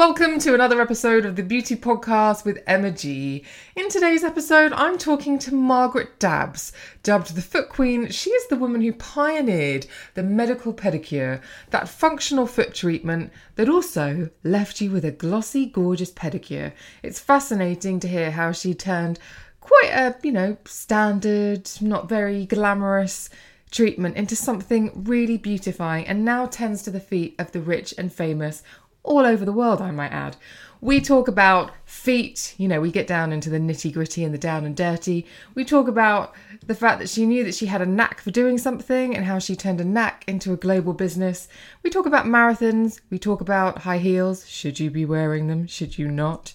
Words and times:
Welcome 0.00 0.38
to 0.38 0.54
another 0.54 0.80
episode 0.80 1.26
of 1.26 1.36
the 1.36 1.42
Beauty 1.42 1.76
Podcast 1.76 2.46
with 2.46 2.62
Emma 2.66 2.90
G. 2.90 3.44
In 3.76 3.90
today's 3.90 4.24
episode, 4.24 4.72
I'm 4.72 4.96
talking 4.96 5.38
to 5.40 5.54
Margaret 5.54 6.18
Dabbs. 6.18 6.72
Dubbed 7.02 7.34
the 7.34 7.42
Foot 7.42 7.68
Queen, 7.68 8.08
she 8.08 8.30
is 8.30 8.48
the 8.48 8.56
woman 8.56 8.80
who 8.80 8.94
pioneered 8.94 9.86
the 10.14 10.22
medical 10.22 10.72
pedicure, 10.72 11.42
that 11.68 11.86
functional 11.86 12.46
foot 12.46 12.72
treatment 12.72 13.30
that 13.56 13.68
also 13.68 14.30
left 14.42 14.80
you 14.80 14.90
with 14.90 15.04
a 15.04 15.10
glossy, 15.10 15.66
gorgeous 15.66 16.10
pedicure. 16.10 16.72
It's 17.02 17.20
fascinating 17.20 18.00
to 18.00 18.08
hear 18.08 18.30
how 18.30 18.52
she 18.52 18.72
turned 18.72 19.18
quite 19.60 19.90
a, 19.92 20.16
you 20.22 20.32
know, 20.32 20.56
standard, 20.64 21.70
not 21.82 22.08
very 22.08 22.46
glamorous 22.46 23.28
treatment 23.70 24.16
into 24.16 24.34
something 24.34 25.04
really 25.04 25.38
beautifying 25.38 26.06
and 26.06 26.24
now 26.24 26.46
tends 26.46 26.82
to 26.82 26.90
the 26.90 27.00
feet 27.00 27.34
of 27.38 27.52
the 27.52 27.60
rich 27.60 27.94
and 27.96 28.12
famous 28.12 28.62
all 29.02 29.26
over 29.26 29.44
the 29.44 29.52
world, 29.52 29.80
I 29.80 29.90
might 29.90 30.12
add. 30.12 30.36
We 30.82 31.00
talk 31.00 31.28
about 31.28 31.72
feet, 31.84 32.54
you 32.56 32.66
know, 32.66 32.80
we 32.80 32.90
get 32.90 33.06
down 33.06 33.32
into 33.32 33.50
the 33.50 33.58
nitty 33.58 33.92
gritty 33.92 34.24
and 34.24 34.32
the 34.32 34.38
down 34.38 34.64
and 34.64 34.74
dirty. 34.74 35.26
We 35.54 35.64
talk 35.64 35.88
about 35.88 36.34
the 36.66 36.74
fact 36.74 37.00
that 37.00 37.10
she 37.10 37.26
knew 37.26 37.44
that 37.44 37.54
she 37.54 37.66
had 37.66 37.82
a 37.82 37.86
knack 37.86 38.20
for 38.20 38.30
doing 38.30 38.56
something 38.56 39.14
and 39.14 39.26
how 39.26 39.38
she 39.38 39.54
turned 39.54 39.80
a 39.80 39.84
knack 39.84 40.24
into 40.26 40.54
a 40.54 40.56
global 40.56 40.94
business. 40.94 41.48
We 41.82 41.90
talk 41.90 42.06
about 42.06 42.24
marathons. 42.24 43.00
We 43.10 43.18
talk 43.18 43.42
about 43.42 43.78
high 43.78 43.98
heels. 43.98 44.48
Should 44.48 44.80
you 44.80 44.90
be 44.90 45.04
wearing 45.04 45.48
them? 45.48 45.66
Should 45.66 45.98
you 45.98 46.08
not? 46.08 46.54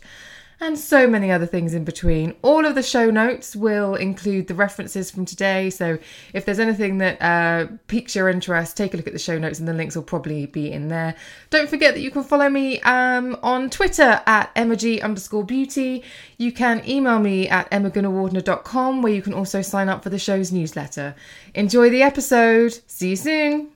And 0.66 0.80
so 0.80 1.06
many 1.06 1.32
other 1.32 1.46
things 1.46 1.76
in 1.76 1.84
between. 1.84 2.34
All 2.42 2.66
of 2.66 2.74
the 2.74 2.82
show 2.82 3.12
notes 3.12 3.56
will 3.56 3.94
include 3.94 4.48
the 4.48 4.56
references 4.56 5.12
from 5.12 5.24
today. 5.24 5.70
So 5.70 6.00
if 6.34 6.44
there's 6.44 6.58
anything 6.58 6.98
that 6.98 7.22
uh, 7.22 7.68
piques 7.86 8.16
your 8.16 8.30
interest, 8.30 8.76
take 8.76 8.96
a 8.96 8.98
look 8.98 9.06
at 9.06 9.14
the 9.14 9.20
show 9.20 9.38
notes 9.38 9.60
and 9.60 9.68
the 9.68 9.76
links 9.76 9.96
will 9.96 10.02
probably 10.02 10.48
be 10.48 10.72
in 10.72 10.88
there. 10.88 11.14
Don't 11.52 11.70
forget 11.70 11.94
that 11.94 12.00
you 12.00 12.10
can 12.10 12.24
follow 12.24 12.50
me 12.50 12.82
um, 12.82 13.38
on 13.44 13.70
Twitter 13.70 14.24
at 14.26 14.56
emag 14.56 15.04
underscore 15.04 15.44
beauty. 15.44 16.04
You 16.40 16.52
can 16.52 16.82
email 16.90 17.20
me 17.20 17.48
at 17.48 17.70
emmagunavardhana.com 17.70 19.04
where 19.04 19.14
you 19.14 19.22
can 19.22 19.36
also 19.36 19.62
sign 19.62 19.88
up 19.88 20.02
for 20.02 20.10
the 20.10 20.18
show's 20.18 20.52
newsletter. 20.52 21.14
Enjoy 21.54 21.92
the 21.92 22.02
episode. 22.02 22.80
See 22.88 23.10
you 23.10 23.16
soon. 23.16 23.75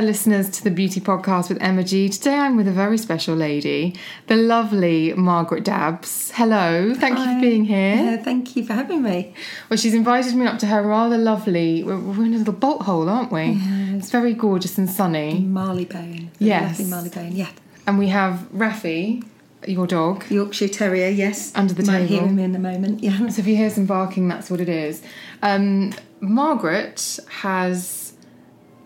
There, 0.00 0.06
listeners 0.06 0.48
to 0.48 0.64
the 0.64 0.70
Beauty 0.70 0.98
Podcast 0.98 1.50
with 1.50 1.60
Emma 1.60 1.84
G. 1.84 2.08
Today 2.08 2.36
I'm 2.36 2.56
with 2.56 2.66
a 2.66 2.72
very 2.72 2.96
special 2.96 3.36
lady, 3.36 3.94
the 4.28 4.36
lovely 4.36 5.12
Margaret 5.12 5.62
Dabbs. 5.62 6.30
Hello, 6.30 6.94
thank 6.94 7.18
you 7.18 7.24
for 7.34 7.38
being 7.38 7.66
here. 7.66 7.96
Yeah, 7.96 8.16
thank 8.16 8.56
you 8.56 8.64
for 8.64 8.72
having 8.72 9.02
me. 9.02 9.34
Well, 9.68 9.76
she's 9.76 9.92
invited 9.92 10.34
me 10.36 10.46
up 10.46 10.58
to 10.60 10.66
her 10.68 10.80
rather 10.82 11.18
lovely. 11.18 11.84
We're, 11.84 11.98
we're 11.98 12.24
in 12.24 12.32
a 12.32 12.38
little 12.38 12.54
bolt 12.54 12.80
hole, 12.80 13.10
aren't 13.10 13.30
we? 13.30 13.42
Yeah. 13.42 13.96
It's 13.96 14.10
very 14.10 14.32
gorgeous 14.32 14.78
and 14.78 14.88
sunny. 14.88 15.40
Marylebone. 15.40 16.30
Yes. 16.38 16.80
Marylebone, 16.80 17.32
yeah. 17.32 17.50
And 17.86 17.98
we 17.98 18.08
have 18.08 18.48
Rafi, 18.54 19.22
your 19.66 19.86
dog. 19.86 20.24
Yorkshire 20.30 20.68
Terrier, 20.68 21.10
yes. 21.10 21.52
Under 21.54 21.74
the 21.74 21.82
might 21.82 22.06
table. 22.06 22.08
hear 22.08 22.22
him 22.26 22.38
in 22.38 22.56
a 22.56 22.58
moment, 22.58 23.02
yeah. 23.02 23.28
So 23.28 23.40
if 23.40 23.46
you 23.46 23.54
hear 23.54 23.68
some 23.68 23.84
barking, 23.84 24.28
that's 24.28 24.50
what 24.50 24.62
it 24.62 24.70
is. 24.70 25.02
Um, 25.42 25.92
Margaret 26.22 27.18
has 27.28 28.14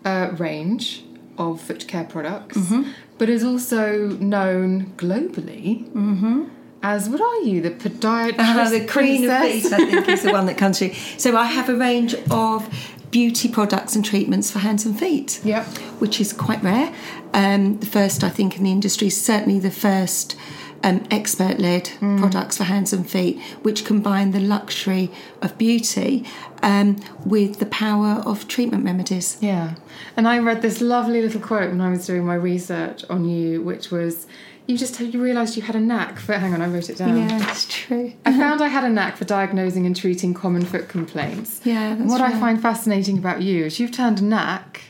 a 0.03 0.31
range 0.33 1.04
of 1.37 1.61
foot 1.61 1.87
care 1.87 2.03
products, 2.05 2.57
Mm-hmm. 2.57 2.83
but 3.17 3.29
is 3.29 3.43
also 3.43 4.07
known 4.19 4.93
globally 4.97 6.49
as 6.83 7.09
what 7.09 7.19
are 7.21 7.39
you, 7.41 7.61
the 7.61 7.71
podiatrist 7.71 8.37
Uh, 8.39 8.69
the 8.69 8.85
Queen 8.85 9.27
of? 9.29 9.41
Feet, 9.41 9.73
I 9.73 9.77
think, 9.89 10.07
is 10.07 10.21
the 10.21 10.31
one 10.31 10.45
that 10.45 10.57
comes 10.57 10.77
through. 10.79 10.93
So 11.17 11.35
I 11.35 11.45
have 11.45 11.67
a 11.67 11.75
range 11.75 12.13
of 12.29 12.69
beauty 13.09 13.47
products 13.49 13.95
and 13.95 14.05
treatments 14.05 14.51
for 14.51 14.59
hands 14.59 14.85
and 14.85 14.97
feet. 14.99 15.39
Yep. 15.43 15.65
Which 15.99 16.19
is 16.21 16.31
quite 16.31 16.61
rare. 16.63 16.93
Um, 17.33 17.79
the 17.79 17.85
first, 17.87 18.23
I 18.23 18.29
think, 18.29 18.57
in 18.57 18.63
the 18.63 18.71
industry, 18.71 19.09
certainly 19.09 19.59
the 19.59 19.71
first 19.71 20.35
um, 20.83 21.01
expert 21.09 21.59
led 21.59 21.85
Mm. 22.01 22.19
products 22.19 22.57
for 22.57 22.65
hands 22.65 22.93
and 22.93 23.09
feet, 23.09 23.39
which 23.63 23.83
combine 23.85 24.29
the 24.31 24.39
luxury 24.39 25.09
of 25.41 25.57
beauty 25.57 26.23
um, 26.65 26.97
with 27.23 27.59
the 27.59 27.67
power 27.67 28.23
of 28.25 28.47
treatment 28.47 28.83
remedies. 28.83 29.37
Yeah. 29.39 29.75
And 30.17 30.27
I 30.27 30.39
read 30.39 30.63
this 30.63 30.81
lovely 30.81 31.21
little 31.21 31.39
quote 31.39 31.69
when 31.69 31.79
I 31.79 31.91
was 31.91 32.07
doing 32.07 32.25
my 32.25 32.33
research 32.33 33.05
on 33.07 33.23
you, 33.23 33.61
which 33.61 33.91
was 33.91 34.25
you 34.65 34.75
just 34.75 34.99
you 34.99 35.21
realised 35.21 35.55
you 35.55 35.61
had 35.61 35.75
a 35.75 35.79
knack 35.79 36.17
for 36.17 36.33
hang 36.37 36.55
on, 36.55 36.61
I 36.63 36.67
wrote 36.67 36.89
it 36.89 36.97
down. 36.97 37.17
Yeah, 37.17 37.51
it's 37.51 37.67
true. 37.69 38.13
I 38.25 38.35
found 38.35 38.61
I 38.61 38.67
had 38.67 38.83
a 38.83 38.89
knack 38.89 39.15
for 39.15 39.25
diagnosing 39.25 39.85
and 39.85 39.95
treating 39.95 40.33
common 40.33 40.65
foot 40.65 40.89
complaints. 40.89 41.61
Yeah, 41.63 41.91
And 41.91 42.01
that's 42.01 42.11
what 42.11 42.21
I 42.21 42.37
find 42.39 42.59
fascinating 42.59 43.19
about 43.19 43.43
you 43.43 43.65
is 43.65 43.79
you've 43.79 43.91
turned 43.91 44.19
a 44.19 44.23
knack 44.23 44.81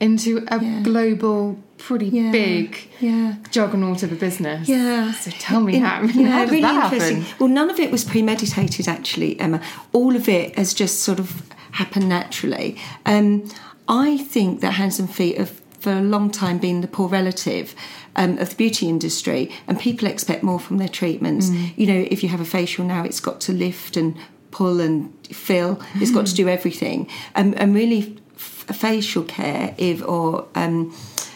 into 0.00 0.44
a 0.48 0.62
Yeah. 0.62 0.80
global, 0.82 1.58
pretty 1.78 2.06
Yeah, 2.06 2.30
big 2.30 2.88
yeah. 3.00 3.34
juggernaut 3.50 4.02
of 4.02 4.12
a 4.12 4.16
business. 4.16 4.68
Yeah. 4.68 5.12
So 5.12 5.30
tell 5.38 5.60
me 5.60 5.76
In- 5.76 5.82
how, 5.82 6.02
yeah, 6.14 6.28
how 6.28 6.44
really 6.46 6.60
that 6.62 6.84
interesting. 6.92 7.22
happen? 7.22 7.36
Well, 7.38 7.48
none 7.48 7.70
of 7.70 7.78
it 7.78 7.90
was 7.90 8.04
premeditated, 8.04 8.88
actually, 8.88 9.38
Emma. 9.40 9.60
All 9.92 10.16
of 10.16 10.28
it 10.28 10.56
has 10.56 10.74
just 10.74 11.00
sort 11.02 11.18
of 11.18 11.42
happened 11.72 12.08
naturally. 12.08 12.76
Um, 13.06 13.44
I 13.88 14.16
think 14.18 14.60
that 14.60 14.72
hands 14.72 14.98
and 14.98 15.12
feet 15.12 15.38
have, 15.38 15.60
for 15.78 15.92
a 15.92 16.00
long 16.02 16.30
time, 16.30 16.58
been 16.58 16.80
the 16.80 16.88
poor 16.88 17.08
relative. 17.08 17.74
Um, 18.16 18.38
of 18.38 18.50
the 18.50 18.54
beauty 18.54 18.88
industry, 18.88 19.50
and 19.66 19.76
people 19.76 20.06
expect 20.06 20.44
more 20.44 20.60
from 20.60 20.78
their 20.78 20.86
treatments. 20.88 21.50
Mm. 21.50 21.72
You 21.76 21.86
know, 21.88 22.06
if 22.12 22.22
you 22.22 22.28
have 22.28 22.40
a 22.40 22.44
facial 22.44 22.84
now, 22.84 23.02
it's 23.02 23.18
got 23.18 23.40
to 23.40 23.52
lift 23.52 23.96
and 23.96 24.14
pull 24.52 24.80
and 24.80 25.12
fill. 25.32 25.80
It's 25.96 26.12
got 26.12 26.26
Mm. 26.26 26.28
to 26.28 26.34
do 26.36 26.48
everything. 26.48 27.08
Um, 27.34 27.54
and 27.56 27.74
really, 27.74 28.16
facial 28.36 29.22
care, 29.24 29.74
if 29.78 30.02
or 30.06 30.46
um, 30.54 30.94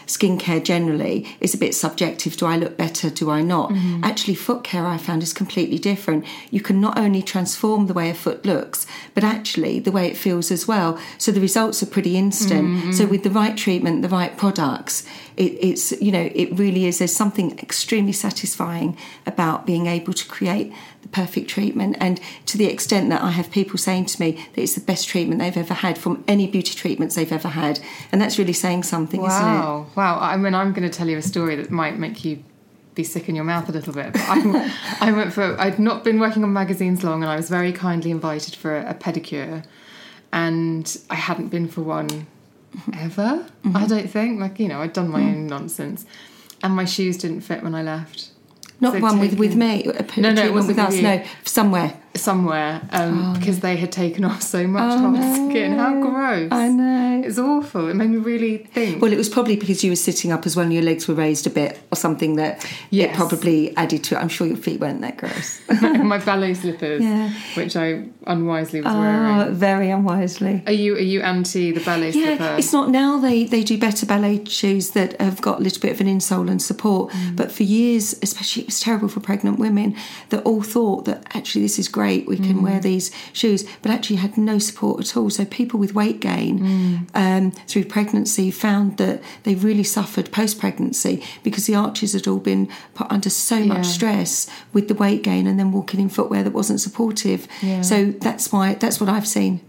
skincare 0.09 0.61
generally 0.63 1.27
is 1.39 1.53
a 1.53 1.57
bit 1.57 1.75
subjective. 1.75 2.35
Do 2.35 2.47
I 2.47 2.57
look 2.57 2.75
better? 2.75 3.09
Do 3.09 3.29
I 3.29 3.41
not? 3.41 3.69
Mm-hmm. 3.69 4.03
Actually, 4.03 4.35
foot 4.35 4.63
care 4.63 4.85
I 4.85 4.97
found 4.97 5.21
is 5.23 5.33
completely 5.33 5.77
different. 5.77 6.25
You 6.49 6.61
can 6.61 6.81
not 6.81 6.97
only 6.97 7.21
transform 7.21 7.85
the 7.85 7.93
way 7.93 8.09
a 8.09 8.13
foot 8.13 8.43
looks, 8.43 8.87
but 9.13 9.23
actually 9.23 9.79
the 9.79 9.91
way 9.91 10.07
it 10.07 10.17
feels 10.17 10.51
as 10.51 10.67
well. 10.67 10.99
So 11.19 11.31
the 11.31 11.39
results 11.39 11.83
are 11.83 11.85
pretty 11.85 12.17
instant. 12.17 12.65
Mm-hmm, 12.65 12.79
mm-hmm. 12.79 12.91
So 12.91 13.05
with 13.05 13.23
the 13.23 13.29
right 13.29 13.55
treatment, 13.55 14.01
the 14.01 14.09
right 14.09 14.35
products, 14.35 15.05
it, 15.37 15.57
it's 15.61 15.91
you 16.01 16.11
know 16.11 16.29
it 16.33 16.57
really 16.57 16.85
is. 16.85 16.97
There's 16.97 17.15
something 17.15 17.57
extremely 17.59 18.13
satisfying 18.13 18.97
about 19.25 19.65
being 19.65 19.85
able 19.85 20.13
to 20.13 20.27
create 20.27 20.73
the 21.01 21.07
perfect 21.09 21.49
treatment, 21.49 21.97
and 21.99 22.19
to 22.47 22.57
the 22.57 22.65
extent 22.65 23.09
that 23.09 23.21
I 23.21 23.31
have 23.31 23.51
people 23.51 23.77
saying 23.77 24.05
to 24.07 24.21
me 24.21 24.31
that 24.31 24.61
it's 24.61 24.75
the 24.75 24.81
best 24.81 25.07
treatment 25.07 25.39
they've 25.39 25.57
ever 25.57 25.73
had 25.73 25.97
from 25.97 26.23
any 26.27 26.47
beauty 26.47 26.75
treatments 26.75 27.15
they've 27.15 27.31
ever 27.31 27.49
had, 27.49 27.79
and 28.11 28.21
that's 28.21 28.37
really 28.37 28.53
saying 28.53 28.83
something, 28.83 29.21
isn't 29.21 29.31
it? 29.31 29.45
Wow, 29.45 29.87
wow. 29.95 30.19
I 30.19 30.37
mean, 30.37 30.53
I'm 30.53 30.73
going 30.73 30.89
to 30.89 30.95
tell 30.95 31.07
you 31.07 31.17
a 31.17 31.21
story 31.21 31.55
that 31.55 31.71
might 31.71 31.97
make 31.97 32.25
you 32.25 32.43
be 32.99 33.03
sick 33.05 33.29
in 33.29 33.35
your 33.35 33.45
mouth 33.45 33.69
a 33.69 33.71
little 33.71 33.93
bit. 33.93 34.11
I, 34.13 34.75
I 35.01 35.11
went 35.13 35.31
for, 35.31 35.59
I'd 35.59 35.79
not 35.79 36.03
been 36.03 36.19
working 36.19 36.43
on 36.43 36.51
magazines 36.51 37.01
long 37.01 37.23
and 37.23 37.31
I 37.31 37.37
was 37.37 37.49
very 37.49 37.71
kindly 37.71 38.11
invited 38.11 38.55
for 38.55 38.77
a, 38.77 38.91
a 38.91 38.93
pedicure. 38.93 39.63
And 40.33 40.97
I 41.09 41.15
hadn't 41.15 41.47
been 41.47 41.69
for 41.69 41.81
one 41.81 42.09
mm-hmm. 42.09 42.91
ever, 42.95 43.45
I 43.63 43.67
mm-hmm. 43.67 43.85
don't 43.87 44.09
think. 44.09 44.39
Like, 44.41 44.59
you 44.59 44.67
know, 44.67 44.81
I'd 44.81 44.91
done 44.91 45.09
my 45.09 45.21
mm. 45.21 45.31
own 45.31 45.47
nonsense. 45.47 46.05
And 46.61 46.75
my 46.75 46.83
shoes 46.83 47.17
didn't 47.17 47.41
fit 47.41 47.63
when 47.63 47.73
I 47.73 47.83
left. 47.83 48.31
Not 48.81 48.93
So 48.93 48.99
one 48.99 49.19
with, 49.19 49.37
with 49.37 49.55
me, 49.55 49.85
a 49.85 50.19
No, 50.19 50.31
no, 50.31 50.51
wasn't 50.51 50.77
with 50.77 50.79
us. 50.79 50.95
No, 51.01 51.23
somewhere. 51.43 51.93
Somewhere 52.15 52.81
um, 52.91 53.33
because 53.33 53.59
they 53.61 53.77
had 53.77 53.91
taken 53.91 54.23
off 54.25 54.41
so 54.41 54.67
much 54.67 54.93
Oh, 54.99 55.09
no. 55.11 55.49
skin. 55.49 55.77
How 55.77 56.01
gross! 56.01 56.51
I 56.51 56.67
know. 56.67 57.21
It's 57.25 57.37
awful. 57.37 57.87
It 57.89 57.93
made 57.95 58.09
me 58.09 58.17
really 58.17 58.57
think. 58.57 59.01
Well, 59.01 59.13
it 59.13 59.17
was 59.17 59.29
probably 59.29 59.55
because 59.55 59.83
you 59.83 59.91
were 59.91 59.95
sitting 59.95 60.31
up 60.31 60.45
as 60.45 60.55
well 60.55 60.63
and 60.65 60.73
your 60.73 60.83
legs 60.83 61.07
were 61.07 61.13
raised 61.15 61.45
a 61.47 61.49
bit 61.49 61.79
or 61.91 61.95
something 61.95 62.35
that 62.37 62.65
it 62.91 63.13
probably 63.13 63.75
added 63.77 64.03
to 64.05 64.15
it. 64.15 64.19
I'm 64.19 64.29
sure 64.29 64.47
your 64.47 64.57
feet 64.57 64.79
weren't 64.79 65.01
that 65.01 65.17
gross. 65.17 65.61
my 65.81 66.17
ballet 66.25 66.53
slippers, 66.55 67.01
Yeah. 67.03 67.31
which 67.55 67.75
I 67.75 68.05
unwisely 68.25 68.81
was 68.81 68.93
oh, 68.93 68.99
wearing. 68.99 69.53
very 69.55 69.89
unwisely. 69.89 70.63
Are 70.65 70.71
you 70.73 70.95
are 70.95 70.99
you 70.99 71.21
anti 71.21 71.71
the 71.71 71.81
ballet 71.83 72.11
Yeah, 72.11 72.37
slipper? 72.37 72.55
it's 72.57 72.73
not 72.73 72.89
now. 72.89 73.19
They 73.19 73.43
they 73.45 73.63
do 73.63 73.77
better 73.77 74.05
ballet 74.05 74.45
shoes 74.45 74.91
that 74.91 75.19
have 75.21 75.41
got 75.41 75.59
a 75.59 75.63
little 75.63 75.81
bit 75.81 75.91
of 75.91 76.01
an 76.01 76.07
insole 76.07 76.49
and 76.49 76.61
support. 76.61 77.11
Mm. 77.11 77.35
But 77.35 77.51
for 77.51 77.63
years, 77.63 78.17
especially, 78.21 78.63
it 78.63 78.67
was 78.67 78.79
terrible 78.79 79.07
for 79.09 79.19
pregnant 79.19 79.59
women 79.59 79.95
that 80.29 80.43
all 80.43 80.61
thought 80.61 81.05
that 81.05 81.23
actually 81.35 81.61
this 81.61 81.77
is 81.77 81.87
great. 81.87 81.98
We 81.99 82.37
can 82.37 82.55
Mm. 82.59 82.61
wear 82.63 82.79
these 82.79 83.11
shoes, 83.33 83.65
but 83.81 83.91
actually 83.91 84.17
had 84.17 84.37
no 84.37 84.57
support 84.59 84.99
at 85.01 85.17
all. 85.17 85.29
So 85.29 85.45
people 85.45 85.79
with 85.79 85.93
weight 85.93 86.19
gain 86.19 86.59
Mm. 86.59 86.99
um, 87.13 87.51
through 87.67 87.85
pregnancy 87.85 88.51
found 88.51 88.97
that 88.97 89.21
they 89.43 89.55
really 89.55 89.83
suffered 89.83 90.31
post 90.31 90.59
pregnancy 90.59 91.21
because 91.43 91.65
the 91.65 91.75
arches 91.75 92.13
had 92.13 92.27
all 92.27 92.37
been 92.39 92.67
put 92.93 93.07
under 93.09 93.29
so 93.29 93.59
much 93.65 93.85
Yeah. 93.85 93.91
stress 93.97 94.47
with 94.73 94.87
the 94.87 94.93
weight 94.95 95.21
gain 95.23 95.47
and 95.47 95.57
then 95.59 95.71
walking 95.71 95.99
in 95.99 96.09
footwear 96.09 96.43
that 96.43 96.53
wasn't 96.53 96.79
supportive. 96.81 97.47
Yeah. 97.61 97.81
So 97.81 98.13
that's 98.19 98.51
why 98.51 98.75
that's 98.79 98.99
what 99.01 99.09
I've 99.09 99.27
seen. 99.27 99.61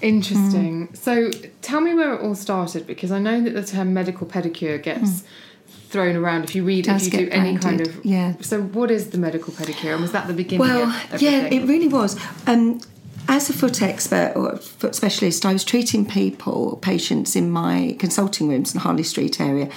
Interesting. 0.00 0.88
Mm. 0.88 0.96
So 0.96 1.30
tell 1.62 1.80
me 1.80 1.94
where 1.94 2.14
it 2.14 2.20
all 2.22 2.34
started 2.34 2.86
because 2.86 3.12
I 3.12 3.18
know 3.20 3.40
that 3.40 3.54
the 3.54 3.62
term 3.62 3.94
medical 3.94 4.26
pedicure 4.26 4.82
gets 4.82 5.22
thrown 5.92 6.16
around 6.16 6.44
if 6.44 6.54
you 6.54 6.64
read 6.64 6.88
if 6.88 7.04
you 7.04 7.10
do 7.10 7.28
any 7.30 7.56
kind 7.58 7.80
of 7.80 8.04
yeah. 8.04 8.34
So 8.40 8.62
what 8.62 8.90
is 8.90 9.10
the 9.10 9.18
medical 9.18 9.52
pedicure 9.52 9.92
and 9.92 10.00
was 10.00 10.12
that 10.12 10.26
the 10.26 10.32
beginning 10.32 10.66
Well, 10.66 10.88
yeah, 11.18 11.44
it 11.44 11.68
really 11.68 11.88
was. 11.88 12.18
Um, 12.46 12.80
as 13.28 13.48
a 13.48 13.52
foot 13.52 13.82
expert 13.82 14.32
or 14.34 14.56
foot 14.56 14.94
specialist, 14.94 15.46
I 15.46 15.52
was 15.52 15.64
treating 15.64 16.04
people, 16.06 16.76
patients 16.78 17.36
in 17.36 17.50
my 17.50 17.94
consulting 17.98 18.48
rooms 18.48 18.74
in 18.74 18.80
Harley 18.80 19.04
Street 19.04 19.40
area. 19.40 19.70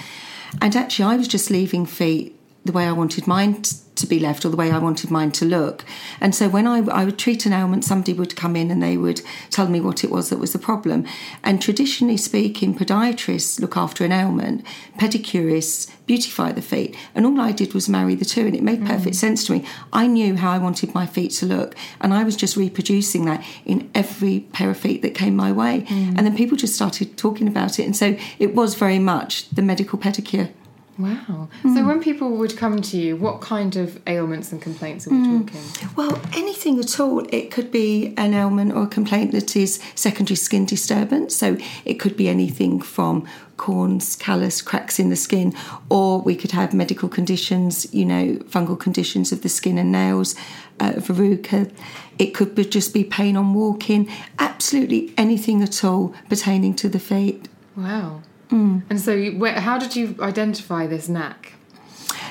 And 0.60 0.74
actually, 0.74 1.04
I 1.04 1.16
was 1.16 1.28
just 1.28 1.50
leaving 1.50 1.86
feet 1.86 2.34
the 2.64 2.72
way 2.72 2.86
I 2.86 2.92
wanted 2.92 3.26
mine 3.26 3.62
t- 3.62 3.76
to 3.96 4.06
be 4.06 4.18
left 4.18 4.44
or 4.44 4.48
the 4.48 4.56
way 4.56 4.70
I 4.70 4.78
wanted 4.78 5.10
mine 5.10 5.32
to 5.32 5.44
look. 5.44 5.84
And 6.20 6.34
so 6.34 6.48
when 6.48 6.66
I, 6.66 6.78
I 6.86 7.04
would 7.04 7.18
treat 7.18 7.46
an 7.46 7.52
ailment, 7.52 7.84
somebody 7.84 8.12
would 8.12 8.36
come 8.36 8.56
in 8.56 8.70
and 8.70 8.82
they 8.82 8.96
would 8.96 9.22
tell 9.50 9.68
me 9.68 9.80
what 9.80 10.04
it 10.04 10.10
was 10.10 10.30
that 10.30 10.38
was 10.38 10.52
the 10.52 10.58
problem. 10.58 11.06
And 11.42 11.60
traditionally 11.60 12.16
speaking, 12.16 12.74
podiatrists 12.74 13.60
look 13.60 13.76
after 13.76 14.04
an 14.04 14.12
ailment, 14.12 14.64
pedicurists 14.98 15.90
beautify 16.06 16.52
the 16.52 16.62
feet. 16.62 16.96
And 17.14 17.26
all 17.26 17.40
I 17.40 17.52
did 17.52 17.74
was 17.74 17.88
marry 17.88 18.14
the 18.14 18.24
two, 18.24 18.46
and 18.46 18.54
it 18.54 18.62
made 18.62 18.80
mm. 18.80 18.86
perfect 18.86 19.16
sense 19.16 19.44
to 19.46 19.52
me. 19.52 19.66
I 19.92 20.06
knew 20.06 20.36
how 20.36 20.50
I 20.52 20.58
wanted 20.58 20.94
my 20.94 21.06
feet 21.06 21.32
to 21.32 21.46
look, 21.46 21.74
and 22.00 22.14
I 22.14 22.24
was 22.24 22.36
just 22.36 22.56
reproducing 22.56 23.24
that 23.24 23.44
in 23.64 23.90
every 23.94 24.40
pair 24.52 24.70
of 24.70 24.76
feet 24.76 25.02
that 25.02 25.14
came 25.14 25.36
my 25.36 25.52
way. 25.52 25.82
Mm. 25.88 26.16
And 26.16 26.18
then 26.18 26.36
people 26.36 26.56
just 26.56 26.74
started 26.74 27.16
talking 27.16 27.48
about 27.48 27.78
it. 27.78 27.84
And 27.84 27.96
so 27.96 28.16
it 28.38 28.54
was 28.54 28.74
very 28.74 28.98
much 28.98 29.50
the 29.50 29.62
medical 29.62 29.98
pedicure. 29.98 30.52
Wow. 30.98 31.48
Hmm. 31.62 31.74
So 31.74 31.86
when 31.86 32.00
people 32.02 32.30
would 32.36 32.56
come 32.56 32.80
to 32.80 32.96
you, 32.96 33.16
what 33.16 33.40
kind 33.40 33.76
of 33.76 34.00
ailments 34.06 34.50
and 34.52 34.62
complaints 34.62 35.06
are 35.06 35.10
we 35.10 35.16
Hmm. 35.16 35.42
talking? 35.44 35.60
Well, 35.94 36.20
anything 36.34 36.78
at 36.78 36.98
all. 36.98 37.26
It 37.30 37.50
could 37.50 37.70
be 37.70 38.14
an 38.16 38.32
ailment 38.34 38.72
or 38.72 38.84
a 38.84 38.86
complaint 38.86 39.32
that 39.32 39.54
is 39.56 39.78
secondary 39.94 40.36
skin 40.36 40.64
disturbance. 40.64 41.36
So 41.36 41.58
it 41.84 41.94
could 41.94 42.16
be 42.16 42.28
anything 42.28 42.80
from 42.80 43.24
corns, 43.56 44.16
callus, 44.16 44.60
cracks 44.62 44.98
in 44.98 45.08
the 45.10 45.16
skin, 45.16 45.54
or 45.88 46.20
we 46.20 46.34
could 46.34 46.52
have 46.52 46.74
medical 46.74 47.08
conditions, 47.08 47.86
you 47.92 48.04
know, 48.04 48.34
fungal 48.50 48.78
conditions 48.78 49.32
of 49.32 49.42
the 49.42 49.48
skin 49.48 49.78
and 49.78 49.90
nails, 49.92 50.34
uh, 50.80 50.92
verruca. 50.92 51.70
It 52.18 52.34
could 52.34 52.54
be 52.54 52.64
just 52.64 52.92
be 52.94 53.04
pain 53.04 53.36
on 53.36 53.54
walking. 53.54 54.08
Absolutely 54.38 55.12
anything 55.18 55.62
at 55.62 55.84
all 55.84 56.14
pertaining 56.28 56.74
to 56.76 56.88
the 56.88 56.98
feet. 56.98 57.48
Wow. 57.76 58.20
Hmm. 58.50 58.80
And 58.88 59.00
so, 59.00 59.30
where, 59.30 59.60
how 59.60 59.78
did 59.78 59.96
you 59.96 60.14
identify 60.20 60.86
this 60.86 61.08
knack? 61.08 61.54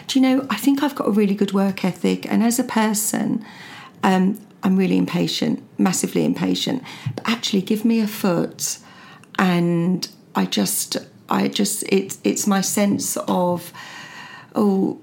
Do 0.07 0.19
you 0.19 0.25
know, 0.25 0.47
I 0.49 0.55
think 0.55 0.83
I've 0.83 0.95
got 0.95 1.07
a 1.07 1.11
really 1.11 1.35
good 1.35 1.51
work 1.51 1.83
ethic, 1.83 2.29
and 2.31 2.43
as 2.43 2.59
a 2.59 2.63
person, 2.63 3.45
um, 4.03 4.39
I'm 4.63 4.77
really 4.77 4.97
impatient, 4.97 5.63
massively 5.77 6.23
impatient. 6.23 6.83
But 7.15 7.27
actually, 7.27 7.61
give 7.61 7.83
me 7.83 7.99
a 7.99 8.07
foot, 8.07 8.77
and 9.37 10.07
I 10.35 10.45
just, 10.45 10.97
I 11.29 11.47
just, 11.47 11.83
it's 11.89 12.19
it's 12.23 12.47
my 12.47 12.61
sense 12.61 13.17
of, 13.27 13.73
oh, 14.53 15.01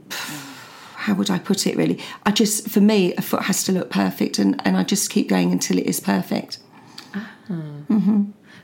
how 0.97 1.15
would 1.15 1.31
I 1.31 1.39
put 1.39 1.67
it? 1.67 1.77
Really, 1.77 1.99
I 2.25 2.31
just, 2.31 2.69
for 2.69 2.81
me, 2.81 3.15
a 3.17 3.23
foot 3.23 3.43
has 3.43 3.65
to 3.65 3.73
look 3.73 3.91
perfect, 3.91 4.39
and 4.39 4.61
and 4.65 4.77
I 4.77 4.85
just 4.85 5.11
keep 5.11 5.29
going 5.29 5.53
until 5.53 5.79
it 5.79 5.87
is 5.87 6.01
perfect. 6.01 6.59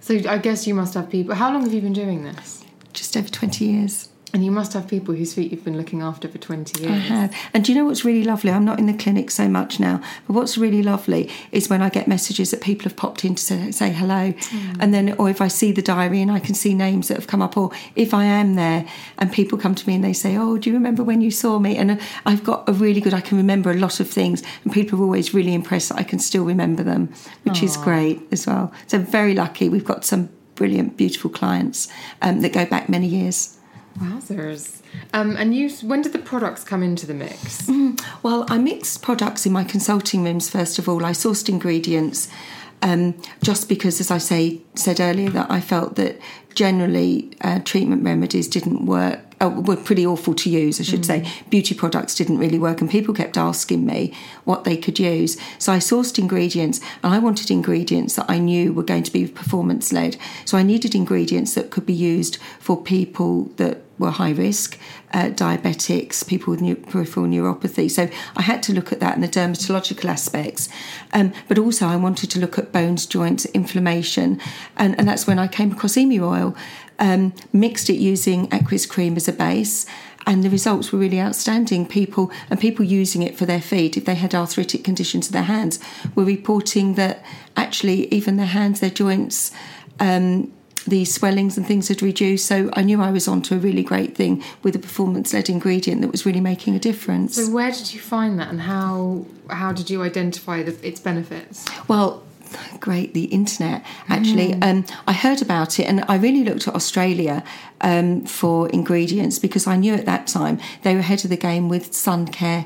So 0.09 0.15
I 0.27 0.39
guess 0.39 0.67
you 0.67 0.75
must 0.75 0.95
have 0.95 1.11
people. 1.11 1.35
How 1.35 1.53
long 1.53 1.65
have 1.65 1.75
you 1.75 1.83
been 1.83 1.93
doing 1.93 2.25
this? 2.25 2.65
Just 2.95 3.15
over 3.15 3.29
twenty 3.29 3.67
years. 3.67 4.08
And 4.35 4.45
you 4.45 4.51
must 4.51 4.75
have 4.75 4.87
people 4.87 5.15
whose 5.15 5.33
feet 5.33 5.53
you've 5.53 5.65
been 5.65 5.77
looking 5.79 6.03
after 6.03 6.29
for 6.29 6.37
20 6.37 6.83
years. 6.83 6.93
I 6.93 6.97
have. 6.97 7.35
And 7.55 7.65
do 7.65 7.73
you 7.73 7.79
know 7.79 7.87
what's 7.87 8.05
really 8.05 8.25
lovely? 8.25 8.51
I'm 8.51 8.65
not 8.65 8.79
in 8.79 8.87
the 8.87 8.93
clinic 8.93 9.31
so 9.31 9.49
much 9.49 9.81
now, 9.81 10.03
but 10.27 10.35
what's 10.35 10.59
really 10.59 10.83
lovely 10.83 11.31
is 11.51 11.71
when 11.71 11.81
I 11.81 11.89
get 11.89 12.07
messages 12.07 12.51
that 12.51 12.61
people 12.61 12.85
have 12.85 12.97
popped 12.97 13.25
in 13.25 13.37
to 13.37 13.43
say, 13.43 13.71
say 13.71 13.91
hello. 13.91 14.35
And 14.81 14.93
then, 14.93 15.15
or 15.15 15.31
if 15.31 15.41
I 15.41 15.49
see 15.49 15.73
the 15.73 15.81
diary 15.81 16.21
and 16.21 16.31
I 16.31 16.41
can 16.41 16.55
see 16.55 16.75
names 16.75 17.09
that 17.09 17.17
have 17.17 17.27
come 17.27 17.41
up, 17.41 17.57
or 17.57 17.71
if 17.97 18.13
I 18.13 18.25
am 18.25 18.55
there 18.55 18.87
and 19.17 19.33
people 19.33 19.57
come 19.57 19.75
to 19.75 19.89
me 19.89 19.95
and 19.95 20.05
they 20.05 20.13
say, 20.13 20.37
Oh, 20.37 20.59
do 20.59 20.69
you 20.69 20.75
remember 20.75 21.03
when 21.03 21.21
you 21.21 21.31
saw 21.31 21.59
me? 21.59 21.77
And 21.77 21.93
uh, 21.93 21.97
I've 22.27 22.45
got 22.45 22.69
a 22.69 22.73
really 22.73 23.01
good, 23.01 23.15
I 23.15 23.23
can 23.23 23.39
remember 23.39 23.71
a 23.71 23.77
lot 23.77 23.99
of 23.99 24.11
things, 24.11 24.43
and 24.65 24.73
people 24.73 25.01
are 25.01 25.03
always 25.03 25.33
really 25.33 25.55
impressed 25.55 25.89
that 25.89 25.99
I 25.99 26.03
can 26.03 26.19
still 26.19 26.45
remember 26.45 26.83
them, 26.83 27.13
which 27.45 27.63
is 27.63 27.77
great 27.79 28.21
as 28.31 28.47
well. 28.47 28.73
So, 28.87 28.99
very 28.99 29.35
lucky. 29.35 29.69
We've 29.69 29.85
got 29.85 30.05
some 30.05 30.29
brilliant, 30.55 30.97
beautiful 30.97 31.31
clients 31.31 31.89
um, 32.21 32.41
that 32.41 32.53
go 32.53 32.67
back 32.67 32.89
many 32.89 33.07
years. 33.07 33.58
Wowzers. 33.99 34.81
Um, 35.13 35.37
and 35.37 35.55
you, 35.55 35.71
when 35.87 36.03
did 36.03 36.13
the 36.13 36.19
products 36.19 36.65
come 36.65 36.83
into 36.83 37.07
the 37.07 37.15
mix? 37.15 37.69
Well, 38.23 38.47
I 38.49 38.59
mixed 38.59 39.03
products 39.03 39.47
in 39.47 39.53
my 39.53 39.65
consulting 39.65 40.25
rooms 40.25 40.51
first 40.51 40.79
of 40.79 40.89
all. 40.89 41.05
I 41.05 41.13
sourced 41.13 41.49
ingredients 41.49 42.29
um, 42.83 43.21
just 43.43 43.69
because, 43.69 44.01
as 44.01 44.11
I 44.11 44.19
say 44.19 44.61
said 44.75 45.01
earlier, 45.01 45.31
that 45.31 45.51
I 45.51 45.61
felt 45.61 45.97
that 45.97 46.21
generally 46.55 47.31
uh, 47.41 47.61
treatment 47.61 48.05
remedies 48.05 48.49
didn't 48.49 48.87
work. 48.87 49.28
Uh, 49.41 49.49
were 49.49 49.77
pretty 49.77 50.05
awful 50.05 50.35
to 50.35 50.51
use, 50.51 50.81
I 50.81 50.83
should 50.83 51.07
say. 51.07 51.25
Beauty 51.49 51.73
products 51.73 52.17
didn't 52.17 52.39
really 52.39 52.59
work, 52.59 52.81
and 52.81 52.91
people 52.91 53.15
kept 53.15 53.37
asking 53.37 53.87
me 53.87 54.13
what 54.43 54.65
they 54.65 54.77
could 54.77 54.99
use. 54.99 55.37
So 55.59 55.73
I 55.73 55.79
sourced 55.79 56.19
ingredients, 56.19 56.81
and 57.05 57.15
I 57.15 57.21
wanted 57.21 57.49
ingredients 57.49 58.17
that 58.17 58.27
I 58.29 58.39
knew 58.39 58.73
were 58.73 58.83
going 58.83 59.05
to 59.05 59.13
be 59.13 59.29
performance 59.29 59.93
led. 59.93 60.17
So 60.45 60.59
I 60.59 60.65
needed 60.65 60.95
ingredients 60.95 61.55
that 61.55 61.71
could 61.71 61.87
be 61.87 61.93
used 61.93 62.39
for 62.59 62.83
people 62.83 63.45
that 63.59 63.83
were 63.99 64.11
high 64.11 64.33
risk, 64.33 64.79
uh, 65.13 65.31
diabetics, 65.31 66.27
people 66.27 66.55
with 66.55 66.91
peripheral 66.91 67.27
neuropathy. 67.27 67.91
So 67.91 68.09
I 68.37 68.43
had 68.43 68.63
to 68.65 68.73
look 68.73 68.93
at 68.93 69.01
that 69.01 69.15
and 69.15 69.23
the 69.23 69.29
dermatological 69.29 70.07
aspects. 70.07 70.69
Um, 71.13 71.33
but 71.49 71.59
also, 71.59 71.87
I 71.87 71.97
wanted 71.97 72.31
to 72.31 72.41
look 72.41 72.59
at 72.59 72.73
bones, 72.73 73.07
joints, 73.07 73.45
inflammation. 73.47 74.41
And, 74.77 74.99
and 74.99 75.09
that's 75.09 75.27
when 75.27 75.39
I 75.39 75.49
came 75.49 75.73
across 75.73 75.97
emu 75.97 76.25
oil, 76.25 76.57
um, 76.99 77.33
mixed 77.53 77.89
it 77.91 77.97
using 77.97 78.49
Aqueous 78.53 78.87
cream 78.87 79.17
as 79.17 79.29
a 79.29 79.33
base. 79.33 79.87
And 80.27 80.45
the 80.45 80.51
results 80.51 80.93
were 80.93 80.99
really 80.99 81.21
outstanding. 81.21 81.87
People 81.87 82.31
and 82.51 82.61
people 82.61 82.85
using 82.85 83.23
it 83.23 83.39
for 83.39 83.47
their 83.47 83.63
feet, 83.63 83.97
if 83.97 84.05
they 84.05 84.15
had 84.15 84.35
arthritic 84.35 84.85
conditions 84.85 85.29
of 85.29 85.33
their 85.33 85.45
hands, 85.45 85.79
were 86.15 86.25
reporting 86.25 86.95
that 86.95 87.25
actually 87.57 88.13
even 88.13 88.37
their 88.37 88.47
hands, 88.47 88.81
their 88.81 88.91
joints, 88.91 89.53
um, 90.01 90.53
the 90.87 91.05
swellings 91.05 91.57
and 91.57 91.67
things 91.67 91.89
had 91.89 92.03
reduced. 92.03 92.47
So 92.47 92.69
I 92.75 92.83
knew 92.83 93.01
I 93.01 93.11
was 93.11 93.27
onto 93.27 93.55
a 93.55 93.59
really 93.59 93.83
great 93.83 94.17
thing 94.17 94.43
with 94.63 94.77
a 94.77 94.79
performance 94.79 95.33
led 95.33 95.49
ingredient 95.49 96.03
that 96.03 96.13
was 96.13 96.27
really 96.27 96.41
making 96.41 96.75
a 96.75 96.79
difference. 96.79 97.37
So 97.37 97.51
where 97.51 97.71
did 97.71 97.95
you 97.95 98.01
find 98.01 98.39
that, 98.39 98.49
and 98.49 98.61
how 98.61 99.25
how 99.49 99.73
did 99.73 99.89
you 99.89 100.03
identify 100.03 100.63
the, 100.63 100.77
its 100.87 101.01
benefits? 101.01 101.65
Well, 101.89 102.23
great, 102.81 103.15
the 103.15 103.25
internet 103.25 103.85
actually. 104.09 104.55
Um, 104.63 104.85
I 105.07 105.13
heard 105.13 105.43
about 105.43 105.79
it 105.79 105.85
and 105.85 106.05
I 106.09 106.17
really 106.17 106.45
looked 106.45 106.69
at 106.69 106.75
Australia 106.75 107.43
um, 107.81 108.25
for 108.27 108.69
ingredients 108.71 109.39
because 109.39 109.67
I 109.67 109.77
knew 109.77 109.95
at 109.95 110.07
that 110.07 110.27
time 110.27 110.59
they 110.83 110.95
were 110.95 111.01
ahead 111.01 111.25
of 111.25 111.31
the 111.31 111.37
game 111.37 111.69
with 111.69 111.95
sun 111.95 112.27
care. 112.27 112.65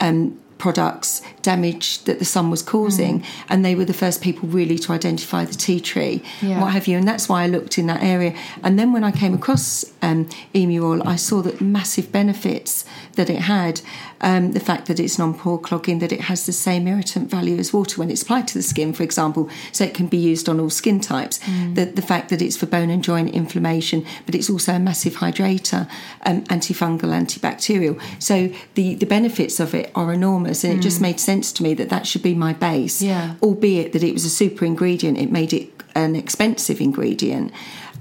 Um, 0.00 0.40
products 0.56 1.20
damage 1.42 2.04
that 2.04 2.20
the 2.20 2.24
sun 2.24 2.48
was 2.48 2.62
causing 2.62 3.22
and 3.48 3.64
they 3.64 3.74
were 3.74 3.84
the 3.84 3.92
first 3.92 4.22
people 4.22 4.48
really 4.48 4.78
to 4.78 4.92
identify 4.92 5.44
the 5.44 5.52
tea 5.52 5.80
tree 5.80 6.22
Yeah. 6.40 6.60
what 6.62 6.72
have 6.72 6.86
you 6.86 6.96
and 6.96 7.06
that's 7.06 7.28
why 7.28 7.42
I 7.42 7.48
looked 7.48 7.76
in 7.76 7.86
that 7.88 8.02
area 8.02 8.34
and 8.62 8.78
then 8.78 8.92
when 8.92 9.02
I 9.04 9.10
came 9.10 9.34
across 9.34 9.84
um, 10.04 10.28
emu 10.54 10.84
oil 10.84 11.00
I 11.08 11.16
saw 11.16 11.42
the 11.42 11.62
massive 11.62 12.12
benefits 12.12 12.84
that 13.14 13.30
it 13.30 13.40
had 13.40 13.80
um, 14.20 14.52
the 14.52 14.60
fact 14.60 14.86
that 14.88 14.98
it's 15.00 15.18
non-pore 15.18 15.60
clogging 15.60 15.98
that 15.98 16.12
it 16.12 16.22
has 16.22 16.46
the 16.46 16.52
same 16.52 16.86
irritant 16.88 17.30
value 17.30 17.58
as 17.58 17.72
water 17.72 18.00
when 18.00 18.10
it's 18.10 18.22
applied 18.22 18.46
to 18.48 18.54
the 18.54 18.62
skin 18.62 18.92
for 18.92 19.02
example. 19.02 19.48
So 19.72 19.84
it 19.84 19.94
can 19.94 20.06
be 20.06 20.16
used 20.16 20.48
on 20.48 20.60
all 20.60 20.70
skin 20.70 21.00
types. 21.00 21.38
The, 21.74 21.84
the 21.86 22.02
fact 22.02 22.28
that 22.30 22.40
it's 22.40 22.56
for 22.56 22.66
bone 22.66 22.90
and 22.90 23.02
joint 23.02 23.30
inflammation 23.34 24.04
but 24.26 24.34
it's 24.34 24.50
also 24.50 24.72
a 24.74 24.78
massive 24.78 25.14
hydrator 25.14 25.88
um, 26.26 26.42
antifungal 26.44 27.10
antibacterial. 27.20 28.00
So 28.22 28.50
the, 28.74 28.94
the 28.94 29.06
benefits 29.06 29.60
of 29.60 29.74
it 29.74 29.90
are 29.94 30.12
enormous 30.12 30.64
and 30.64 30.78
it 30.78 30.82
just 30.82 31.00
made 31.00 31.18
sense 31.20 31.52
to 31.52 31.62
me 31.62 31.74
that 31.74 31.88
that 31.90 32.06
should 32.06 32.22
be 32.22 32.34
my 32.34 32.52
base. 32.52 33.02
Yeah. 33.02 33.34
albeit 33.42 33.92
that 33.92 34.02
it 34.02 34.12
was 34.12 34.24
a 34.24 34.30
super 34.30 34.64
ingredient, 34.64 35.18
it 35.18 35.30
made 35.30 35.52
it 35.52 35.70
an 35.94 36.16
expensive 36.16 36.80
ingredient. 36.80 37.52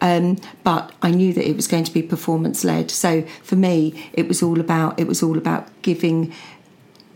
Um, 0.01 0.37
but 0.63 0.91
I 1.01 1.11
knew 1.11 1.33
that 1.33 1.47
it 1.47 1.55
was 1.55 1.67
going 1.67 1.83
to 1.85 1.91
be 1.93 2.01
performance 2.01 2.63
led. 2.63 2.91
So 2.91 3.21
for 3.43 3.55
me, 3.55 4.09
it 4.13 4.27
was 4.27 4.41
all 4.43 4.59
about 4.59 4.99
it 4.99 5.07
was 5.07 5.21
all 5.23 5.37
about 5.37 5.67
giving 5.81 6.33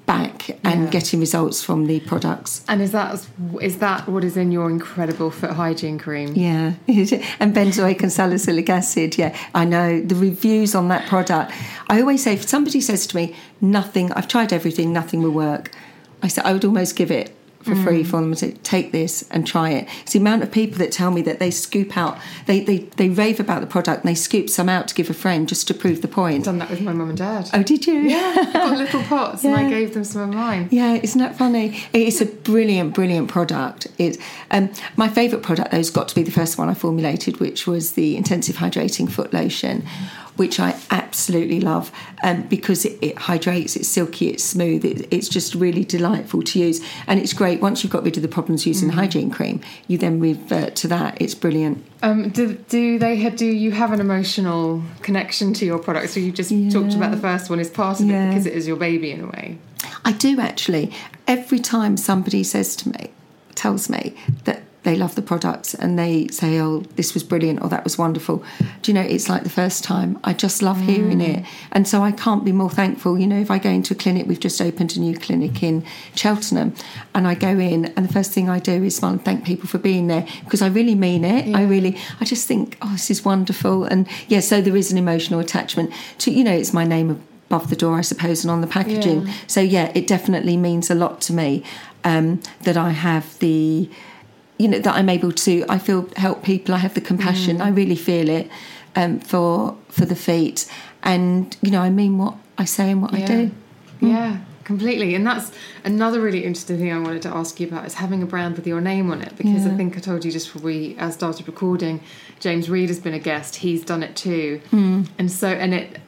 back 0.05 0.57
and 0.63 0.83
Yeah. 0.85 0.89
getting 0.89 1.19
results 1.19 1.61
from 1.61 1.85
the 1.87 1.99
products. 1.99 2.63
And 2.69 2.81
is 2.81 2.91
that 2.93 3.25
is 3.61 3.77
that 3.79 4.07
what 4.07 4.23
is 4.23 4.37
in 4.37 4.51
your 4.53 4.69
incredible 4.69 5.29
foot 5.31 5.51
hygiene 5.51 5.97
cream? 5.97 6.33
Yeah, 6.33 6.73
and 7.41 7.53
benzoic 7.53 8.01
and 8.01 8.11
salicylic 8.11 8.69
acid. 8.69 9.17
Yeah, 9.17 9.35
I 9.53 9.65
know 9.65 9.99
the 10.01 10.15
reviews 10.15 10.75
on 10.75 10.87
that 10.89 11.07
product. 11.07 11.51
I 11.89 11.99
always 11.99 12.23
say, 12.23 12.33
if 12.33 12.47
somebody 12.47 12.79
says 12.79 13.05
to 13.07 13.15
me, 13.17 13.35
"Nothing," 13.59 14.13
I've 14.13 14.29
tried 14.29 14.53
everything, 14.53 14.93
nothing 14.93 15.21
will 15.21 15.31
work. 15.31 15.71
I 16.23 16.29
said 16.29 16.45
I 16.45 16.53
would 16.53 16.63
almost 16.65 16.95
give 16.95 17.11
it 17.11 17.35
for 17.61 17.75
free 17.75 18.03
for 18.03 18.21
them 18.21 18.33
to 18.35 18.51
"Take 18.51 18.91
this 18.91 19.27
and 19.29 19.45
try 19.45 19.71
it." 19.71 19.87
It's 20.03 20.13
the 20.13 20.19
amount 20.19 20.43
of 20.43 20.51
people 20.51 20.77
that 20.79 20.91
tell 20.91 21.11
me 21.11 21.21
that 21.23 21.39
they 21.39 21.51
scoop 21.51 21.97
out, 21.97 22.17
they 22.45 22.61
they 22.61 22.79
they 22.97 23.09
rave 23.09 23.39
about 23.39 23.61
the 23.61 23.67
product 23.67 24.03
and 24.03 24.09
they 24.09 24.15
scoop 24.15 24.49
some 24.49 24.69
out 24.69 24.87
to 24.87 24.95
give 24.95 25.09
a 25.09 25.13
friend 25.13 25.47
just 25.47 25.67
to 25.67 25.73
prove 25.73 26.01
the 26.01 26.07
point. 26.07 26.45
done 26.45 26.59
that 26.59 26.69
with 26.69 26.81
my 26.81 26.93
mum 26.93 27.09
and 27.09 27.17
dad. 27.17 27.49
Oh, 27.53 27.63
did 27.63 27.85
you? 27.87 28.09
I 28.15 28.51
got 28.53 28.77
little 28.77 29.03
pots 29.03 29.43
and 29.43 29.55
I 29.55 29.69
gave 29.69 29.93
them 29.93 30.03
some 30.03 30.21
of 30.21 30.29
mine. 30.29 30.69
Yeah, 30.71 30.93
isn't 30.93 31.19
that 31.19 31.37
funny? 31.37 31.79
It's 31.93 32.21
a 32.21 32.25
brilliant, 32.25 32.93
brilliant 32.93 33.29
product. 33.29 33.87
It, 33.97 34.17
um, 34.51 34.71
my 34.95 35.07
favourite 35.07 35.43
product, 35.43 35.71
though, 35.71 35.77
has 35.77 35.89
got 35.89 36.07
to 36.09 36.15
be 36.15 36.23
the 36.23 36.31
first 36.31 36.57
one 36.57 36.69
I 36.69 36.73
formulated, 36.73 37.39
which 37.39 37.67
was 37.67 37.93
the 37.93 38.15
intensive 38.15 38.57
hydrating 38.57 39.09
foot 39.09 39.33
lotion, 39.33 39.85
which 40.35 40.59
I 40.59 40.71
absolutely 40.91 41.59
love 41.61 41.91
um, 42.23 42.43
because 42.43 42.85
it, 42.85 42.97
it 43.01 43.17
hydrates, 43.17 43.75
it's 43.75 43.87
silky, 43.87 44.29
it's 44.29 44.43
smooth, 44.43 44.85
it, 44.85 45.07
it's 45.11 45.29
just 45.29 45.55
really 45.55 45.83
delightful 45.83 46.41
to 46.43 46.59
use, 46.59 46.81
and 47.07 47.19
it's 47.19 47.33
great. 47.33 47.61
Once 47.61 47.83
you've 47.83 47.91
got 47.91 48.03
rid 48.03 48.17
of 48.17 48.23
the 48.23 48.27
problems 48.29 48.65
using 48.65 48.89
hygiene 48.89 49.29
cream, 49.29 49.61
you 49.87 49.97
then 49.97 50.19
revert 50.19 50.75
to 50.77 50.87
that. 50.87 51.19
It's 51.21 51.35
brilliant. 51.35 51.85
Um, 52.01 52.29
do, 52.29 52.53
do 52.69 52.99
they 52.99 53.29
do 53.29 53.45
you 53.45 53.71
have 53.71 53.91
an 53.91 53.99
emotional 53.99 54.83
connection 55.01 55.53
to 55.55 55.65
your 55.65 55.79
product? 55.79 56.11
So 56.11 56.19
you 56.19 56.31
just 56.31 56.49
talked 56.71 56.93
about 56.93 57.11
the 57.11 57.17
first 57.17 57.49
one 57.49 57.59
is 57.59 57.69
part 57.69 57.99
of 57.99 58.07
Yeah. 58.07 58.25
it 58.25 58.29
because 58.29 58.45
it 58.45 58.53
is 58.53 58.67
your 58.67 58.77
baby 58.77 59.11
in 59.11 59.21
a 59.23 59.27
way. 59.27 59.57
I 60.05 60.11
do 60.11 60.39
actually. 60.39 60.93
Every 61.27 61.59
time 61.59 61.97
somebody 61.97 62.43
says 62.43 62.75
to 62.77 62.89
me, 62.89 63.11
tells 63.55 63.89
me 63.89 64.15
that 64.45 64.61
they 64.83 64.95
love 64.95 65.15
the 65.15 65.21
products 65.21 65.73
and 65.73 65.99
they 65.99 66.27
say, 66.29 66.59
oh, 66.59 66.79
this 66.95 67.13
was 67.13 67.23
brilliant 67.23 67.61
or 67.61 67.67
that 67.67 67.83
was 67.83 67.97
wonderful, 67.97 68.43
do 68.81 68.91
you 68.91 68.93
know, 68.93 69.01
it's 69.01 69.27
like 69.27 69.43
the 69.43 69.49
first 69.49 69.83
time. 69.83 70.17
I 70.23 70.33
just 70.33 70.61
love 70.61 70.79
hearing 70.79 71.19
it. 71.19 71.45
And 71.71 71.87
so 71.87 72.03
I 72.03 72.11
can't 72.11 72.45
be 72.45 72.51
more 72.51 72.69
thankful. 72.69 73.19
You 73.19 73.27
know, 73.27 73.39
if 73.39 73.51
I 73.51 73.59
go 73.59 73.69
into 73.69 73.93
a 73.93 73.97
clinic, 73.97 74.27
we've 74.27 74.39
just 74.39 74.61
opened 74.61 74.95
a 74.95 74.99
new 74.99 75.17
clinic 75.17 75.61
in 75.61 75.83
Cheltenham, 76.15 76.73
and 77.13 77.27
I 77.27 77.35
go 77.35 77.49
in, 77.59 77.85
and 77.85 78.07
the 78.07 78.13
first 78.13 78.31
thing 78.31 78.49
I 78.49 78.59
do 78.59 78.83
is 78.83 78.95
smile 78.95 79.13
and 79.13 79.25
thank 79.25 79.45
people 79.45 79.67
for 79.67 79.77
being 79.77 80.07
there 80.07 80.25
because 80.45 80.61
I 80.61 80.67
really 80.67 80.95
mean 80.95 81.25
it. 81.25 81.53
I 81.53 81.63
really, 81.63 81.97
I 82.21 82.25
just 82.25 82.47
think, 82.47 82.77
oh, 82.81 82.91
this 82.93 83.11
is 83.11 83.25
wonderful. 83.25 83.83
And 83.83 84.07
yeah, 84.27 84.39
so 84.39 84.61
there 84.61 84.75
is 84.75 84.91
an 84.91 84.97
emotional 84.97 85.39
attachment 85.39 85.91
to, 86.19 86.31
you 86.31 86.43
know, 86.43 86.53
it's 86.53 86.71
my 86.71 86.85
name 86.85 87.21
above 87.49 87.69
the 87.69 87.75
door, 87.75 87.97
I 87.97 88.01
suppose, 88.01 88.43
and 88.43 88.51
on 88.51 88.61
the 88.61 88.67
packaging. 88.67 89.27
Yeah. 89.27 89.33
So 89.47 89.59
yeah, 89.61 89.91
it 89.95 90.07
definitely 90.07 90.55
means 90.55 90.89
a 90.89 90.95
lot 90.95 91.19
to 91.21 91.33
me 91.33 91.63
um, 92.03 92.41
that 92.63 92.77
I 92.77 92.91
have 92.91 93.37
the, 93.39 93.89
you 94.57 94.67
know, 94.67 94.79
that 94.79 94.95
I'm 94.95 95.09
able 95.09 95.31
to. 95.31 95.65
I 95.69 95.77
feel 95.77 96.09
help 96.15 96.43
people. 96.43 96.73
I 96.73 96.77
have 96.79 96.93
the 96.93 97.01
compassion. 97.01 97.61
I 97.61 97.69
really 97.69 97.95
feel 97.95 98.29
it 98.29 98.49
um, 98.95 99.19
for 99.19 99.77
for 99.89 100.05
the 100.05 100.15
feet, 100.15 100.71
and 101.03 101.55
you 101.61 101.71
know, 101.71 101.81
I 101.81 101.89
mean 101.89 102.17
what 102.17 102.35
I 102.57 102.65
say 102.65 102.91
and 102.91 103.01
what 103.01 103.13
I 103.13 103.21
do. 103.21 103.51
Yeah, 103.99 104.39
completely. 104.63 105.15
And 105.15 105.25
that's 105.25 105.51
another 105.83 106.21
really 106.21 106.43
interesting 106.43 106.77
thing 106.77 106.91
I 106.91 106.99
wanted 106.99 107.21
to 107.23 107.29
ask 107.29 107.59
you 107.59 107.67
about 107.67 107.85
is 107.85 107.95
having 107.95 108.21
a 108.21 108.25
brand 108.25 108.55
with 108.57 108.67
your 108.67 108.81
name 108.81 109.11
on 109.11 109.21
it. 109.21 109.35
Because 109.37 109.65
I 109.65 109.75
think 109.75 109.97
I 109.97 109.99
told 109.99 110.25
you 110.25 110.31
just 110.31 110.51
before 110.51 110.65
we 110.65 110.97
uh, 110.97 111.09
started 111.09 111.47
recording, 111.47 112.01
James 112.39 112.69
Read 112.69 112.89
has 112.89 112.99
been 112.99 113.13
a 113.13 113.19
guest. 113.19 113.57
He's 113.57 113.83
done 113.83 114.03
it 114.03 114.15
too. 114.15 114.61
Hmm. 114.69 115.03
And 115.17 115.31
so, 115.31 115.47
and 115.47 115.73
it. 115.73 115.99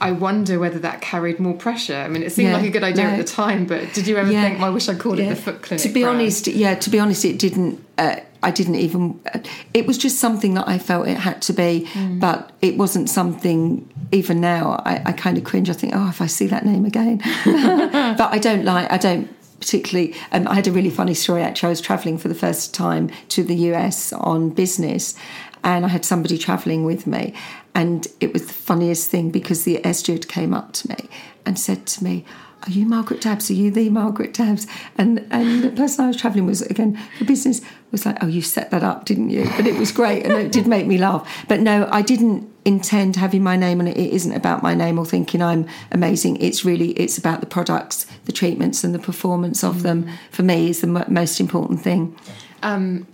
I 0.00 0.12
wonder 0.12 0.58
whether 0.60 0.78
that 0.80 1.00
carried 1.00 1.40
more 1.40 1.54
pressure. 1.54 1.96
I 1.96 2.08
mean, 2.08 2.22
it 2.22 2.30
seemed 2.30 2.48
Yeah, 2.50 2.56
like 2.56 2.66
a 2.66 2.70
good 2.70 2.84
idea 2.84 3.04
no. 3.04 3.10
at 3.10 3.16
the 3.18 3.24
time, 3.24 3.66
but 3.66 3.92
did 3.94 4.06
you 4.06 4.16
ever 4.16 4.30
Yeah. 4.30 4.42
think, 4.42 4.58
well, 4.58 4.66
I 4.68 4.70
wish 4.70 4.88
I 4.88 4.94
called 4.94 5.18
it 5.18 5.28
the 5.28 5.34
Foot 5.36 5.62
Clinic? 5.62 5.82
To 5.82 5.88
be 5.88 6.02
brand? 6.02 6.20
honest, 6.20 6.46
yeah. 6.46 6.74
To 6.76 6.90
be 6.90 6.98
honest, 7.00 7.24
it 7.24 7.38
didn't. 7.38 7.84
Uh, 7.98 8.16
I 8.42 8.52
didn't 8.52 8.76
even. 8.76 9.18
Uh, 9.34 9.40
it 9.74 9.86
was 9.86 9.98
just 9.98 10.20
something 10.20 10.54
that 10.54 10.68
I 10.68 10.78
felt 10.78 11.08
it 11.08 11.16
had 11.16 11.42
to 11.42 11.52
be, 11.52 11.88
but 12.20 12.52
it 12.62 12.76
wasn't 12.76 13.10
something. 13.10 13.88
Even 14.12 14.40
now, 14.40 14.80
I, 14.86 15.02
I 15.06 15.12
kind 15.12 15.36
of 15.36 15.44
cringe. 15.44 15.68
I 15.68 15.72
think, 15.74 15.92
oh, 15.94 16.08
if 16.08 16.22
I 16.22 16.26
see 16.26 16.46
that 16.46 16.64
name 16.64 16.84
again, 16.86 17.18
but 17.44 18.32
I 18.32 18.38
don't 18.40 18.64
like. 18.64 18.90
I 18.92 18.96
don't 18.98 19.28
particularly. 19.60 20.14
Um, 20.30 20.46
I 20.46 20.54
had 20.54 20.68
a 20.68 20.72
really 20.72 20.90
funny 20.90 21.14
story. 21.14 21.42
Actually, 21.42 21.66
I 21.66 21.70
was 21.70 21.80
travelling 21.80 22.16
for 22.18 22.28
the 22.28 22.34
first 22.36 22.72
time 22.72 23.10
to 23.30 23.42
the 23.42 23.56
US 23.72 24.12
on 24.12 24.50
business, 24.50 25.14
and 25.64 25.84
I 25.84 25.88
had 25.88 26.04
somebody 26.04 26.38
travelling 26.38 26.84
with 26.84 27.06
me, 27.06 27.34
and 27.74 28.06
it 28.20 28.32
was 28.32 28.46
the 28.46 28.52
funniest 28.52 29.10
thing 29.10 29.30
because 29.30 29.64
the 29.64 29.84
air 29.84 29.94
steward 29.94 30.28
came 30.28 30.52
up 30.54 30.72
to 30.74 30.88
me 30.88 31.08
and 31.46 31.58
said 31.58 31.86
to 31.86 32.04
me 32.04 32.24
are 32.66 32.70
you 32.70 32.86
Margaret 32.86 33.20
Dabbs? 33.20 33.50
Are 33.50 33.54
you 33.54 33.70
the 33.70 33.88
Margaret 33.88 34.34
Dabbs? 34.34 34.66
And 34.96 35.26
and 35.30 35.62
the 35.62 35.70
person 35.70 36.04
I 36.04 36.08
was 36.08 36.16
travelling 36.16 36.46
was 36.46 36.62
again 36.62 36.98
for 37.16 37.24
business 37.24 37.60
was 37.92 38.04
like, 38.04 38.18
oh, 38.22 38.26
you 38.26 38.42
set 38.42 38.70
that 38.70 38.82
up, 38.82 39.04
didn't 39.04 39.30
you? 39.30 39.48
But 39.56 39.66
it 39.66 39.78
was 39.78 39.92
great 39.92 40.24
and 40.24 40.32
it 40.34 40.52
did 40.52 40.66
make 40.66 40.86
me 40.86 40.98
laugh. 40.98 41.26
But 41.48 41.60
no, 41.60 41.88
I 41.90 42.02
didn't 42.02 42.52
intend 42.64 43.16
having 43.16 43.42
my 43.42 43.56
name 43.56 43.80
on 43.80 43.88
it. 43.88 43.96
It 43.96 44.12
isn't 44.12 44.32
about 44.32 44.62
my 44.62 44.74
name 44.74 44.98
or 44.98 45.06
thinking 45.06 45.40
I'm 45.40 45.66
amazing. 45.92 46.36
It's 46.38 46.64
really 46.64 46.90
it's 46.92 47.16
about 47.16 47.40
the 47.40 47.46
products, 47.46 48.06
the 48.24 48.32
treatments, 48.32 48.82
and 48.82 48.94
the 48.94 48.98
performance 48.98 49.62
of 49.62 49.82
them. 49.82 50.10
For 50.30 50.42
me, 50.42 50.70
is 50.70 50.80
the 50.80 50.88
mo- 50.88 51.06
most 51.08 51.40
important 51.40 51.80
thing. 51.80 52.16
Um, 52.62 53.06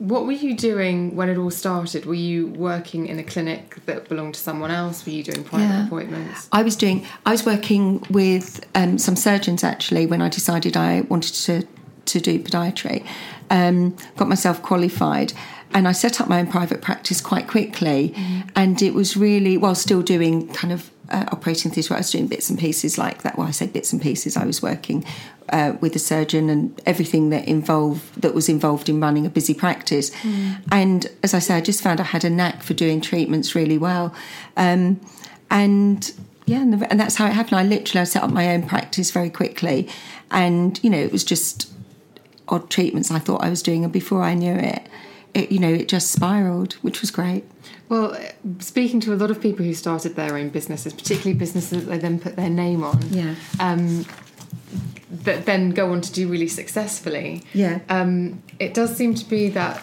what 0.00 0.24
were 0.24 0.32
you 0.32 0.56
doing 0.56 1.14
when 1.14 1.28
it 1.28 1.36
all 1.36 1.50
started? 1.50 2.06
Were 2.06 2.14
you 2.14 2.46
working 2.48 3.06
in 3.06 3.18
a 3.18 3.22
clinic 3.22 3.76
that 3.84 4.08
belonged 4.08 4.34
to 4.34 4.40
someone 4.40 4.70
else? 4.70 5.04
Were 5.04 5.12
you 5.12 5.22
doing 5.22 5.44
private 5.44 5.64
Yeah. 5.66 5.86
appointments? 5.86 6.48
I 6.50 6.62
was 6.62 6.74
doing. 6.74 7.06
I 7.26 7.32
was 7.32 7.44
working 7.44 8.02
with 8.10 8.66
um, 8.74 8.96
some 8.98 9.14
surgeons 9.14 9.62
actually 9.62 10.06
when 10.06 10.22
I 10.22 10.28
decided 10.30 10.76
I 10.76 11.02
wanted 11.02 11.34
to 11.46 11.66
to 12.06 12.18
do 12.18 12.38
podiatry. 12.40 13.04
Um, 13.50 13.94
got 14.16 14.26
myself 14.28 14.62
qualified, 14.62 15.32
and 15.74 15.86
I 15.86 15.92
set 15.92 16.20
up 16.20 16.28
my 16.28 16.40
own 16.40 16.46
private 16.46 16.80
practice 16.80 17.20
quite 17.20 17.46
quickly. 17.46 18.14
And 18.56 18.80
it 18.80 18.94
was 18.94 19.16
really 19.16 19.56
while 19.58 19.74
still 19.74 20.02
doing 20.02 20.48
kind 20.48 20.72
of 20.72 20.90
uh, 21.10 21.26
operating 21.32 21.70
theatre. 21.70 21.94
I 21.94 21.98
was 21.98 22.10
doing 22.10 22.26
bits 22.26 22.50
and 22.50 22.58
pieces 22.58 22.98
like 22.98 23.22
that. 23.22 23.36
Well, 23.36 23.46
I 23.46 23.50
say 23.50 23.66
bits 23.66 23.92
and 23.92 24.00
pieces. 24.00 24.36
I 24.36 24.44
was 24.44 24.62
working 24.62 25.04
uh, 25.50 25.74
with 25.80 25.96
a 25.96 25.98
surgeon 25.98 26.48
and 26.48 26.80
everything 26.86 27.30
that 27.30 27.46
involved 27.46 28.20
that 28.20 28.34
was 28.34 28.48
involved 28.48 28.88
in 28.88 29.00
running 29.00 29.26
a 29.26 29.30
busy 29.30 29.54
practice. 29.54 30.10
And 30.70 31.06
as 31.22 31.34
I 31.34 31.38
say, 31.40 31.54
I 31.54 31.60
just 31.60 31.82
found 31.82 32.00
I 32.00 32.04
had 32.04 32.24
a 32.24 32.30
knack 32.30 32.62
for 32.62 32.74
doing 32.74 33.00
treatments 33.00 33.54
really 33.54 33.78
well. 33.78 34.14
Um, 34.56 35.00
and 35.50 36.12
yeah, 36.46 36.62
and, 36.62 36.72
the, 36.72 36.90
and 36.90 36.98
that's 36.98 37.16
how 37.16 37.26
it 37.26 37.32
happened. 37.32 37.58
I 37.58 37.64
literally 37.64 38.00
I 38.00 38.04
set 38.04 38.22
up 38.22 38.30
my 38.30 38.54
own 38.54 38.66
practice 38.66 39.10
very 39.10 39.30
quickly, 39.30 39.88
and 40.30 40.78
you 40.82 40.90
know 40.90 40.98
it 40.98 41.12
was 41.12 41.24
just 41.24 41.72
odd 42.48 42.70
treatments 42.70 43.10
I 43.10 43.18
thought 43.18 43.42
I 43.44 43.50
was 43.50 43.62
doing, 43.62 43.84
and 43.84 43.92
before 43.92 44.22
I 44.22 44.34
knew 44.34 44.54
it, 44.54 44.86
it 45.34 45.52
you 45.52 45.58
know 45.58 45.72
it 45.72 45.88
just 45.88 46.10
spiraled, 46.10 46.74
which 46.82 47.00
was 47.00 47.10
great. 47.10 47.44
Well, 47.90 48.16
speaking 48.60 49.00
to 49.00 49.12
a 49.12 49.16
lot 49.16 49.30
of 49.32 49.40
people 49.42 49.64
who 49.66 49.74
started 49.74 50.14
their 50.14 50.36
own 50.36 50.48
businesses, 50.50 50.92
particularly 50.94 51.34
businesses 51.36 51.84
that 51.84 51.90
they 51.90 51.98
then 51.98 52.20
put 52.20 52.36
their 52.36 52.48
name 52.48 52.84
on, 52.84 53.00
Yeah. 53.10 53.34
um, 53.58 54.06
that 55.24 55.44
then 55.44 55.70
go 55.70 55.90
on 55.92 56.00
to 56.00 56.12
do 56.12 56.28
really 56.28 56.46
successfully. 56.46 57.42
Yeah. 57.52 57.80
Um, 57.88 58.42
it 58.60 58.74
does 58.74 58.96
seem 58.96 59.14
to 59.16 59.28
be 59.28 59.48
that 59.50 59.82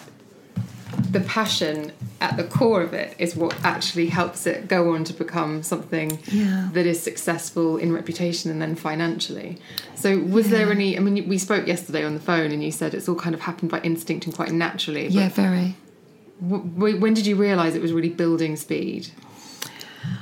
the 1.10 1.20
passion 1.20 1.92
at 2.22 2.38
the 2.38 2.44
core 2.44 2.80
of 2.80 2.94
it 2.94 3.14
is 3.18 3.36
what 3.36 3.54
actually 3.62 4.06
helps 4.06 4.46
it 4.46 4.68
go 4.68 4.94
on 4.94 5.04
to 5.04 5.12
become 5.12 5.62
something 5.62 6.18
Yeah. 6.32 6.70
that 6.72 6.86
is 6.86 7.00
successful 7.02 7.76
in 7.76 7.92
reputation 7.92 8.50
and 8.50 8.60
then 8.60 8.74
financially. 8.74 9.58
So, 9.94 10.18
was 10.18 10.48
there 10.48 10.72
any? 10.72 10.96
I 10.96 11.00
mean, 11.00 11.28
we 11.28 11.36
spoke 11.36 11.66
yesterday 11.66 12.04
on 12.04 12.14
the 12.14 12.20
phone, 12.20 12.52
and 12.52 12.64
you 12.64 12.72
said 12.72 12.94
it's 12.94 13.06
all 13.08 13.14
kind 13.16 13.34
of 13.34 13.42
happened 13.42 13.70
by 13.70 13.80
instinct 13.80 14.24
and 14.26 14.34
quite 14.34 14.50
naturally. 14.50 15.08
Yeah, 15.08 15.28
very. 15.28 15.76
W- 16.42 16.98
when 16.98 17.14
did 17.14 17.26
you 17.26 17.36
realise 17.36 17.74
it 17.74 17.82
was 17.82 17.92
really 17.92 18.08
building 18.08 18.56
speed? 18.56 19.08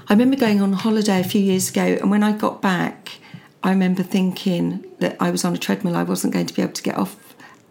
I 0.09 0.13
remember 0.13 0.37
going 0.37 0.63
on 0.63 0.73
holiday 0.73 1.21
a 1.21 1.25
few 1.25 1.41
years 1.41 1.71
ago, 1.71 1.99
and 2.01 2.11
when 2.11 2.23
I 2.23 2.33
got 2.33 2.63
back, 2.63 3.19
I 3.63 3.71
remember 3.71 4.03
thinking 4.03 4.85
that 5.01 5.17
I 5.21 5.31
was 5.31 5.45
on 5.45 5.55
a 5.55 5.59
treadmill, 5.59 5.97
I 5.97 6.03
wasn't 6.03 6.33
going 6.33 6.47
to 6.47 6.55
be 6.55 6.63
able 6.63 6.73
to 6.73 6.83
get 6.83 6.97
off. 6.97 7.17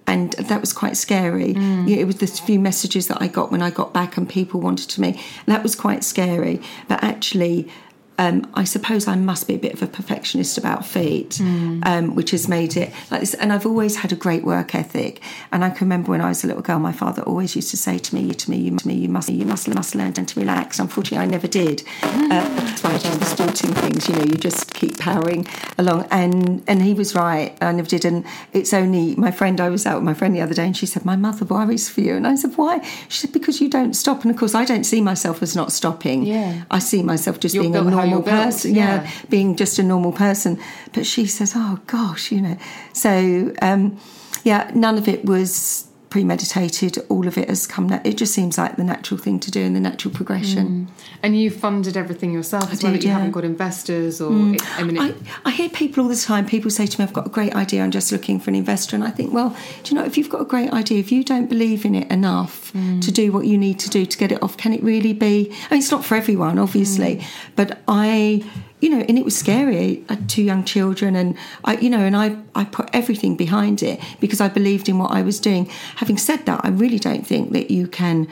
And 0.07 0.33
that 0.33 0.61
was 0.61 0.71
quite 0.71 0.97
scary. 0.97 1.55
Mm. 1.55 1.89
Yeah, 1.89 1.97
it 1.97 2.05
was 2.05 2.17
the 2.17 2.27
few 2.27 2.59
messages 2.59 3.07
that 3.07 3.21
I 3.21 3.27
got 3.27 3.51
when 3.51 3.63
I 3.63 3.71
got 3.71 3.91
back, 3.91 4.17
and 4.17 4.29
people 4.29 4.59
wanted 4.59 4.89
to 4.91 5.01
me. 5.01 5.19
That 5.47 5.63
was 5.63 5.75
quite 5.75 6.03
scary. 6.03 6.61
But 6.87 7.03
actually, 7.03 7.71
um, 8.17 8.49
I 8.53 8.63
suppose 8.63 9.07
I 9.07 9.15
must 9.15 9.47
be 9.47 9.55
a 9.55 9.57
bit 9.57 9.73
of 9.73 9.81
a 9.81 9.87
perfectionist 9.87 10.57
about 10.57 10.85
feet, 10.85 11.39
um, 11.41 12.15
which 12.15 12.31
has 12.31 12.47
made 12.47 12.77
it 12.77 12.93
like 13.11 13.19
this. 13.19 13.33
And 13.33 13.51
I've 13.51 13.65
always 13.65 13.97
had 13.97 14.11
a 14.11 14.15
great 14.15 14.43
work 14.43 14.73
ethic. 14.73 15.21
And 15.51 15.63
I 15.63 15.69
can 15.69 15.85
remember 15.87 16.11
when 16.11 16.21
I 16.21 16.29
was 16.29 16.43
a 16.43 16.47
little 16.47 16.61
girl, 16.61 16.79
my 16.79 16.93
father 16.93 17.21
always 17.23 17.55
used 17.55 17.71
to 17.71 17.77
say 17.77 17.97
to 17.97 18.15
me, 18.15 18.33
"To 18.33 18.49
me, 18.49 18.57
you 18.57 18.71
must, 18.71 18.85
you 18.85 19.09
must, 19.09 19.29
you 19.29 19.45
must, 19.45 19.67
must 19.67 19.95
learn 19.95 20.13
to 20.13 20.39
relax." 20.39 20.79
Unfortunately, 20.79 21.17
I 21.17 21.29
never 21.29 21.47
did. 21.47 21.83
Uh, 22.03 22.74
that's 22.85 23.39
why 23.39 23.45
I 23.45 23.49
do 23.49 23.67
the 23.67 23.81
things. 23.81 24.09
You 24.09 24.15
know, 24.15 24.23
you 24.23 24.35
just 24.35 24.73
keep 24.73 24.97
powering 24.97 25.47
along. 25.77 26.07
And 26.11 26.63
and 26.67 26.81
he 26.81 26.93
was 26.93 27.15
right. 27.15 27.57
I 27.61 27.71
never 27.71 27.87
did. 27.87 28.05
And 28.05 28.25
it's 28.53 28.73
only 28.73 29.15
my 29.15 29.31
friend. 29.31 29.59
I 29.59 29.69
was 29.69 29.85
out 29.85 29.95
with 29.95 30.03
my 30.03 30.13
friend 30.13 30.35
the 30.35 30.41
other 30.41 30.53
day, 30.53 30.65
and 30.65 30.77
she 30.77 30.85
said, 30.85 31.05
"My 31.05 31.15
mother 31.15 31.45
worries 31.45 31.89
for 31.89 32.01
you." 32.01 32.15
And 32.15 32.27
I 32.27 32.35
said, 32.35 32.55
"Why?" 32.55 32.81
She 33.09 33.19
said, 33.19 33.31
"Because 33.33 33.61
you 33.61 33.69
don't 33.69 33.93
stop." 33.93 34.23
And 34.23 34.31
of 34.31 34.37
course, 34.37 34.55
I 34.55 34.65
don't 34.65 34.83
see 34.83 35.01
myself 35.01 35.41
as 35.41 35.55
not 35.55 35.71
stopping. 35.71 36.23
Yeah. 36.23 36.63
I 36.71 36.79
see 36.79 37.03
myself 37.03 37.39
just 37.39 37.55
You're 37.55 37.63
being 37.63 37.75
a 37.75 37.83
normal 37.83 38.21
person. 38.21 38.75
yeah. 38.75 39.03
yeah, 39.03 39.11
being 39.29 39.55
just 39.55 39.79
a 39.79 39.83
normal 39.83 40.11
person. 40.11 40.59
But 40.93 41.05
she 41.05 41.25
says, 41.25 41.53
"Oh 41.55 41.79
gosh, 41.87 42.31
you 42.31 42.41
know." 42.41 42.57
So 42.93 43.53
um, 43.61 43.97
yeah, 44.43 44.71
none 44.73 44.97
of 44.97 45.07
it 45.07 45.25
was 45.25 45.87
premeditated. 46.15 46.97
All 47.09 47.27
of 47.27 47.37
it 47.37 47.49
has 47.49 47.67
come. 47.67 47.89
Na- 47.89 47.99
it 48.05 48.15
just 48.15 48.33
seems 48.33 48.57
like 48.57 48.77
the 48.77 48.85
natural 48.85 49.19
thing 49.19 49.37
to 49.41 49.51
do 49.51 49.61
and 49.61 49.75
the 49.75 49.81
natural 49.81 50.13
progression. 50.13 50.87
Mm. 50.87 51.03
And 51.21 51.37
you 51.37 51.51
funded 51.51 51.97
everything 51.97 52.31
yourself 52.31 52.71
as 52.71 52.81
well. 52.81 52.93
did, 52.93 53.01
that 53.01 53.03
you 53.03 53.09
yeah. 53.09 53.17
haven't 53.17 53.31
got 53.31 53.43
investors 53.43 54.21
or. 54.21 54.31
Mm. 54.31 54.55
It, 54.55 54.79
I 54.79 54.83
mean, 54.83 54.95
it, 54.95 55.17
I, 55.43 55.49
I 55.49 55.51
hear 55.51 55.67
people 55.67 56.03
all 56.03 56.09
the 56.09 56.15
time, 56.15 56.45
people 56.45 56.71
say 56.71 56.85
to 56.85 57.01
me, 57.01 57.03
I've 57.03 57.11
got 57.11 57.25
a 57.27 57.29
great 57.29 57.53
idea, 57.53 57.83
I'm 57.83 57.91
just 57.91 58.13
looking 58.13 58.39
for 58.39 58.49
an 58.49 58.55
investor. 58.55 58.95
And 58.95 59.03
I 59.03 59.09
think, 59.09 59.33
well, 59.33 59.49
do 59.83 59.93
you 59.93 59.99
know, 59.99 60.05
if 60.05 60.17
you've 60.17 60.29
got 60.29 60.39
a 60.39 60.45
great 60.45 60.71
idea, 60.71 60.99
if 60.99 61.11
you 61.11 61.21
don't 61.21 61.49
believe 61.49 61.83
in 61.83 61.95
it 61.95 62.09
enough 62.09 62.71
mm. 62.71 63.01
to 63.01 63.11
do 63.11 63.33
what 63.33 63.45
you 63.45 63.57
need 63.57 63.77
to 63.79 63.89
do 63.89 64.05
to 64.05 64.17
get 64.17 64.31
it 64.31 64.41
off, 64.41 64.55
can 64.55 64.71
it 64.71 64.81
really 64.83 65.11
be? 65.11 65.51
I 65.69 65.73
mean, 65.73 65.79
it's 65.79 65.91
not 65.91 66.05
for 66.05 66.15
everyone, 66.15 66.59
obviously, 66.59 67.25
but 67.57 67.81
I. 67.89 68.49
You 68.81 68.89
know, 68.89 69.05
and 69.07 69.17
it 69.17 69.25
was 69.25 69.37
scary. 69.37 69.77
Eh, 69.77 69.99
I 70.09 70.13
had 70.15 70.29
two 70.29 70.43
young 70.43 70.63
children, 70.63 71.15
and 71.15 71.37
I, 71.63 71.77
you 71.77 71.89
know, 71.89 71.99
and 71.99 72.15
I, 72.15 72.37
I 72.53 72.65
put 72.65 72.89
everything 72.93 73.35
behind 73.35 73.81
it 73.81 73.99
because 74.19 74.41
I 74.41 74.49
believed 74.49 74.89
in 74.89 74.97
what 74.99 75.11
I 75.11 75.21
was 75.21 75.39
doing. 75.39 75.69
Having 75.95 76.17
said 76.17 76.45
that, 76.45 76.61
I 76.63 76.69
really 76.69 76.99
don't 76.99 77.25
think 77.25 77.53
that 77.53 77.71
you 77.71 77.87
can, 77.87 78.27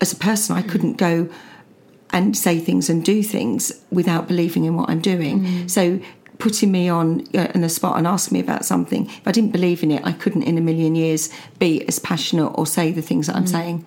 as 0.00 0.12
a 0.12 0.16
person, 0.16 0.56
I 0.56 0.62
mm. 0.62 0.68
couldn't 0.68 0.96
go 0.96 1.28
and 2.10 2.36
say 2.36 2.58
things 2.58 2.88
and 2.88 3.04
do 3.04 3.22
things 3.22 3.72
without 3.90 4.26
believing 4.26 4.64
in 4.64 4.74
what 4.74 4.88
I'm 4.88 5.00
doing. 5.00 5.44
Mm. 5.44 5.70
So 5.70 6.00
putting 6.38 6.70
me 6.70 6.88
on 6.88 7.26
uh, 7.34 7.50
in 7.54 7.60
the 7.60 7.68
spot 7.68 7.98
and 7.98 8.06
asking 8.06 8.36
me 8.36 8.40
about 8.40 8.64
something, 8.64 9.06
if 9.06 9.26
I 9.26 9.32
didn't 9.32 9.50
believe 9.50 9.82
in 9.82 9.90
it, 9.90 10.04
I 10.04 10.12
couldn't 10.12 10.44
in 10.44 10.56
a 10.56 10.60
million 10.60 10.94
years 10.94 11.30
be 11.58 11.86
as 11.86 11.98
passionate 11.98 12.50
or 12.50 12.66
say 12.66 12.92
the 12.92 13.02
things 13.02 13.26
that 13.26 13.36
I'm 13.36 13.44
mm. 13.44 13.48
saying. 13.48 13.86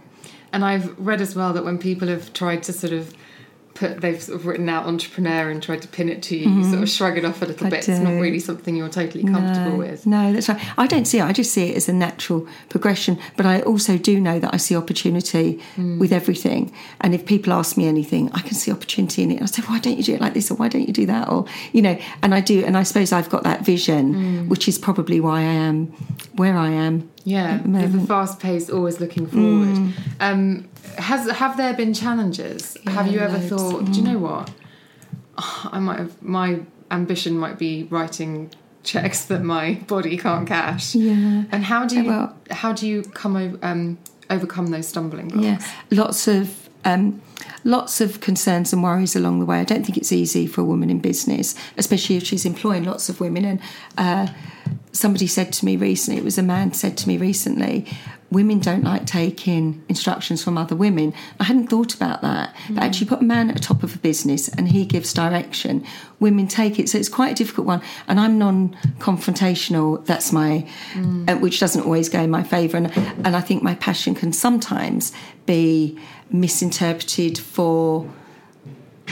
And 0.54 0.66
I've 0.66 0.98
read 1.00 1.22
as 1.22 1.36
well 1.36 1.54
that 1.54 1.64
when 1.64 1.78
people 1.78 2.08
have 2.10 2.34
tried 2.34 2.64
to 2.64 2.74
sort 2.74 2.94
of 2.94 3.14
put, 3.74 4.02
they've 4.02 4.22
sort 4.22 4.40
of 4.40 4.46
written 4.46 4.70
out 4.70 4.86
entrepreneur 4.86 5.50
and 5.50 5.62
tried 5.62 5.82
to 5.82 5.88
pin 5.88 6.10
it 6.10 6.22
to 6.24 6.38
you, 6.38 6.50
you 6.50 6.64
sort 6.64 6.84
of 6.84 6.90
shrug 6.90 7.18
it 7.18 7.26
off 7.26 7.42
a 7.42 7.46
little 7.46 7.68
I 7.68 7.70
bit. 7.70 7.88
It's 7.88 8.00
not 8.00 8.20
really 8.20 8.40
something 8.40 8.76
you're 8.76 8.90
totally 8.90 9.24
comfortable 9.24 9.78
with. 9.78 10.06
No, 10.06 10.34
that's 10.34 10.50
right. 10.50 10.62
I 10.78 10.88
don't 10.88 11.06
see 11.06 11.20
it. 11.20 11.24
I 11.24 11.34
just 11.34 11.52
see 11.54 11.70
it 11.70 11.78
as 11.78 11.90
a 11.90 11.94
natural 11.94 12.48
progression. 12.70 13.20
But 13.38 13.46
I 13.46 13.62
also 13.62 13.98
do 13.98 14.20
know 14.20 14.40
that 14.40 14.54
I 14.54 14.58
see 14.58 14.76
opportunity 14.76 15.62
with 15.78 16.12
everything. 16.12 16.74
And 17.02 17.14
if 17.14 17.26
people 17.26 17.54
ask 17.54 17.78
me 17.78 17.88
anything, 17.88 18.32
I 18.34 18.42
can 18.42 18.54
see 18.54 18.72
opportunity 18.72 19.24
in 19.24 19.32
it. 19.32 19.36
And 19.36 19.44
I 19.44 19.48
say, 19.48 19.62
why 19.64 19.80
don't 19.80 19.98
you 19.98 20.04
do 20.04 20.14
it 20.16 20.22
like 20.22 20.34
this? 20.34 20.52
Or 20.52 20.56
why 20.56 20.68
don't 20.68 20.88
you 20.88 20.94
do 20.94 21.06
that? 21.06 21.30
Or, 21.30 21.46
you 21.72 21.82
know, 21.82 21.98
and 22.22 22.36
I 22.36 22.42
do. 22.42 22.64
And 22.66 22.78
I 22.78 22.84
suppose 22.84 23.12
I've 23.12 23.30
got 23.30 23.44
that 23.44 23.66
vision, 23.66 24.50
which 24.50 24.68
is 24.68 24.78
probably 24.78 25.20
why 25.20 25.40
I 25.40 25.44
am 25.44 25.88
where 26.34 26.58
I 26.58 26.70
am. 26.70 27.10
Yeah, 27.24 27.56
at 27.56 27.64
the 27.64 27.88
the, 27.88 27.98
the 28.00 28.08
fast 28.08 28.40
pace, 28.40 28.70
always 28.70 29.00
looking 29.00 29.28
forward. 29.28 29.76
Mm. 29.76 29.94
Um, 30.20 30.70
has 30.98 31.30
have 31.32 31.58
there 31.58 31.74
been 31.74 31.94
challenges? 31.94 32.78
have 32.88 33.08
you 33.08 33.20
ever 33.20 33.38
loads. 33.38 33.52
Mm. 33.52 33.58
thought? 33.58 33.86
Do 33.86 34.00
you 34.00 34.04
know 34.04 34.18
what? 34.18 34.52
I 35.38 35.80
might 35.80 36.00
have. 36.00 36.22
My 36.22 36.62
ambition 36.90 37.38
might 37.38 37.58
be 37.58 37.84
writing 37.90 38.52
checks 38.84 39.26
that 39.26 39.44
my 39.44 39.76
body 39.88 40.18
can't 40.18 40.48
cash. 40.48 40.96
Yeah. 40.96 41.44
And 41.52 41.64
how 41.64 41.86
do 41.86 41.96
you 42.02 42.10
Well- 42.10 42.36
how 42.50 42.74
do 42.74 42.88
you 42.88 43.04
come 43.04 43.36
over, 43.36 43.58
um, 43.62 43.98
overcome 44.30 44.68
those 44.68 44.88
stumbling 44.88 45.30
blocks? 45.30 45.46
Yeah, 45.46 45.60
lots 45.92 46.28
of 46.28 46.70
um, 46.84 47.22
lots 47.64 48.02
of 48.02 48.22
concerns 48.22 48.74
and 48.74 48.82
worries 48.82 49.16
along 49.16 49.40
the 49.40 49.46
way. 49.46 49.60
I 49.60 49.64
don't 49.64 49.86
think 49.86 49.98
it's 49.98 50.12
easy 50.12 50.48
for 50.48 50.62
a 50.62 50.64
woman 50.64 50.90
in 50.90 51.00
business, 51.00 51.54
especially 51.78 52.18
if 52.18 52.24
she's 52.24 52.46
employing 52.46 52.86
lots 52.86 53.08
of 53.08 53.20
women. 53.20 53.46
And 53.46 53.60
uh, 53.98 54.28
somebody 54.92 55.28
said 55.28 55.54
to 55.54 55.66
me 55.66 55.78
recently, 55.78 56.20
it 56.20 56.24
was 56.24 56.40
a 56.40 56.44
man 56.44 56.74
said 56.74 56.98
to 56.98 57.08
me 57.08 57.18
recently, 57.18 57.86
women 58.32 58.60
don't 58.60 58.84
like 58.84 59.06
taking 59.06 59.84
instructions 59.90 60.44
from 60.44 60.58
other 60.58 60.76
women. 60.76 61.14
I 61.40 61.44
hadn't 61.44 61.68
thought 61.68 61.94
about 61.94 62.22
that. 62.22 62.56
But 62.70 62.84
actually, 62.84 63.08
put 63.08 63.20
a 63.20 63.24
man 63.24 63.50
at 63.50 63.56
the 63.56 63.62
top 63.62 63.84
of 63.84 63.94
a 63.96 63.98
business 64.00 64.48
and 64.48 64.70
he 64.70 64.86
gives 64.86 65.14
direction. 65.14 65.86
Women 66.20 66.48
take 66.48 66.80
it, 66.80 66.90
so 66.90 66.98
it's 66.98 67.10
quite 67.10 67.34
a 67.34 67.36
difficult 67.36 67.68
one. 67.68 67.82
And 68.08 68.20
I'm 68.20 68.40
non-confrontational. 68.40 70.06
That's 70.06 70.32
my, 70.32 70.68
uh, 71.28 71.36
which 71.36 71.60
doesn't 71.60 71.84
always 71.84 72.08
go 72.08 72.22
in 72.22 72.30
my 72.30 72.44
favour. 72.44 72.78
And 72.78 72.92
and 72.96 73.36
I 73.36 73.42
think 73.42 73.64
my 73.64 73.76
passion 73.76 74.16
can 74.16 74.32
sometimes 74.32 75.12
be 75.46 76.00
misinterpreted 76.30 77.38
for 77.38 78.10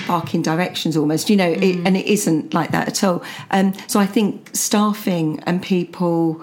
barking 0.08 0.42
directions 0.42 0.96
almost 0.96 1.30
you 1.30 1.36
know 1.36 1.50
it, 1.50 1.76
and 1.86 1.98
it 1.98 2.06
isn't 2.06 2.54
like 2.54 2.72
that 2.72 2.88
at 2.88 3.04
all 3.04 3.22
um, 3.52 3.74
so 3.88 4.00
i 4.00 4.06
think 4.06 4.50
staffing 4.54 5.42
and 5.42 5.62
people 5.62 6.42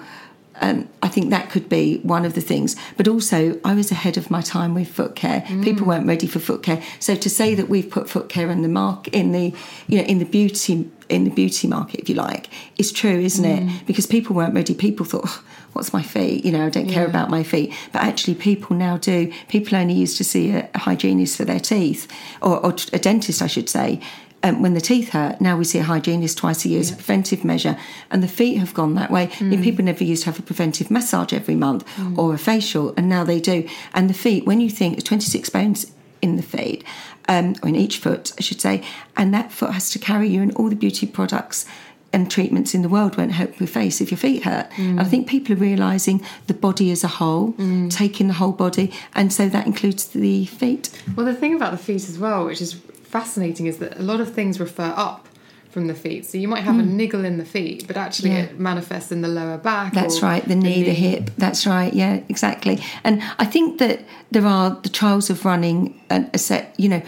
um, 0.60 0.88
I 1.02 1.08
think 1.08 1.30
that 1.30 1.50
could 1.50 1.68
be 1.68 1.98
one 1.98 2.24
of 2.24 2.34
the 2.34 2.40
things, 2.40 2.76
but 2.96 3.06
also 3.08 3.60
I 3.64 3.74
was 3.74 3.90
ahead 3.90 4.16
of 4.16 4.30
my 4.30 4.40
time 4.40 4.74
with 4.74 4.88
foot 4.88 5.14
care. 5.14 5.42
People 5.62 5.86
weren't 5.86 6.06
ready 6.06 6.26
for 6.26 6.38
foot 6.38 6.62
care, 6.62 6.82
so 6.98 7.14
to 7.14 7.28
say 7.30 7.54
that 7.54 7.68
we've 7.68 7.90
put 7.90 8.08
foot 8.08 8.28
care 8.28 8.50
in 8.50 8.62
the 8.62 8.68
mark 8.68 9.08
in 9.08 9.32
the 9.32 9.54
you 9.86 9.98
know 9.98 10.04
in 10.04 10.18
the 10.18 10.24
beauty 10.24 10.90
in 11.08 11.22
the 11.24 11.30
beauty 11.30 11.68
market, 11.68 12.00
if 12.00 12.08
you 12.08 12.16
like, 12.16 12.48
is 12.78 12.90
true, 12.90 13.20
isn't 13.20 13.44
it? 13.44 13.86
Because 13.86 14.06
people 14.06 14.34
weren't 14.34 14.54
ready. 14.54 14.74
People 14.74 15.06
thought, 15.06 15.24
"Oh, 15.26 15.42
"What's 15.74 15.92
my 15.92 16.02
feet?" 16.02 16.44
You 16.44 16.50
know, 16.52 16.66
I 16.66 16.70
don't 16.70 16.88
care 16.88 17.04
Yeah. 17.04 17.10
about 17.10 17.30
my 17.30 17.42
feet. 17.44 17.72
But 17.92 18.02
actually, 18.02 18.34
people 18.34 18.76
now 18.76 18.96
do. 18.96 19.30
People 19.48 19.76
only 19.78 19.94
used 19.94 20.16
to 20.16 20.24
see 20.24 20.50
a, 20.50 20.68
a 20.74 20.78
hygienist 20.80 21.36
for 21.36 21.44
their 21.44 21.60
teeth, 21.60 22.08
or, 22.42 22.58
or 22.64 22.74
a 22.92 22.98
dentist, 22.98 23.40
I 23.42 23.46
should 23.46 23.68
say. 23.68 24.00
Um, 24.42 24.62
when 24.62 24.74
the 24.74 24.80
teeth 24.80 25.08
hurt, 25.08 25.40
now 25.40 25.56
we 25.56 25.64
see 25.64 25.78
a 25.78 25.82
hygienist 25.82 26.38
twice 26.38 26.64
a 26.64 26.68
year 26.68 26.80
as 26.80 26.92
a 26.92 26.94
preventive 26.94 27.44
measure, 27.44 27.76
and 28.10 28.22
the 28.22 28.28
feet 28.28 28.58
have 28.58 28.74
gone 28.74 28.94
that 28.94 29.10
way. 29.10 29.30
Know, 29.40 29.60
people 29.62 29.84
never 29.84 30.04
used 30.04 30.22
to 30.24 30.30
have 30.30 30.38
a 30.38 30.42
preventive 30.42 30.90
massage 30.90 31.32
every 31.32 31.56
month 31.56 31.84
or 32.16 32.34
a 32.34 32.38
facial, 32.38 32.94
and 32.96 33.08
now 33.08 33.24
they 33.24 33.40
do. 33.40 33.66
And 33.94 34.08
the 34.08 34.14
feet, 34.14 34.46
when 34.46 34.60
you 34.60 34.70
think 34.70 34.94
there's 34.94 35.04
26 35.04 35.48
bones 35.50 35.90
in 36.22 36.36
the 36.36 36.42
feet, 36.42 36.84
um, 37.28 37.56
or 37.62 37.68
in 37.68 37.74
each 37.76 37.98
foot, 37.98 38.32
I 38.38 38.42
should 38.42 38.60
say, 38.60 38.84
and 39.16 39.34
that 39.34 39.50
foot 39.50 39.70
has 39.72 39.90
to 39.90 39.98
carry 39.98 40.28
you, 40.28 40.42
and 40.42 40.54
all 40.54 40.68
the 40.68 40.76
beauty 40.76 41.06
products 41.06 41.66
and 42.12 42.30
treatments 42.30 42.72
in 42.72 42.82
the 42.82 42.88
world 42.88 43.16
won't 43.18 43.32
help 43.32 43.58
your 43.58 43.66
face 43.66 44.00
if 44.00 44.10
your 44.12 44.18
feet 44.18 44.44
hurt. 44.44 44.68
And 44.78 45.00
I 45.00 45.04
think 45.04 45.26
people 45.28 45.54
are 45.54 45.58
realising 45.58 46.22
the 46.46 46.54
body 46.54 46.90
as 46.92 47.02
a 47.02 47.08
whole, 47.08 47.52
taking 47.90 48.28
the 48.28 48.34
whole 48.34 48.52
body, 48.52 48.92
and 49.14 49.32
so 49.32 49.48
that 49.48 49.66
includes 49.66 50.06
the 50.06 50.46
feet. 50.46 50.88
Well, 51.16 51.26
the 51.26 51.34
thing 51.34 51.54
about 51.56 51.72
the 51.72 51.78
feet 51.78 52.08
as 52.08 52.18
well, 52.18 52.46
which 52.46 52.60
is 52.62 52.80
fascinating, 53.06 53.66
is 53.66 53.78
that 53.78 53.98
a 53.98 54.02
lot 54.02 54.20
of 54.20 54.32
things 54.34 54.58
refer 54.60 54.92
up 54.96 55.28
from 55.70 55.88
the 55.88 55.94
feet. 55.94 56.24
So 56.24 56.38
you 56.38 56.48
might 56.48 56.62
have 56.62 56.78
a 56.78 56.82
niggle 56.82 57.24
in 57.26 57.36
the 57.36 57.44
feet, 57.44 57.86
but 57.86 57.98
actually 57.98 58.30
Hmm. 58.30 58.36
Yeah. 58.36 58.42
it 58.44 58.58
manifests 58.58 59.12
in 59.12 59.20
the 59.20 59.28
lower 59.28 59.58
back. 59.58 59.92
That's 59.92 60.22
right, 60.22 60.42
the 60.46 60.56
knee, 60.56 60.82
the 60.82 60.94
hip. 60.94 61.30
That's 61.36 61.66
right, 61.66 61.92
yeah, 61.92 62.20
exactly. 62.30 62.82
And 63.04 63.22
I 63.38 63.44
think 63.44 63.78
that 63.78 64.00
there 64.30 64.46
are 64.46 64.70
the 64.82 64.88
trials 64.88 65.28
of 65.28 65.44
running 65.44 66.00
a, 66.08 66.38
set. 66.38 66.74
You 66.78 66.88
know, 66.88 67.02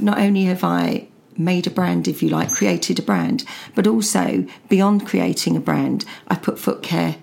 not 0.00 0.18
only 0.18 0.44
have 0.44 0.62
I 0.64 1.06
made 1.38 1.66
a 1.66 1.70
brand, 1.70 2.06
if 2.08 2.22
you 2.22 2.28
like, 2.28 2.50
created 2.50 2.98
a 2.98 3.02
brand, 3.02 3.44
but 3.74 3.86
also 3.86 4.44
beyond 4.68 5.06
creating 5.06 5.56
a 5.56 5.60
brand, 5.60 6.04
I 6.28 6.34
put 6.34 6.58
foot 6.58 6.82
care 6.82 7.16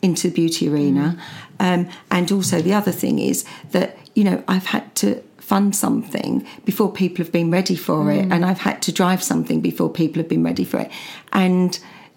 into 0.00 0.28
the 0.28 0.34
beauty 0.34 0.68
arena. 0.68 1.18
Um, 1.58 1.88
and 2.08 2.30
also 2.30 2.62
the 2.62 2.72
other 2.72 2.92
thing 2.92 3.18
is 3.18 3.44
that 3.72 3.98
you 4.14 4.22
know 4.22 4.44
I've 4.46 4.66
had 4.66 4.94
to 4.96 5.22
fund 5.50 5.74
something 5.76 6.44
before 6.64 6.90
people 7.02 7.24
have 7.24 7.32
been 7.32 7.50
ready 7.58 7.76
for 7.76 8.10
it, 8.16 8.24
and 8.32 8.40
I've 8.44 8.62
had 8.68 8.78
to 8.86 8.92
drive 9.00 9.22
something 9.22 9.60
before 9.70 9.88
people 10.02 10.18
have 10.22 10.28
been 10.28 10.42
ready 10.50 10.64
for 10.64 10.78
it, 10.84 10.90
and 11.32 11.70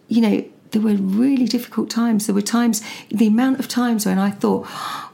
you 0.07 0.21
know 0.25 0.35
there 0.71 0.81
were 0.81 0.95
really 1.23 1.45
difficult 1.57 1.89
times. 1.89 2.25
There 2.27 2.35
were 2.35 2.43
times, 2.59 2.81
the 3.21 3.27
amount 3.27 3.59
of 3.59 3.67
times 3.67 4.05
when 4.05 4.19
I 4.19 4.29
thought, 4.41 4.67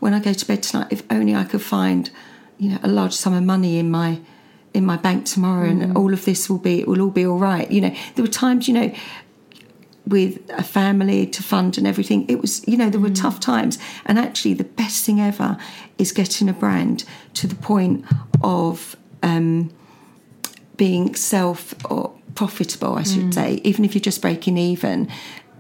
when 0.04 0.14
I 0.14 0.20
go 0.20 0.34
to 0.34 0.46
bed 0.52 0.62
tonight, 0.64 0.88
if 0.92 1.02
only 1.10 1.34
I 1.34 1.46
could 1.46 1.62
find, 1.62 2.10
you 2.58 2.70
know, 2.72 2.80
a 2.84 2.90
large 2.90 3.14
sum 3.14 3.34
of 3.34 3.44
money 3.44 3.78
in 3.80 3.90
my 3.90 4.20
in 4.74 4.86
my 4.86 4.98
bank 4.98 5.26
tomorrow, 5.26 5.70
Mm. 5.70 5.82
and 5.84 5.98
all 5.98 6.12
of 6.14 6.22
this 6.26 6.50
will 6.50 6.58
be, 6.70 6.76
it 6.82 6.88
will 6.90 7.02
all 7.02 7.16
be 7.22 7.26
all 7.26 7.40
right. 7.40 7.68
You 7.72 7.82
know, 7.84 7.94
there 8.16 8.26
were 8.26 8.32
times, 8.46 8.68
you 8.68 8.74
know, 8.74 8.90
with 10.08 10.40
a 10.52 10.64
family 10.64 11.26
to 11.28 11.42
fund 11.44 11.78
and 11.78 11.88
everything. 11.88 12.26
It 12.30 12.40
was, 12.42 12.66
you 12.68 12.78
know, 12.78 12.90
there 12.90 13.02
were 13.02 13.10
Mm. 13.10 13.22
tough 13.22 13.40
times. 13.40 13.78
And 14.06 14.20
actually, 14.20 14.54
the 14.54 14.64
best 14.64 15.04
thing 15.06 15.20
ever 15.20 15.58
is 15.98 16.12
getting 16.12 16.48
a 16.50 16.54
brand 16.54 17.04
to 17.36 17.48
the 17.48 17.56
point 17.56 18.06
of 18.42 18.96
um, 19.24 19.72
being 20.78 21.16
self 21.16 21.74
or 21.90 22.12
profitable, 22.36 22.96
I 22.96 23.04
should 23.04 23.34
say, 23.34 23.62
even 23.64 23.86
if 23.86 23.96
you're 23.96 24.02
just 24.02 24.22
breaking 24.22 24.58
even. 24.58 25.08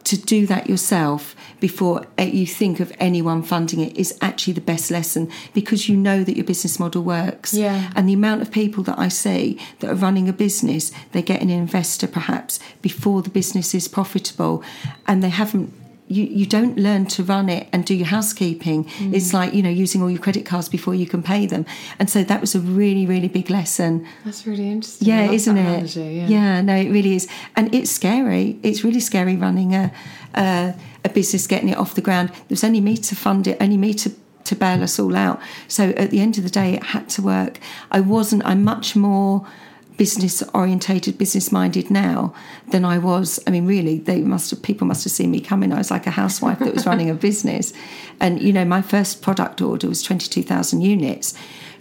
To 0.05 0.17
do 0.17 0.45
that 0.47 0.69
yourself 0.69 1.35
before 1.59 2.05
uh, 2.19 2.23
you 2.23 2.45
think 2.45 2.79
of 2.79 2.93
anyone 2.99 3.41
funding 3.41 3.79
it 3.79 3.97
is 3.97 4.17
actually 4.21 4.53
the 4.53 4.61
best 4.61 4.91
lesson 4.91 5.31
because 5.53 5.89
you 5.89 5.97
know 5.97 6.23
that 6.23 6.35
your 6.35 6.45
business 6.45 6.79
model 6.79 7.01
works. 7.01 7.53
Yeah. 7.53 7.91
And 7.95 8.07
the 8.07 8.13
amount 8.13 8.41
of 8.41 8.51
people 8.51 8.83
that 8.83 8.99
I 8.99 9.07
see 9.07 9.59
that 9.79 9.89
are 9.89 9.95
running 9.95 10.29
a 10.29 10.33
business, 10.33 10.91
they 11.11 11.21
get 11.21 11.41
an 11.41 11.49
investor 11.49 12.07
perhaps 12.07 12.59
before 12.81 13.21
the 13.21 13.29
business 13.29 13.73
is 13.73 13.87
profitable 13.87 14.63
and 15.07 15.23
they 15.23 15.29
haven't 15.29 15.73
you, 16.07 16.23
you 16.25 16.45
don't 16.45 16.77
learn 16.77 17.07
to 17.07 17.23
run 17.23 17.49
it 17.49 17.67
and 17.71 17.85
do 17.85 17.95
your 17.95 18.07
housekeeping. 18.07 18.85
Mm. 18.85 19.13
It's 19.13 19.33
like, 19.33 19.53
you 19.53 19.63
know, 19.63 19.69
using 19.69 20.01
all 20.01 20.09
your 20.09 20.21
credit 20.21 20.45
cards 20.45 20.69
before 20.69 20.93
you 20.93 21.07
can 21.07 21.23
pay 21.23 21.45
them. 21.45 21.65
And 21.97 22.09
so 22.09 22.23
that 22.23 22.41
was 22.41 22.53
a 22.53 22.59
really, 22.59 23.05
really 23.05 23.27
big 23.27 23.49
lesson. 23.49 24.07
That's 24.23 24.45
really 24.45 24.69
interesting. 24.69 25.07
Yeah, 25.07 25.31
isn't 25.31 25.57
it? 25.57 25.61
analogy, 25.61 26.25
yeah. 26.27 26.61
no, 26.61 26.75
it 26.75 26.89
really 26.89 27.15
is. 27.15 27.27
And 27.55 27.73
it's 27.73 27.89
scary. 27.89 28.59
It's 28.61 28.83
really 28.83 28.99
scary 28.99 29.35
running 29.35 29.73
a, 29.73 29.91
a, 30.35 30.75
a 31.03 31.09
business, 31.09 31.47
getting 31.47 31.69
it 31.69 31.77
off 31.77 31.95
the 31.95 32.01
ground. 32.01 32.29
There 32.29 32.45
was 32.49 32.63
only 32.63 32.81
me 32.81 32.97
to 32.97 33.15
fund 33.15 33.47
it, 33.47 33.57
only 33.59 33.77
me 33.77 33.93
to 33.95 34.11
to 34.45 34.55
bail 34.55 34.83
us 34.83 34.99
all 34.99 35.15
out. 35.15 35.41
So 35.67 35.89
at 35.97 36.11
the 36.11 36.19
end 36.19 36.37
of 36.37 36.43
the 36.43 36.51
day, 36.51 36.75
it 36.75 36.83
had 36.83 37.09
to 37.09 37.21
work. 37.23 37.57
I 37.89 37.99
wasn't. 37.99 38.45
I'm 38.45 38.63
much 38.63 38.95
more 38.95 39.47
business 39.97 40.43
orientated, 40.53 41.17
business 41.17 41.51
minded 41.51 41.89
now 41.89 42.33
than 42.71 42.83
I 42.85 42.97
was. 42.97 43.39
I 43.47 43.51
mean, 43.51 43.65
really, 43.65 43.99
they 43.99 44.21
must 44.21 44.51
have 44.51 44.61
people 44.61 44.87
must 44.87 45.03
have 45.03 45.11
seen 45.13 45.31
me 45.31 45.39
coming. 45.39 45.71
I 45.71 45.77
was 45.77 45.91
like 45.91 46.07
a 46.07 46.11
housewife 46.11 46.59
that 46.59 46.73
was 46.73 46.85
running 46.85 47.09
a 47.09 47.13
business, 47.29 47.73
and 48.19 48.41
you 48.41 48.51
know, 48.53 48.65
my 48.65 48.81
first 48.81 49.21
product 49.21 49.61
order 49.61 49.87
was 49.87 50.01
twenty 50.03 50.27
two 50.27 50.43
thousand 50.43 50.81
units. 50.81 51.33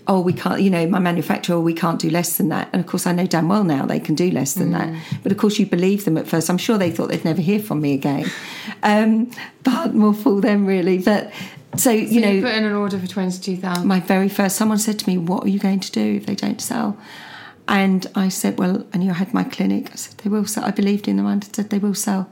Oh, 0.07 0.21
we 0.21 0.35
can't, 0.35 0.61
you 0.61 0.69
know, 0.69 0.87
my 0.87 0.99
manufacturer, 0.99 1.59
we 1.59 1.73
can't 1.73 1.99
do 1.99 2.11
less 2.11 2.37
than 2.37 2.51
that. 2.51 2.69
And 2.75 2.81
of 2.81 2.87
course, 2.87 3.07
I 3.07 3.13
know 3.13 3.27
damn 3.27 3.49
well 3.49 3.65
now 3.65 3.87
they 3.87 3.99
can 3.99 4.15
do 4.15 4.31
less 4.31 4.53
than 4.53 4.73
that. 4.73 4.95
But 5.23 5.33
of 5.33 5.39
course, 5.39 5.59
you 5.59 5.65
believe 5.65 6.05
them 6.05 6.19
at 6.19 6.29
first. 6.29 6.51
I'm 6.51 6.59
sure 6.59 6.77
they 6.77 6.91
thought 6.91 7.09
they'd 7.09 7.25
never 7.25 7.41
hear 7.41 7.59
from 7.59 7.81
me 7.81 7.95
again. 7.95 8.31
Um, 8.83 9.31
but 9.63 9.95
more 9.95 10.13
fool 10.13 10.43
them, 10.43 10.67
really. 10.67 10.99
But 10.99 11.33
so, 11.79 11.91
you 11.91 12.07
You 12.07 12.21
know, 12.21 12.33
know, 12.35 12.43
put 12.43 12.53
in 12.55 12.65
an 12.65 12.75
order 12.75 12.99
for 12.99 13.07
twenty 13.07 13.39
two 13.39 13.57
thousand. 13.57 13.89
my 13.89 14.01
very 14.01 14.29
first 14.29 14.57
someone 14.57 14.77
said 14.77 14.99
to 14.99 15.09
me 15.09 15.17
what 15.17 15.45
are 15.45 15.49
you 15.49 15.59
going 15.59 15.81
to 15.81 15.91
do 15.91 16.17
if 16.17 16.27
they 16.27 16.35
don't 16.35 16.61
sell 16.61 16.99
and 17.69 18.07
i 18.15 18.29
said 18.29 18.59
well 18.59 18.87
and 18.93 19.03
you 19.03 19.11
I 19.11 19.15
had 19.15 19.35
my 19.35 19.45
clinic 19.45 19.91
i 19.93 19.97
said 19.97 20.19
they 20.19 20.31
will 20.31 20.47
sell 20.47 20.65
i 20.65 20.71
believed 20.71 21.09
in 21.09 21.17
them 21.17 21.27
and 21.27 21.45
said 21.55 21.71
they 21.71 21.79
will 21.79 21.95
sell 21.95 22.29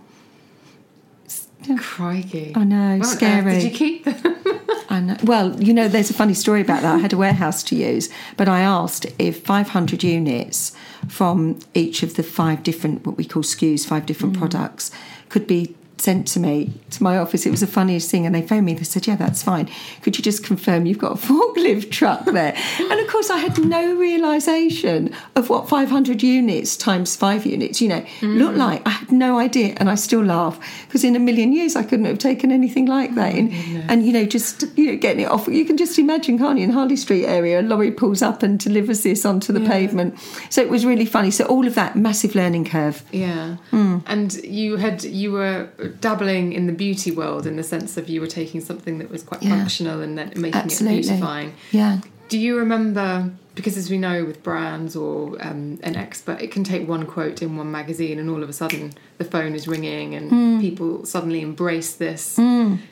Crikey! 1.79 2.53
I 2.55 2.65
know, 2.65 2.97
earth 2.97 3.03
uh, 3.03 3.05
scary. 3.05 3.61
Did 3.61 3.65
you 3.65 3.71
keep 3.71 4.05
them? 4.05 4.37
I 4.91 5.01
know. 5.01 5.17
Well, 5.25 5.63
you 5.63 5.73
know, 5.73 5.89
there's 5.89 6.11
a 6.11 6.15
funny 6.15 6.35
story 6.35 6.61
about 6.61 6.83
that. 6.83 6.97
I 6.97 6.99
had 6.99 7.13
a 7.13 7.17
warehouse 7.17 7.63
to 7.65 7.77
use, 7.77 8.09
but 8.37 8.49
I 8.49 8.61
asked 8.61 9.07
if 9.19 9.45
500 9.45 10.03
units 10.03 10.73
from 11.09 11.59
each 11.75 12.03
of 12.03 12.17
the 12.17 12.23
five 12.23 12.63
different, 12.63 13.07
what 13.07 13.17
we 13.17 13.25
call 13.25 13.43
SKUs, 13.43 13.87
five 13.87 14.07
different 14.07 14.35
mm. 14.35 14.39
products, 14.39 14.91
could 15.29 15.47
be 15.47 15.75
sent 15.99 16.27
to 16.29 16.41
me 16.41 16.73
to 16.91 17.03
my 17.03 17.17
office. 17.17 17.47
It 17.47 17.51
was 17.51 17.61
the 17.61 17.67
funniest 17.67 18.11
thing. 18.11 18.27
And 18.27 18.35
they 18.35 18.43
phoned 18.43 18.67
me. 18.67 18.75
They 18.75 18.83
said, 18.85 19.07
"Yeah, 19.07 19.17
that's 19.17 19.43
fine. 19.43 19.69
Could 20.03 20.19
you 20.19 20.25
just 20.25 20.43
confirm 20.45 20.85
you've 20.87 20.99
got 20.99 21.13
a 21.13 21.27
forklift 21.29 21.91
truck 21.91 22.25
there?" 22.25 22.57
and 22.79 23.01
of 23.01 23.07
course, 23.09 23.31
I 23.31 23.39
had 23.39 23.63
no 23.65 23.95
realization 23.97 25.15
of 25.37 25.49
what 25.51 25.69
500 25.69 26.23
units 26.23 26.77
times 26.77 27.15
five 27.17 27.45
units, 27.47 27.81
you 27.81 27.89
know, 27.89 28.05
looked 28.23 28.57
like. 28.59 28.83
I 28.87 28.91
had 28.91 29.13
no 29.13 29.39
idea, 29.39 29.75
and 29.77 29.89
I 29.91 29.95
still 29.95 30.25
laugh 30.25 30.59
because 30.87 31.05
in 31.05 31.15
a 31.17 31.19
million 31.19 31.53
years 31.53 31.77
I 31.77 31.83
couldn't 31.83 32.07
have 32.07 32.19
taken 32.19 32.51
anything 32.51 32.87
like 32.87 33.15
that. 33.15 33.35
and, 33.35 33.53
and 33.91 34.05
you 34.07 34.13
know, 34.13 34.25
just 34.25 34.65
you 34.77 34.87
know, 34.93 34.97
getting 34.97 35.23
it 35.25 35.29
off. 35.31 35.47
You 35.49 35.65
can 35.65 35.77
just 35.77 35.99
imagine, 35.99 36.39
can't 36.39 36.59
you? 36.59 36.65
In 36.65 36.71
Harley 36.71 36.97
Street 36.97 37.27
area, 37.27 37.61
a 37.61 37.63
lorry 37.63 37.91
pulls 37.91 38.23
up 38.23 38.43
and 38.43 38.59
delivers 38.59 39.03
this 39.03 39.25
onto 39.25 39.53
the 39.53 39.61
Yeah. 39.61 39.69
pavement. 39.69 40.19
So 40.51 40.63
it 40.63 40.69
was 40.71 40.85
really 40.85 41.07
funny. 41.07 41.31
So 41.31 41.45
all 41.47 41.67
of 41.67 41.75
that 41.75 41.97
massive 41.97 42.35
learning 42.35 42.65
curve. 42.65 43.03
Yeah. 43.13 43.57
Hmm. 43.71 43.99
And 44.07 44.35
you 44.45 44.77
had 44.77 45.05
you 45.05 45.33
were 45.33 45.69
dabbling 46.01 46.53
in 46.53 46.67
the 46.67 46.73
beauty 46.73 47.11
world 47.11 47.47
in 47.47 47.57
the 47.57 47.63
sense 47.63 47.97
of 47.97 48.09
you 48.09 48.21
were 48.21 48.27
taking 48.27 48.61
something 48.61 48.99
that 48.99 49.11
was 49.11 49.23
quite 49.23 49.43
Yeah. 49.43 49.51
functional 49.57 50.01
and 50.01 50.17
then 50.19 50.33
making 50.37 50.61
Absolutely. 50.61 50.99
it 50.99 51.03
beautifying. 51.03 51.53
Yeah. 51.71 51.99
Do 52.29 52.39
you 52.39 52.57
remember? 52.57 53.31
Because 53.55 53.77
as 53.77 53.91
we 53.91 53.99
know 53.99 54.25
with 54.25 54.43
brands 54.43 54.97
or 54.97 55.37
um, 55.47 55.79
an 55.83 55.95
expert, 55.95 56.41
it 56.41 56.51
can 56.51 56.65
take 56.65 56.89
one 56.89 57.05
quote 57.05 57.43
in 57.43 57.59
one 57.59 57.71
magazine, 57.71 58.19
and 58.19 58.31
all 58.31 58.43
of 58.43 58.49
a 58.49 58.53
sudden 58.55 58.95
the 59.19 59.25
phone 59.25 59.55
is 59.55 59.69
ringing, 59.69 60.15
and 60.15 60.31
Hmm. 60.31 60.59
people 60.61 61.05
suddenly 61.05 61.43
embrace 61.43 61.93
this 61.93 62.39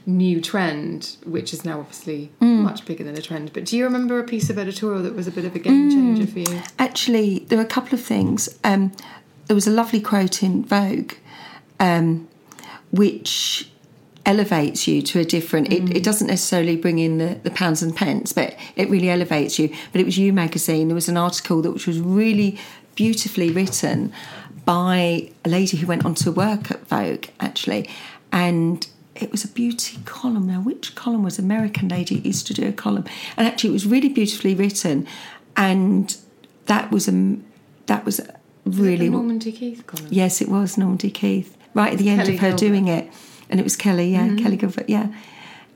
new 0.04 0.40
trend, 0.42 1.16
which 1.24 1.54
is 1.54 1.64
now 1.64 1.78
obviously 1.80 2.30
Hmm. 2.40 2.62
much 2.62 2.84
bigger 2.84 3.02
than 3.04 3.16
a 3.16 3.22
trend. 3.22 3.52
But 3.54 3.64
do 3.64 3.78
you 3.78 3.84
remember 3.84 4.18
a 4.18 4.24
piece 4.24 4.50
of 4.50 4.58
editorial 4.58 5.02
that 5.04 5.16
was 5.16 5.26
a 5.26 5.30
bit 5.30 5.46
of 5.46 5.56
a 5.56 5.58
game 5.58 5.90
changer 5.90 6.26
for 6.26 6.40
you? 6.40 6.60
Actually, 6.78 7.46
there 7.48 7.56
were 7.56 7.64
a 7.64 7.74
couple 7.76 7.94
of 7.94 8.02
things. 8.02 8.50
Um, 8.62 8.92
there 9.46 9.54
was 9.54 9.66
a 9.66 9.70
lovely 9.70 10.00
quote 10.02 10.42
in 10.42 10.62
Vogue, 10.62 11.12
um, 11.78 12.28
which 12.90 13.70
elevates 14.26 14.86
you 14.86 15.02
to 15.02 15.20
a 15.20 15.24
different. 15.24 15.72
It, 15.72 15.82
it 15.82 15.88
mm. 15.88 16.02
doesn't 16.02 16.26
necessarily 16.26 16.76
bring 16.76 16.98
in 16.98 17.18
the, 17.18 17.40
the 17.42 17.50
pounds 17.50 17.82
and 17.82 17.94
pence, 17.94 18.32
but 18.32 18.56
it 18.76 18.88
really 18.90 19.10
elevates 19.10 19.58
you. 19.58 19.74
But 19.92 20.00
it 20.00 20.04
was 20.04 20.18
You 20.18 20.32
magazine. 20.32 20.88
There 20.88 20.94
was 20.94 21.08
an 21.08 21.16
article 21.16 21.62
that 21.62 21.72
which 21.72 21.86
was 21.86 22.00
really 22.00 22.58
beautifully 22.94 23.50
written 23.50 24.12
by 24.64 25.30
a 25.44 25.48
lady 25.48 25.78
who 25.78 25.86
went 25.86 26.04
on 26.04 26.14
to 26.16 26.30
work 26.30 26.70
at 26.70 26.86
Vogue, 26.86 27.26
actually, 27.40 27.88
and. 28.32 28.86
It 29.16 29.30
was 29.30 29.44
a 29.44 29.48
beauty 29.48 29.98
column. 30.06 30.46
Now, 30.46 30.62
which 30.62 30.94
column 30.94 31.24
was 31.24 31.38
American 31.38 31.88
lady 31.88 32.20
used 32.20 32.46
to 32.46 32.54
do 32.54 32.66
a 32.66 32.72
column, 32.72 33.04
and 33.36 33.46
actually, 33.46 33.68
it 33.68 33.72
was 33.74 33.86
really 33.86 34.08
beautifully 34.08 34.54
written, 34.54 35.06
and 35.58 36.16
that 36.66 36.90
was 36.90 37.06
a 37.06 37.36
that 37.84 38.06
was 38.06 38.22
really 38.64 39.08
The 39.08 39.16
Normandie 39.16 39.52
Keith 39.52 39.86
column. 39.86 40.08
Yes, 40.10 40.40
it 40.40 40.48
was 40.48 40.78
Normandie 40.78 41.10
Keith. 41.10 41.54
Right 41.74 41.92
at 41.92 41.98
the 41.98 42.08
end 42.08 42.20
Kelly 42.22 42.34
of 42.34 42.40
her 42.40 42.48
Gilbert. 42.50 42.62
Mm-hmm. 42.64 42.72
doing 42.74 42.88
it. 42.88 43.12
And 43.50 43.58
it 43.60 43.64
was 43.64 43.76
Kelly, 43.76 44.12
yeah, 44.12 44.34
Kelly 44.36 44.56
Gilbert, 44.56 44.88
yeah. 44.88 45.08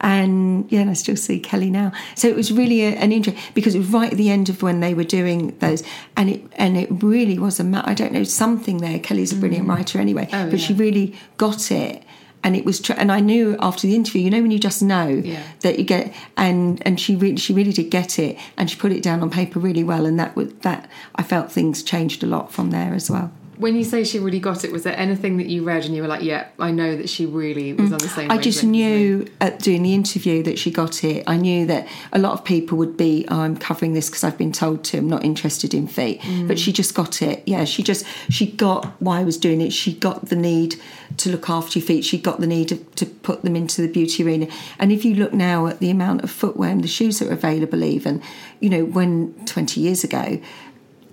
And 0.01 0.71
yeah, 0.71 0.81
and 0.81 0.91
I 0.91 0.93
still 0.93 1.17
see 1.17 1.39
Kelly 1.41 1.71
now. 1.71 1.93
So 2.15 2.29
it 2.29 2.37
was 2.37 2.53
really 2.53 2.83
a, 2.83 2.91
an 2.97 3.11
interest 3.13 3.39
because 3.55 3.75
it 3.75 3.79
was 3.79 3.89
right 3.89 4.11
at 4.13 4.19
the 4.19 4.29
end 4.29 4.49
of 4.49 4.63
when 4.63 4.81
they 4.81 4.93
were 4.93 5.05
doing 5.05 5.57
those, 5.61 5.83
and 6.17 6.29
it 6.29 6.45
and 6.57 6.77
it 6.77 6.89
really 7.03 7.39
was 7.39 7.59
a 7.61 7.83
I 7.87 7.95
don't 7.95 8.13
know 8.13 8.25
something 8.25 8.79
there. 8.79 8.99
Kelly's 8.99 9.33
a 9.33 9.37
brilliant 9.37 9.67
writer 9.69 9.99
anyway, 9.99 10.29
Oh, 10.33 10.51
but 10.51 10.61
she 10.61 10.75
really 10.75 11.15
got 11.39 11.71
it, 11.71 12.03
and 12.43 12.55
it 12.55 12.65
was. 12.65 12.81
Tr- 12.81 12.93
and 12.97 13.11
I 13.11 13.21
knew 13.21 13.57
after 13.61 13.87
the 13.87 13.95
interview, 13.95 14.23
you 14.23 14.31
know, 14.31 14.43
when 14.43 14.51
you 14.51 14.59
just 14.59 14.83
know 14.83 15.09
Yeah. 15.09 15.43
that 15.61 15.79
you 15.79 15.85
get, 15.85 16.13
and 16.37 16.83
and 16.87 17.01
she 17.01 17.17
really 17.17 17.37
she 17.37 17.53
really 17.55 17.73
did 17.73 17.91
get 17.91 18.19
it, 18.19 18.37
and 18.59 18.69
she 18.71 18.77
put 18.77 18.93
it 18.93 19.03
down 19.03 19.23
on 19.23 19.31
paper 19.31 19.59
really 19.59 19.85
well, 19.85 20.05
and 20.07 20.19
that 20.19 20.37
was 20.37 20.53
that 20.63 20.89
I 21.15 21.23
felt 21.23 21.51
things 21.51 21.83
changed 21.83 22.23
a 22.23 22.27
lot 22.27 22.53
from 22.53 22.71
there 22.73 22.95
as 22.95 23.11
well. 23.11 23.33
When 23.57 23.77
you 23.77 23.85
say 23.85 24.05
she 24.05 24.19
really 24.19 24.40
got 24.40 24.64
it, 24.64 24.73
was 24.73 24.83
there 24.83 24.97
anything 24.97 25.37
that 25.37 25.47
you 25.47 25.64
read 25.64 25.85
and 25.85 25.95
you 25.95 26.03
were 26.03 26.09
like, 26.09 26.23
"Yeah, 26.23 26.49
I 26.59 26.71
know 26.71 26.97
that 26.97 27.09
she 27.09 27.27
really 27.27 27.73
was 27.73 27.93
on 27.93 27.99
the 27.99 28.09
same." 28.09 28.29
Mm. 28.29 28.33
I 28.33 28.38
just 28.38 28.59
wavelength 28.59 28.59
as 28.59 28.64
me"? 28.64 28.69
knew 28.71 29.27
at 29.40 29.59
doing 29.61 29.83
the 29.83 29.95
interview 29.95 30.43
that 30.43 30.59
she 30.59 30.71
got 30.71 31.05
it. 31.05 31.25
I 31.27 31.37
knew 31.37 31.67
that 31.67 31.87
a 32.12 32.19
lot 32.19 32.33
of 32.33 32.45
people 32.45 32.79
would 32.79 32.97
be, 32.97 33.27
oh, 33.29 33.40
I'm 33.40 33.57
covering 33.57 33.93
this 33.93 34.09
because 34.09 34.25
I've 34.25 34.38
been 34.38 34.53
told 34.53 34.85
to. 34.85 34.99
I'm 34.99 35.09
not 35.09 35.25
interested 35.25 35.75
in 35.75 35.87
feet, 35.87 36.21
but 36.47 36.59
she 36.59 36.73
just 36.73 36.95
got 36.95 37.23
it. 37.23 37.43
Yeah, 37.47 37.64
she 37.64 37.83
just 37.83 38.05
she 38.29 38.51
got 38.51 38.87
why 39.01 39.21
I 39.21 39.25
was 39.25 39.38
doing 39.38 39.61
it. 39.61 39.73
She 39.73 39.95
got 39.95 40.29
the 40.29 40.37
need 40.37 40.77
to 41.19 41.31
look 41.31 41.49
after 41.49 41.79
your 41.79 41.87
feet. 41.87 42.05
She 42.05 42.19
got 42.19 42.40
the 42.40 42.47
need 42.47 42.69
to, 42.69 42.77
to 42.77 43.07
put 43.07 43.43
them 43.43 43.57
into 43.57 43.83
the 43.83 43.88
beauty 43.88 44.25
arena. 44.25 44.49
And 44.79 44.90
if 44.90 45.05
you 45.05 45.14
look 45.14 45.33
now 45.33 45.67
at 45.67 45.79
the 45.79 45.90
amount 45.90 46.25
of 46.25 46.31
footwear 46.31 46.71
and 46.71 46.83
the 46.83 46.88
shoes 46.88 47.19
that 47.19 47.29
are 47.29 47.33
available, 47.33 47.85
even 47.85 48.23
you 48.61 48.71
know 48.71 48.85
when 48.85 49.35
20 49.47 49.81
years 49.81 50.05
ago 50.05 50.40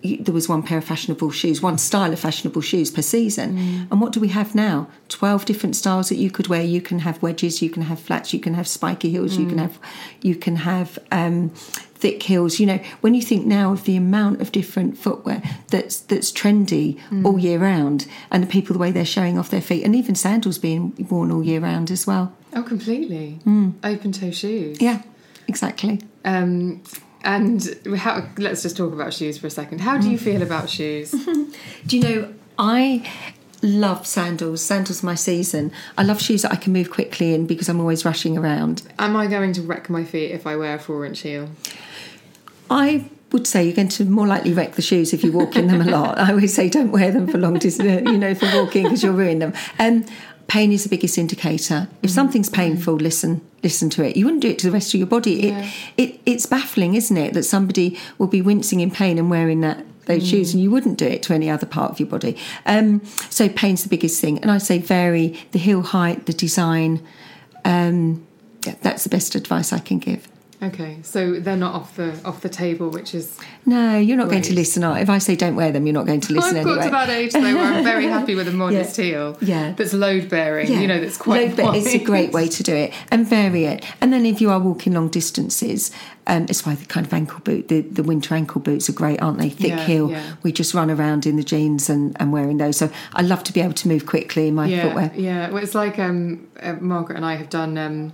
there 0.04 0.34
was 0.34 0.50
one 0.50 0.64
pair 0.64 0.78
of 0.80 0.84
fashionable 0.84 1.32
shoes, 1.32 1.62
one 1.62 1.78
style 1.78 2.12
of 2.12 2.20
fashionable 2.20 2.62
shoes 2.62 2.90
per 2.90 3.02
season. 3.02 3.88
And 3.92 4.02
what 4.02 4.14
do 4.14 4.20
we 4.20 4.30
have 4.30 4.56
now? 4.56 4.88
12 5.10 5.46
different 5.46 5.76
styles 5.76 6.10
that 6.10 6.16
you 6.16 6.32
could 6.32 6.48
wear. 6.48 6.64
You 6.64 6.82
can 6.82 7.00
have 7.00 7.22
wedges, 7.22 7.62
you 7.62 7.70
can 7.70 7.84
have 7.84 8.00
flats, 8.00 8.34
you 8.34 8.40
can 8.40 8.54
have 8.56 8.68
spiky 8.68 9.10
heels, 9.12 9.38
you 9.38 9.48
can 9.48 9.58
have 9.58 9.80
you 10.22 10.36
can 10.36 10.56
have 10.58 10.98
um, 11.12 11.50
thick 11.50 12.24
heels. 12.24 12.60
You 12.60 12.66
know, 12.66 12.80
when 13.02 13.14
you 13.14 13.22
think 13.22 13.46
now 13.46 13.72
of 13.74 13.84
the 13.86 13.96
amount 13.96 14.42
of 14.42 14.52
different 14.52 14.98
footwear 14.98 15.42
that's 15.68 16.00
that's 16.00 16.32
trendy 16.32 17.00
all 17.26 17.38
year 17.38 17.60
round 17.60 18.08
and 18.32 18.42
the 18.44 18.48
people 18.48 18.74
the 18.74 18.80
way 18.80 18.92
they're 18.92 19.06
showing 19.06 19.38
off 19.38 19.50
their 19.50 19.62
feet 19.62 19.84
and 19.86 19.96
even 19.96 20.16
sandals 20.16 20.58
being 20.58 20.94
worn 21.10 21.32
all 21.32 21.44
year 21.44 21.60
round 21.60 21.92
as 21.92 22.08
well. 22.08 22.36
Oh, 22.54 22.64
completely. 22.64 23.40
Open 23.84 24.12
toe 24.12 24.32
shoes. 24.32 24.78
Mm. 24.78 24.82
Yeah, 24.82 25.02
exactly. 25.48 26.02
Um, 26.26 26.82
and 27.24 27.78
how, 27.98 28.28
let's 28.38 28.64
just 28.64 28.78
talk 28.78 28.94
about 28.94 29.14
shoes 29.14 29.38
for 29.38 29.48
a 29.48 29.52
second. 29.52 29.80
How 29.80 29.98
do 29.98 30.10
you 30.10 30.18
feel 30.18 30.42
about 30.42 30.70
shoes? 30.70 31.12
Do 31.88 31.98
you 31.98 32.04
know, 32.04 32.34
I 32.58 33.10
love 33.62 34.08
sandals. 34.08 34.62
Sandals 34.62 35.04
my 35.04 35.16
season. 35.16 35.72
I 35.98 36.04
love 36.04 36.22
shoes 36.22 36.42
that 36.42 36.52
I 36.52 36.56
can 36.56 36.74
move 36.74 36.90
quickly 36.90 37.34
in 37.34 37.46
because 37.48 37.70
I'm 37.70 37.80
always 37.80 38.06
rushing 38.06 38.38
around. 38.38 38.84
Am 39.00 39.16
I 39.16 39.28
going 39.28 39.54
to 39.54 39.62
wreck 39.62 39.90
my 39.90 40.04
feet 40.04 40.32
if 40.32 40.48
I 40.48 40.56
wear 40.56 40.76
a 40.76 40.80
four 40.80 41.06
inch 41.06 41.22
heel? 41.22 41.50
I 42.70 43.10
would 43.32 43.48
say 43.48 43.64
you're 43.64 43.76
going 43.76 43.88
to 43.90 44.06
more 44.06 44.28
likely 44.28 44.54
wreck 44.54 44.74
the 44.74 44.82
shoes 44.82 45.14
if 45.14 45.24
you 45.24 45.32
walk 45.32 45.56
in 45.56 45.68
them 45.68 45.82
a 45.82 45.86
lot. 45.86 46.18
I 46.20 46.32
always 46.32 46.54
say 46.54 46.70
don't 46.70 46.92
wear 46.92 47.12
them 47.12 47.28
for 47.28 47.38
long 47.38 47.60
distance, 47.60 48.10
you 48.10 48.18
know, 48.18 48.36
for 48.36 48.46
walking 48.54 48.84
because 48.84 49.04
you'll 49.04 49.14
ruin 49.14 49.40
them. 49.40 49.54
Um, 49.80 50.06
pain 50.54 50.72
is 50.72 50.84
the 50.84 50.90
biggest 50.96 51.18
indicator. 51.18 51.80
If 51.82 51.88
Mm-hmm. 51.88 52.08
something's 52.20 52.50
painful, 52.50 52.96
listen, 52.96 53.40
listen 53.64 53.90
to 53.92 54.04
it. 54.08 54.18
You 54.18 54.26
wouldn't 54.26 54.42
do 54.42 54.50
it 54.50 54.60
to 54.60 54.68
the 54.68 54.74
rest 54.80 54.94
of 54.94 54.98
your 55.00 55.08
body. 55.08 55.36
Yeah. 55.36 55.64
It, 55.98 56.04
it, 56.04 56.20
it's 56.32 56.46
baffling, 56.46 56.96
isn't 56.96 57.16
it, 57.26 57.34
that 57.34 57.44
somebody 57.44 57.98
will 58.18 58.28
be 58.38 58.42
wincing 58.42 58.80
in 58.82 58.92
pain 58.92 59.18
and 59.18 59.30
wearing 59.30 59.62
that 59.62 59.78
those 60.08 60.28
shoes, 60.28 60.54
and 60.54 60.62
you 60.64 60.70
wouldn't 60.72 60.98
do 60.98 61.06
it 61.06 61.22
to 61.24 61.34
any 61.34 61.50
other 61.50 61.68
part 61.68 61.92
of 61.92 62.00
your 62.00 62.10
body. 62.10 62.36
Um, 62.66 63.02
so 63.30 63.48
pain's 63.48 63.84
the 63.84 63.90
biggest 63.90 64.20
thing, 64.20 64.40
and 64.42 64.50
I 64.52 64.58
say 64.58 64.78
vary 64.80 65.28
the 65.52 65.60
heel 65.60 65.84
height, 65.84 66.26
the 66.26 66.34
design. 66.34 67.00
Um, 67.64 68.26
that's 68.82 69.04
the 69.04 69.10
best 69.10 69.36
advice 69.36 69.72
I 69.72 69.80
can 69.80 70.00
give. 70.00 70.28
Okay, 70.64 71.00
so 71.02 71.40
they're 71.40 71.58
not 71.58 71.74
off 71.74 71.96
the 71.96 72.22
off 72.24 72.42
the 72.42 72.50
table, 72.50 72.90
which 72.92 73.16
is 73.16 73.36
No, 73.66 73.98
you're 73.98 74.16
not 74.16 74.30
going 74.30 74.44
to 74.44 74.54
listen. 74.54 74.84
If 74.84 75.10
I 75.10 75.18
say 75.18 75.36
don't 75.36 75.56
wear 75.56 75.72
them, 75.72 75.88
you're 75.88 75.94
not 75.96 76.06
going 76.06 76.22
to 76.22 76.34
listen 76.34 76.56
I've 76.58 76.64
got 76.64 76.72
anyway. 76.74 76.86
to 76.86 76.92
that 76.92 77.10
age 77.10 77.34
though 77.34 77.42
where 77.42 77.58
I'm 77.74 77.84
very 77.84 78.06
happy 78.18 78.36
with 78.36 78.48
a 78.48 78.52
modest 78.52 78.96
Yeah. 79.00 79.04
heel. 79.06 79.38
Yeah. 79.42 79.72
That's 79.72 79.94
load 79.94 80.30
bearing. 80.30 80.72
Yeah. 80.72 80.80
You 80.82 80.88
know, 80.88 81.00
that's 81.02 81.18
quite 81.18 81.56
bit, 81.56 81.66
It's 81.76 81.96
a 81.96 81.98
great 82.04 82.32
way 82.32 82.48
to 82.58 82.62
do 82.62 82.76
it 82.76 82.94
and 83.10 83.28
vary 83.28 83.66
it. 83.66 83.84
And 84.02 84.14
then 84.14 84.24
if 84.24 84.40
you 84.40 84.52
are 84.52 84.60
walking 84.60 84.94
long 84.94 85.08
distances, 85.10 85.90
um, 86.28 86.44
it's 86.48 86.64
why 86.64 86.76
the 86.76 86.86
kind 86.86 87.08
of 87.08 87.14
ankle 87.14 87.40
boot, 87.40 87.68
the, 87.68 87.82
the 87.82 88.04
winter 88.04 88.36
ankle 88.36 88.62
boots 88.62 88.88
are 88.88 88.94
great, 88.94 89.20
aren't 89.20 89.40
they? 89.40 89.50
Thick 89.50 89.70
Yeah, 89.70 89.86
heel. 89.88 90.12
yeah. 90.12 90.34
We 90.44 90.52
just 90.52 90.76
run 90.76 90.92
around 90.92 91.26
in 91.26 91.38
the 91.38 91.44
jeans 91.44 91.90
and, 91.90 92.16
and 92.20 92.32
wearing 92.32 92.58
those. 92.58 92.78
So 92.78 92.92
I 93.16 93.24
love 93.24 93.44
to 93.46 93.54
be 93.54 93.62
able 93.62 93.74
to 93.74 93.88
move 93.88 94.06
quickly 94.06 94.48
in 94.48 94.54
my 94.54 94.68
Yeah, 94.68 94.84
footwear. 94.84 95.12
yeah. 95.16 95.50
Well, 95.50 95.64
it's 95.64 95.74
like 95.74 95.98
um, 95.98 96.48
uh, 96.62 96.74
Margaret 96.74 97.16
and 97.16 97.26
I 97.26 97.34
have 97.36 97.50
done 97.50 97.80
um, 97.80 98.14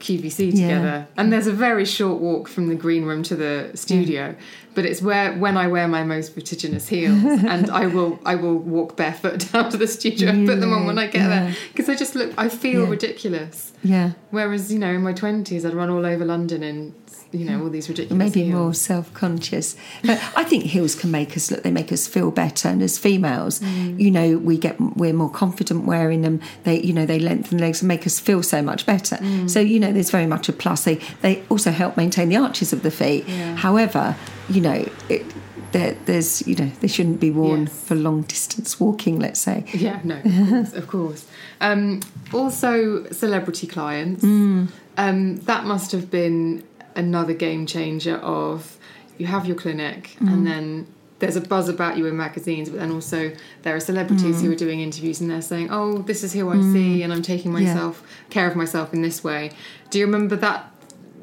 QVC 0.00 0.46
Yeah. 0.52 0.68
together, 0.68 1.08
and 1.16 1.32
there's 1.32 1.46
a 1.46 1.52
very 1.52 1.84
short 1.84 2.20
walk 2.20 2.48
from 2.48 2.68
the 2.68 2.74
green 2.74 3.04
room 3.04 3.22
to 3.24 3.36
the 3.36 3.70
studio. 3.74 4.34
But 4.74 4.84
it's 4.84 5.00
where 5.00 5.32
when 5.32 5.56
I 5.56 5.68
wear 5.68 5.88
my 5.88 6.04
most 6.04 6.34
vertiginous 6.34 6.86
heels, 6.88 7.22
and 7.24 7.70
I 7.70 7.86
will 7.86 8.18
I 8.26 8.34
will 8.34 8.58
walk 8.58 8.94
barefoot 8.96 9.38
down 9.52 9.70
to 9.70 9.76
the 9.78 9.86
studio 9.88 10.28
and 10.30 10.46
put 10.46 10.60
them 10.60 10.72
on 10.74 10.86
when 10.86 10.98
I 10.98 11.06
get 11.06 11.26
there 11.28 11.54
because 11.72 11.88
I 11.88 11.94
just 11.94 12.14
look 12.14 12.32
I 12.36 12.48
feel 12.50 12.82
Yeah. 12.84 12.90
ridiculous. 12.90 13.72
Yeah. 13.82 14.10
Whereas 14.30 14.70
you 14.72 14.78
know 14.78 14.90
in 14.92 15.02
my 15.02 15.14
twenties 15.14 15.64
I'd 15.64 15.72
run 15.74 15.88
all 15.90 16.04
over 16.04 16.24
London 16.26 16.62
in 16.62 16.94
you 17.32 17.44
know 17.44 17.62
all 17.62 17.68
these 17.70 17.88
ridiculous 17.88 18.18
Maybe 18.18 18.44
heels. 18.44 18.54
more 18.54 18.74
self 18.74 19.12
conscious. 19.14 19.76
But 20.02 20.20
I 20.36 20.44
think 20.44 20.64
heels 20.64 20.94
can 20.94 21.10
make 21.10 21.36
us 21.36 21.50
look, 21.50 21.62
they 21.62 21.70
make 21.70 21.92
us 21.92 22.06
feel 22.06 22.30
better. 22.30 22.68
And 22.68 22.82
as 22.82 22.98
females, 22.98 23.60
Mm. 23.60 23.98
you 24.00 24.10
know, 24.10 24.38
we 24.38 24.56
get, 24.58 24.80
we're 24.80 25.12
more 25.12 25.30
confident 25.30 25.84
wearing 25.86 26.22
them. 26.22 26.40
They, 26.64 26.80
you 26.80 26.92
know, 26.92 27.06
they 27.06 27.18
lengthen 27.18 27.58
legs 27.58 27.82
and 27.82 27.88
make 27.88 28.06
us 28.06 28.20
feel 28.20 28.42
so 28.42 28.62
much 28.62 28.86
better. 28.86 29.16
Mm. 29.16 29.50
So, 29.50 29.60
you 29.60 29.78
know, 29.80 29.92
there's 29.92 30.10
very 30.10 30.26
much 30.26 30.48
a 30.48 30.52
plus. 30.52 30.84
They, 30.84 30.96
they 31.22 31.42
also 31.48 31.70
help 31.70 31.96
maintain 31.96 32.28
the 32.28 32.36
arches 32.36 32.72
of 32.72 32.82
the 32.82 32.90
feet. 32.90 33.24
Yeah. 33.28 33.56
However, 33.56 34.16
you 34.48 34.60
know, 34.60 34.88
it, 35.08 35.24
there, 35.72 35.96
there's, 36.06 36.46
you 36.46 36.54
know, 36.54 36.70
they 36.80 36.88
shouldn't 36.88 37.20
be 37.20 37.30
worn 37.30 37.62
Yes. 37.64 37.84
for 37.86 37.94
long 37.96 38.22
distance 38.22 38.78
walking, 38.80 39.18
let's 39.18 39.40
say. 39.40 39.64
Yeah, 39.74 40.00
no, 40.04 40.16
of 40.24 40.48
course, 40.48 40.72
of 40.74 40.86
course. 40.86 41.26
Um, 41.60 42.00
also, 42.32 43.04
celebrity 43.10 43.66
clients. 43.66 44.24
Mm. 44.24 44.68
Um, 44.96 45.36
that 45.40 45.64
must 45.64 45.92
have 45.92 46.10
been 46.10 46.62
another 46.96 47.34
game 47.34 47.66
changer. 47.66 48.16
Of 48.16 48.78
you 49.18 49.26
have 49.26 49.46
your 49.46 49.56
clinic, 49.56 50.16
Mm. 50.20 50.32
and 50.32 50.46
then 50.46 50.86
there's 51.18 51.36
a 51.36 51.40
buzz 51.40 51.68
about 51.70 51.96
you 51.96 52.04
in 52.06 52.16
magazines, 52.16 52.68
but 52.68 52.78
then 52.78 52.90
also 52.90 53.32
there 53.62 53.74
are 53.74 53.80
celebrities 53.80 54.36
Mm. 54.36 54.40
who 54.42 54.52
are 54.52 54.56
doing 54.56 54.80
interviews 54.80 55.20
and 55.20 55.30
they're 55.30 55.40
saying, 55.40 55.68
"Oh, 55.70 55.98
this 56.02 56.22
is 56.22 56.32
who 56.34 56.50
I 56.50 56.60
see, 56.60 57.02
and 57.02 57.12
I'm 57.12 57.22
taking 57.22 57.52
Yeah. 57.52 57.60
myself 57.60 58.02
care 58.30 58.46
of 58.48 58.54
myself 58.56 58.92
in 58.92 59.00
this 59.02 59.24
way." 59.24 59.50
Do 59.90 59.98
you 59.98 60.04
remember 60.04 60.36
that 60.36 60.70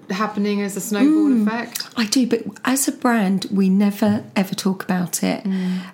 happening 0.09 0.61
as 0.61 0.75
a 0.75 0.81
snowball 0.81 1.29
Mm. 1.29 1.47
effect? 1.47 1.83
I 1.95 2.05
do, 2.05 2.25
but 2.27 2.43
as 2.65 2.87
a 2.87 2.91
brand, 2.91 3.45
we 3.51 3.69
never 3.69 4.23
ever 4.35 4.55
talk 4.55 4.83
about 4.83 5.23
it. 5.23 5.45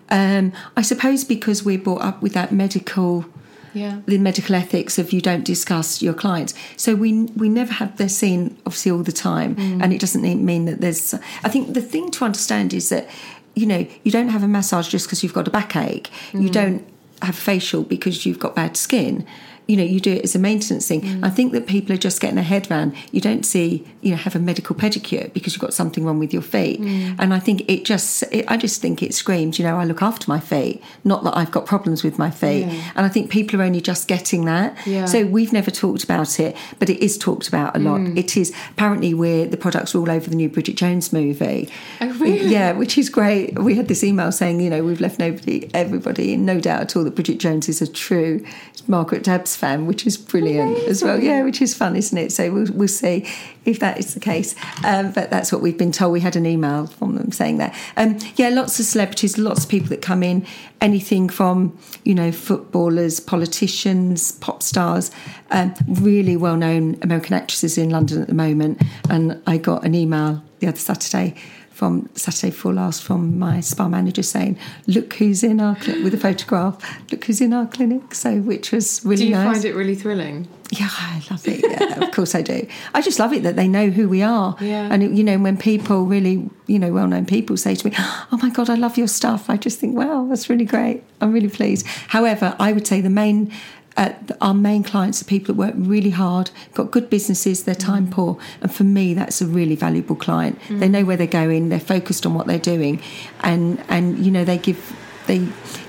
Um, 0.10 0.52
I 0.78 0.82
suppose 0.82 1.24
because 1.26 1.63
we're 1.65 1.78
brought 1.78 2.02
up 2.02 2.22
with 2.22 2.34
that 2.34 2.52
medical 2.54 3.26
Yeah. 3.73 4.01
the 4.05 4.17
medical 4.17 4.55
ethics 4.55 4.97
of 4.97 5.13
you 5.13 5.21
don't 5.21 5.43
discuss 5.43 6.01
your 6.01 6.13
clients. 6.13 6.53
So 6.77 6.95
we 6.95 7.23
we 7.36 7.49
never 7.49 7.73
have 7.73 7.97
they're 7.97 8.10
seen 8.10 8.58
obviously 8.65 8.91
all 8.91 9.03
the 9.03 9.12
time, 9.12 9.55
mm. 9.55 9.84
and 9.84 9.93
it 9.93 9.99
doesn't 9.99 10.21
mean 10.23 10.65
that 10.65 10.82
there's. 10.82 11.13
I 11.43 11.49
think 11.49 11.73
the 11.73 11.82
thing 11.82 12.12
to 12.12 12.25
understand 12.25 12.73
is 12.73 12.89
that 12.89 13.08
you 13.55 13.65
know 13.65 13.86
you 14.03 14.12
don't 14.12 14.29
have 14.29 14.43
a 14.43 14.47
massage 14.47 14.88
just 14.88 15.05
because 15.08 15.23
you've 15.23 15.34
got 15.34 15.47
a 15.47 15.51
backache. 15.51 16.10
You 16.34 16.49
mm. 16.49 16.51
don't 16.51 16.88
have 17.21 17.36
facial 17.36 17.84
because 17.84 18.25
you've 18.25 18.39
got 18.39 18.55
bad 18.55 18.77
skin. 18.77 19.25
You 19.69 19.77
know, 19.77 19.84
you 19.84 19.99
do 19.99 20.13
it 20.13 20.23
as 20.23 20.36
a 20.36 20.39
maintenance 20.39 20.88
thing. 20.88 21.01
Mm. 21.01 21.23
I 21.23 21.29
think 21.29 21.51
that 21.53 21.67
people 21.67 21.93
are 21.93 21.97
just 21.97 22.19
getting 22.19 22.39
a 22.39 22.43
head 22.43 22.69
around. 22.71 22.95
You 23.12 23.21
don't 23.21 23.45
see, 23.45 23.88
you 24.01 24.12
know, 24.12 24.17
have 24.17 24.36
a 24.36 24.39
medical 24.39 24.75
pedicure 24.75 25.32
because 25.32 25.53
you've 25.53 25.62
got 25.62 25.75
something 25.75 26.03
wrong 26.03 26.17
with 26.17 26.34
your 26.34 26.41
feet. 26.41 26.82
Mm. 26.82 27.15
And 27.19 27.34
I 27.34 27.39
think 27.39 27.69
it 27.69 27.86
just, 27.86 28.23
it, 28.32 28.45
I 28.47 28.58
just 28.58 28.82
think 28.82 29.03
it 29.03 29.13
screams, 29.13 29.60
you 29.60 29.65
know, 29.65 29.77
I 29.77 29.86
look 29.86 30.01
after 30.01 30.25
my 30.27 30.39
feet, 30.39 30.82
not 31.03 31.23
that 31.23 31.38
I've 31.38 31.51
got 31.51 31.67
problems 31.67 32.03
with 32.03 32.17
my 32.17 32.32
feet. 32.32 32.65
Yeah. 32.65 32.91
And 32.95 33.05
I 33.05 33.10
think 33.10 33.29
people 33.29 33.62
are 33.62 33.63
only 33.63 33.79
just 33.79 34.08
getting 34.08 34.45
that. 34.45 34.75
Yeah. 34.88 35.05
So 35.05 35.25
we've 35.27 35.53
never 35.53 35.69
talked 35.69 36.03
about 36.03 36.39
it, 36.39 36.58
but 36.79 36.89
it 36.89 36.99
is 37.03 37.15
talked 37.15 37.47
about 37.47 37.75
a 37.75 37.79
lot. 37.79 37.99
Mm. 37.99 38.17
It 38.17 38.36
is 38.36 38.51
apparently 38.71 39.13
we're 39.13 39.45
the 39.45 39.58
products 39.58 39.93
are 39.93 39.99
all 39.99 40.10
over 40.10 40.27
the 40.29 40.36
new 40.36 40.49
Bridget 40.49 40.77
Jones 40.77 41.13
movie. 41.13 41.69
Oh, 42.01 42.12
really? 42.13 42.47
Yeah, 42.47 42.71
which 42.71 42.97
is 42.97 43.08
great. 43.08 43.60
We 43.60 43.75
had 43.75 43.88
this 43.88 44.03
email 44.03 44.32
saying, 44.32 44.62
you 44.62 44.71
know, 44.71 44.84
we've 44.84 44.99
left 44.99 45.19
nobody, 45.19 45.69
everybody 45.75 46.34
in 46.34 46.43
no 46.43 46.60
doubt 46.60 46.82
at 46.82 46.95
all 46.95 47.03
that 47.03 47.13
Bridget 47.13 47.38
Jones 47.38 47.69
is 47.69 47.84
a 47.84 47.88
true 47.88 48.43
Margaret 48.88 49.23
Dabbs 49.23 49.59
fan, 49.60 49.86
which 49.86 50.08
is 50.08 50.17
brilliant 50.17 50.78
as 50.88 51.04
well. 51.04 51.19
Yeah, 51.19 51.43
which 51.43 51.62
is 51.62 51.76
fun, 51.76 51.95
isn't 51.95 52.17
it? 52.17 52.32
So 52.32 52.52
we'll, 52.52 52.72
we'll 52.74 52.88
see 52.88 53.28
if 53.65 53.80
that 53.80 54.00
is 54.00 54.13
the 54.13 54.19
case. 54.19 54.56
Um, 54.84 55.12
but 55.12 55.30
that's 55.30 55.52
what 55.52 55.62
we've 55.62 55.78
been 55.78 55.91
told. 55.91 56.13
We 56.13 56.22
had 56.22 56.36
an 56.36 56.45
email 56.45 56.88
from 56.88 57.15
them 57.15 57.32
saying 57.32 57.58
that. 57.58 57.76
Um, 57.98 58.17
yeah, 58.36 58.50
lots 58.50 58.80
of 58.80 58.86
celebrities, 58.86 59.38
lots 59.38 59.65
of 59.65 59.69
people 59.69 59.89
that 59.89 60.02
come 60.02 60.24
in, 60.24 60.45
anything 60.82 61.30
from, 61.30 61.78
you 62.04 62.15
know, 62.15 62.32
footballers, 62.32 63.19
politicians, 63.19 64.32
pop 64.34 64.63
stars, 64.63 65.12
um, 65.52 65.74
really 65.88 66.38
well 66.38 66.56
known 66.56 66.98
American 67.02 67.36
actresses 67.36 67.78
in 67.78 67.89
London 67.89 68.22
at 68.22 68.28
the 68.28 68.34
moment. 68.34 68.82
And 69.10 69.41
I 69.45 69.58
got 69.58 69.86
an 69.86 69.93
email 69.93 70.41
the 70.60 70.67
other 70.67 70.78
Saturday 70.78 71.36
from 71.80 72.10
Saturday 72.13 72.52
before 72.52 72.74
last 72.74 73.02
from 73.04 73.39
my 73.39 73.62
spa 73.62 73.88
manager 73.88 74.22
saying, 74.22 74.58
"Look 74.86 75.13
who's 75.13 75.44
in 75.44 75.60
our 75.62 75.76
clinic 75.76 76.04
with 76.04 76.13
a 76.13 76.18
photograph. 76.28 76.76
Look 77.12 77.24
who's 77.26 77.42
in 77.42 77.54
our 77.54 77.65
clinic." 77.65 78.13
So, 78.13 78.39
which 78.52 78.72
was 78.72 79.04
really 79.06 79.24
Do 79.24 79.30
you 79.30 79.36
nice. 79.36 79.54
find 79.54 79.65
it 79.65 79.74
really 79.76 79.96
thrilling? 79.96 80.48
Yeah, 80.72 80.89
I 80.92 81.24
love 81.32 81.48
it. 81.48 81.62
Yeah, 81.68 82.04
of 82.04 82.12
course 82.12 82.36
I 82.36 82.44
do. 82.44 82.68
I 82.94 83.02
just 83.02 83.18
love 83.18 83.34
it 83.34 83.42
that 83.44 83.56
they 83.56 83.68
know 83.68 83.89
who 83.89 84.08
we 84.08 84.22
are. 84.22 84.56
Yeah. 84.62 84.88
And, 84.92 85.18
you 85.18 85.24
know, 85.24 85.39
when 85.39 85.58
people 85.58 86.06
really, 86.06 86.48
you 86.68 86.78
know, 86.78 86.92
well 86.94 87.08
known 87.08 87.26
people 87.26 87.58
say 87.58 87.74
to 87.74 87.89
me, 87.89 87.96
oh 87.98 88.39
my 88.44 88.52
God, 88.52 88.70
I 88.70 88.76
love 88.76 88.96
your 88.96 89.08
stuff, 89.08 89.50
I 89.50 89.58
just 89.58 89.80
think, 89.80 89.98
wow, 89.98 90.28
that's 90.30 90.48
really 90.48 90.65
great. 90.65 91.02
I'm 91.22 91.32
really 91.32 91.50
pleased. 91.50 91.88
However, 92.10 92.56
I 92.60 92.72
would 92.72 92.86
say 92.86 93.02
the 93.02 93.10
main, 93.10 93.52
uh, 93.99 94.13
our 94.47 94.53
main 94.53 94.81
clients 94.91 95.21
are 95.21 95.25
people 95.25 95.53
that 95.53 95.59
work 95.59 95.73
really 95.93 96.09
hard, 96.12 96.51
got 96.73 96.89
good 96.89 97.07
businesses, 97.09 97.63
they're 97.65 97.75
time 97.91 98.07
Mm. 98.07 98.12
poor. 98.12 98.38
And 98.62 98.73
for 98.73 98.85
me, 98.85 99.13
that's 99.13 99.41
a 99.41 99.45
really 99.59 99.75
valuable 99.75 100.15
client. 100.15 100.57
They 100.69 100.88
know 100.95 101.03
where 101.03 101.17
they're 101.17 101.27
going, 101.43 101.69
they're 101.69 101.79
focused 101.95 102.25
on 102.25 102.33
what 102.33 102.47
they're 102.47 102.67
doing. 102.75 103.01
And, 103.41 103.83
and 103.89 104.05
you 104.25 104.31
know, 104.31 104.45
they 104.45 104.57
give, 104.57 104.79
they, 105.27 105.39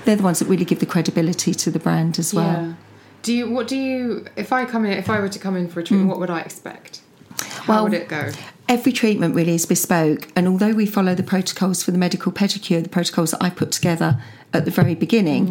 they're 0.03 0.17
the 0.17 0.23
ones 0.23 0.39
that 0.39 0.47
really 0.47 0.65
give 0.65 0.79
the 0.79 0.85
credibility 0.85 1.53
to 1.53 1.71
the 1.71 1.79
brand 1.79 2.19
as 2.19 2.33
well. 2.33 2.45
Yeah. 2.67 2.73
Do 3.23 3.33
you? 3.33 3.49
What 3.55 3.67
do 3.67 3.77
you? 3.77 4.25
If 4.35 4.51
I 4.51 4.65
come 4.65 4.83
in, 4.85 4.93
if 4.93 5.07
I 5.09 5.19
were 5.19 5.29
to 5.29 5.39
come 5.39 5.55
in 5.55 5.67
for 5.69 5.79
a 5.79 5.83
treatment, 5.83 6.09
what 6.09 6.19
would 6.19 6.31
I 6.31 6.41
expect? 6.41 7.01
How 7.37 7.45
Mm. 7.63 7.67
Well, 7.67 7.83
would 7.83 7.93
it 7.93 8.07
go? 8.09 8.31
Every 8.67 8.91
treatment 8.91 9.35
really 9.35 9.53
is 9.53 9.65
bespoke, 9.67 10.27
and 10.35 10.47
although 10.47 10.73
we 10.73 10.85
follow 10.87 11.13
the 11.13 11.27
protocols 11.33 11.83
for 11.83 11.91
the 11.91 11.99
medical 11.99 12.31
pedicure, 12.31 12.81
the 12.81 12.89
protocols 12.89 13.29
that 13.31 13.43
I 13.43 13.49
put 13.51 13.71
together 13.71 14.09
at 14.53 14.65
the 14.65 14.71
very 14.71 14.95
beginning, 14.95 15.43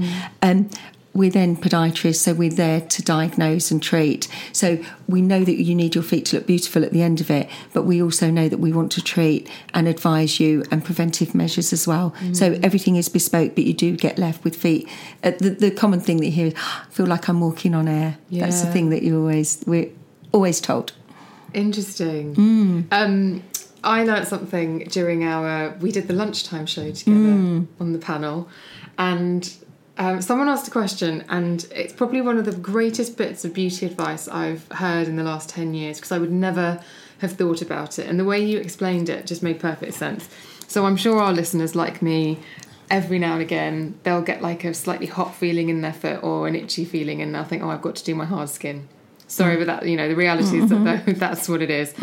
um, 0.42 0.68
we're 1.12 1.30
then 1.30 1.56
podiatrists, 1.56 2.16
so 2.20 2.34
we're 2.34 2.50
there 2.50 2.80
to 2.82 3.02
diagnose 3.02 3.70
and 3.72 3.82
treat. 3.82 4.28
So 4.52 4.78
we 5.08 5.20
know 5.20 5.42
that 5.44 5.60
you 5.60 5.74
need 5.74 5.94
your 5.96 6.04
feet 6.04 6.24
to 6.26 6.36
look 6.36 6.46
beautiful 6.46 6.84
at 6.84 6.92
the 6.92 7.02
end 7.02 7.20
of 7.20 7.30
it, 7.30 7.48
but 7.72 7.82
we 7.82 8.00
also 8.00 8.30
know 8.30 8.48
that 8.48 8.58
we 8.58 8.72
want 8.72 8.92
to 8.92 9.02
treat 9.02 9.50
and 9.74 9.88
advise 9.88 10.38
you 10.38 10.64
and 10.70 10.84
preventive 10.84 11.34
measures 11.34 11.72
as 11.72 11.86
well. 11.86 12.14
So 12.32 12.58
everything 12.62 12.94
is 12.96 13.08
bespoke, 13.08 13.56
but 13.56 13.64
you 13.64 13.74
do 13.74 13.96
get 13.96 14.18
left 14.18 14.44
with 14.44 14.54
feet. 14.54 14.88
Uh, 15.24 15.32
the, 15.32 15.50
the 15.50 15.70
common 15.72 15.98
thing 16.00 16.18
that 16.18 16.26
you 16.26 16.32
hear 16.32 16.46
is, 16.48 16.54
I 16.56 16.84
feel 16.90 17.06
like 17.06 17.28
I'm 17.28 17.40
walking 17.40 17.74
on 17.74 17.88
air. 17.88 18.16
That's 18.30 18.62
the 18.62 18.70
thing 18.70 18.90
that 18.90 19.02
you 19.02 19.18
always, 19.18 19.62
we're 19.66 19.90
always 20.32 20.60
told. 20.60 20.92
Interesting. 21.54 22.36
Mm. 22.36 22.84
Um, 22.92 23.42
I 23.82 24.04
learnt 24.04 24.28
something 24.28 24.80
during 24.90 25.24
our. 25.24 25.74
We 25.80 25.90
did 25.90 26.06
the 26.06 26.14
lunchtime 26.14 26.66
show 26.66 26.92
together 26.92 27.18
Mm. 27.18 27.66
on 27.80 27.92
the 27.92 27.98
panel, 27.98 28.48
and 28.98 29.52
um, 30.00 30.22
someone 30.22 30.48
asked 30.48 30.66
a 30.66 30.70
question, 30.70 31.24
and 31.28 31.66
it's 31.74 31.92
probably 31.92 32.22
one 32.22 32.38
of 32.38 32.46
the 32.46 32.52
greatest 32.52 33.18
bits 33.18 33.44
of 33.44 33.52
beauty 33.52 33.84
advice 33.84 34.28
I've 34.28 34.66
heard 34.72 35.06
in 35.06 35.16
the 35.16 35.22
last 35.22 35.50
ten 35.50 35.74
years 35.74 35.98
because 35.98 36.10
I 36.10 36.16
would 36.16 36.32
never 36.32 36.82
have 37.18 37.32
thought 37.32 37.60
about 37.60 37.98
it, 37.98 38.08
and 38.08 38.18
the 38.18 38.24
way 38.24 38.42
you 38.42 38.58
explained 38.58 39.10
it 39.10 39.26
just 39.26 39.42
made 39.42 39.60
perfect 39.60 39.92
sense. 39.92 40.26
So 40.66 40.86
I'm 40.86 40.96
sure 40.96 41.20
our 41.20 41.34
listeners, 41.34 41.76
like 41.76 42.00
me, 42.00 42.38
every 42.90 43.18
now 43.18 43.34
and 43.34 43.42
again 43.42 43.98
they'll 44.02 44.22
get 44.22 44.40
like 44.40 44.64
a 44.64 44.72
slightly 44.72 45.06
hot 45.06 45.34
feeling 45.34 45.68
in 45.68 45.82
their 45.82 45.92
foot 45.92 46.22
or 46.22 46.48
an 46.48 46.56
itchy 46.56 46.86
feeling, 46.86 47.20
and 47.20 47.34
they'll 47.34 47.44
think, 47.44 47.62
"Oh, 47.62 47.68
I've 47.68 47.82
got 47.82 47.96
to 47.96 48.04
do 48.04 48.14
my 48.14 48.24
hard 48.24 48.48
skin." 48.48 48.88
Sorry, 49.26 49.58
but 49.58 49.66
that 49.66 49.86
you 49.86 49.98
know 49.98 50.08
the 50.08 50.16
reality 50.16 50.60
is 50.60 50.70
that 50.70 50.82
that 50.84 51.06
that's 51.18 51.46
what 51.46 51.60
it 51.60 51.70
is. 51.70 51.94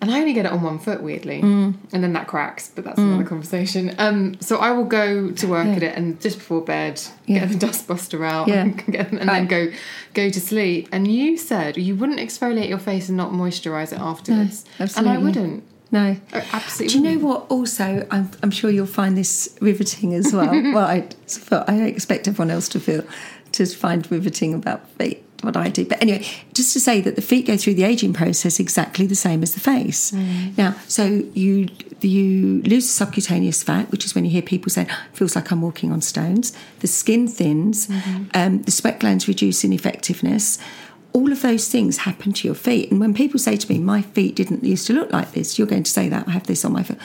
And 0.00 0.12
I 0.12 0.20
only 0.20 0.32
get 0.32 0.46
it 0.46 0.52
on 0.52 0.62
one 0.62 0.78
foot, 0.78 1.02
weirdly, 1.02 1.40
and 1.40 1.74
then 1.90 2.12
that 2.12 2.28
cracks. 2.28 2.70
But 2.72 2.84
that's 2.84 2.98
another 3.00 3.24
conversation. 3.24 3.94
Um, 3.98 4.36
so 4.40 4.58
I 4.58 4.70
will 4.70 4.84
go 4.84 5.32
to 5.32 5.46
work 5.48 5.66
at 5.66 5.82
it, 5.82 5.96
and 5.96 6.20
just 6.20 6.38
before 6.38 6.60
bed, 6.60 7.02
Yeah. 7.26 7.40
get 7.40 7.48
the 7.48 7.56
dust 7.58 7.88
buster 7.88 8.24
out, 8.24 8.46
Yeah. 8.46 8.62
and, 8.62 8.76
get- 8.92 9.10
and 9.10 9.28
then 9.28 9.46
go 9.48 9.72
go 10.14 10.30
to 10.30 10.40
sleep. 10.40 10.88
And 10.92 11.10
you 11.10 11.36
said 11.36 11.76
you 11.76 11.96
wouldn't 11.96 12.20
exfoliate 12.20 12.68
your 12.68 12.78
face 12.78 13.08
and 13.08 13.16
not 13.16 13.32
moisturize 13.32 13.92
it 13.92 13.98
afterwards, 13.98 14.64
Absolutely, 14.78 15.10
and 15.14 15.18
I 15.18 15.22
wouldn't. 15.24 15.64
No. 15.90 16.16
I 16.32 16.44
absolutely. 16.52 16.88
Do 16.88 16.98
you 17.08 17.18
know 17.18 17.26
what? 17.26 17.46
Also, 17.50 18.06
I'm, 18.10 18.30
I'm 18.42 18.50
sure 18.52 18.70
you'll 18.70 18.86
find 18.86 19.16
this 19.16 19.56
riveting 19.60 20.14
as 20.14 20.32
well. 20.32 20.46
well, 20.74 20.78
I, 20.86 21.08
I 21.66 21.76
expect 21.86 22.28
everyone 22.28 22.50
else 22.52 22.68
to 22.70 22.78
feel 22.80 23.02
to 23.52 23.66
find 23.66 24.08
riveting 24.12 24.54
about 24.54 24.88
feet 24.90 25.24
what 25.42 25.56
I 25.56 25.68
do. 25.68 25.84
But 25.84 26.02
anyway, 26.02 26.26
just 26.52 26.72
to 26.72 26.80
say 26.80 27.00
that 27.00 27.16
the 27.16 27.22
feet 27.22 27.46
go 27.46 27.56
through 27.56 27.74
the 27.74 27.84
aging 27.84 28.12
process 28.12 28.58
exactly 28.58 29.06
the 29.06 29.14
same 29.14 29.42
as 29.42 29.54
the 29.54 29.60
face. 29.60 30.12
Now, 30.56 30.74
so 30.86 31.24
you 31.34 31.68
you 32.00 32.62
lose 32.62 32.88
subcutaneous 32.88 33.62
fat, 33.62 33.90
which 33.90 34.04
is 34.04 34.14
when 34.14 34.24
you 34.24 34.30
hear 34.30 34.42
people 34.42 34.70
say, 34.70 34.86
"Feels 35.12 35.36
like 35.36 35.50
I'm 35.50 35.62
walking 35.62 35.92
on 35.92 36.00
stones." 36.00 36.52
The 36.80 36.86
skin 36.86 37.28
thins, 37.28 37.88
um, 38.34 38.62
the 38.62 38.70
sweat 38.70 39.00
glands 39.00 39.28
reduce 39.28 39.64
in 39.64 39.72
effectiveness 39.72 40.58
all 41.14 41.32
of 41.32 41.42
those 41.42 41.68
things 41.68 41.98
happen 41.98 42.32
to 42.32 42.46
your 42.46 42.54
feet. 42.54 42.90
And 42.90 43.00
when 43.00 43.14
people 43.14 43.38
say 43.38 43.56
to 43.56 43.72
me, 43.72 43.78
my 43.78 44.02
feet 44.02 44.36
didn't 44.36 44.62
used 44.62 44.86
to 44.88 44.92
look 44.92 45.12
like 45.12 45.32
this, 45.32 45.58
you're 45.58 45.66
going 45.66 45.82
to 45.82 45.90
say 45.90 46.08
that 46.08 46.28
I 46.28 46.32
have 46.32 46.46
this 46.46 46.64
on 46.64 46.72
my 46.72 46.82
foot. 46.82 46.98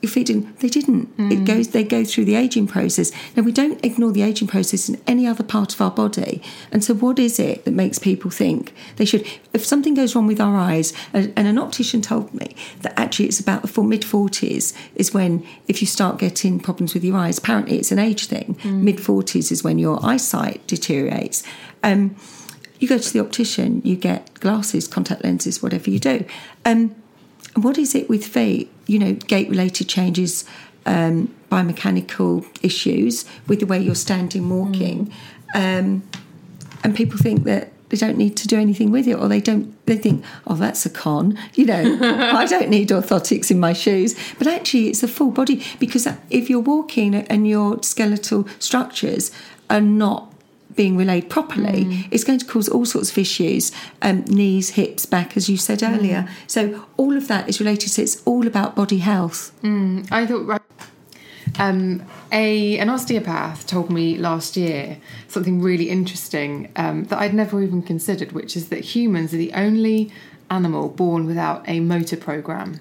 Your 0.00 0.10
feet 0.10 0.28
didn't. 0.28 0.60
They 0.60 0.68
didn't. 0.68 1.12
It 1.18 1.44
goes. 1.44 1.68
They 1.68 1.82
go 1.82 2.04
through 2.04 2.26
the 2.26 2.36
aging 2.36 2.68
process. 2.68 3.10
Now 3.36 3.42
we 3.42 3.50
don't 3.50 3.84
ignore 3.84 4.12
the 4.12 4.22
aging 4.22 4.46
process 4.46 4.88
in 4.88 5.00
any 5.08 5.26
other 5.26 5.42
part 5.42 5.74
of 5.74 5.80
our 5.80 5.90
body. 5.90 6.40
And 6.70 6.84
so, 6.84 6.94
what 6.94 7.18
is 7.18 7.40
it 7.40 7.64
that 7.64 7.72
makes 7.72 7.98
people 7.98 8.30
think 8.30 8.72
they 8.94 9.04
should? 9.04 9.26
If 9.52 9.66
something 9.66 9.94
goes 9.94 10.14
wrong 10.14 10.28
with 10.28 10.40
our 10.40 10.56
eyes, 10.56 10.92
and, 11.12 11.32
and 11.36 11.48
an 11.48 11.58
optician 11.58 12.00
told 12.00 12.32
me 12.32 12.54
that 12.82 12.96
actually 12.96 13.26
it's 13.26 13.40
about 13.40 13.62
the 13.62 13.82
mid 13.82 14.04
forties 14.04 14.72
is 14.94 15.12
when 15.12 15.44
if 15.66 15.80
you 15.80 15.86
start 15.88 16.18
getting 16.18 16.60
problems 16.60 16.94
with 16.94 17.02
your 17.02 17.16
eyes. 17.16 17.38
Apparently, 17.38 17.78
it's 17.78 17.90
an 17.90 17.98
age 17.98 18.26
thing. 18.26 18.56
Mid 18.64 19.00
forties 19.00 19.50
is 19.50 19.64
when 19.64 19.80
your 19.80 19.98
eyesight 20.06 20.64
deteriorates. 20.68 21.42
Um, 21.82 22.14
you 22.78 22.86
go 22.86 22.98
to 22.98 23.12
the 23.12 23.18
optician, 23.18 23.82
you 23.84 23.96
get 23.96 24.32
glasses, 24.34 24.86
contact 24.86 25.24
lenses, 25.24 25.60
whatever 25.60 25.90
you 25.90 25.98
do. 25.98 26.24
Um, 26.64 26.94
and 27.54 27.64
what 27.64 27.78
is 27.78 27.96
it 27.96 28.08
with 28.08 28.24
feet? 28.24 28.70
You 28.88 28.98
know, 28.98 29.12
gait 29.12 29.48
related 29.48 29.88
changes, 29.88 30.44
um, 30.84 31.32
biomechanical 31.52 32.44
issues 32.62 33.24
with 33.46 33.60
the 33.60 33.66
way 33.66 33.78
you're 33.78 33.94
standing, 33.94 34.48
walking. 34.50 35.12
Um, 35.54 36.02
and 36.82 36.96
people 36.96 37.18
think 37.18 37.44
that 37.44 37.72
they 37.90 37.96
don't 37.96 38.18
need 38.18 38.36
to 38.36 38.46
do 38.46 38.58
anything 38.58 38.90
with 38.90 39.06
it, 39.06 39.14
or 39.14 39.28
they 39.28 39.40
don't. 39.40 39.74
They 39.86 39.96
think, 39.96 40.24
"Oh, 40.46 40.54
that's 40.54 40.84
a 40.84 40.90
con." 40.90 41.38
You 41.54 41.66
know, 41.66 41.98
I 42.02 42.44
don't 42.46 42.68
need 42.68 42.88
orthotics 42.90 43.50
in 43.50 43.58
my 43.58 43.72
shoes. 43.72 44.14
But 44.38 44.46
actually, 44.46 44.88
it's 44.88 45.02
a 45.02 45.08
full 45.08 45.30
body 45.30 45.64
because 45.78 46.06
if 46.30 46.50
you're 46.50 46.60
walking 46.60 47.14
and 47.14 47.48
your 47.48 47.82
skeletal 47.82 48.46
structures 48.58 49.30
are 49.70 49.80
not 49.80 50.32
being 50.78 50.96
relayed 50.96 51.28
properly, 51.28 52.06
it's 52.12 52.22
going 52.22 52.38
to 52.38 52.46
cause 52.46 52.68
all 52.68 52.86
sorts 52.86 53.10
of 53.10 53.18
issues 53.18 53.72
um, 54.00 54.22
knees, 54.28 54.70
hips, 54.70 55.04
back, 55.04 55.36
as 55.36 55.48
you 55.50 55.56
said 55.56 55.82
earlier. 55.82 56.28
So, 56.46 56.86
all 56.96 57.16
of 57.16 57.26
that 57.26 57.48
is 57.48 57.58
related. 57.58 57.90
So, 57.90 58.00
it's 58.02 58.22
all 58.24 58.46
about 58.46 58.76
body 58.76 58.98
health. 58.98 59.52
I 60.12 60.24
thought 60.24 60.46
right. 60.46 60.62
Um, 61.58 62.04
a 62.30 62.78
an 62.78 62.88
osteopath 62.88 63.66
told 63.66 63.90
me 63.90 64.16
last 64.16 64.56
year 64.56 64.98
something 65.26 65.60
really 65.60 65.90
interesting 65.90 66.70
um, 66.76 67.04
that 67.04 67.18
I'd 67.18 67.34
never 67.34 67.60
even 67.60 67.82
considered, 67.82 68.30
which 68.30 68.56
is 68.56 68.68
that 68.68 68.80
humans 68.94 69.34
are 69.34 69.38
the 69.38 69.52
only 69.54 70.12
animal 70.48 70.88
born 70.88 71.26
without 71.26 71.68
a 71.68 71.80
motor 71.80 72.16
program. 72.16 72.80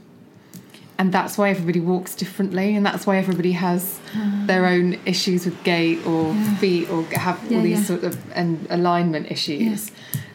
And 1.00 1.14
that's 1.14 1.38
why 1.38 1.50
everybody 1.52 1.80
walks 1.80 2.16
differently, 2.16 2.76
and 2.76 2.84
that's 2.84 3.06
why 3.06 3.18
everybody 3.18 3.52
has 3.52 4.00
their 4.46 4.66
own 4.66 4.98
issues 5.06 5.46
with 5.46 5.64
gait 5.64 6.04
or 6.08 6.34
feet 6.60 6.90
or 6.90 7.04
have 7.04 7.40
all 7.52 7.62
these 7.62 7.80
yeah. 7.80 7.86
sort 7.86 8.04
of 8.04 8.20
and 8.34 8.66
alignment 8.72 9.32
issues. 9.32 9.92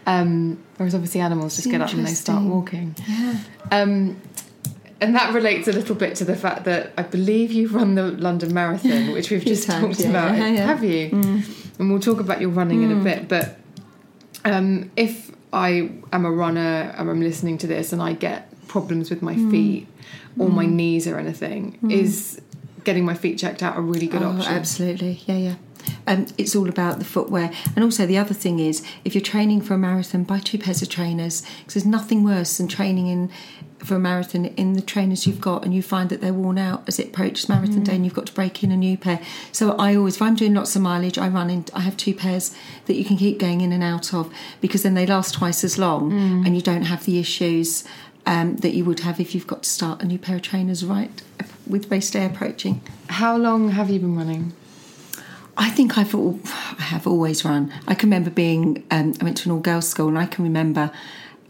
Um, 0.07 0.63
whereas 0.77 0.95
obviously 0.95 1.21
animals 1.21 1.57
just 1.57 1.71
get 1.71 1.81
up 1.81 1.93
and 1.93 2.07
they 2.07 2.13
start 2.13 2.45
walking. 2.45 2.95
Yeah. 3.09 3.39
Um, 3.71 4.21
and 5.01 5.17
that 5.17 5.35
relates 5.35 5.67
a 5.67 5.73
little 5.73 5.97
bit 5.97 6.15
to 6.17 6.25
the 6.25 6.37
fact 6.37 6.65
that 6.65 6.93
I 6.97 7.03
believe 7.03 7.51
you've 7.51 7.75
run 7.75 7.97
the 7.97 8.13
London 8.13 8.55
Marathon, 8.55 9.11
which 9.13 9.31
we've 9.31 9.45
just 9.45 9.67
times, 9.67 9.97
talked 9.97 10.01
yeah, 10.01 10.11
about. 10.11 10.39
yeah, 10.39 10.49
yeah. 10.49 10.67
Have 10.67 10.85
you? 10.85 11.11
And 11.79 11.91
we'll 11.91 11.99
talk 11.99 12.21
about 12.21 12.41
your 12.41 12.51
running 12.51 12.85
in 12.85 12.93
a 12.93 13.03
bit. 13.03 13.29
But 13.29 13.59
um, 14.45 14.93
if 14.97 15.33
I 15.53 15.91
am 16.13 16.25
a 16.25 16.31
runner 16.31 16.95
and 16.97 17.11
I'm 17.11 17.21
listening 17.21 17.59
to 17.59 17.67
this 17.67 17.93
and 17.93 18.01
I 18.01 18.13
get 18.13 18.49
problems 18.69 19.11
with 19.11 19.23
my 19.23 19.35
feet 19.51 19.89
or 20.39 20.49
my 20.49 20.65
mm. 20.65 20.73
knees 20.73 21.07
or 21.07 21.19
anything, 21.19 21.79
mm. 21.83 21.93
is 21.93 22.41
getting 22.85 23.05
my 23.05 23.15
feet 23.15 23.39
checked 23.39 23.63
out 23.63 23.77
a 23.77 23.81
really 23.81 24.07
good 24.07 24.23
Oh, 24.23 24.31
option? 24.31 24.53
absolutely. 24.53 25.21
Yeah, 25.27 25.37
yeah. 25.37 25.55
Um, 26.07 26.27
it's 26.39 26.55
all 26.55 26.69
about 26.69 26.99
the 26.99 27.05
footwear. 27.05 27.51
And 27.75 27.85
also, 27.85 28.07
the 28.07 28.19
other 28.19 28.35
thing 28.35 28.59
is 28.59 28.85
if 29.05 29.15
you're 29.15 29.23
training 29.23 29.63
for 29.63 29.75
a 29.75 29.79
marathon, 29.79 30.25
buy 30.25 30.39
two 30.39 30.59
pairs 30.59 30.83
of 30.83 30.89
trainers 30.89 31.43
because 31.59 31.75
there's 31.75 31.87
nothing 31.87 32.23
worse 32.25 32.59
than 32.59 32.69
training 32.69 33.09
in 33.09 33.31
for 33.79 33.97
a 33.97 33.99
marathon 33.99 34.45
in 34.45 34.75
the 34.75 34.81
trainers 34.81 35.27
you've 35.27 35.41
got 35.41 35.65
and 35.65 35.75
you 35.75 35.83
find 35.83 36.09
that 36.09 36.21
they're 36.21 36.33
worn 36.33 36.57
out 36.57 36.85
as 36.87 37.01
it 37.01 37.09
approaches 37.09 37.49
marathon 37.49 37.83
day 37.83 37.91
mm. 37.91 37.97
and 37.97 38.05
you've 38.05 38.15
got 38.15 38.27
to 38.27 38.33
break 38.33 38.63
in 38.63 38.71
a 38.71 38.77
new 38.77 38.97
pair. 38.97 39.21
So, 39.51 39.73
I 39.73 39.97
always, 39.97 40.17
if 40.17 40.23
I'm 40.23 40.37
doing 40.37 40.55
lots 40.55 40.77
of 40.77 40.83
mileage, 40.83 41.19
I 41.19 41.29
run 41.29 41.51
in, 41.51 41.65
I 41.75 41.81
have 41.81 41.97
two 41.97 42.15
pairs 42.15 42.55
that 42.87 42.95
you 42.95 43.05
can 43.05 43.17
keep 43.17 43.39
going 43.39 43.61
in 43.61 43.73
and 43.73 43.83
out 43.83 44.15
of 44.15 44.33
because 44.61 44.83
then 44.85 44.95
they 44.95 45.07
last 45.07 45.35
twice 45.35 45.65
as 45.65 45.79
long 45.79 46.13
and 46.13 46.55
you 46.55 46.63
don't 46.63 46.83
have 46.85 47.05
the 47.05 47.19
issues. 47.19 47.85
Um, 48.25 48.57
that 48.59 48.73
you 48.73 48.85
would 48.85 49.01
have 49.01 49.19
if 49.19 49.35
you've 49.35 49.49
got 49.49 49.65
to 49.65 49.69
start 49.69 50.01
a 50.01 50.07
new 50.07 50.19
pair 50.19 50.37
of 50.37 50.43
trainers 50.43 50.85
right 50.85 51.23
with 51.67 51.91
race 51.91 52.09
day 52.09 52.25
approaching. 52.25 52.81
How 53.09 53.37
long 53.37 53.71
have 53.71 53.91
you 53.91 53.99
been 53.99 54.17
running? 54.17 54.53
I 55.57 55.71
think 55.71 55.99
I've 55.99 56.15
al- 56.15 56.39
I 56.79 56.83
have 56.83 57.07
always 57.07 57.45
run. 57.45 57.73
I 57.87 57.95
can 57.95 58.09
remember 58.09 58.31
being 58.31 58.85
um, 58.91 59.15
I 59.21 59.25
went 59.25 59.39
to 59.39 59.49
an 59.49 59.53
all 59.53 59.61
girls 59.61 59.89
school, 59.89 60.09
and 60.09 60.19
I 60.19 60.27
can 60.27 60.45
remember 60.45 60.91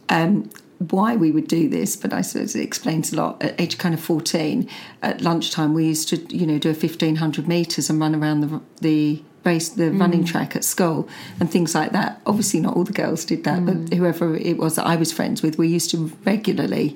um, 0.08 0.50
why 0.78 1.14
we 1.14 1.30
would 1.30 1.46
do 1.46 1.68
this. 1.68 1.94
But 1.94 2.12
I 2.12 2.22
suppose 2.22 2.56
it 2.56 2.62
explains 2.62 3.12
a 3.12 3.16
lot. 3.16 3.42
At 3.42 3.60
age 3.60 3.78
kind 3.78 3.94
of 3.94 4.00
fourteen, 4.00 4.68
at 5.02 5.20
lunchtime, 5.20 5.74
we 5.74 5.86
used 5.86 6.08
to 6.08 6.16
you 6.36 6.46
know 6.46 6.58
do 6.58 6.70
a 6.70 6.74
fifteen 6.74 7.16
hundred 7.16 7.46
meters 7.46 7.90
and 7.90 8.00
run 8.00 8.14
around 8.14 8.40
the 8.40 8.60
the 8.80 9.22
race 9.44 9.68
the 9.70 9.90
running 9.90 10.24
track 10.24 10.54
at 10.56 10.64
school 10.64 11.08
and 11.40 11.50
things 11.50 11.74
like 11.74 11.92
that. 11.92 12.20
Obviously, 12.26 12.60
not 12.60 12.76
all 12.76 12.84
the 12.84 12.92
girls 12.92 13.24
did 13.24 13.44
that, 13.44 13.64
but 13.66 13.92
whoever 13.96 14.36
it 14.36 14.56
was 14.58 14.76
that 14.76 14.86
I 14.86 14.96
was 14.96 15.12
friends 15.12 15.42
with, 15.42 15.58
we 15.58 15.68
used 15.68 15.90
to 15.90 16.12
regularly 16.24 16.90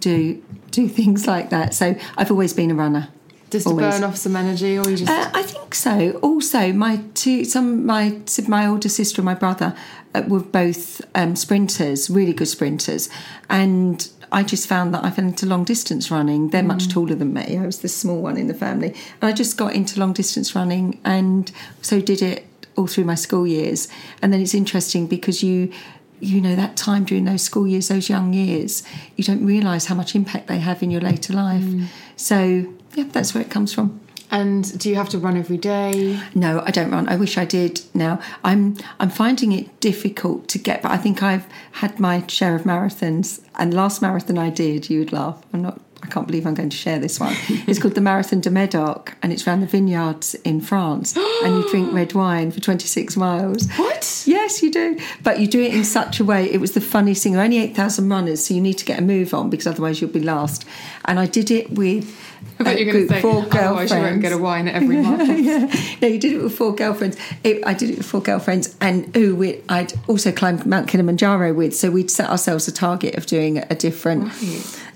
do 0.00 0.42
do 0.70 0.88
things 1.00 1.26
like 1.26 1.50
that. 1.50 1.74
So 1.74 1.94
I've 2.16 2.30
always 2.30 2.52
been 2.52 2.70
a 2.70 2.74
runner. 2.74 3.08
Just 3.50 3.68
to 3.68 3.74
burn 3.74 4.02
off 4.02 4.16
some 4.16 4.34
energy, 4.34 4.76
or 4.78 4.88
you 4.90 4.96
just 4.96 5.08
Uh, 5.08 5.30
I 5.32 5.42
think 5.44 5.76
so. 5.76 6.18
Also, 6.22 6.72
my 6.72 7.00
two, 7.14 7.44
some 7.44 7.86
my 7.86 8.18
my 8.48 8.66
older 8.66 8.88
sister 8.88 9.20
and 9.20 9.26
my 9.26 9.34
brother 9.34 9.76
uh, 10.12 10.22
were 10.26 10.40
both 10.40 11.00
um, 11.14 11.36
sprinters, 11.36 12.10
really 12.10 12.32
good 12.32 12.48
sprinters, 12.48 13.08
and 13.48 14.08
I 14.34 14.42
just 14.42 14.66
found 14.66 14.92
that 14.92 15.04
I 15.04 15.10
fell 15.10 15.24
into 15.24 15.46
long 15.46 15.62
distance 15.62 16.10
running. 16.10 16.50
They're 16.50 16.62
much 16.64 16.88
mm. 16.88 16.92
taller 16.92 17.14
than 17.14 17.32
me. 17.32 17.56
I 17.56 17.64
was 17.64 17.78
the 17.78 17.88
small 17.88 18.20
one 18.20 18.36
in 18.36 18.48
the 18.48 18.54
family, 18.54 18.88
and 18.88 19.22
I 19.22 19.32
just 19.32 19.56
got 19.56 19.74
into 19.74 20.00
long 20.00 20.12
distance 20.12 20.56
running, 20.56 21.00
and 21.04 21.52
so 21.82 22.00
did 22.00 22.20
it 22.20 22.44
all 22.76 22.88
through 22.88 23.04
my 23.04 23.14
school 23.14 23.46
years. 23.46 23.86
And 24.20 24.32
then 24.32 24.40
it's 24.40 24.54
interesting 24.54 25.06
because 25.06 25.42
you. 25.42 25.72
You 26.20 26.40
know, 26.40 26.54
that 26.56 26.76
time 26.76 27.04
during 27.04 27.26
those 27.26 27.42
school 27.42 27.66
years, 27.66 27.88
those 27.88 28.08
young 28.08 28.32
years, 28.32 28.82
you 29.16 29.24
don't 29.24 29.44
realise 29.44 29.86
how 29.86 29.94
much 29.94 30.14
impact 30.14 30.46
they 30.46 30.58
have 30.58 30.82
in 30.82 30.90
your 30.90 31.02
later 31.02 31.34
life. 31.34 31.62
Mm. 31.62 31.86
So, 32.16 32.72
yeah, 32.94 33.04
that's 33.12 33.34
where 33.34 33.42
it 33.42 33.50
comes 33.50 33.74
from. 33.74 34.00
And 34.30 34.78
do 34.78 34.88
you 34.88 34.96
have 34.96 35.08
to 35.10 35.18
run 35.18 35.36
every 35.36 35.56
day? 35.56 36.20
No, 36.34 36.62
I 36.64 36.70
don't 36.70 36.90
run. 36.90 37.08
I 37.08 37.16
wish 37.16 37.38
I 37.38 37.44
did. 37.44 37.82
Now 37.94 38.20
I'm 38.42 38.76
I'm 38.98 39.10
finding 39.10 39.52
it 39.52 39.80
difficult 39.80 40.48
to 40.48 40.58
get, 40.58 40.82
but 40.82 40.90
I 40.90 40.96
think 40.96 41.22
I've 41.22 41.46
had 41.72 42.00
my 42.00 42.26
share 42.26 42.54
of 42.54 42.62
marathons. 42.62 43.40
And 43.56 43.72
last 43.74 44.02
marathon 44.02 44.38
I 44.38 44.50
did, 44.50 44.90
you 44.90 45.00
would 45.00 45.12
laugh. 45.12 45.42
I'm 45.52 45.62
not. 45.62 45.80
I 46.04 46.06
can't 46.08 46.26
believe 46.26 46.46
I'm 46.46 46.52
going 46.54 46.68
to 46.68 46.76
share 46.76 46.98
this 46.98 47.18
one. 47.18 47.34
It's 47.66 47.78
called 47.78 47.94
the 47.94 48.02
Marathon 48.02 48.40
de 48.40 48.50
Medoc, 48.50 49.14
and 49.22 49.32
it's 49.32 49.46
around 49.46 49.60
the 49.62 49.66
vineyards 49.66 50.34
in 50.36 50.60
France. 50.60 51.16
and 51.16 51.54
you 51.56 51.68
drink 51.70 51.94
red 51.94 52.12
wine 52.12 52.50
for 52.50 52.60
26 52.60 53.16
miles. 53.16 53.68
What? 53.76 54.22
Yes, 54.26 54.62
you 54.62 54.70
do. 54.70 54.98
But 55.22 55.40
you 55.40 55.46
do 55.48 55.62
it 55.62 55.72
in 55.74 55.82
such 55.82 56.20
a 56.20 56.24
way. 56.24 56.44
It 56.52 56.60
was 56.60 56.72
the 56.72 56.82
funniest 56.82 57.22
thing. 57.22 57.36
Only 57.36 57.58
8,000 57.58 58.06
runners, 58.08 58.44
so 58.44 58.52
you 58.54 58.60
need 58.60 58.74
to 58.74 58.84
get 58.84 58.98
a 58.98 59.02
move 59.02 59.32
on 59.32 59.48
because 59.48 59.66
otherwise 59.66 60.00
you'll 60.02 60.10
be 60.10 60.20
last. 60.20 60.66
And 61.06 61.18
I 61.18 61.24
did 61.26 61.50
it 61.50 61.70
with 61.70 62.14
I 62.60 62.64
thought 62.64 62.74
a 62.74 62.80
you 62.80 62.86
were 62.86 62.92
going 62.92 63.08
to 63.08 63.14
say, 63.14 63.20
four 63.22 63.44
otherwise 63.50 63.90
you 63.90 63.96
won't 63.96 64.20
girlfriends 64.20 64.22
get 64.22 64.32
a 64.32 64.38
wine 64.38 64.68
at 64.68 64.74
every 64.74 64.96
mile. 65.02 65.26
yeah. 65.26 65.74
No, 66.02 66.08
you 66.08 66.18
did 66.18 66.32
it 66.32 66.42
with 66.42 66.54
four 66.56 66.74
girlfriends. 66.74 67.16
It, 67.42 67.66
I 67.66 67.72
did 67.74 67.90
it 67.90 67.96
with 67.98 68.06
four 68.06 68.20
girlfriends, 68.20 68.76
and 68.80 69.14
who 69.16 69.34
we, 69.34 69.62
I'd 69.70 69.94
also 70.08 70.30
climbed 70.30 70.66
Mount 70.66 70.86
Kilimanjaro 70.88 71.54
with. 71.54 71.74
So 71.74 71.90
we'd 71.90 72.10
set 72.10 72.28
ourselves 72.28 72.68
a 72.68 72.72
target 72.72 73.16
of 73.16 73.26
doing 73.26 73.58
a 73.58 73.74
different. 73.74 74.30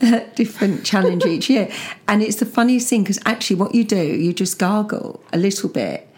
different 0.34 0.84
challenge 0.84 1.24
each 1.24 1.50
year. 1.50 1.70
And 2.06 2.22
it's 2.22 2.36
the 2.36 2.46
funniest 2.46 2.88
thing 2.88 3.02
because 3.02 3.18
actually, 3.24 3.56
what 3.56 3.74
you 3.74 3.84
do, 3.84 4.02
you 4.02 4.32
just 4.32 4.58
gargle 4.58 5.22
a 5.32 5.38
little 5.38 5.68
bit, 5.68 6.08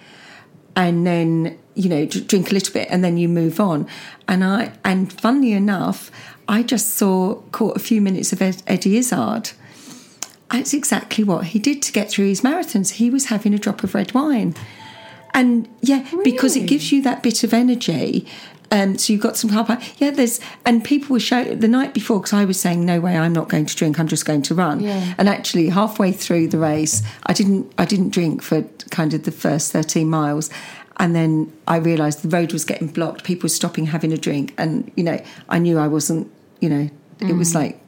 and 0.76 1.06
then 1.06 1.58
you 1.74 1.88
know 1.88 2.06
drink 2.06 2.50
a 2.50 2.54
little 2.54 2.72
bit, 2.72 2.88
and 2.90 3.02
then 3.02 3.16
you 3.16 3.28
move 3.28 3.60
on. 3.60 3.86
And 4.28 4.44
I 4.44 4.72
and 4.84 5.12
funnily 5.12 5.52
enough, 5.52 6.10
I 6.48 6.62
just 6.62 6.90
saw 6.94 7.36
caught 7.52 7.76
a 7.76 7.80
few 7.80 8.00
minutes 8.00 8.32
of 8.32 8.42
Ed, 8.42 8.62
Eddie 8.66 8.98
Izzard. 8.98 9.50
That's 10.50 10.74
exactly 10.74 11.22
what 11.22 11.46
he 11.46 11.60
did 11.60 11.80
to 11.82 11.92
get 11.92 12.10
through 12.10 12.26
his 12.26 12.40
marathons. 12.40 12.94
He 12.94 13.08
was 13.08 13.26
having 13.26 13.54
a 13.54 13.58
drop 13.58 13.84
of 13.84 13.94
red 13.94 14.12
wine. 14.12 14.56
And 15.32 15.68
yeah, 15.80 16.04
because 16.24 16.56
it 16.56 16.66
gives 16.66 16.90
you 16.90 17.02
that 17.02 17.22
bit 17.22 17.44
of 17.44 17.54
energy. 17.54 18.26
Um, 18.72 18.98
so 18.98 19.12
you've 19.12 19.22
got 19.22 19.36
some 19.36 19.50
carb. 19.50 19.68
Yeah, 19.98 20.10
there's 20.10 20.40
and 20.64 20.84
people 20.84 21.14
were 21.14 21.20
showing 21.20 21.58
the 21.58 21.68
night 21.68 21.92
before 21.92 22.20
because 22.20 22.32
I 22.32 22.44
was 22.44 22.60
saying 22.60 22.84
no 22.84 23.00
way, 23.00 23.16
I'm 23.16 23.32
not 23.32 23.48
going 23.48 23.66
to 23.66 23.76
drink. 23.76 23.98
I'm 23.98 24.08
just 24.08 24.24
going 24.24 24.42
to 24.42 24.54
run. 24.54 24.80
Yeah. 24.80 25.14
And 25.18 25.28
actually, 25.28 25.68
halfway 25.68 26.12
through 26.12 26.48
the 26.48 26.58
race, 26.58 27.02
I 27.24 27.32
didn't 27.32 27.72
I 27.78 27.84
didn't 27.84 28.10
drink 28.10 28.42
for 28.42 28.62
kind 28.90 29.12
of 29.12 29.24
the 29.24 29.32
first 29.32 29.72
13 29.72 30.08
miles. 30.08 30.50
And 30.98 31.16
then 31.16 31.52
I 31.66 31.78
realised 31.78 32.22
the 32.22 32.28
road 32.28 32.52
was 32.52 32.64
getting 32.64 32.88
blocked. 32.88 33.24
People 33.24 33.46
were 33.46 33.48
stopping, 33.48 33.86
having 33.86 34.12
a 34.12 34.18
drink, 34.18 34.54
and 34.58 34.90
you 34.96 35.02
know, 35.02 35.20
I 35.48 35.58
knew 35.58 35.78
I 35.78 35.88
wasn't. 35.88 36.30
You 36.60 36.68
know, 36.68 36.90
it 37.20 37.32
was 37.34 37.54
like 37.54 37.80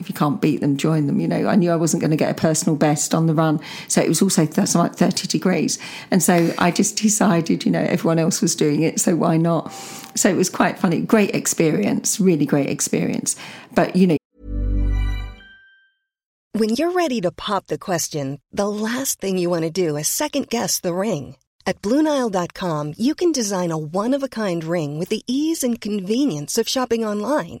if 0.00 0.08
you 0.08 0.14
can't 0.14 0.40
beat 0.40 0.60
them, 0.60 0.76
join 0.76 1.06
them. 1.06 1.20
You 1.20 1.28
know, 1.28 1.46
I 1.46 1.54
knew 1.54 1.70
I 1.70 1.76
wasn't 1.76 2.00
going 2.00 2.10
to 2.10 2.16
get 2.16 2.30
a 2.30 2.34
personal 2.34 2.76
best 2.76 3.14
on 3.14 3.26
the 3.26 3.34
run, 3.34 3.60
so 3.88 4.00
it 4.00 4.08
was 4.08 4.22
also 4.22 4.46
that's 4.46 4.74
like 4.74 4.94
thirty 4.94 5.26
degrees, 5.28 5.78
and 6.10 6.22
so 6.22 6.52
I 6.58 6.70
just 6.70 6.96
decided, 6.96 7.64
you 7.64 7.72
know, 7.72 7.82
everyone 7.82 8.18
else 8.18 8.40
was 8.40 8.54
doing 8.54 8.82
it, 8.82 9.00
so 9.00 9.16
why 9.16 9.36
not? 9.36 9.72
So 10.14 10.28
it 10.28 10.36
was 10.36 10.50
quite 10.50 10.78
funny, 10.78 11.00
great 11.00 11.34
experience, 11.34 12.18
really 12.18 12.46
great 12.46 12.68
experience. 12.68 13.36
But 13.74 13.96
you 13.96 14.06
know, 14.06 14.16
When 16.52 16.70
you're 16.70 16.92
ready 16.92 17.20
to 17.20 17.30
pop 17.30 17.66
the 17.66 17.78
question, 17.78 18.40
the 18.50 18.68
last 18.68 19.20
thing 19.20 19.38
you 19.38 19.48
want 19.50 19.62
to 19.62 19.70
do 19.70 19.96
is 19.96 20.08
second 20.08 20.48
guess 20.48 20.80
the 20.80 20.94
ring. 20.94 21.36
At 21.66 21.82
Bluenile.com, 21.82 22.94
you 22.96 23.14
can 23.14 23.30
design 23.30 23.70
a 23.70 23.76
one 23.76 24.14
of 24.14 24.22
a 24.22 24.28
kind 24.28 24.64
ring 24.64 24.98
with 24.98 25.10
the 25.10 25.22
ease 25.26 25.62
and 25.62 25.80
convenience 25.80 26.56
of 26.56 26.68
shopping 26.68 27.04
online. 27.04 27.60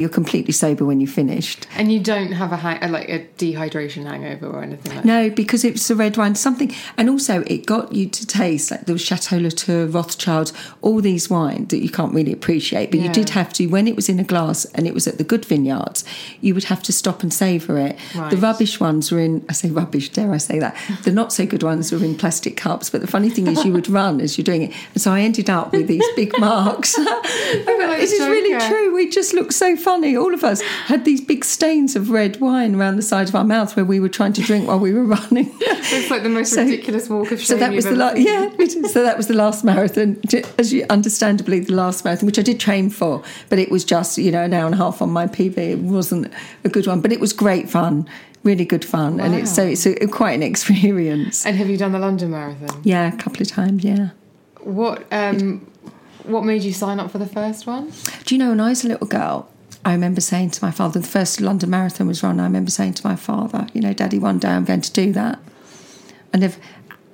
you're 0.00 0.08
completely 0.08 0.52
sober 0.52 0.84
when 0.84 1.00
you 1.00 1.06
finished. 1.06 1.66
And 1.76 1.92
you 1.92 2.00
don't 2.00 2.32
have 2.32 2.52
a 2.52 2.56
hang- 2.56 2.90
like 2.90 3.08
a 3.08 3.26
dehydration 3.38 4.04
hangover 4.06 4.46
or 4.46 4.62
anything 4.62 4.94
like 4.94 5.04
that. 5.04 5.06
No, 5.06 5.30
because 5.30 5.64
it 5.64 5.72
was 5.74 5.86
the 5.88 5.94
red 5.94 6.16
wine, 6.16 6.34
something, 6.34 6.74
and 6.96 7.08
also 7.10 7.42
it 7.46 7.66
got 7.66 7.92
you 7.92 8.08
to 8.08 8.26
taste 8.26 8.70
like 8.70 8.86
was 8.86 9.02
Chateau 9.02 9.38
Latour, 9.38 9.86
Rothschild, 9.86 10.52
all 10.82 11.00
these 11.00 11.28
wines 11.30 11.68
that 11.68 11.78
you 11.82 11.90
can't 11.90 12.12
really 12.14 12.32
appreciate, 12.32 12.90
but 12.90 13.00
Yeah. 13.00 13.06
you 13.06 13.12
did 13.12 13.30
have 13.30 13.52
to 13.54 13.66
when 13.66 13.86
it 13.86 13.94
was 13.96 14.08
in 14.08 14.18
a 14.18 14.24
glass 14.24 14.64
and 14.74 14.86
it 14.86 14.94
was 14.94 15.06
at 15.06 15.18
the 15.18 15.24
good 15.24 15.44
vineyards, 15.44 16.04
you 16.40 16.54
would 16.54 16.64
have 16.64 16.82
to 16.84 16.92
stop 16.92 17.22
and 17.22 17.32
savor 17.32 17.78
it. 17.78 17.96
Right. 18.14 18.30
The 18.30 18.36
rubbish 18.36 18.80
ones 18.80 19.12
were 19.12 19.20
in, 19.20 19.44
I 19.48 19.52
say 19.52 19.70
rubbish, 19.70 20.08
dare 20.08 20.32
I 20.32 20.38
say 20.38 20.58
that? 20.58 20.76
The 21.04 21.12
not 21.12 21.32
so 21.32 21.46
good 21.46 21.62
ones 21.62 21.92
were 21.92 22.02
in 22.04 22.16
plastic 22.16 22.56
cups, 22.56 22.90
but 22.90 23.00
the 23.00 23.06
funny 23.06 23.30
thing 23.30 23.46
is 23.46 23.64
you 23.64 23.72
would 23.72 23.88
run 24.00 24.20
as 24.20 24.36
you're 24.38 24.44
doing 24.44 24.62
it, 24.62 24.72
and 24.94 25.02
so 25.02 25.12
I 25.12 25.20
ended 25.20 25.50
up 25.50 25.72
with 25.72 25.86
these 25.86 26.04
big 26.16 26.32
marks. 26.38 26.94
this 26.96 28.12
is 28.12 28.26
really 28.26 28.58
true. 28.68 28.94
We 28.94 29.08
just 29.10 29.34
looked 29.34 29.52
so 29.54 29.76
funny. 29.90 30.16
All 30.16 30.32
of 30.32 30.44
us 30.44 30.60
had 30.86 31.04
these 31.04 31.20
big 31.20 31.44
stains 31.44 31.96
of 31.96 32.10
red 32.10 32.40
wine 32.40 32.74
around 32.76 32.94
the 32.96 33.02
side 33.02 33.28
of 33.28 33.34
our 33.34 33.44
mouth 33.44 33.74
where 33.76 33.84
we 33.84 33.98
were 33.98 34.08
trying 34.08 34.32
to 34.34 34.40
drink 34.42 34.68
while 34.68 34.78
we 34.78 34.92
were 34.92 35.04
running. 35.16 35.50
It's 35.60 36.10
like 36.10 36.22
the 36.22 36.28
most 36.28 36.52
So- 36.52 36.62
ridiculous 36.64 37.08
walk 37.08 37.32
of 37.32 37.38
shame. 37.40 37.46
So 37.46 37.56
that 37.56 37.72
was 37.72 37.84
the 37.84 37.96
last, 37.96 38.18
yeah. 38.18 38.50
So 38.88 39.02
that 39.02 39.16
was 39.16 39.26
the 39.26 39.34
last 39.34 39.64
marathon, 39.64 40.20
as 40.58 40.72
you 40.72 40.86
understandably 40.90 41.58
the 41.60 41.74
last 41.74 42.04
marathon, 42.04 42.26
which 42.26 42.38
I 42.38 42.42
did 42.42 42.60
train 42.60 42.88
for, 42.90 43.22
but 43.48 43.58
it 43.58 43.70
was 43.70 43.84
just 43.84 44.16
you 44.18 44.30
know 44.30 44.42
an 44.44 44.54
hour 44.54 44.66
and 44.66 44.74
a 44.74 44.78
half 44.78 45.02
on 45.02 45.10
my 45.10 45.26
PB. 45.26 45.58
It 45.58 45.78
wasn't 45.80 46.32
a 46.64 46.68
good 46.68 46.86
one, 46.86 47.00
but 47.00 47.10
it 47.12 47.18
was 47.20 47.32
great 47.32 47.68
fun, 47.68 48.08
really 48.44 48.64
good 48.64 48.84
fun, 48.84 49.18
and 49.20 49.34
it's 49.34 49.52
so 49.52 49.62
it's 49.64 49.86
a, 49.86 49.94
quite 50.06 50.32
an 50.32 50.42
experience. 50.42 51.44
And 51.46 51.56
have 51.56 51.68
you 51.68 51.76
done 51.76 51.92
the 51.92 51.98
London 51.98 52.30
Marathon? 52.30 52.80
Yeah, 52.84 53.12
a 53.12 53.16
couple 53.16 53.42
of 53.42 53.48
times. 53.48 53.82
Yeah. 53.84 54.10
What 54.60 55.04
um, 55.10 55.66
what 56.24 56.44
made 56.44 56.62
you 56.62 56.72
sign 56.72 57.00
up 57.00 57.10
for 57.10 57.18
the 57.18 57.26
first 57.26 57.66
one? 57.66 57.92
Do 58.24 58.34
you 58.34 58.38
know 58.38 58.50
when 58.50 58.60
I 58.60 58.68
was 58.70 58.84
a 58.84 58.88
little 58.88 59.06
girl? 59.08 59.48
I 59.84 59.92
remember 59.92 60.20
saying 60.20 60.50
to 60.50 60.64
my 60.64 60.70
father, 60.70 61.00
the 61.00 61.06
first 61.06 61.40
London 61.40 61.70
Marathon 61.70 62.06
was 62.06 62.22
run. 62.22 62.38
I 62.38 62.44
remember 62.44 62.70
saying 62.70 62.94
to 62.94 63.06
my 63.06 63.16
father, 63.16 63.66
you 63.72 63.80
know, 63.80 63.92
Daddy, 63.94 64.18
one 64.18 64.38
day 64.38 64.48
I'm 64.48 64.64
going 64.64 64.82
to 64.82 64.92
do 64.92 65.12
that. 65.14 65.38
And 66.32 66.44
if, 66.44 66.58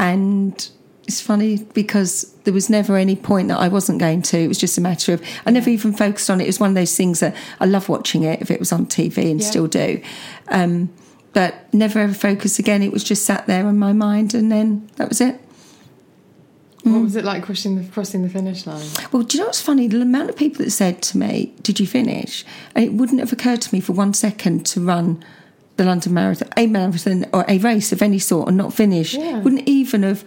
and 0.00 0.68
it's 1.06 1.20
funny 1.20 1.58
because 1.74 2.32
there 2.44 2.52
was 2.52 2.68
never 2.68 2.96
any 2.96 3.14
point 3.14 3.48
that 3.48 3.58
I 3.58 3.68
wasn't 3.68 4.00
going 4.00 4.22
to. 4.22 4.38
It 4.38 4.48
was 4.48 4.58
just 4.58 4.76
a 4.76 4.80
matter 4.80 5.12
of 5.14 5.22
I 5.46 5.50
never 5.52 5.70
even 5.70 5.92
focused 5.92 6.28
on 6.28 6.40
it. 6.40 6.44
It 6.44 6.48
was 6.48 6.58
one 6.60 6.70
of 6.70 6.74
those 6.74 6.96
things 6.96 7.20
that 7.20 7.36
I 7.60 7.66
love 7.66 7.88
watching 7.88 8.24
it 8.24 8.42
if 8.42 8.50
it 8.50 8.58
was 8.58 8.72
on 8.72 8.86
TV 8.86 9.30
and 9.30 9.40
Yeah. 9.40 9.46
still 9.46 9.68
do. 9.68 10.00
Um, 10.48 10.90
but 11.32 11.72
never 11.72 12.00
ever 12.00 12.14
focused 12.14 12.58
again. 12.58 12.82
It 12.82 12.92
was 12.92 13.04
just 13.04 13.24
sat 13.24 13.46
there 13.46 13.68
in 13.68 13.78
my 13.78 13.92
mind, 13.92 14.34
and 14.34 14.50
then 14.50 14.88
that 14.96 15.08
was 15.08 15.20
it. 15.20 15.38
Mm. 16.86 16.92
What 16.92 17.02
was 17.02 17.16
it 17.16 17.24
like 17.24 17.42
crossing 17.42 17.76
the 17.76 17.84
crossing 17.90 18.22
the 18.22 18.28
finish 18.28 18.64
line? 18.64 18.86
Well, 19.10 19.22
do 19.22 19.36
you 19.36 19.42
know 19.42 19.48
what's 19.48 19.60
funny? 19.60 19.88
The 19.88 20.00
amount 20.00 20.30
of 20.30 20.36
people 20.36 20.64
that 20.64 20.70
said 20.70 21.02
to 21.02 21.18
me, 21.18 21.52
"Did 21.62 21.80
you 21.80 21.86
finish?" 21.86 22.44
And 22.74 22.84
it 22.84 22.92
wouldn't 22.92 23.18
have 23.18 23.32
occurred 23.32 23.60
to 23.62 23.74
me 23.74 23.80
for 23.80 23.92
one 23.92 24.14
second 24.14 24.64
to 24.66 24.80
run 24.80 25.24
the 25.76 25.84
London 25.84 26.14
Marathon, 26.14 26.48
a 26.56 26.66
marathon 26.68 27.26
or 27.32 27.44
a 27.48 27.58
race 27.58 27.90
of 27.92 28.02
any 28.02 28.20
sort, 28.20 28.48
and 28.48 28.56
not 28.56 28.72
finish. 28.72 29.14
Yeah. 29.14 29.40
Wouldn't 29.40 29.68
even 29.68 30.04
have, 30.04 30.24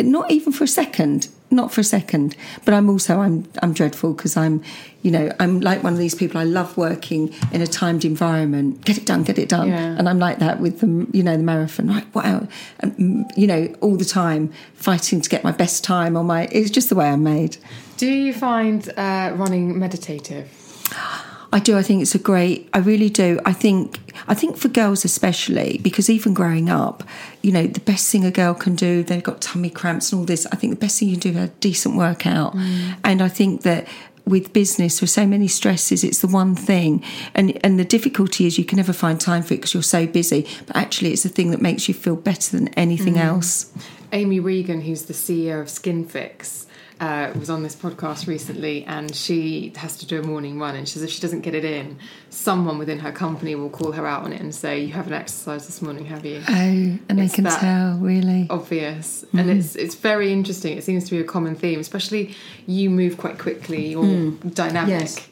not 0.00 0.30
even 0.30 0.52
for 0.52 0.64
a 0.64 0.68
second, 0.68 1.28
not 1.50 1.72
for 1.72 1.80
a 1.80 1.84
second. 1.84 2.36
But 2.64 2.74
I'm 2.74 2.88
also 2.88 3.20
I'm 3.20 3.48
I'm 3.62 3.72
dreadful 3.72 4.14
because 4.14 4.36
I'm, 4.36 4.62
you 5.02 5.10
know, 5.10 5.32
I'm 5.40 5.60
like 5.60 5.82
one 5.82 5.92
of 5.92 5.98
these 5.98 6.14
people. 6.14 6.40
I 6.40 6.44
love 6.44 6.76
working 6.76 7.34
in 7.52 7.60
a 7.60 7.66
timed 7.66 8.04
environment. 8.04 8.84
Get 8.84 8.98
it 8.98 9.06
done, 9.06 9.22
get 9.24 9.38
it 9.38 9.48
done. 9.48 9.68
Yeah. 9.68 9.96
And 9.98 10.08
I'm 10.08 10.18
like 10.18 10.38
that 10.38 10.60
with 10.60 10.80
the, 10.80 11.06
you 11.16 11.22
know, 11.22 11.36
the 11.36 11.42
marathon. 11.42 11.88
Right, 11.88 12.14
wow, 12.14 12.46
and, 12.80 12.96
mm, 12.96 13.36
you 13.36 13.46
know, 13.46 13.74
all 13.80 13.96
the 13.96 14.04
time 14.04 14.52
fighting 14.74 15.20
to 15.20 15.28
get 15.28 15.44
my 15.44 15.52
best 15.52 15.84
time 15.84 16.16
on 16.16 16.26
my. 16.26 16.48
It's 16.52 16.70
just 16.70 16.88
the 16.88 16.94
way 16.94 17.08
I'm 17.08 17.22
made. 17.22 17.56
Do 17.96 18.06
you 18.06 18.32
find 18.32 18.88
uh, 18.96 19.32
running 19.34 19.78
meditative? 19.78 20.48
I 21.52 21.58
do. 21.58 21.76
I 21.76 21.82
think 21.82 22.02
it's 22.02 22.14
a 22.14 22.18
great. 22.18 22.68
I 22.72 22.78
really 22.78 23.10
do. 23.10 23.40
I 23.44 23.52
think. 23.52 23.98
I 24.28 24.34
think 24.34 24.56
for 24.56 24.68
girls 24.68 25.04
especially 25.04 25.78
because 25.78 26.08
even 26.08 26.34
growing 26.34 26.68
up, 26.68 27.02
you 27.42 27.50
know, 27.50 27.66
the 27.66 27.80
best 27.80 28.10
thing 28.10 28.24
a 28.24 28.30
girl 28.30 28.54
can 28.54 28.76
do. 28.76 29.02
They've 29.02 29.22
got 29.22 29.40
tummy 29.40 29.70
cramps 29.70 30.12
and 30.12 30.20
all 30.20 30.26
this. 30.26 30.46
I 30.52 30.56
think 30.56 30.72
the 30.72 30.78
best 30.78 30.98
thing 30.98 31.08
you 31.08 31.16
can 31.16 31.32
do 31.32 31.38
is 31.38 31.48
a 31.48 31.52
decent 31.60 31.96
workout. 31.96 32.54
Mm. 32.54 32.96
And 33.02 33.22
I 33.22 33.28
think 33.28 33.62
that 33.62 33.88
with 34.26 34.52
business 34.52 35.00
with 35.00 35.10
so 35.10 35.26
many 35.26 35.48
stresses, 35.48 36.04
it's 36.04 36.20
the 36.20 36.28
one 36.28 36.54
thing. 36.54 37.02
And 37.34 37.58
and 37.64 37.78
the 37.78 37.84
difficulty 37.84 38.46
is 38.46 38.58
you 38.58 38.64
can 38.64 38.76
never 38.76 38.92
find 38.92 39.20
time 39.20 39.42
for 39.42 39.54
it 39.54 39.58
because 39.58 39.74
you're 39.74 39.82
so 39.82 40.06
busy. 40.06 40.46
But 40.66 40.76
actually, 40.76 41.12
it's 41.12 41.24
the 41.24 41.28
thing 41.28 41.50
that 41.50 41.60
makes 41.60 41.88
you 41.88 41.94
feel 41.94 42.16
better 42.16 42.56
than 42.56 42.68
anything 42.74 43.14
mm. 43.14 43.24
else. 43.24 43.72
Amy 44.12 44.40
Regan, 44.40 44.80
who's 44.82 45.04
the 45.04 45.14
CEO 45.14 45.60
of 45.60 45.68
SkinFix, 45.68 46.66
uh, 47.00 47.32
was 47.38 47.48
on 47.50 47.62
this 47.62 47.74
podcast 47.74 48.26
recently, 48.26 48.84
and 48.84 49.14
she 49.16 49.72
has 49.76 49.96
to 49.98 50.06
do 50.06 50.20
a 50.20 50.22
morning 50.22 50.58
run. 50.58 50.76
And 50.76 50.86
she 50.86 50.94
says 50.94 51.02
if 51.02 51.10
she 51.10 51.20
doesn't 51.20 51.40
get 51.40 51.54
it 51.54 51.64
in, 51.64 51.98
someone 52.28 52.78
within 52.78 52.98
her 53.00 53.10
company 53.12 53.54
will 53.54 53.70
call 53.70 53.92
her 53.92 54.06
out 54.06 54.22
on 54.24 54.32
it 54.32 54.40
and 54.40 54.54
say, 54.54 54.80
"You 54.80 54.92
haven't 54.92 55.14
exercised 55.14 55.66
this 55.66 55.80
morning, 55.82 56.04
have 56.06 56.24
you?" 56.26 56.42
Oh, 56.48 56.52
and 56.52 57.18
they 57.18 57.24
It's 57.24 57.34
can 57.34 57.44
tell 57.44 57.96
really. 57.98 58.46
obvious 58.50 59.24
and 59.32 59.50
it's 59.50 59.76
it's 59.76 59.94
very 59.94 60.32
interesting 60.32 60.76
it 60.76 60.84
seems 60.84 61.04
to 61.04 61.10
be 61.12 61.18
a 61.20 61.24
common 61.24 61.54
theme 61.54 61.80
especially 61.80 62.34
you 62.66 62.90
move 62.90 63.16
quite 63.16 63.38
quickly 63.38 63.88
you're 63.92 64.30
dynamic 64.32 64.90
Yes. 65.00 65.28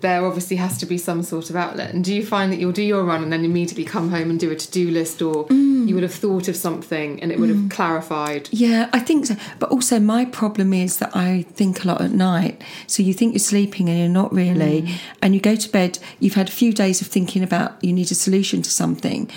There 0.00 0.24
obviously 0.24 0.56
has 0.56 0.78
to 0.78 0.86
be 0.86 0.96
some 0.96 1.22
sort 1.22 1.50
of 1.50 1.56
outlet. 1.56 1.92
And 1.92 2.02
do 2.04 2.14
you 2.14 2.24
find 2.24 2.50
that 2.52 2.58
you'll 2.58 2.72
do 2.72 2.82
your 2.82 3.04
run 3.04 3.22
and 3.22 3.32
then 3.32 3.44
immediately 3.44 3.84
come 3.84 4.08
home 4.10 4.30
and 4.30 4.40
do 4.40 4.50
a 4.50 4.56
to 4.56 4.70
do 4.70 4.90
list, 4.90 5.20
or 5.22 5.46
Mm. 5.46 5.88
you 5.88 5.94
would 5.94 6.02
have 6.02 6.14
thought 6.14 6.48
of 6.48 6.56
something 6.56 7.22
and 7.22 7.30
it 7.30 7.38
would 7.38 7.48
have 7.50 7.68
clarified? 7.68 8.48
Yeah, 8.50 8.88
I 8.92 8.98
think 9.00 9.26
so. 9.26 9.36
But 9.58 9.70
also, 9.70 10.00
my 10.00 10.24
problem 10.24 10.72
is 10.72 10.96
that 10.98 11.14
I 11.14 11.44
think 11.54 11.84
a 11.84 11.88
lot 11.88 12.00
at 12.00 12.12
night. 12.12 12.62
So 12.86 13.02
you 13.02 13.12
think 13.12 13.32
you're 13.34 13.38
sleeping 13.40 13.88
and 13.88 13.98
you're 13.98 14.08
not 14.08 14.32
really. 14.32 14.94
And 15.20 15.34
you 15.34 15.40
go 15.40 15.54
to 15.56 15.68
bed, 15.70 15.98
you've 16.18 16.34
had 16.34 16.48
a 16.48 16.52
few 16.52 16.72
days 16.72 17.00
of 17.00 17.06
thinking 17.08 17.42
about 17.42 17.82
you 17.84 17.92
need 17.92 18.10
a 18.10 18.14
solution 18.14 18.62
to 18.62 18.70
something. 18.70 19.28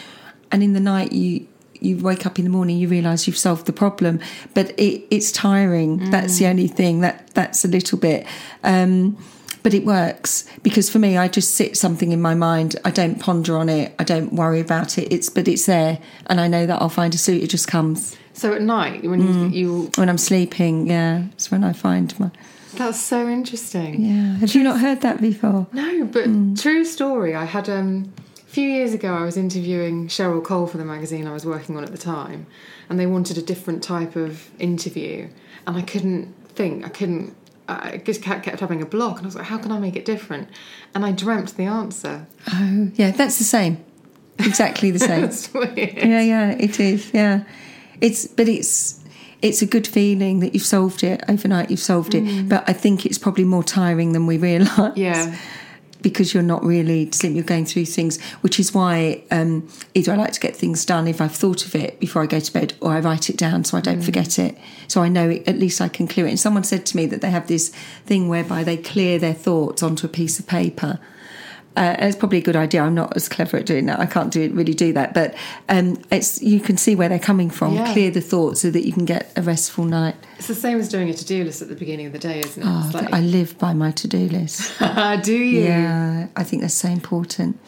And 0.52 0.64
in 0.64 0.74
the 0.74 0.80
night, 0.80 1.12
you. 1.12 1.48
You 1.80 1.98
wake 1.98 2.26
up 2.26 2.40
in 2.40 2.46
the 2.46 2.50
morning, 2.50 2.78
you 2.78 2.88
realise 2.88 3.28
you've 3.28 3.38
solved 3.38 3.66
the 3.66 3.74
problem, 3.74 4.22
but 4.54 4.70
it, 4.80 5.06
it's 5.12 5.34
tiring. 5.34 6.12
That's 6.12 6.38
the 6.38 6.48
only 6.48 6.70
thing 6.70 7.02
that 7.02 7.30
that's 7.34 7.66
a 7.66 7.68
little 7.68 7.98
bit. 7.98 8.26
Um, 8.64 9.18
but 9.64 9.74
it 9.74 9.86
works 9.86 10.46
because 10.62 10.90
for 10.90 11.00
me, 11.00 11.18
I 11.18 11.28
just 11.28 11.56
sit 11.56 11.76
something 11.78 12.12
in 12.12 12.22
my 12.22 12.36
mind. 12.36 12.76
I 12.86 12.92
don't 12.92 13.20
ponder 13.20 13.58
on 13.58 13.70
it. 13.70 13.96
I 13.98 14.04
don't 14.04 14.34
worry 14.34 14.60
about 14.60 14.98
it. 14.98 15.12
It's 15.12 15.30
but 15.30 15.48
it's 15.48 15.66
there, 15.66 16.00
and 16.28 16.40
I 16.42 16.48
know 16.48 16.66
that 16.66 16.82
I'll 16.82 16.90
find 16.90 17.14
a 17.16 17.18
suit. 17.18 17.42
It 17.44 17.50
just 17.50 17.68
comes 17.68 18.16
So 18.34 18.54
at 18.54 18.62
night, 18.62 19.04
when 19.04 19.22
Mm. 19.22 19.54
you, 19.54 19.60
you 19.84 19.92
when 19.96 20.10
I'm 20.10 20.18
sleeping. 20.18 20.88
Yeah, 20.88 21.24
it's 21.34 21.50
when 21.52 21.64
I 21.64 21.72
find 21.74 22.14
my. 22.20 22.30
that's 22.76 23.00
so 23.00 23.28
interesting. 23.30 24.02
Yeah, 24.04 24.38
have 24.38 24.54
you 24.56 24.64
not 24.64 24.80
heard 24.80 25.02
that 25.02 25.22
before? 25.22 25.68
No, 25.72 26.06
but 26.06 26.26
Mm. 26.26 26.60
true 26.62 26.84
story. 26.84 27.36
I 27.36 27.46
had 27.46 27.70
um, 27.70 28.12
a 28.38 28.50
few 28.52 28.68
years 28.68 28.94
ago. 28.94 29.14
I 29.14 29.24
was 29.24 29.38
interviewing 29.38 30.08
Cheryl 30.08 30.44
Cole 30.44 30.68
for 30.68 30.78
the 30.78 30.86
magazine 30.86 31.28
I 31.28 31.34
was 31.34 31.46
working 31.46 31.78
on 31.78 31.84
at 31.84 31.92
the 31.92 31.98
time, 31.98 32.48
and 32.90 33.00
they 33.00 33.06
wanted 33.06 33.38
a 33.38 33.42
different 33.42 33.84
type 33.84 34.16
of 34.16 34.50
interview, 34.60 35.28
and 35.68 35.78
I 35.78 35.82
couldn't 35.84 36.34
think. 36.56 36.84
I 36.86 36.90
couldn't. 36.90 37.36
I 37.82 38.02
just 38.04 38.22
kept, 38.22 38.44
kept 38.44 38.60
having 38.60 38.82
a 38.82 38.86
block, 38.86 39.18
and 39.18 39.26
I 39.26 39.28
was 39.28 39.36
like, 39.36 39.46
"How 39.46 39.58
can 39.58 39.72
I 39.72 39.80
make 39.80 39.96
it 39.96 40.06
different?" 40.06 40.50
And 40.94 41.06
I 41.06 41.12
dreamt 41.12 41.56
the 41.56 41.64
answer. 41.64 42.28
Oh, 42.52 42.92
yeah, 42.96 43.12
that's 43.12 43.38
the 43.38 43.44
same. 43.44 43.84
Exactly 44.40 44.92
the 44.92 45.00
same. 45.10 45.22
That's 45.22 45.54
weird. 45.54 45.78
yeah, 45.78 46.22
yeah, 46.22 46.52
it 46.52 46.80
is. 46.80 47.14
Yeah, 47.14 47.44
it's 48.02 48.28
but 48.28 48.48
it's 48.48 49.04
it's 49.42 49.62
a 49.62 49.66
good 49.66 49.86
feeling 49.86 50.40
that 50.40 50.54
you've 50.54 50.66
solved 50.66 51.04
it 51.04 51.22
overnight. 51.28 51.70
You've 51.70 51.80
solved 51.80 52.16
it, 52.16 52.24
mm. 52.24 52.50
but 52.50 52.64
I 52.68 52.74
think 52.74 53.06
it's 53.06 53.18
probably 53.18 53.44
more 53.44 53.64
tiring 53.64 54.14
than 54.14 54.26
we 54.26 54.38
realise. 54.38 54.96
Yeah. 54.96 55.36
Because 56.04 56.34
you're 56.34 56.44
not 56.44 56.64
really 56.64 57.10
sleeping. 57.12 57.36
You're 57.36 57.46
going 57.46 57.66
through 57.66 57.86
things, 57.86 58.22
which 58.42 58.60
is 58.60 58.74
why 58.74 59.24
um, 59.32 59.68
either 59.96 60.12
I 60.12 60.16
like 60.16 60.34
to 60.34 60.40
get 60.40 60.56
things 60.56 60.86
done 60.86 61.08
if 61.08 61.20
I've 61.20 61.34
thought 61.34 61.66
of 61.66 61.74
it 61.74 62.00
before 62.00 62.22
I 62.22 62.28
go 62.28 62.40
to 62.40 62.54
bed, 62.54 62.76
or 62.82 62.92
I 62.92 63.00
write 63.00 63.30
it 63.30 63.38
down 63.38 63.64
so 63.64 63.78
I 63.78 63.82
don't 63.82 64.02
forget 64.02 64.38
it. 64.38 64.56
So 64.88 65.02
I 65.02 65.10
know 65.10 65.30
it, 65.30 65.48
at 65.48 65.58
least 65.58 65.82
I 65.82 65.88
can 65.88 66.08
clear 66.08 66.28
it. 66.28 66.30
And 66.30 66.40
someone 66.40 66.64
said 66.64 66.86
to 66.88 66.98
me 66.98 67.08
that 67.08 67.22
they 67.22 67.32
have 67.32 67.48
this 67.48 67.70
thing 68.06 68.30
whereby 68.30 68.64
they 68.64 68.78
clear 68.78 69.18
their 69.18 69.34
thoughts 69.34 69.82
onto 69.82 70.06
a 70.06 70.10
piece 70.10 70.38
of 70.38 70.46
paper. 70.46 71.00
Uh, 71.76 71.96
it's 72.00 72.16
probably 72.16 72.38
a 72.38 72.42
good 72.42 72.56
idea. 72.56 72.82
I'm 72.82 72.94
not 72.94 73.16
as 73.16 73.28
clever 73.28 73.58
at 73.58 73.66
doing 73.66 73.88
that. 73.88 74.00
I 74.00 74.06
can't 74.06 74.32
do 74.32 74.52
really 74.54 74.74
do 74.76 74.94
that, 74.94 75.14
but 75.14 75.34
um, 75.70 76.02
it's 76.12 76.42
you 76.42 76.60
can 76.60 76.78
see 76.78 76.96
where 76.96 77.10
they're 77.10 77.18
coming 77.20 77.50
from. 77.50 77.74
Yeah. 77.74 77.92
Clear 77.94 78.12
the 78.12 78.22
thoughts 78.22 78.62
so 78.62 78.70
that 78.70 78.86
you 78.86 78.94
can 78.94 79.06
get 79.06 79.32
a 79.36 79.42
restful 79.42 79.86
night. 79.86 80.16
It's 80.38 80.48
the 80.48 80.56
same 80.56 80.80
as 80.80 80.90
doing 80.90 81.10
a 81.10 81.14
to-do 81.14 81.44
list 81.44 81.62
at 81.62 81.70
the 81.70 81.76
beginning 81.76 82.06
of 82.06 82.12
the 82.14 82.20
day, 82.20 82.40
isn't 82.42 82.62
it? 82.62 82.66
Oh, 82.70 82.92
like, 82.94 83.12
I 83.12 83.22
live 83.22 83.58
by 83.58 83.74
my 83.74 83.92
to-do 83.92 84.30
list. 84.30 84.72
do 85.24 85.34
you? 85.34 85.62
yeah, 85.62 86.28
I 86.36 86.44
think 86.44 86.62
that's 86.62 86.74
so 86.76 86.90
important. 86.90 87.60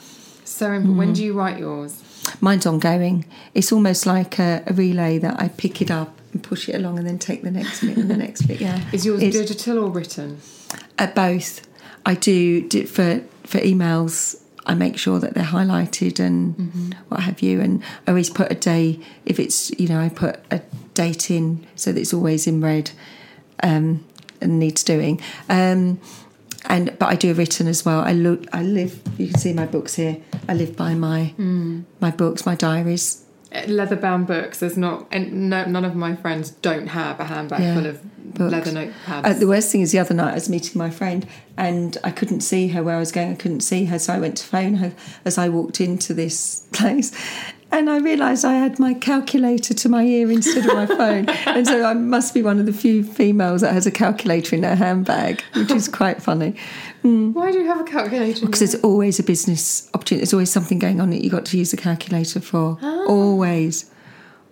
So 0.44 0.68
important. 0.68 0.94
Mm. 0.96 0.98
when 0.98 1.14
do 1.14 1.24
you 1.24 1.34
write 1.34 1.58
yours? 1.58 2.02
Mine's 2.42 2.66
ongoing. 2.66 3.26
It's 3.54 3.72
almost 3.72 4.06
like 4.06 4.40
a, 4.40 4.64
a 4.68 4.74
relay 4.74 5.18
that 5.20 5.40
I 5.40 5.48
pick 5.50 5.82
it 5.82 5.90
up 5.92 6.18
and 6.34 6.44
push 6.44 6.70
it 6.70 6.76
along 6.76 7.00
and 7.00 7.08
then 7.08 7.18
take 7.18 7.44
the 7.44 7.52
next 7.52 7.82
bit 7.82 7.98
and 7.98 8.10
the 8.10 8.18
next 8.18 8.44
bit. 8.44 8.62
Yeah. 8.66 8.82
Is 8.92 9.06
yours 9.06 9.22
It's- 9.22 9.34
digital 9.48 9.80
or 9.84 9.90
written? 9.90 10.40
At 10.98 11.16
both. 11.16 11.68
I 12.06 12.14
do, 12.14 12.68
do 12.68 12.86
for 12.86 13.22
for 13.46 13.60
emails. 13.60 14.42
I 14.68 14.74
make 14.74 14.98
sure 14.98 15.20
that 15.20 15.36
they're 15.36 15.44
highlighted 15.44 16.20
and 16.20 16.56
Mm-hmm. 16.58 16.92
what 17.10 17.20
have 17.22 17.42
you. 17.42 17.62
And 17.62 17.84
I 18.08 18.12
always 18.12 18.30
put 18.32 18.52
a 18.52 18.56
day 18.56 19.00
if 19.26 19.40
it's 19.40 19.70
you 19.80 19.88
know 19.88 20.00
I 20.00 20.10
put 20.10 20.40
a 20.52 20.62
date 20.96 21.30
in 21.30 21.66
so 21.76 21.92
that 21.92 22.00
it's 22.00 22.14
always 22.14 22.48
in 22.48 22.62
red 22.62 22.90
um, 23.62 24.04
and 24.42 24.60
needs 24.60 24.84
doing. 24.84 25.22
Um, 25.50 26.00
and 26.68 26.98
but 26.98 27.10
I 27.10 27.16
do 27.16 27.34
written 27.36 27.68
as 27.68 27.86
well. 27.86 28.00
I 28.02 28.14
look. 28.14 28.46
I 28.54 28.64
live. 28.64 29.00
You 29.20 29.28
can 29.28 29.38
see 29.40 29.54
my 29.54 29.68
books 29.68 29.94
here. 29.96 30.18
I 30.50 30.54
live 30.56 30.76
by 30.76 30.96
my 30.96 31.26
Hmm. 31.38 31.82
my 32.00 32.10
books, 32.12 32.46
my 32.46 32.56
diaries. 32.56 33.22
Leather 33.68 33.96
bound 33.96 34.28
books. 34.28 34.60
There's 34.60 34.78
not, 34.78 35.08
and 35.12 35.50
no, 35.50 35.66
none 35.66 35.86
of 35.86 35.96
my 35.96 36.16
friends 36.16 36.52
don't 36.52 36.88
have 36.88 37.20
a 37.20 37.26
handbag 37.26 37.62
Yeah, 37.62 37.74
full 37.76 37.86
of 37.86 38.34
books. 38.36 38.52
leather 38.52 38.72
notepads. 38.72 39.26
Uh, 39.26 39.34
the 39.34 39.48
worst 39.48 39.72
thing 39.72 39.82
is 39.82 39.92
the 39.92 40.00
other 40.00 40.14
night 40.14 40.32
I 40.32 40.36
was 40.36 40.50
meeting 40.50 40.78
my 40.78 40.90
friend 40.90 41.26
and 41.58 41.98
I 42.04 42.12
couldn't 42.12 42.42
see 42.42 42.68
her 42.70 42.84
where 42.84 42.96
I 42.96 43.00
was 43.00 43.12
going. 43.12 43.32
I 43.32 43.36
couldn't 43.36 43.62
see 43.62 43.86
her, 43.86 43.98
so 44.00 44.14
I 44.14 44.20
went 44.20 44.38
to 44.38 44.46
phone 44.46 44.76
her 44.76 44.94
as 45.24 45.38
I 45.38 45.50
walked 45.50 45.80
into 45.82 46.14
this 46.14 46.68
place. 46.74 47.12
And 47.72 47.90
I 47.90 47.98
realised 47.98 48.46
I 48.46 48.54
had 48.54 48.80
my 48.80 48.94
calculator 48.94 49.74
to 49.74 49.90
my 49.90 50.04
ear 50.04 50.32
instead 50.32 50.66
of 50.66 50.74
my 50.74 50.86
phone. 50.86 51.28
and 51.46 51.68
so 51.68 51.84
I 51.84 51.94
must 51.94 52.34
be 52.34 52.42
one 52.42 52.60
of 52.60 52.66
the 52.66 52.74
few 52.74 53.04
females 53.04 53.62
that 53.62 53.74
has 53.74 53.86
a 53.86 53.92
calculator 53.92 54.56
in 54.56 54.64
her 54.64 54.76
handbag, 54.76 55.42
which 55.56 55.72
is 55.72 55.88
quite 55.88 56.22
funny. 56.22 56.56
Mm. 57.04 57.34
Why 57.34 57.52
do 57.52 57.60
you 57.60 57.66
have 57.66 57.82
a 57.82 57.84
calculator? 57.84 58.46
Because 58.46 58.60
there's 58.60 58.76
always 58.84 59.20
a 59.20 59.24
business 59.24 59.90
opportunity. 59.94 60.22
There's 60.22 60.34
always 60.34 60.52
something 60.52 60.80
going 60.80 61.02
on 61.02 61.10
that 61.10 61.22
you've 61.22 61.32
got 61.32 61.46
to 61.48 61.58
use 61.58 61.74
a 61.74 61.78
calculator 61.78 62.40
for. 62.40 62.78
Ah. 62.82 63.06
Always. 63.08 63.92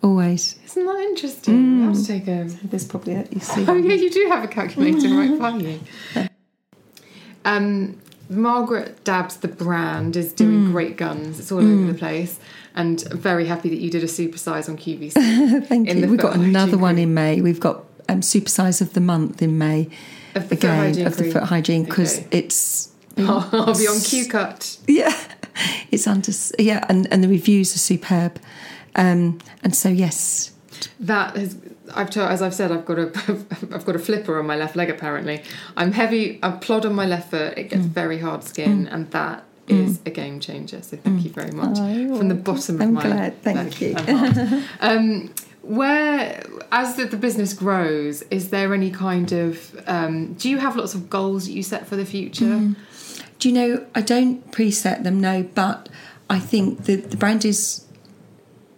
Always. 0.04 0.60
Isn't 0.66 0.86
that 0.86 1.00
interesting? 1.00 1.84
I 1.84 1.86
have 1.86 1.96
to 1.96 2.06
take 2.06 2.28
a. 2.28 2.50
There's 2.64 2.86
probably 2.86 3.14
a, 3.14 3.26
you 3.32 3.40
see. 3.40 3.66
Oh 3.66 3.76
yeah, 3.76 3.94
you 3.94 4.10
do 4.10 4.28
have 4.30 4.44
a 4.44 4.48
calculator 4.48 5.08
right 5.16 5.32
mm-hmm. 5.32 5.40
by 5.40 5.58
you. 5.58 6.30
Um, 7.46 8.02
Margaret 8.30 9.04
Dabbs, 9.04 9.38
the 9.38 9.48
brand, 9.48 10.16
is 10.16 10.34
doing 10.34 10.68
mm. 10.68 10.72
great 10.72 10.98
guns. 10.98 11.40
It's 11.40 11.52
all 11.52 11.60
over 11.60 11.86
the 11.86 11.94
mm. 11.94 12.00
place, 12.00 12.40
and 12.76 13.04
I'm 13.12 13.18
very 13.18 13.46
happy 13.46 13.70
that 13.70 13.80
you 13.80 13.90
did 13.90 14.04
a 14.04 14.08
supersize 14.08 14.68
on 14.70 14.78
QVC. 14.78 15.66
Thank 15.68 15.94
you. 15.94 16.08
We've 16.08 16.20
got 16.20 16.36
another 16.36 16.78
one 16.78 16.98
in 16.98 17.14
May. 17.14 17.42
We've 17.42 17.60
got 17.60 17.84
um, 18.10 18.22
supersize 18.22 18.82
of 18.82 18.94
the 18.94 19.02
month 19.02 19.42
in 19.42 19.58
May. 19.58 19.90
Of 20.36 20.50
the 20.50 20.56
foot 20.56 20.64
again 20.66 20.78
hygiene 20.80 21.08
of 21.08 21.18
the 21.18 21.32
foot 21.32 21.44
hygiene 21.44 21.84
because 21.84 22.18
Okay. 22.20 22.28
it's 22.40 22.92
I'll 23.18 23.78
be 23.78 23.88
on 23.88 24.00
Q 24.00 24.28
cut. 24.28 24.78
yeah, 24.88 25.14
it's 25.92 26.08
under 26.08 26.32
yeah, 26.58 26.84
and 26.90 27.08
and 27.12 27.24
the 27.24 27.28
reviews 27.28 27.76
are 27.76 27.80
superb. 27.80 28.40
Um, 28.96 29.40
and 29.64 29.76
so 29.76 29.90
yes, 29.90 30.52
That 31.00 31.36
has. 31.38 31.56
I've 31.96 32.10
told, 32.10 32.32
as 32.32 32.42
I've 32.42 32.54
said, 32.56 32.72
I've 32.72 32.86
got 32.86 32.98
a, 32.98 33.12
I've 33.72 33.86
got 33.86 33.96
a 33.96 34.00
flipper 34.00 34.40
on 34.40 34.48
my 34.48 34.56
left 34.56 34.76
leg. 34.76 34.90
Apparently, 34.90 35.44
I'm 35.78 35.92
heavy. 35.92 36.40
I 36.42 36.52
plod 36.52 36.86
on 36.88 36.96
my 36.96 37.06
left 37.06 37.30
foot. 37.30 37.56
It 37.58 37.68
Mm. 37.68 37.70
gets 37.70 37.86
very 37.86 38.18
hard 38.20 38.44
skin, 38.44 38.88
and 38.88 39.12
that 39.12 39.44
is 39.68 40.00
a 40.06 40.10
game 40.10 40.40
changer. 40.40 40.82
So 40.82 40.98
thank 40.98 41.24
you 41.24 41.30
very 41.32 41.52
much 41.52 41.78
from 41.78 42.28
the 42.28 42.36
bottom 42.36 42.76
of 42.76 42.82
Mm. 42.82 42.84
I'm 42.84 42.94
my. 42.94 43.02
glad, 43.04 43.42
thank 43.42 43.82
you. 43.82 43.96
um, 44.82 45.34
where, 45.62 46.44
as 46.74 46.96
the, 46.96 47.06
the 47.06 47.16
business 47.18 47.54
grows, 47.54 48.22
is 48.24 48.50
there 48.50 48.74
any 48.74 48.92
kind 48.92 49.32
of? 49.32 49.82
Um, 49.88 50.34
do 50.34 50.50
you 50.50 50.58
have 50.58 50.76
lots 50.76 50.94
of 50.94 51.10
goals 51.10 51.46
that 51.46 51.54
you 51.54 51.64
set 51.64 51.88
for 51.88 51.96
the 51.96 52.06
future? 52.06 52.44
Mm. 52.46 52.76
Do 53.40 53.50
you 53.50 53.56
know, 53.56 53.86
I 53.96 54.02
don't 54.02 54.50
preset 54.52 55.04
them, 55.04 55.20
no, 55.22 55.44
but 55.44 55.90
I 56.30 56.40
think 56.40 56.84
the, 56.86 56.96
the 56.96 57.18
brand 57.18 57.46
is 57.46 57.86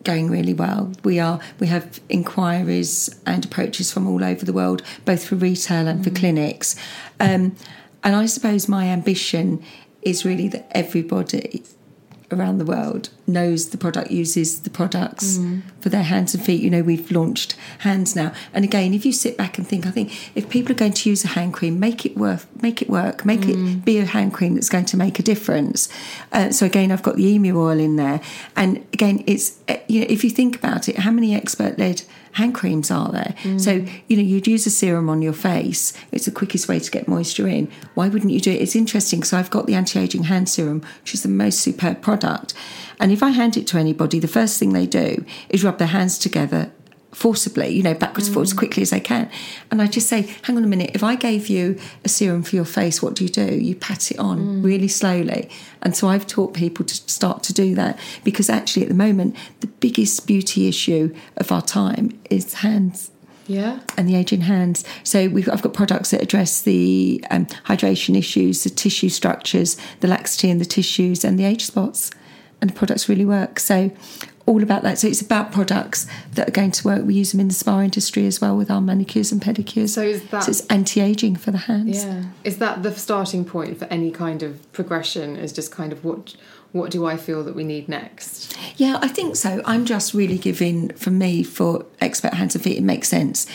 going 0.03 0.29
really 0.29 0.53
well. 0.53 0.91
We 1.03 1.19
are 1.19 1.39
we 1.59 1.67
have 1.67 1.99
inquiries 2.09 3.19
and 3.25 3.43
approaches 3.43 3.91
from 3.91 4.07
all 4.07 4.23
over 4.23 4.45
the 4.45 4.53
world, 4.53 4.83
both 5.03 5.25
for 5.25 5.35
retail 5.35 5.87
and 5.87 6.03
for 6.03 6.11
clinics. 6.11 6.75
Um, 7.19 7.55
and 8.03 8.15
I 8.15 8.27
suppose 8.27 8.67
my 8.69 8.85
ambition 8.85 9.63
is 10.05 10.23
really 10.23 10.47
that 10.47 10.67
everybody 10.71 11.63
around 12.31 12.57
the 12.57 12.65
world 12.65 13.09
knows 13.27 13.69
the 13.69 13.77
product 13.77 14.09
uses 14.09 14.61
the 14.61 14.69
products 14.69 15.39
for 15.79 15.89
their 15.89 16.03
hands 16.03 16.33
and 16.33 16.43
feet. 16.43 16.61
You 16.61 16.69
know 16.69 16.81
we've 16.81 17.11
launched 17.11 17.55
hands 17.79 18.15
now. 18.15 18.33
And 18.53 18.65
again 18.65 18.93
if 18.93 19.05
you 19.05 19.11
sit 19.11 19.37
back 19.37 19.57
and 19.57 19.67
think 19.67 19.85
i 19.85 19.91
think 19.91 20.11
if 20.35 20.49
people 20.49 20.71
are 20.71 20.75
going 20.75 20.93
to 20.93 21.09
use 21.09 21.23
a 21.23 21.29
hand 21.29 21.53
cream 21.53 21.79
make 21.79 22.05
it 22.05 22.17
worth 22.17 22.47
make 22.61 22.81
it 22.81 22.89
work 22.89 23.25
make 23.25 23.47
it 23.47 23.85
be 23.85 23.99
a 23.99 24.05
hand 24.05 24.33
cream 24.33 24.55
that's 24.55 24.69
going 24.69 24.85
to 24.85 24.97
make 24.97 25.19
a 25.19 25.23
difference. 25.23 25.89
Uh, 26.31 26.51
so 26.51 26.65
again 26.65 26.91
i've 26.91 27.03
got 27.03 27.15
the 27.15 27.27
emu 27.27 27.59
oil 27.59 27.79
in 27.79 27.95
there. 27.95 28.21
And 28.55 28.77
again 28.93 29.23
it's 29.27 29.59
uh, 29.67 29.77
you 29.87 30.01
know 30.01 30.07
if 30.09 30.23
you 30.23 30.29
think 30.29 30.55
about 30.55 30.89
it 30.89 30.97
how 30.99 31.11
many 31.11 31.35
expert 31.35 31.77
led 31.77 32.03
hand 32.35 32.53
creams 32.53 32.91
are 32.91 33.11
there? 33.11 33.33
Mm. 33.43 33.59
So 33.59 33.71
you 34.07 34.17
know 34.17 34.23
you'd 34.23 34.47
use 34.47 34.65
a 34.65 34.69
serum 34.69 35.09
on 35.09 35.21
your 35.21 35.33
face. 35.33 35.93
It's 36.11 36.25
the 36.25 36.31
quickest 36.31 36.67
way 36.67 36.79
to 36.79 36.91
get 36.91 37.07
moisture 37.07 37.47
in. 37.47 37.71
Why 37.93 38.07
wouldn't 38.07 38.31
you 38.31 38.39
do 38.39 38.51
it? 38.51 38.61
It's 38.61 38.75
interesting 38.75 39.19
because 39.19 39.33
i've 39.33 39.49
got 39.49 39.65
the 39.65 39.75
anti-aging 39.75 40.25
hand 40.25 40.49
serum 40.49 40.81
which 41.01 41.13
is 41.13 41.23
the 41.23 41.29
most 41.29 41.59
superb 41.59 42.01
product. 42.01 42.53
And 42.99 43.11
if 43.11 43.21
i 43.23 43.29
hand 43.29 43.57
it 43.57 43.67
to 43.67 43.77
anybody 43.77 44.19
the 44.19 44.27
first 44.27 44.59
thing 44.59 44.73
they 44.73 44.85
do 44.85 45.25
is 45.49 45.63
rub 45.63 45.77
their 45.77 45.87
hands 45.87 46.17
together 46.17 46.71
forcibly, 47.15 47.69
you 47.69 47.81
know, 47.81 47.93
backwards, 47.93 48.27
forwards, 48.27 48.51
as 48.51 48.57
quickly 48.57 48.83
as 48.83 48.89
they 48.89 48.99
can. 48.99 49.29
And 49.71 49.81
I 49.81 49.87
just 49.87 50.09
say, 50.09 50.23
hang 50.43 50.57
on 50.57 50.65
a 50.65 50.67
minute, 50.67 50.91
if 50.93 51.01
I 51.01 51.15
gave 51.15 51.47
you 51.47 51.79
a 52.03 52.09
serum 52.09 52.43
for 52.43 52.57
your 52.57 52.65
face, 52.65 53.01
what 53.01 53.15
do 53.15 53.23
you 53.23 53.29
do? 53.29 53.55
You 53.55 53.73
pat 53.73 54.11
it 54.11 54.19
on 54.19 54.61
really 54.61 54.89
slowly. 54.89 55.49
And 55.81 55.95
so 55.95 56.09
I've 56.09 56.27
taught 56.27 56.53
people 56.53 56.83
to 56.85 56.93
start 56.93 57.41
to 57.43 57.53
do 57.53 57.73
that 57.75 57.97
because 58.25 58.49
actually 58.49 58.83
at 58.83 58.89
the 58.89 58.95
moment, 58.95 59.37
the 59.61 59.67
biggest 59.67 60.27
beauty 60.27 60.67
issue 60.67 61.15
of 61.37 61.51
our 61.53 61.61
time 61.61 62.19
is 62.29 62.55
hands. 62.55 63.11
Yeah. 63.47 63.81
and 63.95 64.09
the 64.09 64.15
aging 64.15 64.41
hands. 64.41 64.83
So 65.03 65.29
we've, 65.29 65.47
I've 65.47 65.61
got 65.61 65.75
products 65.75 66.09
that 66.09 66.21
address 66.21 66.63
the 66.63 67.23
um, 67.29 67.45
hydration 67.45 68.17
issues, 68.17 68.63
the 68.63 68.71
tissue 68.71 69.09
structures, 69.09 69.77
the 69.99 70.07
laxity 70.07 70.49
in 70.49 70.57
the 70.57 70.65
tissues, 70.65 71.23
and 71.23 71.37
the 71.37 71.45
age 71.45 71.63
spots. 71.63 72.09
And 72.59 72.71
the 72.71 72.73
products 72.73 73.07
really 73.07 73.23
work. 73.23 73.59
So 73.59 73.91
all 74.45 74.61
about 74.61 74.83
that. 74.83 74.99
So 74.99 75.07
it's 75.07 75.21
about 75.21 75.51
products 75.51 76.05
that 76.33 76.47
are 76.47 76.51
going 76.51 76.71
to 76.71 76.87
work. 76.87 77.03
We 77.05 77.15
use 77.15 77.31
them 77.31 77.39
in 77.39 77.47
the 77.47 77.53
spa 77.53 77.81
industry 77.81 78.27
as 78.27 78.39
well 78.39 78.55
with 78.55 78.69
our 78.69 78.81
manicures 78.81 79.31
and 79.31 79.41
pedicures. 79.41 79.89
So 79.89 80.03
is 80.03 80.23
that- 80.29 80.47
it's 80.47 80.61
anti-aging 80.67 81.37
for 81.37 81.51
the 81.51 81.57
hands. 81.57 82.03
Yeah. 82.05 82.23
Is 82.43 82.57
that 82.57 82.83
the 82.83 82.91
starting 82.91 83.43
point 83.45 83.79
for 83.79 83.85
any 83.85 84.11
kind 84.11 84.43
of 84.43 84.71
progression? 84.71 85.35
Is 85.35 85.51
just 85.51 85.71
kind 85.71 85.91
of 85.91 86.03
what 86.03 86.35
what 86.71 86.91
do 86.91 87.05
I 87.05 87.15
feel 87.15 87.41
that 87.45 87.55
we 87.55 87.63
need 87.63 87.87
next? 87.87 88.53
Yeah, 88.75 88.99
I 89.01 89.07
think 89.07 89.37
so. 89.37 89.61
I'm 89.63 89.85
just 89.85 90.13
really 90.13 90.37
giving, 90.37 90.89
for 90.89 91.09
me, 91.09 91.41
for 91.41 91.85
expert 92.01 92.33
hands 92.33 92.53
and 92.53 92.61
feet, 92.61 92.77
it 92.77 92.83
makes 92.83 93.07
sense. 93.07 93.47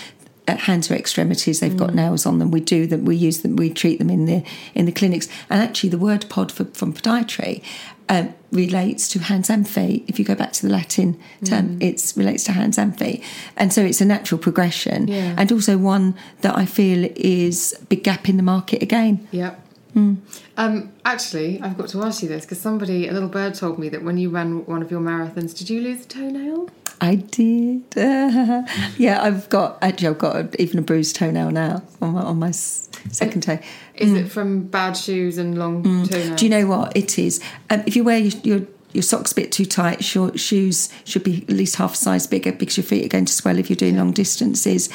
Uh, 0.48 0.56
hands 0.56 0.90
are 0.90 0.94
extremities; 0.94 1.60
they've 1.60 1.76
got 1.76 1.94
nails 1.94 2.24
on 2.24 2.38
them. 2.38 2.50
We 2.50 2.60
do 2.60 2.86
them. 2.86 3.04
We 3.04 3.14
use 3.14 3.42
them. 3.42 3.56
We 3.56 3.68
treat 3.70 3.98
them 3.98 4.08
in 4.08 4.24
the 4.24 4.42
in 4.74 4.86
the 4.86 4.92
clinics. 4.92 5.28
And 5.50 5.62
actually, 5.62 5.90
the 5.90 5.98
word 5.98 6.26
"pod" 6.30 6.50
for, 6.50 6.64
from 6.64 6.94
podiatry 6.94 7.62
um, 8.08 8.34
relates 8.52 9.08
to 9.08 9.18
hands 9.20 9.50
and 9.50 9.68
feet. 9.68 10.04
If 10.08 10.18
you 10.18 10.24
go 10.24 10.34
back 10.34 10.52
to 10.54 10.66
the 10.66 10.72
Latin 10.72 11.18
term, 11.44 11.78
mm. 11.78 11.82
it 11.82 12.12
relates 12.16 12.44
to 12.44 12.52
hands 12.52 12.78
and 12.78 12.98
feet, 12.98 13.22
and 13.56 13.72
so 13.72 13.82
it's 13.82 14.00
a 14.00 14.04
natural 14.04 14.38
progression, 14.38 15.08
Yeah. 15.08 15.34
and 15.36 15.50
also 15.52 15.78
one 15.78 16.14
that 16.40 16.56
I 16.56 16.66
feel 16.66 17.08
is 17.16 17.74
a 17.80 17.84
big 17.84 18.02
gap 18.04 18.28
in 18.28 18.36
the 18.36 18.42
market 18.42 18.82
again. 18.82 19.26
Yep. 19.30 19.66
Hmm. 19.92 20.14
Um, 20.56 20.92
actually, 21.04 21.60
I've 21.60 21.76
got 21.76 21.88
to 21.90 22.02
ask 22.02 22.22
you 22.22 22.28
this 22.28 22.44
because 22.44 22.60
somebody, 22.60 23.08
a 23.08 23.12
little 23.12 23.28
bird, 23.28 23.54
told 23.54 23.78
me 23.78 23.88
that 23.88 24.02
when 24.02 24.18
you 24.18 24.30
ran 24.30 24.64
one 24.66 24.82
of 24.82 24.90
your 24.90 25.00
marathons, 25.00 25.56
did 25.56 25.70
you 25.70 25.80
lose 25.80 26.04
a 26.04 26.08
toenail? 26.08 26.68
I 27.00 27.14
did. 27.14 27.84
yeah, 27.96 29.22
I've 29.22 29.48
got 29.48 29.78
actually 29.80 30.08
I've 30.08 30.18
got 30.18 30.36
a, 30.36 30.62
even 30.62 30.78
a 30.78 30.82
bruised 30.82 31.16
toenail 31.16 31.50
now 31.50 31.82
on 32.02 32.12
my, 32.12 32.22
on 32.22 32.38
my 32.38 32.50
second 32.50 33.42
toe. 33.42 33.58
Is 33.94 34.12
it 34.12 34.30
from 34.30 34.64
bad 34.64 34.96
shoes 34.96 35.38
and 35.38 35.58
long 35.58 35.82
toenails? 35.82 36.08
Mm. 36.08 36.36
Do 36.36 36.44
you 36.44 36.50
know 36.50 36.66
what 36.66 36.96
it 36.96 37.18
is? 37.18 37.42
Um, 37.70 37.82
if 37.86 37.96
you 37.96 38.04
wear 38.04 38.18
your, 38.18 38.40
your 38.42 38.66
your 38.92 39.02
socks 39.02 39.32
a 39.32 39.34
bit 39.34 39.52
too 39.52 39.64
tight, 39.64 40.04
short 40.04 40.40
shoes 40.40 40.88
should 41.04 41.24
be 41.24 41.42
at 41.42 41.50
least 41.50 41.76
half 41.76 41.94
a 41.94 41.96
size 41.96 42.26
bigger 42.26 42.52
because 42.52 42.76
your 42.76 42.84
feet 42.84 43.04
are 43.04 43.08
going 43.08 43.24
to 43.26 43.32
swell 43.32 43.58
if 43.58 43.70
you're 43.70 43.76
doing 43.76 43.96
long 43.96 44.12
distances. 44.12 44.88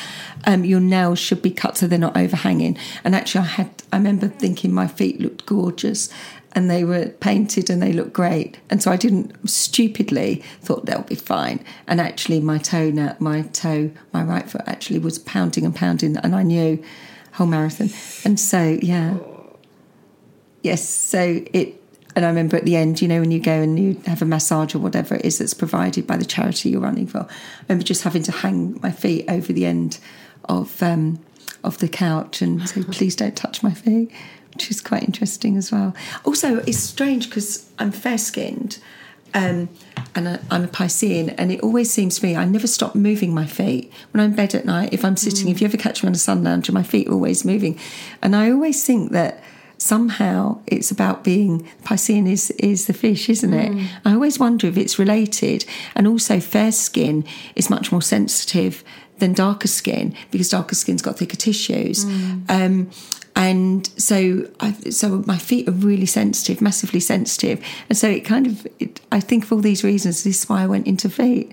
Um, 0.46 0.66
your 0.66 0.80
nails 0.80 1.20
should 1.20 1.42
be 1.42 1.52
cut 1.52 1.78
so 1.78 1.88
they're 1.88 2.00
not 2.00 2.18
overhanging. 2.18 2.78
And 3.04 3.16
actually, 3.16 3.42
I 3.42 3.48
had 3.48 3.84
I 3.94 3.98
remember 3.98 4.28
thinking 4.28 4.74
my 4.74 4.88
feet 4.88 5.20
looked 5.20 5.46
gorgeous. 5.46 6.10
And 6.58 6.70
they 6.70 6.86
were 6.86 7.08
painted 7.08 7.70
and 7.70 7.82
they 7.82 7.92
looked 7.92 8.14
great. 8.14 8.60
And 8.70 8.82
so 8.82 8.90
I 8.90 8.96
didn't 8.96 9.50
stupidly 9.50 10.42
thought 10.62 10.86
they'll 10.86 11.02
be 11.02 11.16
fine. 11.16 11.62
And 11.86 12.00
actually, 12.00 12.40
my 12.40 12.60
toe, 12.60 12.92
my 13.20 13.42
toe, 13.42 13.92
my 14.14 14.24
right 14.24 14.50
foot 14.50 14.62
actually 14.66 15.00
was 15.00 15.20
pounding 15.20 15.66
and 15.66 15.76
pounding, 15.76 16.16
and 16.16 16.34
I 16.34 16.44
knew 16.44 16.82
whole 17.34 17.48
marathon. 17.48 17.90
And 18.24 18.40
so, 18.40 18.80
yeah, 18.82 19.18
Yes, 20.66 20.90
so 20.90 21.44
it, 21.54 21.80
and 22.16 22.24
I 22.24 22.30
remember 22.30 22.56
at 22.56 22.64
the 22.64 22.78
end, 22.78 23.02
you 23.02 23.08
know, 23.08 23.20
when 23.20 23.32
you 23.32 23.42
go 23.42 23.52
and 23.52 23.78
you 23.78 24.02
have 24.06 24.22
a 24.22 24.26
massage 24.26 24.74
or 24.74 24.80
whatever 24.80 25.16
it 25.16 25.26
is 25.26 25.40
that's 25.40 25.54
provided 25.54 26.08
by 26.08 26.16
the 26.16 26.26
charity 26.26 26.70
you're 26.70 26.82
running 26.82 27.08
for, 27.08 27.20
I 27.20 27.28
remember 27.68 27.84
just 27.84 28.04
having 28.04 28.24
to 28.24 28.32
hang 28.32 28.80
my 28.82 28.92
feet 28.92 29.26
over 29.30 29.52
the 29.52 29.66
end 29.66 30.00
of 30.46 30.82
um, 30.82 31.20
of 31.64 31.80
the 31.80 31.90
couch 31.90 32.42
and 32.42 32.68
say, 32.70 32.84
please 32.92 33.16
don't 33.16 33.36
touch 33.36 33.62
my 33.62 33.74
feet, 33.74 34.12
which 34.54 34.72
is 34.72 34.80
quite 34.80 35.04
interesting 35.04 35.58
as 35.58 35.72
well. 35.72 35.94
Also, 36.24 36.60
it's 36.60 36.80
strange 36.80 37.30
because 37.30 37.70
I'm 37.80 37.92
fair 37.92 38.18
skinned. 38.18 38.80
Um, 39.34 39.68
and 40.16 40.30
I, 40.30 40.40
I'm 40.50 40.64
a 40.64 40.68
Piscean, 40.68 41.36
and 41.38 41.52
it 41.52 41.60
always 41.60 41.92
seems 41.92 42.20
to 42.20 42.26
me 42.26 42.38
I 42.38 42.46
never 42.46 42.68
stop 42.68 42.96
moving 42.96 43.34
my 43.34 43.46
feet 43.46 43.92
when 44.12 44.24
I'm 44.24 44.30
in 44.30 44.36
bed 44.38 44.56
at 44.56 44.64
night. 44.64 44.94
If 44.94 45.04
I'm 45.04 45.18
sitting, 45.18 45.50
if 45.50 45.60
you 45.60 45.68
ever 45.68 45.76
catch 45.76 46.02
me 46.02 46.08
on 46.08 46.16
a 46.16 46.18
sun 46.18 46.46
lounger, 46.46 46.72
my 46.72 46.84
feet 46.84 47.10
are 47.10 47.12
always 47.12 47.44
moving, 47.44 47.78
and 48.22 48.34
I 48.34 48.50
always 48.50 48.86
think 48.86 49.12
that 49.12 49.44
somehow 49.78 50.60
it's 50.68 50.92
about 50.92 51.24
being 51.24 51.68
Piscean 51.84 52.28
is 52.28 52.52
is 52.52 52.88
the 52.88 52.94
fish, 52.94 53.30
isn't 53.30 53.54
it? 53.54 53.90
I 54.06 54.14
always 54.14 54.40
wonder 54.40 54.68
if 54.68 54.78
it's 54.78 54.98
related, 55.00 55.66
and 55.96 56.08
also 56.08 56.40
fair 56.40 56.72
skin 56.72 57.26
is 57.56 57.70
much 57.70 57.92
more 57.92 58.02
sensitive 58.02 58.84
than 59.20 59.34
darker 59.34 59.68
skin 59.68 60.14
because 60.32 60.50
darker 60.50 60.76
skin's 60.76 61.02
got 61.02 61.18
thicker 61.18 61.38
tissues. 61.38 62.04
Um, 62.50 62.90
and 63.38 63.86
so, 63.98 64.50
I, 64.62 64.72
so 64.90 65.22
my 65.28 65.38
feet 65.38 65.68
are 65.68 65.74
really 65.74 66.06
sensitive, 66.06 66.62
massively 66.62 67.02
sensitive, 67.02 67.62
and 67.90 67.98
so 67.98 68.08
it 68.10 68.22
kind 68.22 68.48
of, 68.48 68.66
it, 68.80 69.02
I 69.12 69.20
think 69.20 69.44
of 69.44 69.52
all 69.52 69.60
these 69.60 69.84
reasons. 69.84 70.24
This 70.24 70.44
is 70.44 70.50
why 70.50 70.64
I 70.64 70.68
went 70.68 70.88
into 70.88 71.10
feet. 71.10 71.52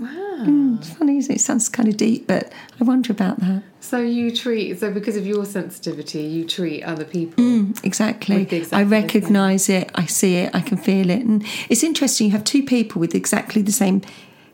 Wow. 0.00 0.44
Mm, 0.44 0.78
it's 0.78 0.92
funny, 0.92 1.18
isn't 1.18 1.32
it? 1.32 1.36
It 1.36 1.40
sounds 1.40 1.68
kind 1.68 1.88
of 1.88 1.96
deep, 1.96 2.26
but 2.26 2.52
I 2.80 2.84
wonder 2.84 3.12
about 3.12 3.40
that. 3.40 3.62
So 3.80 3.98
you 4.00 4.34
treat 4.34 4.78
so 4.80 4.92
because 4.92 5.16
of 5.16 5.26
your 5.26 5.44
sensitivity, 5.44 6.22
you 6.22 6.44
treat 6.44 6.82
other 6.82 7.04
people. 7.04 7.42
Mm, 7.42 7.84
exactly. 7.84 8.38
With 8.38 8.52
exact 8.52 8.74
I 8.74 8.82
recognise 8.82 9.68
it, 9.68 9.90
I 9.94 10.06
see 10.06 10.36
it, 10.36 10.54
I 10.54 10.60
can 10.60 10.76
feel 10.76 11.08
it. 11.10 11.20
And 11.20 11.44
it's 11.68 11.84
interesting, 11.84 12.26
you 12.26 12.32
have 12.32 12.44
two 12.44 12.64
people 12.64 13.00
with 13.00 13.14
exactly 13.14 13.62
the 13.62 13.72
same 13.72 14.02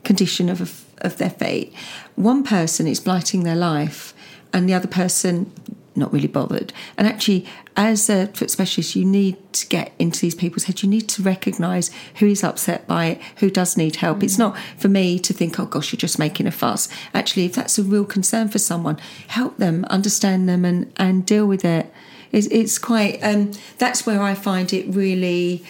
condition 0.03 0.49
of, 0.49 0.85
of 0.99 1.17
their 1.17 1.31
fate. 1.31 1.73
One 2.15 2.43
person 2.43 2.87
is 2.87 2.99
blighting 2.99 3.43
their 3.43 3.55
life, 3.55 4.13
and 4.53 4.69
the 4.69 4.73
other 4.73 4.87
person 4.87 5.51
not 5.95 6.11
really 6.11 6.27
bothered. 6.27 6.73
And 6.97 7.07
actually, 7.07 7.45
as 7.75 8.09
a 8.09 8.27
foot 8.27 8.51
specialist, 8.51 8.95
you 8.95 9.05
need 9.05 9.37
to 9.53 9.67
get 9.67 9.93
into 9.99 10.19
these 10.21 10.35
people's 10.35 10.65
heads. 10.65 10.83
You 10.83 10.89
need 10.89 11.07
to 11.09 11.21
recognise 11.21 11.91
who 12.15 12.27
is 12.27 12.43
upset 12.43 12.87
by 12.87 13.05
it, 13.05 13.21
who 13.37 13.49
does 13.49 13.77
need 13.77 13.97
help. 13.97 14.23
It's 14.23 14.37
not 14.37 14.57
for 14.77 14.87
me 14.87 15.19
to 15.19 15.33
think, 15.33 15.59
oh 15.59 15.65
gosh, 15.65 15.91
you're 15.91 15.97
just 15.97 16.19
making 16.19 16.47
a 16.47 16.51
fuss. 16.51 16.89
Actually, 17.13 17.45
if 17.45 17.53
that's 17.53 17.77
a 17.77 17.83
real 17.83 18.05
concern 18.05 18.49
for 18.49 18.59
someone, 18.59 18.97
help 19.27 19.57
them, 19.57 19.85
understand 19.85 20.47
them, 20.47 20.65
and, 20.65 20.91
and 20.97 21.25
deal 21.25 21.45
with 21.45 21.65
it. 21.65 21.91
It's, 22.31 22.47
it's 22.47 22.79
quite. 22.79 23.19
Um, 23.23 23.51
that's 23.77 24.05
where 24.05 24.21
I 24.21 24.33
find 24.33 24.73
it 24.73 24.87
really. 24.87 25.63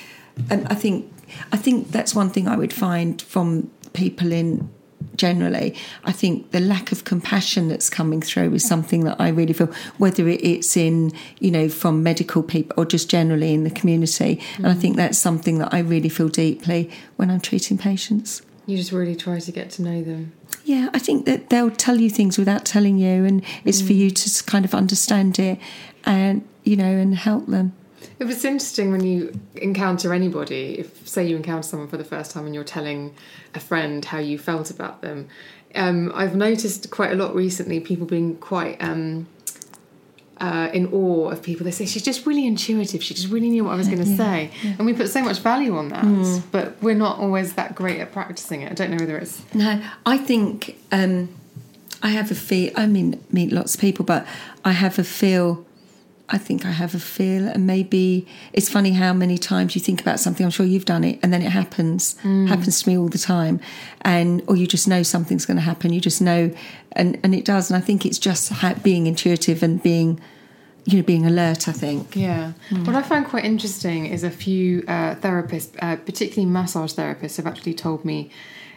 Um, 0.49 0.65
I 0.69 0.75
think. 0.75 1.09
I 1.51 1.57
think 1.57 1.89
that's 1.89 2.13
one 2.13 2.29
thing 2.29 2.47
I 2.47 2.55
would 2.55 2.71
find 2.71 3.19
from 3.19 3.71
people 3.93 4.31
in 4.31 4.69
generally. 5.15 5.75
I 6.03 6.11
think 6.11 6.51
the 6.51 6.59
lack 6.59 6.91
of 6.91 7.03
compassion 7.03 7.67
that's 7.67 7.89
coming 7.89 8.21
through 8.21 8.53
is 8.53 8.67
something 8.67 9.03
that 9.05 9.19
I 9.19 9.29
really 9.29 9.53
feel, 9.53 9.71
whether 9.97 10.27
it's 10.27 10.75
in, 10.77 11.11
you 11.39 11.51
know, 11.51 11.69
from 11.69 12.03
medical 12.03 12.43
people 12.43 12.73
or 12.77 12.85
just 12.85 13.09
generally 13.09 13.53
in 13.53 13.63
the 13.63 13.69
community. 13.69 14.41
And 14.57 14.67
I 14.67 14.73
think 14.73 14.95
that's 14.95 15.17
something 15.17 15.57
that 15.59 15.73
I 15.73 15.79
really 15.79 16.09
feel 16.09 16.29
deeply 16.29 16.89
when 17.15 17.29
I'm 17.29 17.41
treating 17.41 17.77
patients. 17.77 18.41
You 18.65 18.77
just 18.77 18.91
really 18.91 19.15
try 19.15 19.39
to 19.39 19.51
get 19.51 19.71
to 19.71 19.81
know 19.81 20.01
them. 20.03 20.31
Yeah, 20.63 20.89
I 20.93 20.99
think 20.99 21.25
that 21.25 21.49
they'll 21.49 21.71
tell 21.71 21.99
you 21.99 22.09
things 22.09 22.37
without 22.37 22.63
telling 22.63 22.97
you, 22.97 23.25
and 23.25 23.43
it's 23.65 23.81
for 23.81 23.91
mm. 23.91 23.97
you 23.97 24.11
to 24.11 24.43
kind 24.45 24.63
of 24.63 24.73
understand 24.73 25.37
it 25.37 25.59
and, 26.05 26.47
you 26.63 26.77
know, 26.77 26.85
and 26.85 27.15
help 27.15 27.47
them. 27.47 27.73
It 28.23 28.27
was 28.27 28.45
interesting 28.45 28.93
when 28.93 29.03
you 29.03 29.37
encounter 29.55 30.13
anybody, 30.13 30.79
if 30.79 31.05
say 31.05 31.27
you 31.27 31.35
encounter 31.35 31.67
someone 31.67 31.89
for 31.89 31.97
the 31.97 32.05
first 32.05 32.31
time 32.31 32.45
and 32.45 32.55
you're 32.55 32.63
telling 32.63 33.13
a 33.53 33.59
friend 33.59 34.05
how 34.05 34.19
you 34.19 34.39
felt 34.39 34.71
about 34.71 35.01
them. 35.01 35.27
Um, 35.75 36.09
I've 36.15 36.33
noticed 36.33 36.89
quite 36.89 37.11
a 37.11 37.15
lot 37.15 37.35
recently 37.35 37.81
people 37.81 38.07
being 38.07 38.37
quite 38.37 38.81
um, 38.81 39.27
uh, 40.37 40.69
in 40.73 40.87
awe 40.93 41.31
of 41.31 41.43
people. 41.43 41.65
They 41.65 41.71
say 41.71 41.85
she's 41.85 42.01
just 42.01 42.25
really 42.25 42.47
intuitive. 42.47 43.03
She 43.03 43.13
just 43.13 43.27
really 43.27 43.49
knew 43.49 43.65
what 43.65 43.73
I 43.73 43.75
was 43.75 43.89
going 43.89 43.99
to 43.99 44.15
say, 44.15 44.51
and 44.63 44.85
we 44.85 44.93
put 44.93 45.09
so 45.09 45.21
much 45.21 45.39
value 45.39 45.75
on 45.75 45.89
that. 45.89 46.05
But 46.49 46.81
we're 46.81 46.95
not 46.95 47.19
always 47.19 47.55
that 47.55 47.75
great 47.75 47.99
at 47.99 48.13
practicing 48.13 48.61
it. 48.61 48.71
I 48.71 48.73
don't 48.73 48.89
know 48.89 48.99
whether 48.99 49.17
it's 49.17 49.43
No, 49.53 49.83
I 50.05 50.17
think 50.17 50.77
um, 50.93 51.27
I 52.01 52.11
have 52.11 52.31
a 52.31 52.35
feel. 52.35 52.71
I 52.77 52.87
mean, 52.87 53.21
meet 53.33 53.51
lots 53.51 53.75
of 53.75 53.81
people, 53.81 54.05
but 54.05 54.25
I 54.63 54.71
have 54.71 54.97
a 54.97 55.03
feel. 55.03 55.65
I 56.33 56.39
think 56.39 56.65
I 56.65 56.71
have 56.71 56.95
a 56.95 56.99
feel, 56.99 57.47
and 57.47 57.67
maybe 57.67 58.25
it's 58.53 58.67
funny 58.67 58.91
how 58.93 59.13
many 59.13 59.37
times 59.37 59.75
you 59.75 59.81
think 59.81 60.01
about 60.01 60.19
something. 60.19 60.43
I'm 60.43 60.51
sure 60.51 60.65
you've 60.65 60.83
done 60.95 61.03
it, 61.03 61.19
and 61.21 61.31
then 61.31 61.41
it 61.43 61.51
happens. 61.51 62.17
Happens 62.23 62.81
to 62.81 62.89
me 62.89 62.97
all 62.97 63.07
the 63.07 63.19
time, 63.19 63.59
and 64.01 64.41
or 64.47 64.55
you 64.55 64.65
just 64.67 64.87
know 64.87 65.03
something's 65.03 65.45
going 65.45 65.57
to 65.57 65.61
happen. 65.71 65.93
You 65.93 66.01
just 66.01 66.21
know, 66.21 66.51
and 66.93 67.19
and 67.23 67.35
it 67.35 67.45
does. 67.45 67.69
And 67.69 67.77
I 67.77 67.85
think 67.85 68.03
it's 68.05 68.17
just 68.17 68.51
ha- 68.51 68.75
being 68.81 69.05
intuitive 69.07 69.61
and 69.61 69.81
being, 69.83 70.19
you 70.85 70.97
know, 70.97 71.03
being 71.03 71.25
alert. 71.25 71.67
I 71.67 71.71
think. 71.71 72.15
Yeah. 72.15 72.53
What 72.83 72.95
I 72.95 73.03
find 73.03 73.25
quite 73.27 73.45
interesting 73.45 74.07
is 74.07 74.23
a 74.23 74.31
few 74.31 74.83
uh, 74.87 75.13
therapists, 75.15 75.71
uh, 75.83 75.97
particularly 75.97 76.51
massage 76.51 76.93
therapists, 76.93 77.37
have 77.37 77.45
actually 77.47 77.75
told 77.75 78.03
me 78.03 78.31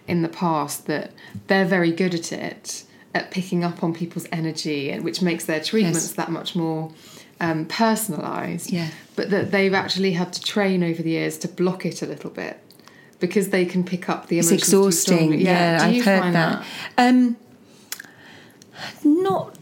in 0.06 0.20
the 0.22 0.28
past 0.28 0.86
that 0.86 1.10
they're 1.46 1.64
very 1.64 1.90
good 1.90 2.14
at 2.14 2.32
it, 2.32 2.84
at 3.14 3.30
picking 3.30 3.64
up 3.64 3.82
on 3.82 3.94
people's 3.94 4.26
energy, 4.30 4.90
and 4.90 5.02
which 5.04 5.22
makes 5.22 5.46
their 5.46 5.60
treatments 5.60 6.04
Yes. 6.08 6.12
that 6.16 6.30
much 6.30 6.54
more 6.54 6.92
um, 7.40 7.66
personalised. 7.66 8.70
Yeah. 8.72 8.88
But 9.14 9.30
that 9.30 9.50
they've 9.50 9.74
actually 9.74 10.12
had 10.12 10.32
to 10.34 10.40
train 10.40 10.82
over 10.84 11.02
the 11.02 11.10
years 11.10 11.38
to 11.38 11.48
block 11.48 11.86
it 11.86 12.02
a 12.02 12.06
little 12.06 12.30
bit 12.30 12.58
because 13.18 13.48
they 13.48 13.64
can 13.64 13.82
pick 13.84 14.08
up 14.08 14.28
the 14.28 14.38
It's 14.38 14.48
emotions 14.50 14.70
too 14.70 14.86
exhausting. 14.86 15.40
Yeah, 15.40 15.78
Do 15.78 15.84
I've 15.96 16.04
heard 16.04 16.20
find 16.20 16.34
that. 16.34 16.64
Um, 16.98 17.36
not 19.04 19.56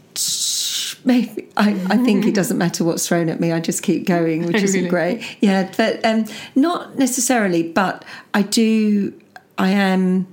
maybe. 1.05 1.47
I, 1.55 1.69
I 1.89 1.97
think 1.97 2.25
it 2.25 2.33
doesn't 2.35 2.57
matter 2.57 2.83
what's 2.83 3.07
thrown 3.07 3.29
at 3.29 3.39
me. 3.39 3.51
I 3.51 3.59
just 3.59 3.83
keep 3.83 4.05
going, 4.05 4.45
which 4.45 4.55
isn't 4.63 4.77
Really? 4.77 4.89
great. 4.89 5.37
Yeah, 5.41 5.71
but 5.77 6.03
um, 6.05 6.25
not 6.55 6.97
necessarily. 6.97 7.63
But 7.63 8.03
I 8.33 8.41
do. 8.41 9.13
I 9.57 9.69
am. 9.69 10.27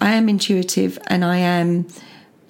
I 0.00 0.12
am 0.12 0.28
intuitive, 0.28 0.98
and 1.08 1.24
I 1.24 1.38
am. 1.38 1.86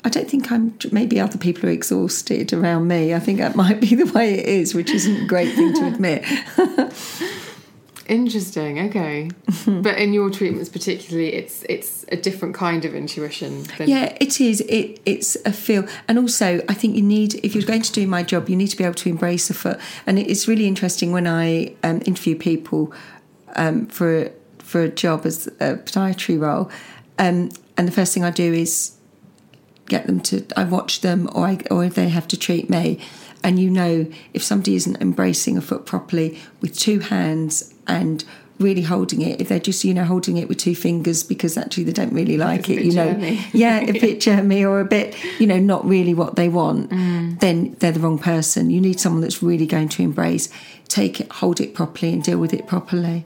I 0.09 0.11
don't 0.11 0.30
think 0.30 0.50
I'm. 0.50 0.74
Maybe 0.90 1.20
other 1.20 1.36
people 1.36 1.68
are 1.68 1.72
exhausted 1.72 2.54
around 2.54 2.88
me. 2.88 3.12
I 3.12 3.18
think 3.18 3.40
that 3.40 3.54
might 3.54 3.78
be 3.78 3.94
the 4.02 4.11
way 4.11 4.38
it 4.38 4.46
is, 4.46 4.74
which 4.74 4.90
isn't 4.90 5.24
a 5.24 5.26
great 5.26 5.54
thing 5.54 5.74
to 5.74 5.86
admit. 5.86 6.24
Interesting. 8.09 8.78
Okay, 8.88 9.28
but 9.66 9.98
in 9.98 10.14
your 10.14 10.30
treatments, 10.30 10.70
particularly, 10.70 11.34
it's 11.34 11.62
it's 11.64 12.06
a 12.11 12.16
different 12.16 12.54
kind 12.54 12.86
of 12.86 12.94
intuition. 12.94 13.64
Than... 13.76 13.90
Yeah, 13.90 14.16
it 14.18 14.40
is. 14.40 14.62
It 14.62 15.02
it's 15.04 15.36
a 15.44 15.52
feel, 15.52 15.86
and 16.09 16.18
also 16.18 16.62
I 16.70 16.72
think 16.72 16.96
you 16.96 17.02
need 17.02 17.34
if 17.44 17.54
you're 17.54 17.66
going 17.66 17.82
to 17.82 17.92
do 17.92 18.06
my 18.06 18.22
job, 18.22 18.48
you 18.48 18.56
need 18.56 18.68
to 18.68 18.78
be 18.78 18.84
able 18.84 18.94
to 18.94 19.11
embrace 19.11 19.50
a 19.50 19.54
foot. 19.54 19.78
And 20.06 20.18
it's 20.18 20.48
really 20.48 20.66
interesting 20.66 21.12
when 21.12 21.26
I 21.26 21.74
um, 21.82 22.00
interview 22.06 22.34
people 22.34 22.94
um, 23.56 23.84
for 23.88 24.32
for 24.56 24.84
a 24.84 24.88
job 24.88 25.26
as 25.26 25.48
a 25.61 25.76
podiatry 25.76 26.40
role, 26.40 26.70
um, 27.18 27.50
and 27.76 27.86
the 27.86 27.92
first 27.92 28.14
thing 28.14 28.24
I 28.24 28.30
do 28.30 28.54
is 28.54 28.97
get 29.89 30.07
them 30.07 30.20
to 30.20 30.47
I 30.57 30.64
watch 30.64 31.01
them 31.01 31.28
or 31.34 31.47
I, 31.47 31.59
or 31.70 31.89
they 31.89 32.09
have 32.09 32.28
to 32.28 32.36
treat 32.36 32.70
me. 32.70 33.01
And 33.43 33.59
you 33.59 33.70
know 33.70 34.07
if 34.34 34.43
somebody 34.43 34.74
isn't 34.74 35.01
embracing 35.01 35.57
a 35.57 35.61
foot 35.61 35.86
properly 35.86 36.39
with 36.61 36.76
two 36.76 37.01
hands 37.01 37.72
and 37.86 38.24
really 38.59 38.82
holding 38.82 39.22
it 39.22 39.41
if 39.41 39.49
they're 39.49 39.61
just 39.61 39.84
you 39.84 39.95
know 39.95 40.05
holding 40.05 40.36
it 40.36 40.49
with 40.49 40.59
two 40.59 40.74
fingers 40.74 41.22
because 41.22 41.57
actually 41.57 41.84
they 41.84 41.93
don't 41.93 42.12
really 42.12 42.36
like 42.36 42.68
it 42.68 42.84
you 42.84 42.93
know. 42.93 43.16
yeah 43.53 43.78
a 43.78 43.93
bit 43.93 44.18
germy 44.18 44.68
or 44.68 44.80
a 44.80 44.84
bit 44.84 45.16
you 45.39 45.47
know 45.47 45.59
not 45.59 45.84
really 45.86 46.12
what 46.12 46.34
they 46.34 46.49
want 46.49 46.91
mm. 46.91 47.39
then 47.39 47.76
they're 47.78 47.93
the 47.93 48.01
wrong 48.01 48.18
person. 48.18 48.70
You 48.70 48.80
need 48.80 48.99
someone 48.99 49.22
that's 49.22 49.43
really 49.43 49.66
going 49.66 49.89
to 49.91 50.03
embrace 50.03 50.49
take 50.89 51.20
it 51.20 51.30
hold 51.30 51.61
it 51.61 51.72
properly 51.72 52.12
and 52.12 52.22
deal 52.22 52.39
with 52.39 52.53
it 52.53 52.66
properly 52.66 53.24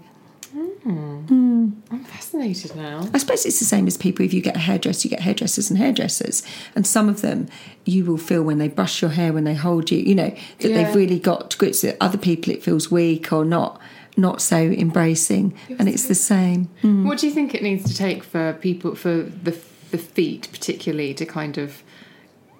Mm. 0.84 1.26
Mm. 1.28 1.72
I'm 1.90 2.04
fascinated 2.04 2.74
now. 2.74 3.08
I 3.14 3.18
suppose 3.18 3.46
it's 3.46 3.58
the 3.58 3.64
same 3.64 3.86
as 3.86 3.96
people. 3.96 4.24
If 4.24 4.34
you 4.34 4.40
get 4.40 4.56
a 4.56 4.60
hairdresser, 4.60 5.06
you 5.06 5.10
get 5.10 5.20
hairdressers 5.20 5.70
and 5.70 5.78
hairdressers, 5.78 6.42
and 6.74 6.86
some 6.86 7.08
of 7.08 7.20
them 7.20 7.48
you 7.84 8.04
will 8.04 8.18
feel 8.18 8.42
when 8.42 8.58
they 8.58 8.68
brush 8.68 9.00
your 9.00 9.12
hair, 9.12 9.32
when 9.32 9.44
they 9.44 9.54
hold 9.54 9.90
you, 9.90 9.98
you 9.98 10.14
know 10.14 10.34
that 10.58 10.70
yeah. 10.70 10.82
they've 10.82 10.94
really 10.94 11.18
got 11.18 11.50
to 11.50 11.58
grips. 11.58 11.82
With 11.82 11.96
other 12.00 12.18
people, 12.18 12.52
it 12.52 12.62
feels 12.62 12.90
weak 12.90 13.32
or 13.32 13.44
not 13.44 13.80
not 14.16 14.42
so 14.42 14.56
embracing, 14.56 15.56
and 15.78 15.88
it's 15.88 16.06
the 16.06 16.14
same. 16.14 16.68
Mm. 16.82 17.06
What 17.06 17.18
do 17.18 17.26
you 17.26 17.32
think 17.32 17.54
it 17.54 17.62
needs 17.62 17.84
to 17.84 17.96
take 17.96 18.22
for 18.22 18.52
people 18.54 18.94
for 18.94 19.22
the 19.22 19.58
the 19.90 19.98
feet, 19.98 20.48
particularly, 20.50 21.14
to 21.14 21.26
kind 21.26 21.58
of 21.58 21.82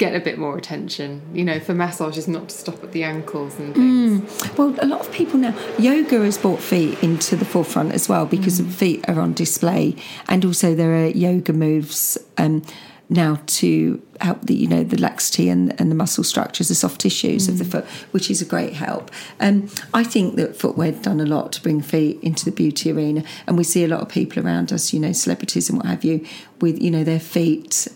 get 0.03 0.17
a 0.17 0.21
bit 0.21 0.37
more 0.37 0.59
attention. 0.59 1.23
You 1.33 1.45
know, 1.45 1.61
for 1.61 1.75
massages, 1.75 2.27
not 2.27 2.49
to 2.49 2.55
stop 2.57 2.83
at 2.83 2.91
the 2.91 3.05
ankles 3.05 3.57
and 3.61 3.73
things. 3.73 4.21
Mm. 4.21 4.59
Well, 4.59 4.75
a 4.81 4.87
lot 4.87 5.01
of 5.01 5.13
people 5.13 5.39
now, 5.39 5.57
yoga 5.79 6.21
has 6.25 6.37
brought 6.37 6.59
feet 6.59 7.01
into 7.05 7.37
the 7.37 7.45
forefront 7.45 7.93
as 7.93 8.09
well 8.09 8.27
because 8.27 8.61
mm. 8.61 8.69
feet 8.73 9.09
are 9.09 9.21
on 9.21 9.33
display, 9.33 9.95
and 10.29 10.45
also 10.45 10.75
there 10.75 10.93
are 10.93 11.07
yoga 11.07 11.53
moves. 11.53 12.19
Um, 12.37 12.65
now 13.09 13.39
to 13.47 14.01
help 14.23 14.41
the 14.47 14.55
you 14.55 14.67
know 14.67 14.83
the 14.83 14.97
laxity 14.97 15.51
and, 15.51 15.79
and 15.79 15.91
the 15.91 15.95
muscle 15.95 16.25
structures, 16.25 16.69
the 16.69 16.75
soft 16.75 17.01
tissues 17.01 17.47
mm. 17.47 17.51
of 17.51 17.59
the 17.59 17.65
mm. 17.65 17.71
foot, 17.71 17.85
which 18.11 18.29
is 18.31 18.43
a 18.43 18.45
great 18.45 18.73
help. 18.73 19.11
Um, 19.39 19.69
I 19.95 20.03
think 20.03 20.37
that 20.37 20.57
footwear 20.57 20.93
done 20.93 21.21
a 21.21 21.27
lot 21.27 21.53
to 21.53 21.63
bring 21.63 21.81
feet 21.81 22.19
into 22.23 22.45
the 22.45 22.51
beauty 22.51 22.91
arena, 22.91 23.23
and 23.47 23.57
we 23.57 23.65
see 23.65 23.85
a 23.85 23.89
lot 23.89 24.01
of 24.01 24.09
people 24.09 24.45
around 24.45 24.73
us, 24.73 24.93
you 24.93 24.99
know, 24.99 25.13
celebrities 25.13 25.69
and 25.69 25.79
what 25.79 25.87
have 25.87 26.05
you, 26.05 26.27
with 26.61 26.81
you 26.83 26.91
know 26.91 27.05
their 27.05 27.21
feet 27.21 27.87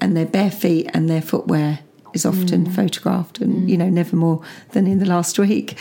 and 0.00 0.16
their 0.16 0.26
bare 0.26 0.50
feet 0.50 0.90
and 0.94 1.08
their 1.08 1.22
footwear 1.22 1.80
is 2.12 2.26
often 2.26 2.66
mm. 2.66 2.74
photographed, 2.74 3.40
and 3.40 3.62
mm. 3.62 3.68
you 3.68 3.76
know, 3.76 3.88
never 3.88 4.16
more 4.16 4.42
than 4.72 4.86
in 4.86 4.98
the 4.98 5.06
last 5.06 5.38
week. 5.38 5.78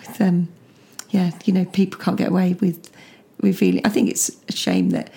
With, 0.00 0.20
um, 0.20 0.48
yeah, 1.10 1.30
you 1.44 1.52
know, 1.52 1.64
people 1.66 2.00
can't 2.00 2.16
get 2.16 2.28
away 2.28 2.54
with 2.54 2.90
revealing. 3.40 3.84
I 3.84 3.88
think 3.88 4.10
it's 4.10 4.30
a 4.48 4.52
shame 4.52 4.90
that 4.90 5.10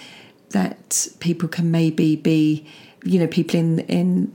that 0.50 1.08
people 1.20 1.48
can 1.48 1.72
maybe 1.72 2.16
be, 2.16 2.66
you 3.04 3.20
know, 3.20 3.28
people 3.28 3.60
in 3.60 3.80
in 3.80 4.34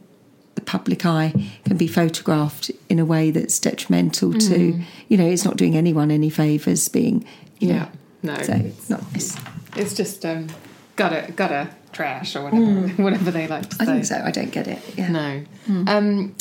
the 0.54 0.62
public 0.62 1.04
eye 1.04 1.32
can 1.64 1.76
be 1.76 1.86
photographed 1.86 2.70
in 2.88 2.98
a 2.98 3.04
way 3.04 3.30
that's 3.30 3.58
detrimental 3.58 4.30
mm. 4.30 4.48
to, 4.48 4.80
you 5.08 5.16
know, 5.16 5.26
it's 5.26 5.44
not 5.44 5.56
doing 5.56 5.76
anyone 5.76 6.10
any 6.10 6.30
favours 6.30 6.88
being, 6.88 7.24
you 7.58 7.68
yeah. 7.68 7.78
know. 7.78 7.88
No, 8.22 8.42
so 8.42 8.54
it's, 8.54 8.90
not, 8.90 9.02
it's, 9.14 9.36
it's 9.76 9.94
just 9.94 10.24
um, 10.24 10.48
gotta 10.96 11.30
gotta 11.36 11.68
trash 11.96 12.36
or 12.36 12.42
whatever, 12.42 12.62
mm. 12.62 12.98
whatever 13.02 13.30
they 13.30 13.48
like 13.48 13.70
to 13.70 13.76
say. 13.76 13.82
I 13.82 13.86
think 13.86 14.04
so. 14.04 14.22
I 14.22 14.30
don't 14.30 14.50
get 14.50 14.68
it. 14.68 14.80
Yeah. 14.96 15.08
No. 15.08 15.44
Mm. 15.66 15.88
Um, 15.88 16.36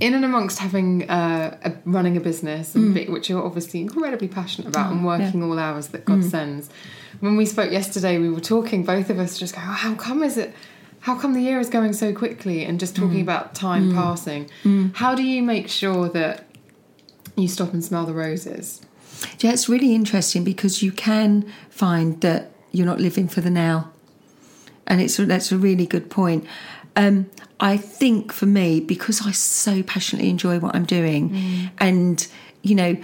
in 0.00 0.14
and 0.14 0.24
amongst 0.24 0.58
having 0.58 1.08
uh, 1.08 1.56
a, 1.62 1.72
running 1.84 2.16
a 2.16 2.20
business, 2.20 2.74
mm. 2.74 3.08
which 3.10 3.28
you're 3.28 3.44
obviously 3.44 3.80
incredibly 3.80 4.26
passionate 4.26 4.68
about, 4.68 4.90
and 4.90 5.04
working 5.04 5.40
yeah. 5.40 5.46
all 5.46 5.58
hours 5.58 5.88
that 5.88 6.04
God 6.04 6.20
mm. 6.20 6.30
sends. 6.30 6.70
When 7.20 7.36
we 7.36 7.46
spoke 7.46 7.70
yesterday, 7.70 8.18
we 8.18 8.30
were 8.30 8.40
talking. 8.40 8.84
Both 8.84 9.10
of 9.10 9.18
us 9.18 9.38
just 9.38 9.54
go, 9.54 9.60
oh, 9.62 9.72
"How 9.84 9.94
come 9.94 10.22
is 10.22 10.38
it? 10.38 10.54
How 11.00 11.14
come 11.16 11.34
the 11.34 11.42
year 11.42 11.60
is 11.60 11.68
going 11.68 11.92
so 11.92 12.14
quickly?" 12.14 12.64
And 12.64 12.80
just 12.80 12.96
talking 12.96 13.18
mm. 13.18 13.22
about 13.22 13.54
time 13.54 13.92
mm. 13.92 13.94
passing. 13.94 14.50
How 14.94 15.14
do 15.14 15.22
you 15.22 15.42
make 15.42 15.68
sure 15.68 16.08
that 16.08 16.46
you 17.36 17.48
stop 17.48 17.72
and 17.72 17.84
smell 17.84 18.06
the 18.06 18.14
roses? 18.14 18.80
Yeah, 19.40 19.52
it's 19.52 19.68
really 19.68 19.94
interesting 19.94 20.42
because 20.42 20.82
you 20.82 20.90
can 20.90 21.50
find 21.70 22.20
that 22.22 22.50
you're 22.72 22.86
not 22.86 23.00
living 23.00 23.28
for 23.28 23.40
the 23.40 23.50
now 23.50 23.92
and 24.86 25.00
it's 25.00 25.16
that's 25.16 25.52
a 25.52 25.58
really 25.58 25.86
good 25.86 26.10
point. 26.10 26.46
Um, 26.96 27.30
I 27.60 27.76
think 27.76 28.32
for 28.32 28.46
me, 28.46 28.80
because 28.80 29.26
I 29.26 29.32
so 29.32 29.82
passionately 29.82 30.30
enjoy 30.30 30.58
what 30.58 30.74
I'm 30.74 30.84
doing, 30.84 31.30
mm. 31.30 31.70
and 31.78 32.26
you 32.62 32.74
know, 32.74 32.96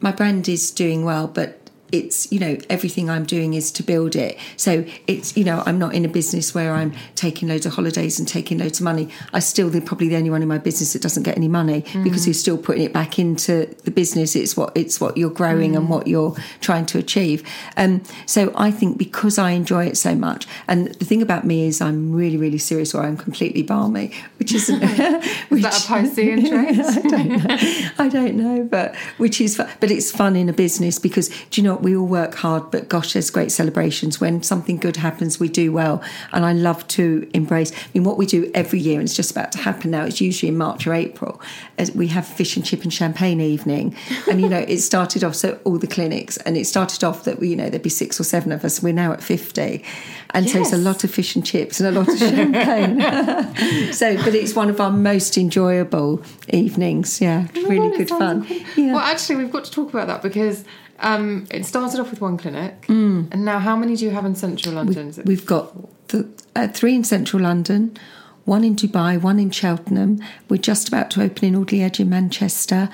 my 0.00 0.12
brand 0.12 0.48
is 0.48 0.70
doing 0.70 1.04
well, 1.04 1.26
but 1.26 1.57
it's 1.92 2.30
you 2.30 2.38
know 2.38 2.56
everything 2.68 3.08
i'm 3.08 3.24
doing 3.24 3.54
is 3.54 3.70
to 3.72 3.82
build 3.82 4.16
it. 4.16 4.38
So 4.56 4.84
it's 5.06 5.36
you 5.36 5.44
know 5.44 5.62
i'm 5.66 5.78
not 5.78 5.94
in 5.94 6.04
a 6.04 6.08
business 6.08 6.54
where 6.54 6.74
i'm 6.74 6.92
taking 7.14 7.48
loads 7.48 7.66
of 7.66 7.74
holidays 7.74 8.18
and 8.18 8.26
taking 8.26 8.58
loads 8.58 8.80
of 8.80 8.84
money. 8.84 9.08
I 9.32 9.40
still 9.40 9.70
the 9.70 9.80
probably 9.80 10.08
the 10.08 10.16
only 10.16 10.30
one 10.30 10.42
in 10.42 10.48
my 10.48 10.58
business 10.58 10.92
that 10.92 11.02
doesn't 11.02 11.22
get 11.22 11.36
any 11.36 11.48
money 11.48 11.82
mm. 11.82 12.04
because 12.04 12.26
you're 12.26 12.34
still 12.34 12.58
putting 12.58 12.82
it 12.82 12.92
back 12.92 13.18
into 13.18 13.66
the 13.84 13.90
business. 13.90 14.36
It's 14.36 14.56
what 14.56 14.76
it's 14.76 15.00
what 15.00 15.16
you're 15.16 15.30
growing 15.30 15.72
mm. 15.72 15.78
and 15.78 15.88
what 15.88 16.06
you're 16.06 16.36
trying 16.60 16.86
to 16.86 16.98
achieve. 16.98 17.42
Um, 17.76 18.02
so 18.26 18.52
i 18.56 18.70
think 18.70 18.98
because 18.98 19.38
i 19.38 19.50
enjoy 19.50 19.86
it 19.86 19.96
so 19.96 20.14
much 20.14 20.46
and 20.66 20.88
the 20.94 21.04
thing 21.04 21.22
about 21.22 21.44
me 21.44 21.66
is 21.66 21.80
i'm 21.80 22.12
really 22.12 22.36
really 22.36 22.58
serious 22.58 22.94
or 22.94 23.02
i'm 23.02 23.16
completely 23.16 23.62
barmy 23.62 24.12
which 24.38 24.52
isn't 24.54 24.80
which, 25.48 25.64
is 25.64 25.86
that 25.86 25.88
a 25.88 25.92
Piscean 25.92 26.48
trait? 26.48 26.78
I, 26.78 27.08
don't 27.08 27.28
know, 27.28 27.90
I 27.98 28.08
don't 28.08 28.34
know 28.36 28.64
but 28.64 28.94
which 29.16 29.40
is 29.40 29.56
but 29.56 29.90
it's 29.90 30.10
fun 30.10 30.36
in 30.36 30.48
a 30.48 30.52
business 30.52 30.98
because 30.98 31.28
do 31.50 31.60
you 31.60 31.66
know 31.66 31.77
we 31.82 31.96
all 31.96 32.06
work 32.06 32.34
hard, 32.34 32.70
but 32.70 32.88
gosh, 32.88 33.12
there's 33.12 33.30
great 33.30 33.52
celebrations. 33.52 34.20
When 34.20 34.42
something 34.42 34.76
good 34.76 34.96
happens, 34.96 35.40
we 35.40 35.48
do 35.48 35.72
well. 35.72 36.02
And 36.32 36.44
I 36.44 36.52
love 36.52 36.86
to 36.88 37.28
embrace. 37.34 37.72
I 37.72 37.88
mean, 37.94 38.04
what 38.04 38.18
we 38.18 38.26
do 38.26 38.50
every 38.54 38.80
year, 38.80 39.00
and 39.00 39.04
it's 39.04 39.16
just 39.16 39.30
about 39.30 39.52
to 39.52 39.58
happen 39.58 39.90
now, 39.90 40.04
it's 40.04 40.20
usually 40.20 40.48
in 40.48 40.56
March 40.58 40.86
or 40.86 40.94
April, 40.94 41.40
as 41.78 41.92
we 41.92 42.08
have 42.08 42.26
fish 42.26 42.56
and 42.56 42.64
chip 42.64 42.82
and 42.82 42.92
champagne 42.92 43.40
evening. 43.40 43.94
And, 44.28 44.40
you 44.40 44.48
know, 44.48 44.58
it 44.58 44.78
started 44.78 45.24
off, 45.24 45.34
so 45.34 45.58
all 45.64 45.78
the 45.78 45.86
clinics, 45.86 46.36
and 46.38 46.56
it 46.56 46.66
started 46.66 47.04
off 47.04 47.24
that, 47.24 47.38
we, 47.38 47.48
you 47.48 47.56
know, 47.56 47.70
there'd 47.70 47.82
be 47.82 47.90
six 47.90 48.20
or 48.20 48.24
seven 48.24 48.52
of 48.52 48.64
us. 48.64 48.82
We're 48.82 48.92
now 48.92 49.12
at 49.12 49.22
50. 49.22 49.84
And 50.30 50.44
yes. 50.44 50.52
so 50.52 50.60
it's 50.60 50.72
a 50.72 50.78
lot 50.78 51.04
of 51.04 51.10
fish 51.10 51.36
and 51.36 51.44
chips 51.44 51.80
and 51.80 51.88
a 51.88 51.98
lot 51.98 52.08
of 52.08 52.18
champagne. 52.18 53.00
so, 53.92 54.16
but 54.16 54.34
it's 54.34 54.54
one 54.54 54.68
of 54.68 54.80
our 54.80 54.90
most 54.90 55.38
enjoyable 55.38 56.22
evenings. 56.48 57.20
Yeah, 57.20 57.48
oh, 57.56 57.68
really 57.68 57.96
good 57.96 58.08
fun. 58.10 58.46
Yeah. 58.76 58.92
Well, 58.92 58.98
actually, 58.98 59.36
we've 59.36 59.50
got 59.50 59.64
to 59.64 59.70
talk 59.70 59.88
about 59.88 60.06
that 60.08 60.22
because 60.22 60.64
um, 61.00 61.46
it 61.50 61.64
started 61.64 62.00
off 62.00 62.10
with 62.10 62.20
one 62.20 62.36
clinic, 62.36 62.82
mm. 62.82 63.32
and 63.32 63.44
now 63.44 63.58
how 63.58 63.76
many 63.76 63.96
do 63.96 64.04
you 64.04 64.10
have 64.10 64.24
in 64.24 64.34
central 64.34 64.74
London? 64.74 65.12
We, 65.24 65.36
have 65.36 65.46
got 65.46 66.08
the, 66.08 66.28
uh, 66.56 66.68
three 66.68 66.94
in 66.94 67.04
central 67.04 67.42
London, 67.42 67.96
one 68.44 68.64
in 68.64 68.74
Dubai, 68.74 69.20
one 69.20 69.38
in 69.38 69.50
Cheltenham. 69.50 70.20
We're 70.48 70.56
just 70.56 70.88
about 70.88 71.10
to 71.12 71.22
open 71.22 71.44
in 71.44 71.54
Alderley 71.54 71.82
Edge 71.82 72.00
in 72.00 72.10
Manchester, 72.10 72.88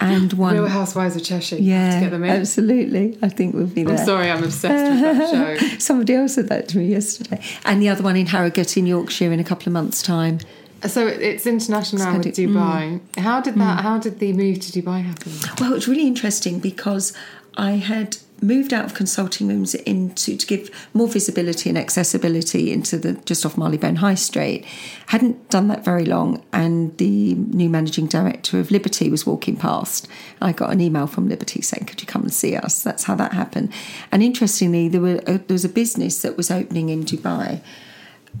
and 0.00 0.32
one. 0.34 0.54
Real 0.54 0.68
Housewives 0.68 1.16
of 1.16 1.24
Cheshire. 1.24 1.56
Yeah, 1.56 2.08
absolutely. 2.22 3.18
I 3.20 3.28
think 3.28 3.54
we'll 3.54 3.66
be 3.66 3.84
there. 3.84 3.98
I'm 3.98 4.06
sorry, 4.06 4.30
I'm 4.30 4.42
obsessed 4.42 4.90
with 4.90 5.18
that 5.18 5.58
show. 5.60 5.78
Somebody 5.78 6.14
else 6.14 6.34
said 6.36 6.48
that 6.48 6.68
to 6.68 6.78
me 6.78 6.86
yesterday, 6.86 7.42
and 7.66 7.82
the 7.82 7.90
other 7.90 8.02
one 8.02 8.16
in 8.16 8.26
Harrogate 8.26 8.76
in 8.78 8.86
Yorkshire 8.86 9.32
in 9.32 9.38
a 9.38 9.44
couple 9.44 9.66
of 9.66 9.74
months' 9.74 10.02
time. 10.02 10.38
So 10.86 11.06
it's 11.06 11.46
international 11.46 12.04
now 12.04 12.16
with 12.16 12.28
Dubai. 12.28 13.00
Mm. 13.00 13.18
How 13.18 13.40
did 13.40 13.54
that? 13.56 13.78
Mm. 13.78 13.82
How 13.82 13.98
did 13.98 14.18
the 14.18 14.32
move 14.32 14.60
to 14.60 14.80
Dubai 14.80 15.02
happen? 15.02 15.32
Well, 15.60 15.74
it's 15.74 15.86
really 15.86 16.06
interesting 16.06 16.58
because 16.58 17.12
I 17.56 17.72
had 17.72 18.18
moved 18.42 18.72
out 18.72 18.84
of 18.84 18.94
consulting 18.94 19.48
rooms 19.48 19.74
into 19.74 20.36
to 20.36 20.46
give 20.46 20.70
more 20.94 21.08
visibility 21.08 21.68
and 21.68 21.76
accessibility 21.76 22.72
into 22.72 22.96
the 22.96 23.14
just 23.24 23.44
off 23.44 23.58
Marylebone 23.58 23.96
High 23.96 24.14
Street. 24.14 24.64
Hadn't 25.08 25.48
done 25.50 25.68
that 25.68 25.84
very 25.84 26.04
long, 26.04 26.42
and 26.52 26.96
the 26.98 27.34
new 27.34 27.68
managing 27.68 28.06
director 28.06 28.58
of 28.58 28.70
Liberty 28.70 29.10
was 29.10 29.26
walking 29.26 29.56
past. 29.56 30.08
I 30.40 30.52
got 30.52 30.72
an 30.72 30.80
email 30.80 31.06
from 31.06 31.28
Liberty 31.28 31.60
saying, 31.60 31.86
"Could 31.86 32.00
you 32.00 32.06
come 32.06 32.22
and 32.22 32.32
see 32.32 32.56
us?" 32.56 32.82
That's 32.82 33.04
how 33.04 33.14
that 33.16 33.32
happened. 33.32 33.72
And 34.10 34.22
interestingly, 34.22 34.88
there 34.88 35.00
were 35.00 35.20
a, 35.26 35.38
there 35.38 35.54
was 35.54 35.64
a 35.64 35.68
business 35.68 36.22
that 36.22 36.36
was 36.36 36.50
opening 36.50 36.88
in 36.88 37.04
Dubai. 37.04 37.60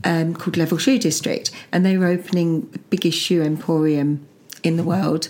Um, 0.04 0.34
called 0.34 0.56
Level 0.56 0.78
Shoe 0.78 1.00
District, 1.00 1.50
and 1.72 1.84
they 1.84 1.98
were 1.98 2.06
opening 2.06 2.70
the 2.70 2.78
biggest 2.78 3.18
shoe 3.18 3.42
emporium 3.42 4.24
in 4.62 4.76
the 4.76 4.84
world 4.84 5.28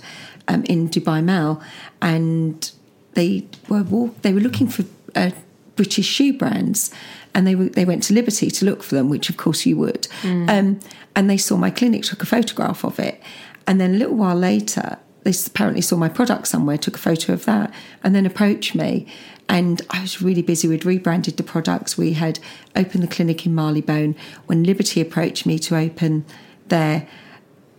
um, 0.49 0.64
in 0.64 0.91
Dubai 0.91 1.24
Mall, 1.24 1.62
and 2.03 2.70
they 3.15 3.47
were 3.69 3.83
walk, 3.83 4.23
they 4.23 4.33
were 4.33 4.41
looking 4.41 4.69
for 4.69 4.85
uh, 5.15 5.31
British 5.77 6.07
shoe 6.07 6.33
brands, 6.33 6.93
and 7.35 7.47
they 7.47 7.55
were, 7.55 7.67
they 7.67 7.85
went 7.85 8.03
to 8.05 8.15
Liberty 8.15 8.51
to 8.51 8.65
look 8.65 8.83
for 8.83 8.95
them, 8.95 9.09
which 9.09 9.31
of 9.31 9.37
course 9.37 9.67
you 9.67 9.77
would. 9.77 10.09
Um, 10.49 10.81
and 11.17 11.29
they 11.29 11.37
saw 11.37 11.57
my 11.57 11.71
clinic, 11.71 12.05
took 12.05 12.23
a 12.23 12.27
photograph 12.27 12.85
of 12.85 12.99
it, 12.99 13.21
and 13.67 13.81
then 13.81 13.95
a 13.95 13.99
little 13.99 14.17
while 14.17 14.37
later, 14.37 14.99
they 15.23 15.33
apparently 15.47 15.83
saw 15.83 15.97
my 15.97 16.09
product 16.09 16.49
somewhere, 16.49 16.79
took 16.79 16.97
a 16.97 16.99
photo 16.99 17.33
of 17.33 17.45
that, 17.45 17.73
and 18.03 18.15
then 18.15 18.27
approached 18.27 18.75
me. 18.75 19.07
And 19.49 19.83
I 19.91 20.01
was 20.01 20.23
really 20.23 20.43
busy. 20.43 20.69
We'd 20.69 20.85
rebranded 20.85 21.37
the 21.37 21.43
products. 21.43 21.99
We 21.99 22.13
had 22.13 22.39
opened 22.77 23.03
the 23.03 23.09
clinic 23.09 23.45
in 23.45 23.55
Marylebone. 23.55 24.15
When 24.47 24.63
Liberty 24.63 25.01
approached 25.01 25.45
me 25.45 25.59
to 25.59 25.77
open 25.77 26.25
their 26.69 27.09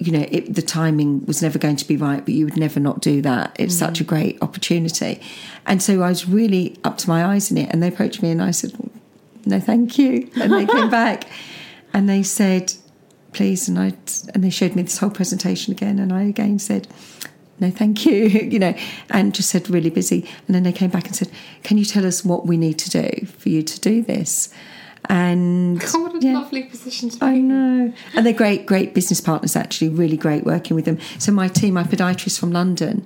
you 0.02 0.12
know, 0.12 0.26
it, 0.32 0.56
the 0.56 0.64
timing 0.64 1.24
was 1.28 1.44
never 1.44 1.60
going 1.60 1.76
to 1.76 1.88
be 1.88 1.96
right, 1.96 2.26
but 2.26 2.34
you 2.34 2.46
would 2.46 2.58
never 2.58 2.80
not 2.80 3.02
do 3.02 3.22
that. 3.22 3.56
It's 3.60 3.76
mm. 3.76 3.80
such 3.80 4.02
a 4.02 4.04
great 4.04 4.42
opportunity. 4.42 5.22
And 5.68 5.82
so 5.82 6.02
I 6.02 6.10
was 6.10 6.28
really 6.28 6.76
up 6.84 6.98
to 7.00 7.10
my 7.10 7.24
eyes 7.24 7.52
in 7.52 7.58
it. 7.58 7.70
And 7.72 7.84
they 7.84 7.90
approached 7.90 8.24
me 8.24 8.32
and 8.32 8.42
I 8.42 8.50
said, 8.50 8.74
no, 9.46 9.60
thank 9.60 10.00
you. 10.00 10.28
And 10.36 10.52
they 10.52 10.66
came 10.66 10.90
back 11.02 11.26
and 11.94 12.10
they 12.10 12.24
said, 12.24 12.74
please. 13.32 13.70
And 13.70 13.78
I, 13.78 13.94
and 14.34 14.44
they 14.44 14.50
showed 14.50 14.76
me 14.76 14.82
this 14.82 14.98
whole 14.98 15.12
presentation 15.12 15.72
again. 15.72 16.00
And 16.00 16.12
I 16.12 16.24
again 16.24 16.58
said, 16.58 16.88
no, 17.60 17.70
thank 17.70 18.04
you, 18.08 18.14
you 18.26 18.58
know, 18.58 18.74
and 19.12 19.36
just 19.36 19.52
said 19.52 19.70
really 19.70 19.92
busy. 19.92 20.28
And 20.48 20.56
then 20.56 20.64
they 20.64 20.74
came 20.74 20.90
back 20.90 21.06
and 21.06 21.16
said, 21.16 21.30
can 21.62 21.78
you 21.78 21.86
tell 21.86 22.08
us 22.08 22.26
what 22.26 22.48
we 22.48 22.58
need 22.58 22.80
to 22.80 22.90
do 22.90 23.28
for 23.28 23.50
you 23.50 23.62
to 23.62 23.80
do 23.80 24.02
this? 24.02 24.52
And 25.10 25.80
God, 25.92 26.02
what 26.02 26.16
a 26.16 26.26
yeah. 26.26 26.34
lovely 26.34 26.64
position 26.64 27.10
to 27.10 27.20
be 27.20 27.26
I 27.26 27.32
in. 27.34 27.48
know. 27.48 27.94
And 28.16 28.26
they're 28.26 28.34
great, 28.34 28.66
great 28.66 28.94
business 28.94 29.22
partners, 29.22 29.56
actually, 29.56 29.90
really 29.90 30.18
great 30.18 30.44
working 30.44 30.76
with 30.76 30.86
them. 30.86 31.00
So, 31.20 31.32
my 31.32 31.48
team, 31.48 31.74
my 31.74 31.84
podiatrists 31.84 32.40
from 32.40 32.52
London, 32.52 33.06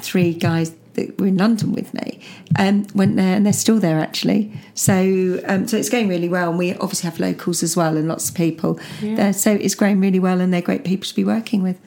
three 0.00 0.34
guys 0.34 0.74
that 0.94 1.18
were 1.18 1.28
in 1.28 1.38
London 1.38 1.72
with 1.72 1.94
me, 1.94 2.20
um, 2.58 2.86
went 2.94 3.16
there 3.16 3.34
and 3.34 3.46
they're 3.46 3.52
still 3.52 3.78
there, 3.78 3.98
actually. 3.98 4.52
So, 4.74 5.40
um, 5.46 5.66
so 5.68 5.76
it's 5.76 5.88
going 5.88 6.08
really 6.08 6.28
well. 6.28 6.50
And 6.50 6.58
we 6.58 6.74
obviously 6.74 7.08
have 7.08 7.18
locals 7.20 7.62
as 7.62 7.76
well 7.76 7.96
and 7.96 8.08
lots 8.08 8.28
of 8.28 8.34
people 8.34 8.78
there. 9.00 9.32
So, 9.32 9.52
it's 9.52 9.74
going 9.74 10.00
really 10.00 10.20
well 10.20 10.40
and 10.40 10.52
they're 10.52 10.60
great 10.60 10.84
people 10.84 11.06
to 11.06 11.14
be 11.14 11.24
working 11.24 11.62
with. 11.62 11.78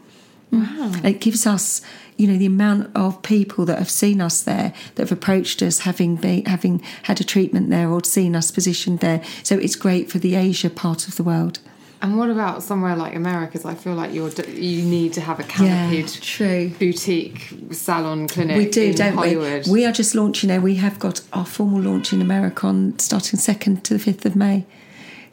Wow. 0.51 0.91
It 1.03 1.19
gives 1.19 1.45
us, 1.45 1.81
you 2.17 2.27
know, 2.27 2.37
the 2.37 2.45
amount 2.45 2.89
of 2.95 3.21
people 3.21 3.65
that 3.65 3.77
have 3.77 3.89
seen 3.89 4.21
us 4.21 4.41
there, 4.41 4.73
that 4.95 5.03
have 5.03 5.11
approached 5.11 5.61
us, 5.61 5.79
having 5.79 6.15
been, 6.15 6.45
having 6.45 6.79
had 7.03 7.19
a 7.19 7.23
treatment 7.23 7.69
there 7.69 7.89
or 7.89 8.03
seen 8.03 8.35
us 8.35 8.51
positioned 8.51 8.99
there. 8.99 9.21
So 9.43 9.57
it's 9.57 9.75
great 9.75 10.09
for 10.09 10.19
the 10.19 10.35
Asia 10.35 10.69
part 10.69 11.07
of 11.07 11.15
the 11.15 11.23
world. 11.23 11.59
And 12.01 12.17
what 12.17 12.29
about 12.29 12.61
somewhere 12.61 12.95
like 12.95 13.15
America's? 13.15 13.65
I 13.65 13.73
feel 13.73 13.93
like 13.93 14.13
you're 14.13 14.29
you 14.29 14.83
need 14.83 15.13
to 15.13 15.21
have 15.21 15.39
a 15.39 15.43
canopied 15.43 16.09
true. 16.09 16.69
boutique 16.77 17.51
salon 17.71 18.27
clinic. 18.27 18.57
We 18.57 18.69
do, 18.69 18.93
don't 18.93 19.15
Hollywood. 19.15 19.65
we? 19.65 19.71
We 19.71 19.85
are 19.85 19.91
just 19.91 20.13
launching 20.13 20.49
now. 20.49 20.59
We 20.59 20.75
have 20.75 20.99
got 20.99 21.21
our 21.33 21.45
formal 21.45 21.81
launch 21.81 22.13
in 22.13 22.21
America 22.21 22.67
on 22.67 22.99
starting 22.99 23.39
second 23.39 23.83
to 23.85 23.93
the 23.93 23.99
fifth 23.99 24.25
of 24.25 24.35
May. 24.35 24.65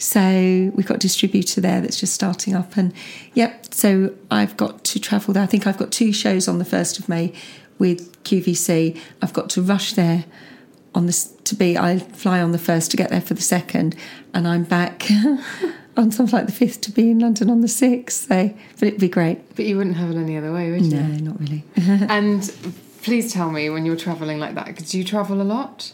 So 0.03 0.73
we've 0.75 0.87
got 0.87 0.97
a 0.97 0.99
distributor 0.99 1.61
there 1.61 1.81
that's 1.81 2.01
just 2.01 2.13
starting 2.13 2.57
up, 2.57 2.77
and 2.77 2.93
yep. 3.35 3.73
So 3.73 4.13
I've 4.33 4.57
got 4.57 4.83
to 4.85 4.99
travel 4.99 5.33
there. 5.33 5.45
I 5.45 5.47
think 5.47 5.65
I've 5.65 5.79
got 5.79 5.93
two 5.93 6.13
shows 6.13 6.49
on 6.49 6.59
the 6.59 6.65
first 6.65 6.99
of 6.99 7.09
May 7.09 7.33
with 7.79 8.21
QVC. 8.25 8.99
I've 9.23 9.33
got 9.33 9.49
to 9.51 9.63
rush 9.63 9.93
there 9.93 10.25
on 10.93 11.07
this 11.07 11.27
to 11.45 11.55
be. 11.55 11.79
I 11.79 12.01
fly 12.01 12.43
on 12.43 12.51
the 12.51 12.59
first 12.59 12.91
to 12.91 12.97
get 12.97 13.11
there 13.11 13.21
for 13.21 13.35
the 13.35 13.43
second, 13.43 13.95
and 14.35 14.49
I'm 14.49 14.65
back 14.65 15.09
on 15.97 16.11
something 16.11 16.37
like 16.37 16.47
the 16.47 16.53
fifth 16.53 16.81
to 16.81 16.91
be 16.91 17.13
in 17.13 17.21
London 17.21 17.49
on 17.49 17.61
the 17.61 17.69
sixth. 17.69 18.27
So, 18.27 18.53
but 18.81 18.89
it'd 18.89 19.01
be 19.01 19.09
great. 19.09 19.55
But 19.55 19.67
you 19.67 19.77
wouldn't 19.77 19.97
have 19.99 20.11
it 20.11 20.17
any 20.17 20.37
other 20.37 20.53
way, 20.53 20.73
would 20.73 20.83
you? 20.83 21.01
No, 21.01 21.31
not 21.31 21.41
really. 21.41 21.63
And 22.09 22.53
please 23.03 23.33
tell 23.33 23.53
me 23.53 23.71
when 23.71 23.87
you're 23.87 23.97
travelling 23.97 24.41
like 24.41 24.57
that, 24.57 24.67
because 24.67 24.97
you 24.97 25.05
travel 25.05 25.41
a 25.41 25.45
lot? 25.45 25.93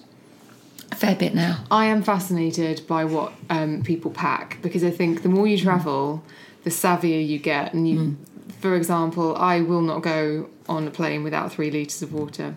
A 0.91 0.97
fair 0.97 1.15
bit 1.17 1.35
now. 1.35 1.65
I 1.71 1.87
am 1.87 2.03
fascinated 2.03 2.87
by 2.87 3.05
what 3.05 3.33
um, 3.51 3.83
people 3.83 4.11
pack 4.11 4.59
because 4.63 4.83
I 4.85 4.91
think 4.91 5.23
the 5.23 5.29
more 5.29 5.47
you 5.47 5.59
travel, 5.59 6.23
the 6.65 6.71
savvier 6.71 7.27
you 7.27 7.39
get. 7.39 7.75
And 7.75 7.89
you, 7.89 8.17
for 8.61 8.75
example, 8.75 9.37
I 9.37 9.61
will 9.61 9.83
not 9.83 10.03
go 10.03 10.49
on 10.69 10.87
a 10.87 10.91
plane 10.91 11.23
without 11.23 11.53
three 11.53 11.71
litres 11.71 12.03
of 12.03 12.13
water 12.13 12.57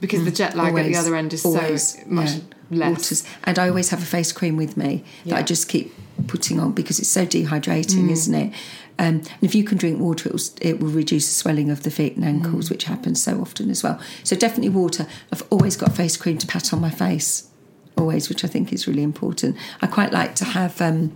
because 0.00 0.24
the 0.24 0.30
jet 0.30 0.56
lag 0.56 0.76
at 0.76 0.86
the 0.86 0.96
other 0.96 1.14
end 1.14 1.32
is 1.32 1.44
always, 1.44 1.94
so 1.94 2.00
much 2.06 2.30
yeah. 2.30 2.40
less. 2.70 2.90
Waters. 2.90 3.24
And 3.44 3.58
I 3.58 3.68
always 3.68 3.90
have 3.90 4.02
a 4.02 4.06
face 4.06 4.32
cream 4.32 4.56
with 4.56 4.76
me 4.76 5.04
that 5.26 5.36
I 5.36 5.42
just 5.42 5.68
keep 5.68 5.92
putting 6.26 6.58
on 6.60 6.72
because 6.72 6.98
it's 6.98 7.08
so 7.08 7.26
dehydrating, 7.26 8.06
Mm. 8.08 8.10
isn't 8.10 8.34
it? 8.34 8.54
Um, 8.98 9.16
and 9.16 9.30
if 9.40 9.54
you 9.54 9.64
can 9.64 9.78
drink 9.78 9.98
water, 9.98 10.28
it 10.28 10.32
will, 10.34 10.40
it 10.60 10.80
will 10.80 10.90
reduce 10.90 11.26
the 11.26 11.34
swelling 11.34 11.70
of 11.70 11.82
the 11.82 11.90
feet 11.90 12.16
and 12.16 12.24
ankles, 12.24 12.66
Mm. 12.66 12.70
which 12.70 12.84
happens 12.84 13.22
so 13.22 13.40
often 13.40 13.70
as 13.70 13.82
well. 13.82 13.98
So 14.24 14.36
definitely 14.36 14.68
water. 14.70 15.06
I've 15.32 15.42
always 15.50 15.76
got 15.76 15.94
face 15.96 16.16
cream 16.18 16.36
to 16.38 16.46
pat 16.46 16.72
on 16.74 16.80
my 16.80 16.90
face, 16.90 17.44
always, 18.00 18.28
which 18.28 18.44
I 18.44 18.48
think 18.48 18.72
is 18.72 18.86
really 18.88 19.02
important. 19.02 19.56
I 19.82 19.86
quite 19.86 20.12
like 20.12 20.34
to 20.36 20.44
have 20.44 20.80
um, 20.80 21.12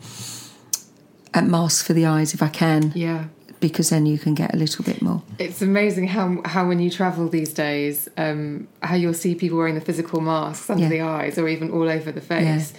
a 1.33 1.43
mask 1.43 1.87
for 1.87 1.93
the 1.93 2.07
eyes 2.07 2.35
if 2.35 2.43
I 2.43 2.49
can, 2.49 2.93
Yeah. 2.95 3.25
because 3.61 3.91
then 3.91 4.07
you 4.07 4.19
can 4.19 4.35
get 4.35 4.55
a 4.55 4.57
little 4.57 4.85
bit 4.85 5.03
more. 5.03 5.23
It's 5.39 5.63
amazing 5.63 6.09
how 6.09 6.41
how 6.45 6.69
when 6.69 6.79
you 6.81 6.91
travel 6.91 7.29
these 7.29 7.53
days, 7.53 8.09
um, 8.17 8.69
how 8.83 8.95
you'll 8.95 9.15
see 9.15 9.35
people 9.35 9.59
wearing 9.59 9.75
the 9.75 9.81
physical 9.81 10.21
masks 10.21 10.71
under 10.71 10.85
Yeah. 10.85 10.89
the 10.91 11.01
eyes 11.01 11.39
or 11.39 11.49
even 11.49 11.71
all 11.71 11.89
over 11.89 12.13
the 12.13 12.21
face. 12.21 12.73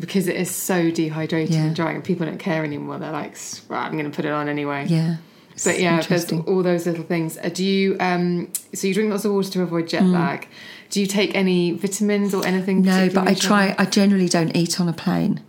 Because 0.00 0.28
it 0.28 0.36
is 0.36 0.48
so 0.48 0.92
dehydrating 0.92 1.50
Yeah. 1.50 1.64
and 1.64 1.74
drying, 1.74 1.96
and 1.96 2.04
people 2.04 2.24
don't 2.24 2.38
care 2.38 2.62
anymore. 2.64 2.98
They're 3.00 3.10
like, 3.10 3.36
"Right, 3.68 3.84
I'm 3.84 3.92
going 3.98 4.04
to 4.08 4.14
put 4.14 4.24
it 4.24 4.30
on 4.30 4.48
anyway." 4.48 4.86
Yeah. 4.88 5.16
But 5.64 5.80
yeah, 5.80 6.00
there's 6.02 6.30
all 6.32 6.62
those 6.62 6.86
little 6.86 7.02
things. 7.02 7.36
Uh, 7.42 7.48
do 7.52 7.64
you? 7.64 7.96
Um, 7.98 8.46
so 8.72 8.86
you 8.86 8.94
drink 8.94 9.10
lots 9.10 9.24
of 9.24 9.32
water 9.32 9.50
to 9.50 9.62
avoid 9.62 9.86
Mm. 9.86 9.88
jet 9.88 10.04
lag. 10.04 10.46
Do 10.90 11.00
you 11.00 11.06
take 11.06 11.34
any 11.34 11.72
vitamins 11.72 12.34
or 12.34 12.46
anything? 12.46 12.82
No, 12.82 13.10
but 13.10 13.28
I 13.28 13.34
try. 13.34 13.74
I 13.78 13.84
generally 13.84 14.28
don't 14.28 14.56
eat 14.56 14.80
on 14.80 14.88
a 14.88 14.92
plane 14.92 15.42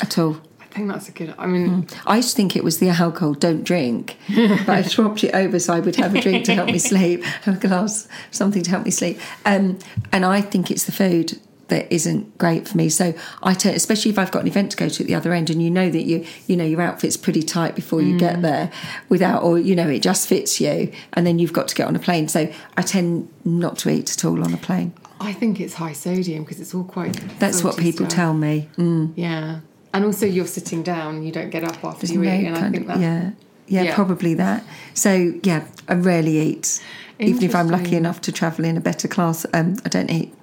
at 0.00 0.18
all. 0.18 0.36
I 0.60 0.76
think 0.76 0.88
that's 0.88 1.08
a 1.08 1.12
good. 1.12 1.34
I 1.38 1.46
mean, 1.46 1.86
I 2.04 2.16
used 2.16 2.30
to 2.30 2.36
think 2.36 2.56
it 2.56 2.64
was 2.64 2.78
the 2.78 2.88
alcohol, 2.88 3.34
don't 3.34 3.62
drink, 3.62 4.16
but 4.28 4.68
I 4.68 4.82
swapped 4.82 5.22
it 5.22 5.32
over 5.32 5.58
so 5.60 5.72
I 5.72 5.80
would 5.80 5.96
have 5.96 6.14
a 6.14 6.20
drink 6.20 6.44
to 6.46 6.54
help 6.54 6.66
me 6.66 6.78
sleep, 6.90 7.22
have 7.22 7.56
a 7.62 7.68
glass, 7.68 8.08
something 8.32 8.62
to 8.62 8.70
help 8.70 8.84
me 8.84 8.90
sleep. 8.90 9.20
Um, 9.46 9.78
and 10.10 10.24
I 10.24 10.40
think 10.40 10.72
it's 10.72 10.84
the 10.84 10.92
food 10.92 11.38
that 11.68 11.92
isn't 11.92 12.36
great 12.38 12.68
for 12.68 12.76
me. 12.76 12.88
So 12.88 13.14
I 13.42 13.54
turn, 13.54 13.74
especially 13.74 14.10
if 14.10 14.18
I've 14.18 14.30
got 14.30 14.42
an 14.42 14.48
event 14.48 14.72
to 14.72 14.76
go 14.76 14.88
to 14.88 15.02
at 15.02 15.06
the 15.06 15.14
other 15.14 15.32
end, 15.32 15.50
and 15.50 15.62
you 15.62 15.70
know 15.70 15.90
that 15.90 16.02
you, 16.02 16.24
you 16.46 16.56
know, 16.56 16.64
your 16.64 16.80
outfit's 16.80 17.16
pretty 17.16 17.42
tight 17.42 17.74
before 17.74 18.02
you 18.02 18.18
get 18.18 18.42
there, 18.42 18.70
without, 19.08 19.42
or 19.42 19.58
you 19.58 19.74
know, 19.74 19.88
it 19.88 20.00
just 20.00 20.28
fits 20.28 20.60
you, 20.60 20.92
and 21.14 21.26
then 21.26 21.38
you've 21.38 21.52
got 21.52 21.68
to 21.68 21.74
get 21.74 21.86
on 21.86 21.96
a 21.96 21.98
plane. 21.98 22.28
So 22.28 22.52
I 22.76 22.82
tend 22.82 23.28
not 23.44 23.78
to 23.78 23.90
eat 23.90 24.10
at 24.12 24.24
all 24.24 24.42
on 24.44 24.52
a 24.52 24.58
plane. 24.58 24.92
I 25.20 25.32
think 25.32 25.60
it's 25.60 25.74
high 25.74 25.92
sodium 25.94 26.44
because 26.44 26.60
it's 26.60 26.74
all 26.74 26.84
quite. 26.84 27.12
That's 27.38 27.64
what 27.64 27.76
people 27.78 28.06
stuff. 28.06 28.16
tell 28.16 28.34
me. 28.34 28.68
Mm. 28.76 29.12
Yeah, 29.16 29.60
and 29.92 30.04
also 30.04 30.26
you're 30.26 30.46
sitting 30.46 30.82
down. 30.82 31.22
You 31.22 31.32
don't 31.32 31.50
get 31.50 31.64
up 31.64 31.82
after 31.84 32.06
There's 32.06 32.12
you 32.12 32.20
no 32.22 32.30
eat, 32.32 32.46
and 32.46 32.56
I 32.56 32.70
think 32.70 32.88
yeah, 32.88 33.30
yeah, 33.66 33.82
Yeah. 33.82 33.94
probably 33.94 34.34
that. 34.34 34.64
So 34.92 35.34
yeah, 35.42 35.66
I 35.88 35.94
rarely 35.94 36.38
eat. 36.38 36.82
Even 37.20 37.44
if 37.44 37.54
I'm 37.54 37.68
lucky 37.68 37.96
enough 37.96 38.20
to 38.22 38.32
travel 38.32 38.64
in 38.64 38.76
a 38.76 38.80
better 38.80 39.06
class, 39.06 39.46
um, 39.54 39.76
I 39.84 39.88
don't 39.88 40.10
eat. 40.10 40.34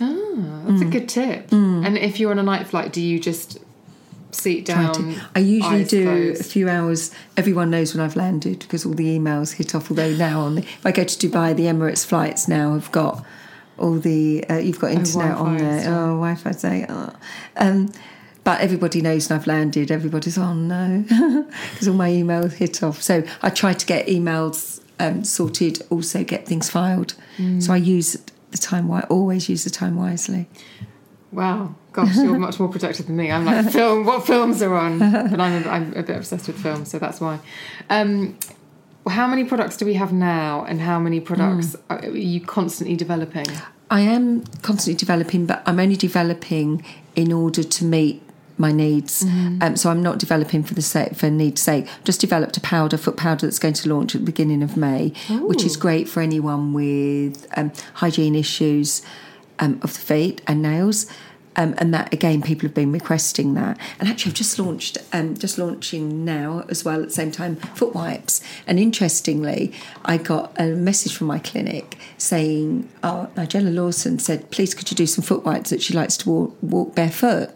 Ah, 0.00 0.62
that's 0.66 0.82
Mm. 0.82 0.88
a 0.88 0.90
good 0.90 1.08
tip. 1.08 1.52
And 1.52 1.96
if 1.98 2.18
you're 2.20 2.30
on 2.30 2.38
a 2.38 2.42
night 2.42 2.66
flight, 2.66 2.92
do 2.92 3.00
you 3.00 3.18
just 3.18 3.58
seat 4.32 4.66
down? 4.66 5.14
I 5.34 5.38
usually 5.38 5.84
do 5.84 6.04
closed? 6.04 6.40
a 6.40 6.44
few 6.44 6.68
hours. 6.68 7.10
Everyone 7.36 7.70
knows 7.70 7.94
when 7.94 8.04
I've 8.04 8.16
landed 8.16 8.58
because 8.60 8.84
all 8.84 8.92
the 8.94 9.18
emails 9.18 9.54
hit 9.54 9.74
off. 9.74 9.90
Although 9.90 10.12
now, 10.14 10.40
on 10.40 10.56
the, 10.56 10.62
if 10.62 10.84
I 10.84 10.92
go 10.92 11.04
to 11.04 11.28
Dubai, 11.28 11.56
the 11.56 11.64
Emirates 11.64 12.04
flights 12.04 12.46
now 12.48 12.74
have 12.74 12.90
got 12.92 13.24
all 13.78 13.94
the. 13.98 14.44
Uh, 14.50 14.56
you've 14.56 14.78
got 14.80 14.90
internet 14.90 15.32
Wi-Fi 15.32 15.40
on 15.50 15.56
there. 15.58 15.84
Oh, 15.88 16.06
Wi-Fi 16.16 16.50
say. 16.52 16.86
Oh. 16.88 17.12
Um, 17.56 17.92
but 18.44 18.60
everybody 18.60 19.00
knows 19.00 19.28
when 19.28 19.38
I've 19.40 19.46
landed. 19.46 19.90
Everybody's 19.90 20.36
oh 20.38 20.52
no, 20.54 21.04
because 21.72 21.88
all 21.88 21.94
my 21.94 22.10
emails 22.10 22.52
hit 22.52 22.82
off. 22.82 23.02
So 23.02 23.22
I 23.42 23.50
try 23.50 23.72
to 23.72 23.86
get 23.86 24.06
emails 24.06 24.80
um, 25.00 25.24
sorted. 25.24 25.82
Also 25.90 26.22
get 26.24 26.46
things 26.46 26.68
filed. 26.70 27.14
Mm. 27.38 27.62
So 27.62 27.72
I 27.72 27.76
use 27.78 28.16
the 28.56 28.62
time. 28.66 28.84
wi- 28.88 29.06
Always 29.08 29.48
use 29.48 29.64
the 29.64 29.70
time 29.70 29.96
wisely. 29.96 30.48
Wow, 31.32 31.74
gosh, 31.92 32.16
you're 32.16 32.38
much 32.38 32.58
more 32.58 32.68
productive 32.68 33.06
than 33.06 33.16
me. 33.16 33.30
I'm 33.30 33.44
like 33.44 33.70
film. 33.72 34.06
What 34.06 34.26
films 34.26 34.62
are 34.62 34.74
on? 34.74 34.98
But 34.98 35.40
I'm 35.40 35.64
a, 35.64 35.68
I'm 35.68 35.92
a 35.94 36.02
bit 36.02 36.16
obsessed 36.16 36.46
with 36.46 36.58
film 36.58 36.84
so 36.84 36.98
that's 36.98 37.20
why. 37.20 37.40
Um, 37.90 38.38
how 39.08 39.26
many 39.26 39.44
products 39.44 39.76
do 39.76 39.84
we 39.86 39.94
have 39.94 40.12
now, 40.12 40.64
and 40.64 40.80
how 40.80 40.98
many 40.98 41.20
products 41.20 41.74
Hmm. 41.74 41.92
are 41.92 42.06
you 42.10 42.40
constantly 42.40 42.96
developing? 42.96 43.46
I 43.90 44.00
am 44.00 44.42
constantly 44.62 44.98
developing, 44.98 45.46
but 45.46 45.62
I'm 45.66 45.78
only 45.78 45.96
developing 45.96 46.84
in 47.14 47.32
order 47.32 47.62
to 47.62 47.84
meet 47.84 48.20
my 48.58 48.72
needs. 48.72 49.22
Um, 49.60 49.76
so 49.76 49.90
I'm 49.90 50.02
not 50.02 50.18
developing 50.18 50.62
for 50.62 50.74
the 50.74 50.82
sake 50.82 51.14
for 51.14 51.30
need's 51.30 51.60
sake. 51.60 51.88
Just 52.04 52.20
developed 52.20 52.56
a 52.56 52.60
powder, 52.60 52.96
foot 52.96 53.16
powder 53.16 53.46
that's 53.46 53.58
going 53.58 53.74
to 53.74 53.88
launch 53.88 54.14
at 54.14 54.22
the 54.22 54.26
beginning 54.26 54.62
of 54.62 54.76
May, 54.76 55.12
which 55.28 55.64
is 55.64 55.76
great 55.76 56.08
for 56.08 56.20
anyone 56.20 56.72
with 56.72 57.46
um, 57.56 57.72
hygiene 57.94 58.34
issues 58.34 59.02
um, 59.58 59.78
of 59.82 59.92
the 59.94 60.00
feet 60.00 60.42
and 60.46 60.62
nails. 60.62 61.06
Um, 61.58 61.74
and 61.78 61.94
that 61.94 62.12
again, 62.12 62.42
people 62.42 62.68
have 62.68 62.74
been 62.74 62.92
requesting 62.92 63.54
that. 63.54 63.78
And 63.98 64.10
actually, 64.10 64.32
I've 64.32 64.36
just 64.36 64.58
launched, 64.58 64.98
um, 65.14 65.38
just 65.38 65.56
launching 65.56 66.22
now 66.22 66.66
as 66.68 66.84
well 66.84 67.00
at 67.00 67.08
the 67.08 67.14
same 67.14 67.30
time, 67.30 67.56
foot 67.56 67.94
wipes. 67.94 68.42
And 68.66 68.78
interestingly, 68.78 69.72
I 70.04 70.18
got 70.18 70.52
a 70.60 70.66
message 70.66 71.16
from 71.16 71.28
my 71.28 71.38
clinic 71.38 71.96
saying, 72.18 72.90
oh, 73.02 73.30
Nigella 73.36 73.74
Lawson 73.74 74.18
said, 74.18 74.50
please 74.50 74.74
could 74.74 74.90
you 74.90 74.96
do 74.96 75.06
some 75.06 75.24
foot 75.24 75.46
wipes 75.46 75.70
that 75.70 75.80
she 75.80 75.94
likes 75.94 76.18
to 76.18 76.28
walk, 76.28 76.56
walk 76.60 76.94
barefoot? 76.94 77.48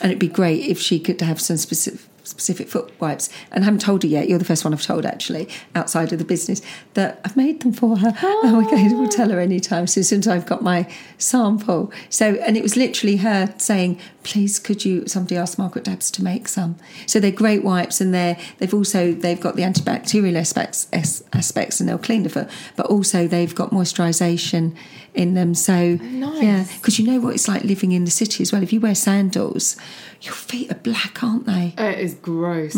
And 0.00 0.12
it'd 0.12 0.18
be 0.18 0.28
great 0.28 0.64
if 0.66 0.78
she 0.78 1.00
could 1.00 1.20
have 1.20 1.40
some 1.40 1.56
specific 1.56 2.00
specific 2.28 2.68
foot 2.68 2.92
wipes 3.00 3.28
and 3.50 3.64
I 3.64 3.66
haven't 3.66 3.80
told 3.80 4.02
her 4.02 4.08
yet. 4.08 4.28
You're 4.28 4.38
the 4.38 4.44
first 4.44 4.64
one 4.64 4.72
I've 4.72 4.82
told 4.82 5.06
actually 5.06 5.48
outside 5.74 6.12
of 6.12 6.18
the 6.18 6.24
business 6.24 6.62
that 6.94 7.20
I've 7.24 7.36
made 7.36 7.60
them 7.60 7.72
for 7.72 7.98
her. 7.98 8.12
Oh. 8.22 8.42
And 8.44 8.56
we're 8.56 8.70
going 8.70 9.08
to 9.08 9.16
tell 9.16 9.30
her 9.30 9.40
anytime 9.40 9.86
so 9.86 10.00
as 10.00 10.08
soon 10.08 10.20
as 10.20 10.28
I've 10.28 10.46
got 10.46 10.62
my 10.62 10.90
sample. 11.18 11.92
So 12.10 12.34
and 12.36 12.56
it 12.56 12.62
was 12.62 12.76
literally 12.76 13.16
her 13.18 13.54
saying, 13.58 14.00
please 14.22 14.58
could 14.58 14.84
you 14.84 15.06
somebody 15.06 15.36
ask 15.36 15.58
Margaret 15.58 15.84
Dabbs 15.84 16.10
to 16.12 16.22
make 16.22 16.48
some. 16.48 16.76
So 17.06 17.18
they're 17.20 17.30
great 17.30 17.64
wipes 17.64 18.00
and 18.00 18.12
they're 18.12 18.38
they've 18.58 18.74
also 18.74 19.12
they've 19.12 19.40
got 19.40 19.56
the 19.56 19.62
antibacterial 19.62 20.36
aspects 20.36 20.86
aspects 20.92 21.80
and 21.80 21.88
they'll 21.88 21.98
clean 21.98 22.22
the 22.22 22.28
foot, 22.28 22.48
but 22.76 22.86
also 22.86 23.26
they've 23.26 23.54
got 23.54 23.70
moisturisation 23.70 24.76
in 25.14 25.34
them. 25.34 25.54
So 25.54 25.94
nice. 25.96 26.42
yeah, 26.42 26.64
because 26.76 26.98
you 26.98 27.06
know 27.06 27.20
what 27.20 27.34
it's 27.34 27.48
like 27.48 27.64
living 27.64 27.92
in 27.92 28.04
the 28.04 28.10
city 28.10 28.42
as 28.42 28.52
well. 28.52 28.62
If 28.62 28.72
you 28.72 28.80
wear 28.80 28.94
sandals, 28.94 29.76
your 30.22 30.34
feet 30.34 30.70
are 30.70 30.74
black, 30.76 31.22
aren't 31.22 31.46
they? 31.46 31.74
It 31.78 31.98
is 32.00 32.14
gross. 32.14 32.74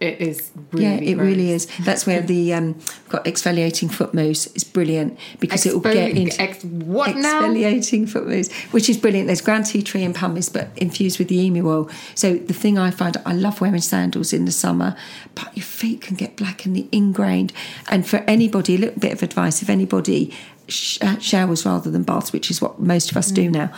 It 0.00 0.18
is 0.18 0.50
really 0.72 0.86
Mm. 0.86 1.04
yeah, 1.04 1.10
it 1.10 1.14
gross. 1.16 1.26
really 1.26 1.50
is. 1.50 1.66
That's 1.84 2.06
where 2.06 2.22
the 2.22 2.54
um, 2.54 2.74
got 3.10 3.26
exfoliating 3.26 3.92
foot 3.92 4.14
mousse 4.14 4.46
is 4.54 4.64
brilliant 4.64 5.18
because 5.40 5.66
it 5.66 5.74
will 5.74 5.80
get 5.80 6.14
Exfoli- 6.14 6.16
into 6.22 6.40
ex- 6.40 6.64
what 6.64 7.16
now? 7.16 7.42
exfoliating 7.42 8.08
foot 8.08 8.26
mousse, 8.26 8.50
which 8.70 8.88
is 8.88 8.96
brilliant. 8.96 9.26
There's 9.26 9.42
ground 9.42 9.66
tea 9.66 9.82
tree 9.82 10.02
and 10.02 10.14
pumice, 10.14 10.48
but 10.48 10.70
infused 10.76 11.18
with 11.18 11.28
the 11.28 11.38
emu 11.38 11.68
oil. 11.68 11.90
So 12.14 12.34
the 12.36 12.54
thing 12.54 12.78
I 12.78 12.90
find, 12.90 13.14
I 13.26 13.34
love 13.34 13.60
wearing 13.60 13.82
sandals 13.82 14.32
in 14.32 14.46
the 14.46 14.52
summer, 14.52 14.96
but 15.34 15.54
your 15.54 15.64
feet 15.66 16.00
can 16.00 16.16
get 16.16 16.34
black 16.34 16.64
and 16.64 16.74
the 16.74 16.88
ingrained. 16.92 17.52
And 17.90 18.06
for 18.06 18.18
anybody, 18.26 18.76
a 18.76 18.78
little 18.78 18.98
bit 19.00 19.12
of 19.12 19.22
advice: 19.22 19.60
if 19.60 19.68
anybody 19.68 20.32
sh- 20.66 20.96
uh, 21.02 21.18
showers 21.18 21.66
rather 21.66 21.90
than 21.90 22.04
baths, 22.04 22.32
which 22.32 22.50
is 22.50 22.62
what 22.62 22.80
most 22.80 23.10
of 23.10 23.18
us 23.18 23.30
Mm. 23.30 23.34
do 23.34 23.50
now, 23.50 23.70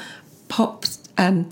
pop. 0.47 0.84
Um, 1.18 1.47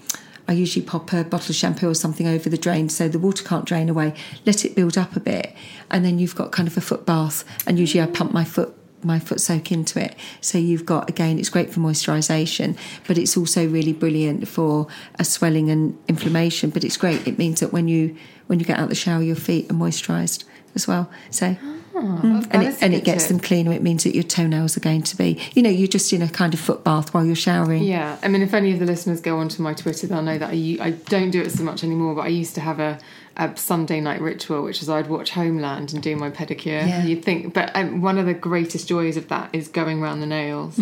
I 0.51 0.53
usually 0.55 0.84
pop 0.84 1.12
a 1.12 1.22
bottle 1.22 1.51
of 1.51 1.55
shampoo 1.55 1.88
or 1.88 1.94
something 1.94 2.26
over 2.26 2.51
the 2.51 2.59
drain 2.59 2.88
so 2.88 3.07
the 3.09 3.20
water 3.20 3.44
can't 3.44 3.64
drain 3.64 3.88
away. 3.88 4.14
Let 4.44 4.64
it 4.64 4.74
build 4.74 4.98
up 4.98 5.14
a 5.14 5.20
bit, 5.20 5.55
and 5.92 6.05
then 6.05 6.18
you've 6.18 6.34
got 6.34 6.51
kind 6.51 6.66
of 6.66 6.76
a 6.76 6.80
foot 6.80 7.07
bath. 7.07 7.44
And 7.68 7.78
usually 7.78 8.03
I 8.03 8.07
pump 8.07 8.32
my 8.32 8.42
foot 8.42 8.76
my 9.05 9.20
foot 9.20 9.40
soak 9.40 9.70
into 9.70 10.03
it. 10.03 10.16
So 10.40 10.59
you've 10.59 10.84
got 10.84 11.09
again, 11.09 11.38
it's 11.38 11.51
great 11.51 11.72
for 11.72 11.78
moisturisation, 11.78 12.76
but 13.07 13.16
it's 13.16 13.36
also 13.36 13.66
really 13.68 13.92
brilliant 13.92 14.48
for 14.48 14.88
a 15.20 15.24
swelling 15.24 15.70
and 15.70 15.96
inflammation. 16.09 16.70
But 16.70 16.82
it's 16.82 16.96
great. 16.96 17.28
It 17.28 17.38
means 17.38 17.61
that 17.61 17.72
when 17.72 17.86
you 17.86 18.16
when 18.48 18.59
you 18.59 18.64
get 18.66 18.76
out 18.76 18.82
of 18.82 18.88
the 18.88 18.96
shower, 18.96 19.22
your 19.22 19.36
feet 19.36 19.70
are 19.70 19.74
moisturised 19.74 20.42
as 20.74 20.88
well. 20.88 21.09
So. 21.30 21.57
Ah. 21.62 21.80
Mm. 21.95 22.22
that 22.22 22.55
and 22.55 22.62
it, 22.62 22.82
and 22.82 22.95
it 22.95 23.05
gets 23.05 23.24
tip. 23.24 23.28
them 23.28 23.41
cleaner. 23.41 23.72
It 23.72 23.82
means 23.82 24.05
that 24.05 24.14
your 24.14 24.22
toenails 24.22 24.76
are 24.76 24.80
going 24.80 25.03
to 25.03 25.16
be, 25.16 25.41
you 25.55 25.62
know, 25.62 25.70
you're 25.70 25.88
just 25.88 26.12
in 26.12 26.22
a 26.22 26.28
kind 26.28 26.55
of 26.55 26.61
foot 26.61 26.84
bath 26.84 27.12
while 27.12 27.24
you're 27.24 27.34
showering. 27.34 27.82
Yeah, 27.82 28.16
I 28.22 28.28
mean, 28.28 28.43
if 28.43 28.55
any 28.55 28.72
of 28.72 28.78
the 28.78 28.86
listeners 28.86 29.20
go 29.20 29.38
onto 29.38 29.62
my 29.62 29.74
Twitter, 29.74 30.07
they'll 30.07 30.22
know 30.22 30.38
that 30.38 30.51
I 30.51 30.91
don't 31.07 31.30
do 31.30 31.41
it 31.41 31.51
so 31.51 31.64
much 31.64 31.82
anymore. 31.82 32.14
But 32.14 32.22
I 32.22 32.28
used 32.28 32.55
to 32.55 32.61
have 32.61 32.78
a, 32.78 32.99
a 33.36 33.57
Sunday 33.57 34.01
night 34.01 34.20
ritual, 34.20 34.62
which 34.62 34.82
is 34.82 34.88
I'd 34.88 35.09
watch 35.09 35.30
Homeland 35.30 35.93
and 35.93 36.03
do 36.03 36.14
my 36.16 36.30
pedicure. 36.30 36.86
Yeah. 36.86 37.05
You'd 37.05 37.24
think, 37.24 37.55
but 37.55 37.74
um, 37.74 38.01
one 38.01 38.18
of 38.18 38.26
the 38.26 38.34
greatest 38.34 38.88
joys 38.88 39.16
of 39.16 39.28
that 39.28 39.51
is 39.53 39.68
going 39.68 40.03
around 40.03 40.20
the 40.20 40.26
nails, 40.26 40.78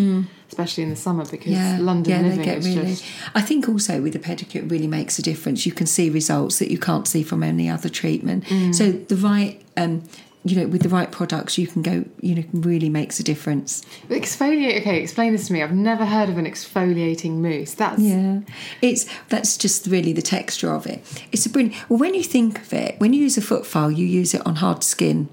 especially 0.47 0.83
in 0.83 0.89
the 0.89 0.95
summer 0.95 1.25
because 1.25 1.79
London 1.79 2.29
living 2.29 2.47
is 2.47 2.65
just. 2.65 3.05
I 3.33 3.41
think 3.41 3.67
also 3.67 4.01
with 4.01 4.13
the 4.13 4.19
pedicure, 4.19 4.57
it 4.57 4.71
really 4.71 4.87
makes 4.87 5.17
a 5.17 5.21
difference. 5.21 5.65
You 5.65 5.71
can 5.71 5.87
see 5.87 6.09
results 6.09 6.59
that 6.59 6.69
you 6.69 6.77
can't 6.77 7.07
see 7.07 7.23
from 7.23 7.43
any 7.43 7.69
other 7.69 7.89
treatment. 7.89 8.45
Mm. 8.45 8.75
So 8.75 8.91
the 8.91 9.15
right, 9.15 9.61
um, 9.75 10.03
you 10.45 10.55
know, 10.55 10.67
with 10.67 10.83
the 10.83 10.89
right 10.89 11.11
products, 11.11 11.57
you 11.57 11.67
can 11.67 11.81
go, 11.81 12.05
you 12.21 12.35
know, 12.35 12.43
really 12.53 12.87
makes 12.89 13.19
a 13.19 13.23
difference. 13.23 13.83
Exfoliate. 14.09 14.79
Okay, 14.79 15.01
explain 15.01 15.33
this 15.33 15.47
to 15.47 15.53
me. 15.53 15.61
I've 15.61 15.73
never 15.73 16.05
heard 16.05 16.29
of 16.29 16.37
an 16.37 16.45
exfoliating 16.45 17.37
mousse. 17.39 17.73
That's 17.73 18.01
Yeah, 18.01 18.39
it's 18.81 19.05
that's 19.27 19.57
just 19.57 19.85
really 19.87 20.13
the 20.13 20.21
texture 20.21 20.71
of 20.73 20.85
it. 20.87 21.03
It's 21.33 21.45
a 21.45 21.49
brilliant. 21.49 21.75
Well, 21.89 21.99
when 21.99 22.13
you 22.15 22.23
think 22.23 22.59
of 22.61 22.71
it, 22.73 22.99
when 22.99 23.11
you 23.13 23.21
use 23.21 23.37
a 23.37 23.41
foot 23.41 23.65
file, 23.65 23.91
you 23.91 24.05
use 24.05 24.33
it 24.33 24.45
on 24.45 24.55
hard 24.55 24.83
skin 24.83 25.27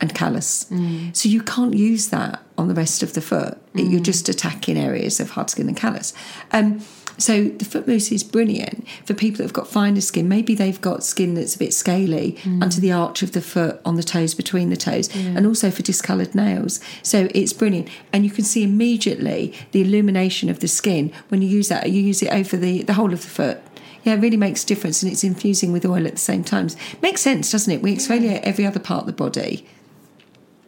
and 0.00 0.14
callus, 0.14 0.66
so 1.12 1.28
you 1.28 1.40
can't 1.42 1.74
use 1.74 2.08
that 2.08 2.42
on 2.58 2.66
the 2.68 2.74
rest 2.74 3.02
of 3.02 3.14
the 3.14 3.20
foot. 3.20 3.56
It- 3.74 3.86
You're 3.90 4.00
just 4.00 4.28
attacking 4.28 4.76
areas 4.76 5.20
of 5.20 5.30
hard 5.30 5.48
skin 5.48 5.68
and 5.68 5.76
callus. 5.76 6.12
Um, 6.50 6.82
so 7.22 7.44
the 7.44 7.64
foot 7.64 7.86
mousse 7.86 8.10
is 8.10 8.24
brilliant 8.24 8.86
for 9.04 9.14
people 9.14 9.38
that 9.38 9.44
have 9.44 9.52
got 9.52 9.68
finer 9.68 10.00
skin. 10.00 10.28
Maybe 10.28 10.54
they've 10.54 10.80
got 10.80 11.04
skin 11.04 11.34
that's 11.34 11.54
a 11.54 11.58
bit 11.58 11.72
scaly 11.72 12.32
mm. 12.42 12.62
under 12.62 12.80
the 12.80 12.92
arch 12.92 13.22
of 13.22 13.32
the 13.32 13.40
foot, 13.40 13.80
on 13.84 13.96
the 13.96 14.02
toes, 14.02 14.34
between 14.34 14.70
the 14.70 14.76
toes, 14.76 15.14
and 15.14 15.46
also 15.46 15.70
for 15.70 15.82
discoloured 15.82 16.34
nails. 16.34 16.80
So 17.02 17.28
it's 17.34 17.52
brilliant, 17.52 17.88
and 18.12 18.24
you 18.24 18.30
can 18.30 18.44
see 18.44 18.62
immediately 18.62 19.54
the 19.70 19.82
illumination 19.82 20.48
of 20.48 20.60
the 20.60 20.68
skin 20.68 21.12
when 21.28 21.42
you 21.42 21.48
use 21.48 21.68
that. 21.68 21.90
You 21.90 22.02
use 22.02 22.22
it 22.22 22.32
over 22.32 22.56
the 22.56 22.82
the 22.82 22.94
whole 22.94 23.12
of 23.12 23.22
the 23.22 23.28
foot. 23.28 23.60
Yeah, 24.02 24.14
it 24.14 24.20
really 24.20 24.36
makes 24.36 24.64
a 24.64 24.66
difference, 24.66 25.02
and 25.02 25.12
it's 25.12 25.22
infusing 25.22 25.70
with 25.72 25.86
oil 25.86 26.06
at 26.06 26.14
the 26.14 26.18
same 26.18 26.42
time. 26.42 26.68
Makes 27.00 27.20
sense, 27.20 27.52
doesn't 27.52 27.72
it? 27.72 27.82
We 27.82 27.94
exfoliate 27.94 28.40
every 28.42 28.66
other 28.66 28.80
part 28.80 29.02
of 29.02 29.06
the 29.06 29.12
body. 29.12 29.66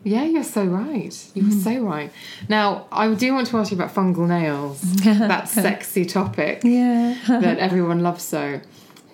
Yeah, 0.05 0.25
you're 0.25 0.45
so 0.45 0.65
right. 0.65 1.15
You're 1.35 1.47
Mm. 1.47 1.63
so 1.65 1.79
right. 1.81 2.13
Now, 2.49 2.87
I 2.93 3.13
do 3.15 3.33
want 3.35 3.47
to 3.49 3.57
ask 3.57 3.71
you 3.71 3.77
about 3.77 3.95
fungal 3.95 4.29
nails. 4.29 4.81
that 5.05 5.49
sexy 5.49 6.05
topic 6.05 6.61
Yeah. 6.63 7.17
that 7.29 7.59
everyone 7.59 8.01
loves 8.03 8.23
so. 8.23 8.61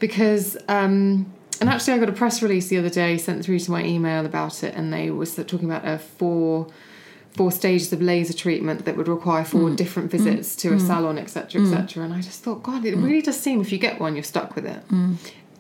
Because, 0.01 0.57
um, 0.69 1.27
and 1.61 1.69
actually, 1.69 1.93
I 1.95 1.99
got 1.99 2.09
a 2.09 2.13
press 2.13 2.43
release 2.43 2.69
the 2.69 2.79
other 2.79 2.89
day 2.91 3.17
sent 3.19 3.45
through 3.45 3.61
to 3.61 3.71
my 3.71 3.85
email 3.85 4.27
about 4.27 4.65
it, 4.65 4.75
and 4.75 4.93
they 4.93 5.11
were 5.11 5.27
talking 5.27 5.65
about 5.71 5.87
a 5.87 5.99
four 5.99 6.67
four 7.37 7.53
stages 7.53 7.93
of 7.93 8.03
laser 8.03 8.33
treatment 8.33 8.85
that 8.87 8.97
would 8.97 9.07
require 9.07 9.45
four 9.45 9.69
Mm. 9.71 9.77
different 9.77 10.11
visits 10.11 10.57
to 10.57 10.75
a 10.75 10.81
salon, 10.81 11.17
etc., 11.17 11.63
etc. 11.63 12.03
And 12.05 12.13
I 12.13 12.21
just 12.21 12.43
thought, 12.43 12.61
God, 12.65 12.85
it 12.85 12.97
really 12.97 13.23
does 13.23 13.39
seem 13.39 13.61
if 13.61 13.71
you 13.71 13.79
get 13.79 14.01
one, 14.01 14.17
you're 14.17 14.25
stuck 14.25 14.57
with 14.57 14.67
it. 14.67 14.83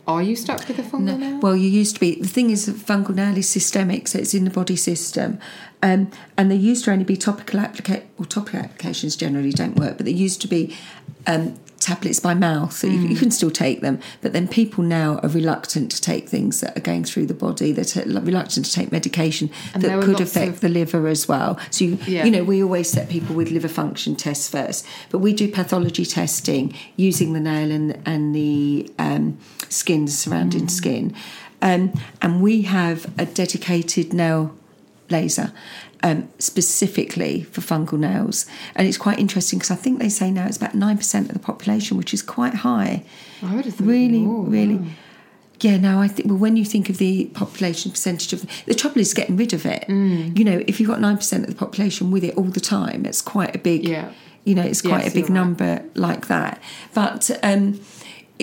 Are 0.06 0.22
you 0.22 0.34
stuck 0.34 0.66
with 0.66 0.78
a 0.78 0.82
fungal 0.82 1.18
nail? 1.18 1.40
Well, 1.40 1.54
you 1.56 1.68
used 1.68 1.94
to 1.94 2.00
be. 2.00 2.16
The 2.20 2.28
thing 2.28 2.50
is, 2.50 2.68
fungal 2.68 3.14
nail 3.14 3.36
is 3.36 3.48
systemic, 3.48 4.08
so 4.08 4.18
it's 4.18 4.34
in 4.34 4.44
the 4.44 4.50
body 4.50 4.76
system, 4.76 5.38
um, 5.82 6.10
and 6.36 6.50
they 6.50 6.56
used 6.56 6.84
to 6.86 6.92
only 6.92 7.04
be 7.04 7.16
topical 7.16 7.60
applica- 7.60 8.02
Well, 8.18 8.26
topical 8.26 8.60
applications 8.60 9.14
generally 9.14 9.52
don't 9.52 9.76
work, 9.76 9.96
but 9.98 10.06
they 10.06 10.12
used 10.12 10.40
to 10.40 10.48
be 10.48 10.76
um, 11.26 11.54
tablets 11.80 12.20
by 12.20 12.34
mouth. 12.34 12.72
So 12.72 12.86
you, 12.86 13.00
you 13.08 13.16
can 13.16 13.30
still 13.30 13.50
take 13.50 13.80
them, 13.80 13.98
but 14.20 14.32
then 14.32 14.46
people 14.46 14.84
now 14.84 15.18
are 15.22 15.28
reluctant 15.30 15.90
to 15.92 16.00
take 16.00 16.28
things 16.28 16.60
that 16.60 16.76
are 16.76 16.80
going 16.82 17.04
through 17.04 17.26
the 17.26 17.34
body. 17.34 17.72
They're 17.72 17.84
t- 17.84 18.02
reluctant 18.04 18.66
to 18.66 18.72
take 18.72 18.92
medication 18.92 19.50
And 19.74 19.82
that 19.82 20.02
could 20.04 20.20
affect 20.20 20.48
of- 20.54 20.60
the 20.60 20.68
liver 20.68 21.08
as 21.08 21.26
well. 21.26 21.58
So 21.70 21.86
you, 21.86 21.98
Yeah. 22.06 22.24
you 22.24 22.30
know, 22.30 22.44
we 22.44 22.62
always 22.62 22.88
set 22.90 23.08
people 23.08 23.34
with 23.34 23.50
liver 23.50 23.68
function 23.68 24.14
tests 24.14 24.48
first, 24.48 24.86
but 25.10 25.18
we 25.18 25.32
do 25.32 25.48
pathology 25.48 26.04
testing 26.04 26.74
using 26.96 27.32
the 27.32 27.40
nail 27.40 27.70
and 27.72 27.98
and 28.06 28.34
the 28.34 28.90
um, 28.98 29.38
skin, 29.68 30.06
surrounding 30.06 30.68
skin, 30.68 31.14
um, 31.62 31.92
and 32.22 32.42
we 32.42 32.62
have 32.62 33.06
a 33.18 33.24
dedicated 33.24 34.12
nail 34.12 34.54
laser. 35.08 35.52
Um, 36.02 36.28
specifically 36.38 37.42
for 37.42 37.60
fungal 37.60 37.98
nails, 37.98 38.46
and 38.74 38.88
it's 38.88 38.96
quite 38.96 39.18
interesting 39.18 39.58
because 39.58 39.70
I 39.70 39.74
think 39.76 39.98
they 39.98 40.08
say 40.08 40.30
now 40.30 40.46
it's 40.46 40.56
about 40.56 40.74
nine 40.74 40.96
percent 40.96 41.28
of 41.28 41.34
the 41.34 41.40
population, 41.40 41.98
which 41.98 42.14
is 42.14 42.22
quite 42.22 42.54
high. 42.54 43.04
I 43.42 43.54
would 43.54 43.66
have 43.66 43.74
thought 43.74 43.86
Really, 43.86 44.20
more, 44.20 44.44
really. 44.46 44.76
wow. 44.76 44.86
Yeah, 45.60 45.76
no, 45.76 46.00
I 46.00 46.08
think 46.08 46.26
well, 46.28 46.38
when 46.38 46.56
you 46.56 46.64
think 46.64 46.88
of 46.88 46.96
the 46.96 47.26
population 47.34 47.90
percentage 47.90 48.32
of 48.32 48.46
the 48.64 48.74
trouble 48.74 49.00
is 49.02 49.12
getting 49.12 49.36
rid 49.36 49.52
of 49.52 49.66
it. 49.66 49.84
Mm. 49.88 50.38
You 50.38 50.44
know, 50.46 50.64
if 50.66 50.80
you've 50.80 50.88
got 50.88 51.02
nine 51.02 51.18
percent 51.18 51.44
of 51.44 51.50
the 51.50 51.56
population 51.56 52.10
with 52.10 52.24
it 52.24 52.34
all 52.34 52.44
the 52.44 52.60
time, 52.60 53.04
it's 53.04 53.20
quite 53.20 53.54
a 53.54 53.58
big. 53.58 53.86
Yeah. 53.86 54.10
You 54.44 54.54
know, 54.54 54.62
it's 54.62 54.80
quite 54.80 55.02
Yes, 55.04 55.12
a 55.12 55.14
big 55.14 55.24
right. 55.24 55.34
number 55.34 55.84
like 55.94 56.28
that. 56.28 56.62
But 56.94 57.30
um, 57.42 57.78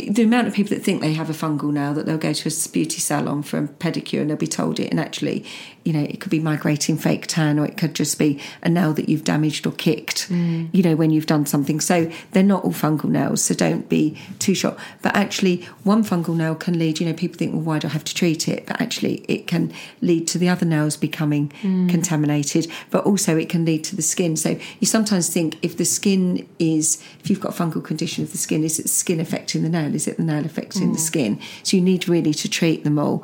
the 0.02 0.24
amount 0.24 0.48
of 0.48 0.54
people 0.54 0.76
that 0.76 0.84
think 0.84 1.02
they 1.02 1.14
have 1.14 1.30
a 1.30 1.34
fungal 1.34 1.72
nail 1.72 1.94
that 1.94 2.06
they'll 2.06 2.18
go 2.18 2.34
to 2.34 2.50
a 2.50 2.70
beauty 2.70 3.00
salon 3.00 3.44
for 3.44 3.58
a 3.60 3.68
pedicure 3.68 4.22
and 4.22 4.30
they'll 4.30 4.38
be 4.38 4.48
told 4.48 4.80
it, 4.80 4.90
and 4.92 5.00
actually, 5.00 5.46
you 5.84 5.94
know, 5.94 6.02
it 6.02 6.20
could 6.20 6.32
be 6.32 6.40
migrating 6.40 6.98
fake 6.98 7.28
tan 7.28 7.58
or 7.58 7.66
it 7.66 7.78
could 7.78 7.94
just 7.94 8.20
be 8.20 8.40
a 8.62 8.70
nail 8.70 8.94
that 8.94 9.08
you've 9.08 9.24
damaged 9.24 9.66
or 9.66 9.72
kicked. 9.72 10.30
Mm. 10.30 10.70
You 10.74 10.84
know, 10.84 10.96
when 10.96 11.12
you've 11.12 11.26
done 11.26 11.46
something. 11.46 11.80
So 11.80 12.12
they're 12.32 12.44
not 12.44 12.64
all 12.64 12.74
fungal 12.74 13.06
nails. 13.10 13.44
So 13.44 13.54
don't 13.56 13.88
be 13.88 14.18
too 14.40 14.54
shocked. 14.54 14.80
But 15.02 15.16
actually, 15.16 15.66
one 15.84 16.04
fungal 16.04 16.36
nail 16.36 16.56
can 16.56 16.78
lead. 16.78 17.00
You 17.00 17.08
know, 17.08 17.14
people 17.14 17.38
think, 17.38 17.54
well, 17.54 17.62
why 17.62 17.80
do 17.80 17.88
I 17.88 17.92
have 17.92 18.04
to 18.04 18.14
treat 18.14 18.48
it? 18.48 18.66
But 18.66 18.82
actually, 18.82 19.26
it 19.28 19.48
can 19.48 19.72
lead 20.02 20.28
to 20.28 20.38
the 20.38 20.50
other 20.50 20.66
nails 20.66 20.98
becoming 20.98 21.52
Mm. 21.64 21.90
contaminated. 21.90 22.68
But 22.92 23.06
also, 23.06 23.38
it 23.38 23.50
can 23.50 23.64
lead 23.66 23.84
to 23.86 23.96
the 23.96 24.02
skin. 24.02 24.36
So 24.36 24.60
you 24.80 24.88
sometimes 24.88 25.30
think 25.30 25.58
if 25.62 25.78
the 25.78 25.86
skin 25.86 26.48
is, 26.60 27.02
if 27.22 27.30
you've 27.30 27.40
got 27.40 27.58
a 27.58 27.64
fungal 27.64 27.84
condition 27.84 28.24
of 28.24 28.32
the 28.32 28.38
skin, 28.38 28.64
is 28.64 28.78
it 28.80 28.90
skin 28.90 29.20
affecting 29.20 29.64
the 29.64 29.70
nail? 29.70 29.87
Is 29.96 30.08
it 30.08 30.18
the 30.18 30.24
nail 30.24 30.46
affecting 30.46 30.90
Mm. 30.90 30.94
the 30.94 31.00
skin? 31.00 31.40
So 31.64 31.78
you 31.78 31.84
need 31.84 32.08
really 32.10 32.34
to 32.34 32.50
treat 32.50 32.84
them 32.84 32.98
all. 33.00 33.24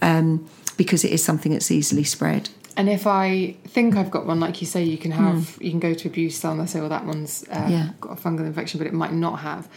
Um, 0.00 0.46
because 0.76 1.04
it 1.04 1.12
is 1.12 1.22
something 1.22 1.52
that's 1.52 1.70
easily 1.70 2.02
spread. 2.02 2.48
And 2.76 2.88
if 2.88 3.06
I 3.06 3.54
think 3.68 3.94
I've 3.96 4.10
got 4.10 4.26
one, 4.26 4.40
like 4.40 4.60
you 4.62 4.66
say, 4.66 4.82
you 4.82 4.96
can 4.96 5.10
have, 5.12 5.58
you 5.60 5.70
can 5.70 5.78
go 5.80 5.92
to 5.94 6.08
a 6.08 6.10
beauty 6.10 6.30
salon. 6.30 6.58
They 6.58 6.66
say, 6.66 6.80
well, 6.80 6.88
that 6.88 7.04
one's 7.04 7.44
uh. 7.50 7.66
Yeah. 7.70 7.90
got 8.00 8.18
a 8.18 8.20
fungal 8.20 8.46
infection, 8.46 8.78
but 8.78 8.86
it 8.86 8.94
might 8.94 9.12
not 9.12 9.40
have. 9.40 9.68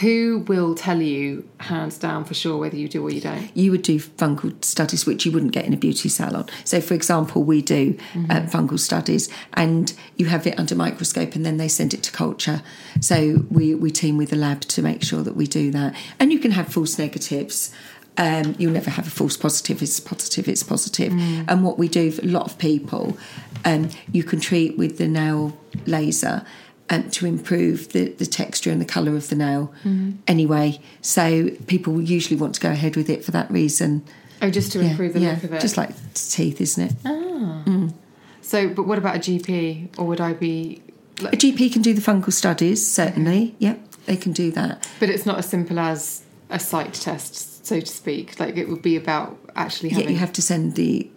Who 0.00 0.44
will 0.48 0.74
tell 0.74 1.02
you 1.02 1.48
hands 1.60 1.98
down 1.98 2.24
for 2.24 2.34
sure 2.34 2.56
whether 2.56 2.76
you 2.76 2.88
do 2.88 3.02
or 3.02 3.10
you 3.10 3.20
don't? 3.20 3.54
you 3.54 3.70
would 3.70 3.82
do 3.82 3.98
fungal 3.98 4.64
studies 4.64 5.04
which 5.04 5.26
you 5.26 5.32
wouldn't 5.32 5.52
get 5.52 5.64
in 5.64 5.74
a 5.74 5.76
beauty 5.76 6.08
salon. 6.08 6.46
So, 6.64 6.80
for 6.80 6.94
example, 6.94 7.42
we 7.44 7.60
do 7.62 7.98
uh, 8.30 8.42
fungal 8.42 8.78
studies, 8.78 9.28
and 9.54 9.92
you 10.16 10.26
have 10.26 10.46
it 10.46 10.58
under 10.58 10.74
microscope, 10.74 11.34
and 11.34 11.44
then 11.44 11.56
they 11.58 11.68
send 11.68 11.92
it 11.94 12.02
to 12.04 12.12
culture. 12.12 12.62
So 13.00 13.44
we 13.50 13.74
we 13.74 13.90
team 13.90 14.16
with 14.16 14.30
the 14.30 14.36
lab 14.36 14.60
to 14.62 14.82
make 14.82 15.02
sure 15.02 15.22
that 15.22 15.36
we 15.36 15.46
do 15.46 15.70
that, 15.72 15.94
and 16.18 16.32
you 16.32 16.38
can 16.38 16.52
have 16.52 16.68
false 16.68 16.98
negatives. 16.98 17.72
Um, 18.18 18.54
you'll 18.58 18.72
never 18.72 18.90
have 18.90 19.06
a 19.06 19.10
false 19.10 19.38
positive. 19.38 19.82
It's 19.82 19.98
positive. 19.98 20.46
It's 20.46 20.62
positive. 20.62 21.12
And 21.48 21.64
what 21.64 21.78
we 21.78 21.88
do 21.88 22.10
for 22.10 22.20
a 22.22 22.26
lot 22.26 22.44
of 22.44 22.58
people, 22.58 23.16
um, 23.64 23.88
you 24.12 24.22
can 24.22 24.38
treat 24.38 24.76
with 24.76 24.98
the 24.98 25.08
nail 25.08 25.56
laser 25.86 26.44
um, 26.92 27.10
to 27.10 27.26
improve 27.26 27.88
the, 27.92 28.10
the 28.10 28.26
texture 28.26 28.70
and 28.70 28.80
the 28.80 28.84
colour 28.84 29.16
of 29.16 29.28
the 29.28 29.34
nail 29.36 29.72
anyway. 30.26 30.78
So 31.00 31.50
people 31.66 32.00
usually 32.00 32.36
want 32.38 32.54
to 32.56 32.60
go 32.60 32.70
ahead 32.70 32.96
with 32.96 33.08
it 33.08 33.24
for 33.24 33.30
that 33.32 33.50
reason. 33.50 34.04
Oh, 34.40 34.50
just 34.50 34.72
to 34.72 34.82
Yeah, 34.82 34.90
improve 34.90 35.14
the 35.14 35.20
yeah, 35.20 35.30
look 35.34 35.44
of 35.44 35.52
it. 35.54 35.60
Just 35.60 35.76
like 35.76 35.90
teeth, 36.14 36.60
isn't 36.60 36.90
it? 36.90 36.92
Ah. 37.04 37.88
so, 38.40 38.68
but 38.68 38.84
what 38.86 38.98
about 38.98 39.16
a 39.16 39.18
GP? 39.20 39.98
Or 39.98 40.06
would 40.06 40.20
I 40.20 40.32
be? 40.32 40.82
A 41.20 41.36
GP 41.36 41.72
can 41.72 41.82
do 41.82 41.94
the 41.94 42.00
fungal 42.00 42.32
studies, 42.32 42.84
certainly. 42.86 43.54
Yep, 43.60 43.80
they 44.06 44.16
can 44.16 44.32
do 44.32 44.50
that. 44.50 44.88
But 44.98 45.10
it's 45.10 45.24
not 45.24 45.38
as 45.38 45.46
simple 45.48 45.78
as 45.78 46.24
a 46.50 46.58
sight 46.58 46.94
test, 46.94 47.64
so 47.64 47.78
to 47.78 47.86
speak. 47.86 48.40
Like 48.40 48.56
it 48.56 48.68
would 48.68 48.82
be 48.82 48.96
about 48.96 49.38
actually 49.54 49.90
having. 49.90 50.06
Yeah, 50.06 50.10
you 50.12 50.18
have 50.18 50.32
to 50.32 50.42
send 50.42 50.74
the 50.74 51.08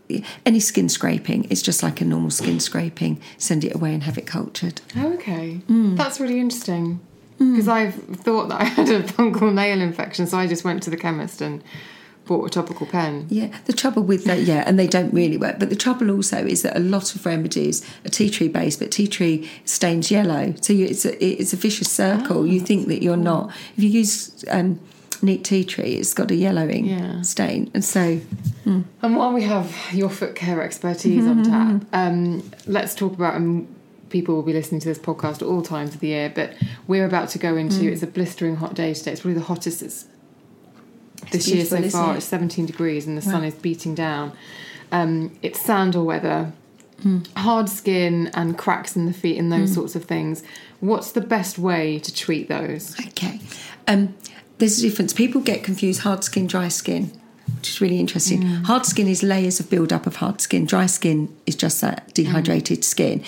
any 0.45 0.59
skin 0.59 0.89
scraping. 0.89 1.47
It's 1.49 1.61
just 1.61 1.81
like 1.83 2.01
a 2.01 2.05
normal 2.05 2.31
skin 2.31 2.59
scraping. 2.59 3.19
Send 3.37 3.63
it 3.63 3.75
away 3.75 3.93
and 3.93 4.03
have 4.03 4.17
it 4.17 4.27
cultured. 4.27 4.81
Oh, 4.95 5.13
okay. 5.13 5.61
Mm. 5.69 5.97
That's 5.97 6.19
really 6.19 6.39
interesting. 6.39 6.99
Because 7.37 7.67
I've 7.67 7.95
thought 7.95 8.47
that 8.49 8.61
I 8.61 8.63
had 8.65 8.89
a 8.89 9.03
fungal 9.03 9.53
nail 9.53 9.81
infection, 9.81 10.25
so 10.25 10.37
I 10.37 10.47
just 10.47 10.63
went 10.63 10.83
to 10.83 10.89
the 10.89 10.95
chemist 10.97 11.41
and 11.41 11.61
bought 12.25 12.45
a 12.45 12.49
topical 12.49 12.87
pen. 12.87 13.27
Yeah, 13.29 13.49
the 13.65 13.73
trouble 13.73 14.03
with 14.03 14.23
that, 14.23 14.39
yeah, 14.39 14.63
and 14.65 14.79
they 14.79 14.87
don't 14.87 15.13
really 15.13 15.37
work. 15.37 15.59
But 15.59 15.69
the 15.69 15.75
trouble 15.75 16.09
also 16.11 16.37
is 16.45 16.61
that 16.61 16.77
a 16.77 16.79
lot 16.79 17.13
of 17.13 17.25
remedies 17.25 17.85
are 18.05 18.09
tea 18.09 18.29
tree 18.29 18.47
based, 18.47 18.79
but 18.79 18.89
tea 18.91 19.07
tree 19.07 19.49
stains 19.65 20.09
yellow, 20.09 20.53
so 20.61 20.71
you, 20.71 20.85
it's 20.85 21.03
a 21.05 21.23
it's 21.23 21.51
a 21.51 21.57
vicious 21.57 21.91
circle. 21.91 22.47
you 22.47 22.61
think 22.61 22.87
that 22.87 23.03
you're 23.03 23.17
not. 23.17 23.49
If 23.75 23.83
you 23.83 23.89
use 23.89 24.45
um, 24.49 24.79
neat 25.21 25.43
tea 25.43 25.65
tree, 25.65 25.95
it's 25.95 26.13
got 26.13 26.31
a 26.31 26.35
yellowing 26.35 26.85
Yeah. 26.85 27.21
stain, 27.21 27.69
and 27.73 27.83
so 27.83 28.21
And 29.01 29.15
while 29.15 29.31
we 29.33 29.43
have 29.43 29.75
your 29.93 30.09
foot 30.09 30.35
care 30.35 30.61
expertise 30.61 31.25
on 31.25 31.43
tap, 31.43 31.85
um, 31.93 32.51
let's 32.65 32.95
talk 32.95 33.13
about. 33.13 33.35
Um, 33.35 33.67
people 34.09 34.35
will 34.35 34.43
be 34.43 34.53
listening 34.53 34.79
to 34.79 34.87
this 34.87 34.99
podcast 34.99 35.37
at 35.37 35.43
all 35.43 35.61
times 35.61 35.93
of 35.93 35.99
the 35.99 36.07
year, 36.07 36.31
but 36.33 36.53
we're 36.87 37.05
about 37.05 37.27
to 37.29 37.37
go 37.39 37.57
into. 37.57 37.91
It's 37.91 38.03
a 38.03 38.07
blistering 38.07 38.55
hot 38.55 38.73
day 38.73 38.93
today. 38.93 39.11
It's 39.11 39.21
probably 39.21 39.39
the 39.39 39.45
hottest 39.45 39.81
it's 39.81 40.07
this 41.31 41.47
year 41.47 41.65
so 41.65 41.81
far. 41.89 42.13
it? 42.13 42.17
It's 42.17 42.25
17 42.25 42.65
degrees 42.65 43.07
and 43.07 43.17
the 43.17 43.21
sun 43.21 43.43
is 43.43 43.55
beating 43.55 43.95
down. 43.95 44.31
Um, 44.91 45.37
it's 45.41 45.59
sandal 45.59 46.05
weather, 46.05 46.53
hard 47.35 47.69
skin 47.69 48.31
and 48.33 48.57
cracks 48.57 48.95
in 48.95 49.05
the 49.05 49.13
feet 49.13 49.37
and 49.37 49.51
those 49.51 49.73
sorts 49.73 49.95
of 49.95 50.05
things. 50.05 50.43
What's 50.79 51.11
the 51.11 51.21
best 51.21 51.57
way 51.57 51.99
to 51.99 52.13
treat 52.13 52.47
those? 52.47 52.97
Okay. 53.07 53.41
Um, 53.87 54.15
there's 54.57 54.79
a 54.79 54.81
difference. 54.83 55.13
People 55.13 55.41
get 55.41 55.63
confused 55.63 56.01
hard 56.01 56.23
skin, 56.23 56.47
dry 56.47 56.69
skin, 56.69 57.11
which 57.57 57.69
is 57.69 57.81
really 57.81 57.99
interesting. 57.99 58.41
Mm. 58.41 58.63
Hard 58.65 58.85
skin 58.85 59.07
is 59.07 59.23
layers 59.23 59.59
of 59.59 59.69
build 59.69 59.93
up 59.93 60.07
of 60.07 60.17
hard 60.17 60.41
skin. 60.41 60.65
Dry 60.65 60.85
skin 60.85 61.35
is 61.45 61.55
just 61.55 61.81
that 61.81 62.13
dehydrated 62.13 62.79
mm. 62.79 62.83
skin. 62.83 63.23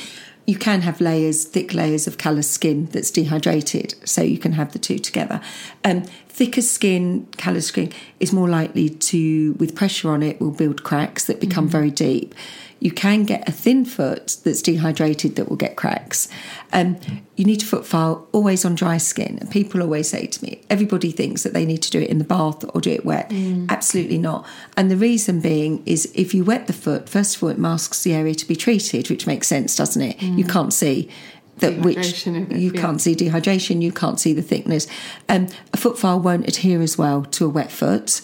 You 0.46 0.56
can 0.56 0.82
have 0.82 1.02
layers, 1.02 1.44
thick 1.44 1.74
layers 1.74 2.08
of 2.08 2.18
callous 2.18 2.50
skin 2.50 2.86
that's 2.92 3.12
dehydrated, 3.12 3.96
so 4.08 4.22
you 4.22 4.38
can 4.38 4.54
have 4.54 4.72
the 4.72 4.80
two 4.80 4.98
together. 4.98 5.42
Um, 5.84 6.04
thicker 6.30 6.62
skin, 6.62 7.28
callous 7.36 7.68
skin, 7.68 7.92
is 8.22 8.32
more 8.32 8.48
likely 8.48 8.90
to, 8.90 9.54
with 9.54 9.76
pressure 9.76 10.10
on 10.10 10.24
it, 10.24 10.40
will 10.40 10.52
build 10.52 10.84
cracks 10.84 11.26
that 11.26 11.42
become 11.42 11.66
mm-hmm. 11.66 11.72
very 11.72 11.92
deep. 11.92 12.34
You 12.80 12.92
can 12.92 13.24
get 13.24 13.48
a 13.48 13.52
thin 13.52 13.86
foot 13.86 14.38
that's 14.44 14.62
dehydrated 14.62 15.36
that 15.36 15.50
will 15.50 15.58
get 15.58 15.76
cracks. 15.76 16.28
Um, 16.74 17.00
you 17.36 17.46
need 17.46 17.60
to 17.62 17.66
foot 17.66 17.86
file 17.86 18.28
always 18.32 18.66
on 18.66 18.76
dry 18.76 18.98
skin. 18.98 19.38
And 19.40 19.50
people 19.50 19.82
always 19.82 20.10
say 20.10 20.28
to 20.28 20.44
me, 20.44 20.62
everybody 20.70 21.12
thinks 21.12 21.44
that 21.44 21.54
they 21.54 21.66
need 21.66 21.82
to 21.84 21.92
do 21.92 22.00
it 22.00 22.10
in 22.10 22.18
the 22.18 22.24
bath 22.24 22.64
or 22.74 22.82
do 22.82 22.92
it 22.92 23.06
wet. 23.06 23.32
Absolutely 23.70 24.18
not. 24.18 24.46
And 24.76 24.92
the 24.92 24.98
reason 24.98 25.40
being 25.40 25.84
is 25.86 26.12
if 26.14 26.34
you 26.34 26.44
wet 26.44 26.68
the 26.68 26.74
foot, 26.74 27.10
first 27.10 27.38
of 27.38 27.44
all, 27.44 27.50
it 27.50 27.58
masks 27.58 28.04
the 28.04 28.14
area 28.14 28.36
to 28.36 28.48
be 28.48 28.56
treated, 28.56 29.10
which 29.10 29.26
makes 29.26 29.48
sense, 29.48 29.76
doesn't 29.76 30.02
it? 30.02 30.22
You 30.22 30.46
can't 30.46 30.74
see 30.74 31.10
that 31.58 31.80
which 31.80 31.98
Dehydration 31.98 32.42
of 32.44 32.52
it, 32.52 32.58
you 32.58 32.72
yeah. 32.72 32.82
can't 32.82 33.02
see 33.02 33.16
dehydration, 33.16 33.82
you 33.82 33.92
can't 33.92 34.20
see 34.20 34.34
the 34.34 34.42
thickness. 34.42 34.88
Um, 35.28 35.48
a 35.74 35.78
foot 35.78 35.98
file 35.98 36.20
won't 36.20 36.48
adhere 36.48 36.82
as 36.82 36.98
well 36.98 37.24
to 37.24 37.46
a 37.46 37.50
wet 37.50 37.72
foot. 37.72 38.22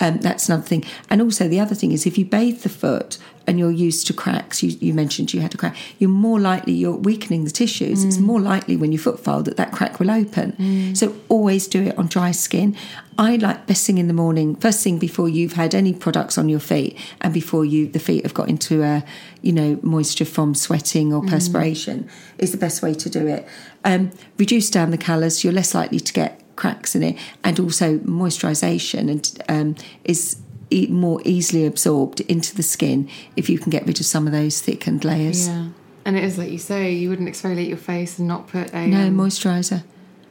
Um, 0.00 0.18
that's 0.18 0.48
another 0.48 0.64
thing. 0.64 0.84
And 1.08 1.22
also, 1.22 1.46
the 1.46 1.60
other 1.60 1.76
thing 1.76 1.92
is 1.92 2.06
if 2.06 2.18
you 2.18 2.24
bathe 2.24 2.62
the 2.62 2.68
foot 2.68 3.18
and 3.46 3.58
you're 3.58 3.70
used 3.70 4.06
to 4.06 4.12
cracks, 4.12 4.62
you, 4.62 4.70
you 4.80 4.94
mentioned 4.94 5.32
you 5.34 5.40
had 5.40 5.54
a 5.54 5.56
crack, 5.56 5.76
you're 5.98 6.10
more 6.10 6.40
likely, 6.40 6.72
you're 6.72 6.96
weakening 6.96 7.44
the 7.44 7.50
tissues. 7.50 8.04
It's 8.04 8.18
more 8.18 8.40
likely 8.40 8.76
when 8.76 8.92
you 8.92 8.98
foot 8.98 9.18
file 9.20 9.42
that 9.42 9.56
that 9.56 9.72
crack 9.72 9.98
will 10.00 10.10
open. 10.10 10.54
So 10.94 11.14
always 11.28 11.66
do 11.66 11.82
it 11.82 11.98
on 11.98 12.06
dry 12.06 12.30
skin. 12.32 12.76
I 13.18 13.36
like 13.36 13.66
best 13.66 13.86
thing 13.86 13.98
in 13.98 14.08
the 14.08 14.14
morning, 14.14 14.56
first 14.56 14.82
thing 14.82 14.98
before 14.98 15.28
you've 15.28 15.52
had 15.52 15.74
any 15.74 15.92
products 15.92 16.38
on 16.38 16.48
your 16.48 16.60
feet 16.60 16.96
and 17.20 17.34
before 17.34 17.64
you 17.64 17.86
the 17.86 17.98
feet 17.98 18.24
have 18.24 18.34
got 18.34 18.48
into 18.48 18.82
a, 18.82 19.04
you 19.42 19.52
know, 19.52 19.78
moisture 19.82 20.24
from 20.24 20.54
sweating 20.54 21.12
or 21.12 21.22
perspiration 21.22 22.08
is 22.38 22.52
the 22.52 22.58
best 22.58 22.82
way 22.82 22.94
to 22.94 23.10
do 23.10 23.26
it. 23.26 23.46
Um, 23.84 24.12
reduce 24.38 24.70
down 24.70 24.90
the 24.90 24.98
colours, 24.98 25.44
you're 25.44 25.52
less 25.52 25.74
likely 25.74 26.00
to 26.00 26.12
get 26.12 26.40
cracks 26.56 26.94
in 26.94 27.02
it, 27.02 27.18
and 27.44 27.58
also 27.60 27.98
moisturisation 27.98 29.10
and 29.10 29.42
um, 29.48 29.76
is 30.04 30.40
more 30.88 31.20
easily 31.24 31.66
absorbed 31.66 32.20
into 32.22 32.54
the 32.54 32.62
skin 32.62 33.08
if 33.36 33.48
you 33.48 33.58
can 33.58 33.70
get 33.70 33.86
rid 33.86 34.00
of 34.00 34.06
some 34.06 34.26
of 34.26 34.32
those 34.32 34.60
thickened 34.60 35.04
layers. 35.04 35.48
Yeah. 35.48 35.68
And 36.04 36.16
it 36.16 36.24
is 36.24 36.38
like 36.38 36.50
you 36.50 36.58
say, 36.58 36.92
you 36.92 37.08
wouldn't 37.08 37.28
exfoliate 37.28 37.68
your 37.68 37.76
face 37.76 38.18
and 38.18 38.26
not 38.26 38.48
put 38.48 38.72
a. 38.72 38.86
No 38.86 39.06
um, 39.06 39.16
moisturiser. 39.16 39.84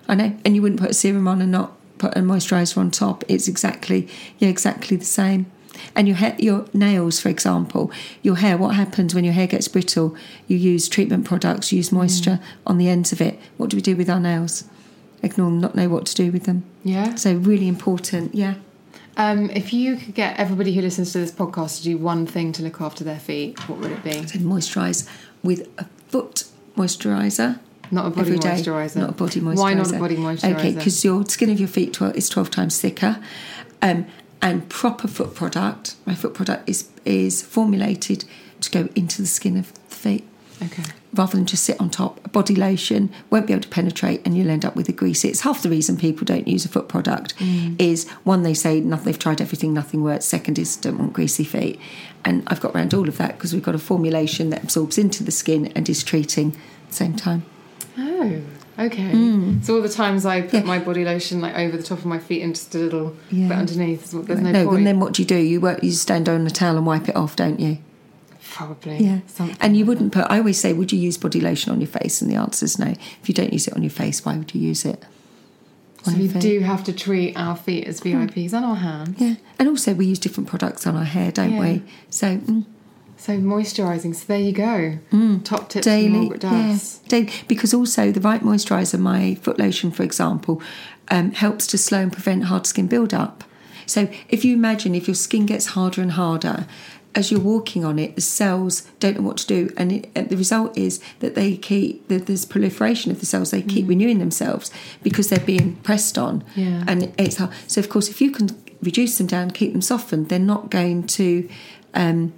I 0.08 0.16
know, 0.16 0.38
and 0.44 0.56
you 0.56 0.62
wouldn't 0.62 0.82
put 0.82 0.90
a 0.90 0.94
serum 0.94 1.28
on 1.28 1.42
and 1.42 1.52
not 1.52 1.74
put 1.98 2.18
a 2.18 2.22
moisturiser 2.22 2.78
on 2.78 2.92
top. 2.92 3.24
It's 3.28 3.48
exactly 3.48 4.08
yeah, 4.40 4.50
exactly 4.50 4.98
the 4.98 5.06
same. 5.06 5.46
And 5.96 6.08
your 6.08 6.18
hair, 6.18 6.36
your 6.38 6.66
nails, 6.74 7.20
for 7.20 7.30
example, 7.30 7.92
your 8.22 8.36
hair. 8.36 8.58
What 8.58 8.76
happens 8.76 9.16
when 9.16 9.24
your 9.24 9.34
hair 9.34 9.48
gets 9.48 9.68
brittle? 9.68 10.16
You 10.48 10.58
use 10.58 10.90
treatment 10.90 11.26
products, 11.26 11.72
you 11.72 11.78
use 11.78 11.92
moisture 11.92 12.40
on 12.68 12.78
the 12.78 12.90
ends 12.90 13.12
of 13.12 13.22
it. 13.22 13.40
What 13.58 13.70
do 13.70 13.78
we 13.78 13.82
do 13.82 13.96
with 13.96 14.10
our 14.10 14.20
nails? 14.20 14.66
Ignore 15.24 15.50
them, 15.50 15.62
not 15.62 15.76
know 15.76 15.88
what 15.88 16.06
to 16.08 16.16
do 16.16 16.32
with 16.32 16.44
them. 16.44 16.66
Yeah. 16.84 17.16
So 17.16 17.36
really 17.36 17.68
important. 17.68 18.36
Yeah. 18.36 18.56
Um, 19.18 19.50
if 19.50 19.74
you 19.74 19.98
could 19.98 20.16
get 20.16 20.40
everybody 20.40 20.74
who 20.74 20.82
listens 20.82 21.12
to 21.14 21.20
this 21.20 21.32
podcast 21.32 21.78
to 21.78 21.84
do 21.84 21.98
one 21.98 22.26
thing 22.26 22.52
to 22.54 22.64
look 22.64 22.82
after 22.82 23.04
their 23.04 23.20
feet, 23.20 23.68
what 23.68 23.80
would 23.80 23.92
it 23.92 24.04
be? 24.04 24.26
So 24.28 24.40
moisturise 24.40 25.08
with 25.44 25.68
a 25.78 25.86
foot 26.08 26.46
moisturiser. 26.78 27.60
Not 27.92 28.08
a 28.08 28.10
body 28.12 28.32
moisturiser. 28.32 28.96
Not 28.96 29.10
a 29.10 29.14
body 29.14 29.42
moisturiser. 29.42 29.58
Why 29.58 29.74
not 29.74 29.94
a 29.94 30.00
body 30.00 30.16
moisturiser? 30.16 30.58
Okay, 30.58 30.74
because 30.74 31.04
your 31.04 31.26
skin 31.26 31.50
of 31.50 31.60
your 31.60 31.68
feet 31.68 31.94
tw- 31.94 32.16
is 32.16 32.30
12 32.30 32.50
times 32.50 32.80
thicker. 32.80 33.22
Um, 33.82 34.06
and 34.42 34.68
proper 34.70 35.08
foot 35.08 35.36
product, 35.36 35.96
my 36.06 36.16
foot 36.16 36.34
product 36.34 36.68
is, 36.70 36.90
is 37.06 37.42
formulated 37.42 38.26
to 38.62 38.72
go 38.72 38.90
into 38.96 39.22
the 39.22 39.28
skin 39.28 39.58
of 39.58 39.74
the 39.74 39.96
feet 39.96 40.28
Okay. 40.64 40.84
rather 41.14 41.36
than 41.36 41.46
just 41.46 41.64
sit 41.64 41.80
on 41.82 41.90
top. 41.90 42.24
A 42.24 42.30
body 42.30 42.56
lotion 42.56 43.10
won't 43.30 43.48
be 43.48 43.54
able 43.54 43.64
to 43.64 43.70
penetrate 43.70 44.22
and 44.24 44.38
you'll 44.38 44.50
end 44.50 44.64
up 44.64 44.76
with 44.76 44.88
a 44.90 44.92
greasy. 44.92 45.28
It's 45.30 45.42
half 45.42 45.64
the 45.64 45.70
reason 45.70 45.98
people 45.98 46.24
don't 46.26 46.48
use 46.48 46.66
a 46.66 46.70
foot 46.70 46.88
product 46.88 47.36
mm. 47.38 47.80
is 47.82 48.08
one, 48.24 48.44
they 48.44 48.54
say 48.54 48.80
nothing, 48.80 49.06
they've 49.06 49.20
tried 49.20 49.42
everything, 49.42 49.74
nothing 49.74 50.04
works. 50.04 50.26
Second 50.26 50.60
is 50.60 50.78
don't 50.78 51.00
want 51.00 51.14
greasy 51.14 51.44
feet. 51.44 51.80
And 52.24 52.44
I've 52.48 52.60
got 52.62 52.76
around 52.76 52.94
all 52.94 53.08
of 53.08 53.18
that 53.18 53.38
because 53.38 53.54
we've 53.54 53.64
got 53.64 53.74
a 53.74 53.80
formulation 53.80 54.52
that 54.52 54.64
absorbs 54.64 54.98
into 54.98 55.24
the 55.24 55.32
skin 55.32 55.72
and 55.76 55.90
is 55.90 56.04
treating 56.04 56.50
at 56.50 56.90
the 56.90 56.96
same 56.96 57.16
time. 57.16 57.44
Oh, 57.98 58.42
okay. 58.78 59.12
Mm. 59.12 59.64
So 59.66 59.76
all 59.76 59.82
the 59.82 59.90
times 59.90 60.26
I 60.26 60.42
put. 60.42 60.54
Yeah. 60.54 60.62
my 60.64 60.78
body 60.78 61.04
lotion 61.04 61.42
like 61.42 61.56
over 61.56 61.76
the 61.76 61.84
top 61.84 61.98
of 61.98 62.06
my 62.06 62.20
feet 62.20 62.44
and 62.44 62.54
just 62.54 62.74
a 62.76 62.78
little 62.78 63.16
Yeah. 63.32 63.48
bit 63.48 63.58
underneath. 63.58 64.12
There's 64.12 64.40
no, 64.42 64.52
no, 64.52 64.66
point. 64.66 64.78
and 64.78 64.88
then 64.88 65.00
what 65.00 65.14
do 65.14 65.24
you 65.24 65.28
do? 65.28 65.38
You 65.38 65.60
work, 65.60 65.84
you 65.84 65.92
stand 65.92 66.30
on 66.30 66.44
the 66.44 66.52
towel 66.52 66.78
and 66.78 66.86
wipe 66.86 67.10
it 67.10 67.16
off, 67.16 67.36
don't 67.36 67.60
you? 67.60 67.80
Probably. 68.54 68.98
Yeah. 69.04 69.20
Something 69.28 69.58
And 69.62 69.78
you 69.78 69.86
like 69.86 69.90
wouldn't 69.90 70.14
put. 70.14 70.26
I 70.30 70.38
always 70.38 70.60
say, 70.60 70.74
would 70.74 70.92
you 70.92 71.00
use 71.00 71.18
body 71.18 71.40
lotion 71.42 71.72
on 71.72 71.80
your 71.80 71.88
face? 71.88 72.22
And 72.22 72.30
the 72.30 72.36
answer 72.36 72.66
is 72.66 72.78
no. 72.78 72.88
If 73.22 73.28
you 73.28 73.34
don't 73.34 73.54
use 73.54 73.68
it 73.68 73.74
on 73.76 73.82
your 73.84 73.90
face, 73.92 74.26
why 74.26 74.38
would 74.38 74.54
you 74.54 74.62
use 74.62 74.86
it? 74.86 75.02
that. 75.02 76.12
So 76.12 76.18
we 76.18 76.28
do 76.28 76.60
have 76.62 76.84
to 76.86 76.94
treat 76.94 77.38
our 77.38 77.56
feet 77.56 77.88
as 77.88 78.02
VIPs 78.02 78.54
and 78.54 78.66
our 78.66 78.76
hands. 78.76 79.22
Yeah, 79.22 79.36
and 79.60 79.70
also 79.70 79.94
we 79.94 80.08
use 80.08 80.20
different 80.20 80.50
products 80.50 80.88
on 80.88 80.96
our 80.96 81.04
hair, 81.06 81.32
don't 81.32 81.54
Yeah. 81.54 81.60
we? 81.60 81.84
So 82.10 82.38
mm, 82.38 82.66
So 83.18 83.38
moisturising. 83.38 84.16
So 84.16 84.26
there 84.28 84.40
you 84.40 84.52
go. 84.52 84.98
Top 85.44 85.70
tips 85.70 85.86
from 85.86 85.94
daily, 85.94 86.10
Margaret 86.10 86.44
yeah, 86.44 86.78
daily. 87.08 87.30
Because 87.48 87.72
also 87.74 88.12
the 88.12 88.20
right 88.20 88.42
moisturiser, 88.42 89.00
my 89.00 89.36
foot 89.36 89.60
lotion, 89.60 89.92
for 89.92 90.02
example, 90.02 90.60
um, 91.10 91.32
helps 91.32 91.68
to 91.68 91.78
slow 91.78 92.00
and 92.00 92.12
prevent 92.12 92.46
hard 92.46 92.66
skin 92.66 92.88
build-up. 92.88 93.44
So 93.86 94.10
if 94.30 94.44
you 94.44 94.54
imagine 94.56 94.96
if 94.96 95.08
your 95.08 95.16
skin 95.16 95.46
gets 95.46 95.68
harder 95.68 96.02
and 96.02 96.14
harder, 96.14 96.66
as 97.14 97.30
you're 97.32 97.42
walking 97.42 97.84
on 97.84 98.00
it, 98.00 98.16
the 98.16 98.22
cells 98.22 98.84
don't 99.00 99.18
know 99.18 99.24
what 99.28 99.38
to 99.38 99.48
do, 99.48 99.74
and, 99.78 99.92
it, 99.92 100.10
and 100.16 100.30
the 100.30 100.38
result 100.38 100.78
is 100.78 101.02
that 101.20 101.36
they 101.36 101.58
keep 101.58 102.08
that 102.08 102.26
there's 102.26 102.46
proliferation 102.46 103.12
of 103.12 103.20
the 103.20 103.26
cells. 103.26 103.52
They 103.52 103.62
keep 103.62 103.88
renewing 103.88 104.20
themselves 104.20 104.72
because 105.04 105.30
they're 105.30 105.40
being 105.46 105.76
pressed 105.78 106.18
on, 106.18 106.44
Yeah. 106.56 106.84
and 106.88 107.14
it's 107.18 107.38
hard. 107.38 107.52
So 107.68 107.80
of 107.80 107.90
course, 107.90 108.08
if 108.10 108.22
you 108.22 108.32
can 108.32 108.50
reduce 108.82 109.18
them 109.18 109.28
down, 109.28 109.52
keep 109.52 109.74
them 109.74 109.82
softened, 109.82 110.30
they're 110.30 110.40
not 110.40 110.70
going 110.70 111.04
to. 111.08 111.50
Um, 111.94 112.34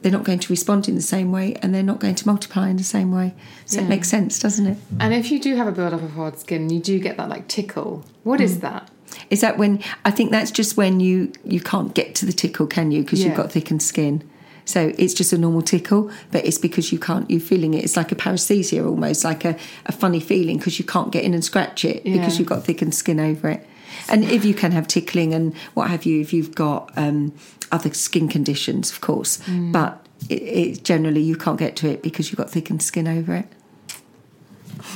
they're 0.00 0.12
not 0.12 0.22
going 0.22 0.38
to 0.38 0.52
respond 0.52 0.88
in 0.88 0.94
the 0.94 1.02
same 1.02 1.32
way, 1.32 1.54
and 1.60 1.74
they're 1.74 1.82
not 1.82 1.98
going 1.98 2.14
to 2.14 2.24
multiply 2.26 2.68
in 2.68 2.76
the 2.76 2.84
same 2.84 3.10
way. 3.10 3.34
So 3.66 3.80
Yeah. 3.80 3.86
it 3.86 3.88
makes 3.88 4.08
sense, 4.08 4.38
doesn't 4.38 4.64
it? 4.64 4.76
And 5.00 5.12
if 5.12 5.32
you 5.32 5.40
do 5.40 5.56
have 5.56 5.66
a 5.66 5.72
build 5.72 5.92
up 5.92 6.00
of 6.04 6.12
hard 6.12 6.38
skin, 6.38 6.70
you 6.70 6.78
do 6.78 7.00
get 7.00 7.16
that 7.16 7.28
like 7.28 7.48
tickle. 7.48 8.04
What 8.22 8.38
Mm. 8.38 8.44
is 8.44 8.60
that? 8.60 8.88
Is 9.30 9.40
that 9.40 9.58
when 9.58 9.82
I 10.04 10.10
think 10.10 10.30
that's 10.30 10.50
just 10.50 10.76
when 10.76 11.00
you 11.00 11.32
you 11.44 11.60
can't 11.60 11.94
get 11.94 12.14
to 12.16 12.26
the 12.26 12.32
tickle, 12.32 12.66
can 12.66 12.90
you? 12.90 13.02
Because 13.02 13.20
Yeah. 13.20 13.28
you've 13.28 13.36
got 13.36 13.52
thickened 13.52 13.82
skin. 13.82 14.22
So 14.64 14.92
it's 14.98 15.14
just 15.14 15.32
a 15.32 15.38
normal 15.38 15.62
tickle, 15.62 16.10
but 16.30 16.44
it's 16.44 16.58
because 16.58 16.92
you 16.92 16.98
can't. 16.98 17.30
You're 17.30 17.40
feeling 17.40 17.72
it. 17.72 17.84
It's 17.84 17.96
like 17.96 18.12
a 18.12 18.14
paresthesia, 18.14 18.84
almost 18.86 19.24
like 19.24 19.44
a, 19.46 19.56
a 19.86 19.92
funny 19.92 20.20
feeling 20.20 20.58
because 20.58 20.78
you 20.78 20.84
can't 20.84 21.10
get 21.10 21.24
in 21.24 21.32
and 21.32 21.42
scratch 21.42 21.86
it 21.86 22.04
Yeah. 22.04 22.18
because 22.18 22.38
you've 22.38 22.48
got 22.48 22.64
thickened 22.64 22.94
skin 22.94 23.18
over 23.18 23.48
it. 23.48 23.66
And 24.10 24.24
if 24.24 24.44
you 24.44 24.52
can 24.52 24.72
have 24.72 24.86
tickling 24.86 25.32
and 25.32 25.54
what 25.74 25.88
have 25.88 26.04
you, 26.04 26.20
if 26.20 26.32
you've 26.34 26.54
got 26.54 26.90
um, 26.96 27.32
other 27.72 27.92
skin 27.94 28.28
conditions, 28.28 28.90
of 28.90 29.00
course, 29.00 29.38
Mm. 29.46 29.72
but 29.72 30.04
it, 30.28 30.42
it 30.42 30.84
generally 30.84 31.22
you 31.22 31.36
can't 31.36 31.58
get 31.58 31.74
to 31.76 31.88
it 31.88 32.02
because 32.02 32.30
you've 32.30 32.36
got 32.38 32.50
thickened 32.50 32.82
skin 32.82 33.08
over 33.08 33.34
it. 33.36 33.46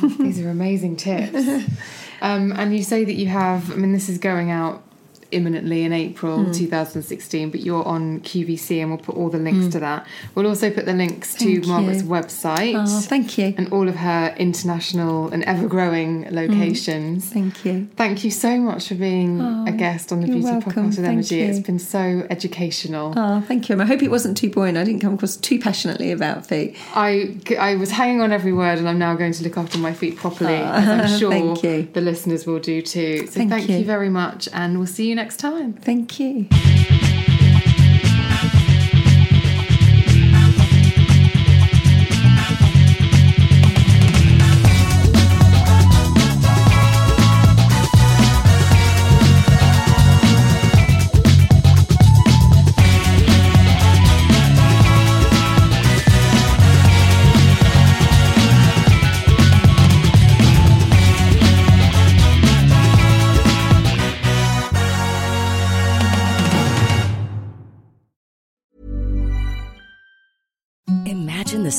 These 0.01 0.41
are 0.41 0.51
amazing 0.51 0.97
tips. 0.97 1.35
um, 2.23 2.53
and 2.53 2.77
you 2.77 2.83
say 2.83 3.05
that 3.05 3.15
you 3.15 3.27
have, 3.29 3.71
I 3.71 3.77
mean, 3.77 3.93
this 3.93 4.09
is 4.09 4.19
going 4.19 4.51
out 4.51 4.83
imminently 5.33 5.83
in 5.85 5.93
April 5.93 6.45
Hmm. 6.45 6.53
2016, 6.53 7.51
but 7.51 7.61
you're 7.61 7.85
on 7.87 8.21
QVC 8.21 8.81
and 8.81 8.91
we'll 8.91 8.99
put 8.99 9.17
all 9.17 9.29
the 9.31 9.39
links 9.39 9.65
hmm. 9.67 9.71
to 9.71 9.81
that. 9.81 10.07
We'll 10.35 10.47
also 10.47 10.71
put 10.71 10.87
the 10.87 10.93
links 10.93 11.35
to 11.37 11.61
Hmm. 11.61 11.69
Margaret's 11.69 12.03
you. 12.03 12.09
website. 12.09 12.75
Oh, 12.77 13.01
thank 13.01 13.39
you. 13.39 13.55
And 13.57 13.73
all 13.73 13.89
of 13.89 13.97
her 13.97 14.35
international 14.39 15.29
and 15.31 15.43
ever 15.45 15.67
growing 15.67 16.25
hmm. 16.25 16.35
locations. 16.35 17.27
Thank 17.27 17.65
you. 17.65 17.89
Thank 17.97 18.25
you 18.25 18.31
so 18.31 18.59
much 18.59 18.89
for 18.89 18.95
being 18.95 19.41
Oh, 19.41 19.65
a 19.67 19.73
guest 19.73 20.13
on 20.13 20.21
the 20.21 20.27
Beauty 20.27 20.43
welcome. 20.43 20.73
Podcast 20.73 20.87
with 20.87 20.97
Thank 20.97 21.09
Energy. 21.09 21.41
It's 21.41 21.61
been 21.61 21.79
so 21.79 22.27
educational. 22.31 23.15
Oh, 23.17 23.41
thank 23.41 23.69
you. 23.69 23.81
I 23.81 23.85
hope 23.85 24.03
it 24.03 24.11
wasn't 24.11 24.37
too 24.37 24.51
boring. 24.51 24.77
I 24.77 24.85
didn't 24.85 25.01
come 25.01 25.15
across 25.15 25.37
too 25.37 25.59
passionately 25.59 26.13
about 26.13 26.47
feet. 26.47 26.77
I, 26.95 27.37
I 27.59 27.77
was 27.77 27.91
hanging 27.91 28.21
on 28.21 28.33
every 28.33 28.53
word, 28.53 28.79
and 28.79 28.89
I'm 28.89 28.99
now 28.99 29.15
going 29.15 29.33
to 29.33 29.43
look 29.45 29.57
after 29.57 29.79
my 29.79 29.93
feet 29.93 30.17
properly, 30.17 30.55
as 30.55 30.89
I'm 30.89 31.19
sure 31.21 31.31
thank 31.31 31.93
the 31.93 32.01
listeners 32.01 32.47
will 32.47 32.59
do 32.59 32.83
too. 32.83 33.27
So 33.27 33.33
Thank 33.33 33.51
thank, 33.51 33.69
you. 33.69 33.79
you. 33.79 33.85
very 33.85 34.09
much, 34.09 34.49
and 34.53 34.79
we'll 34.79 34.87
see 34.87 35.09
you 35.09 35.15
next 35.15 35.22
time. 35.31 35.75
Thank 35.75 36.19
you. 36.19 36.49
The 71.73 71.79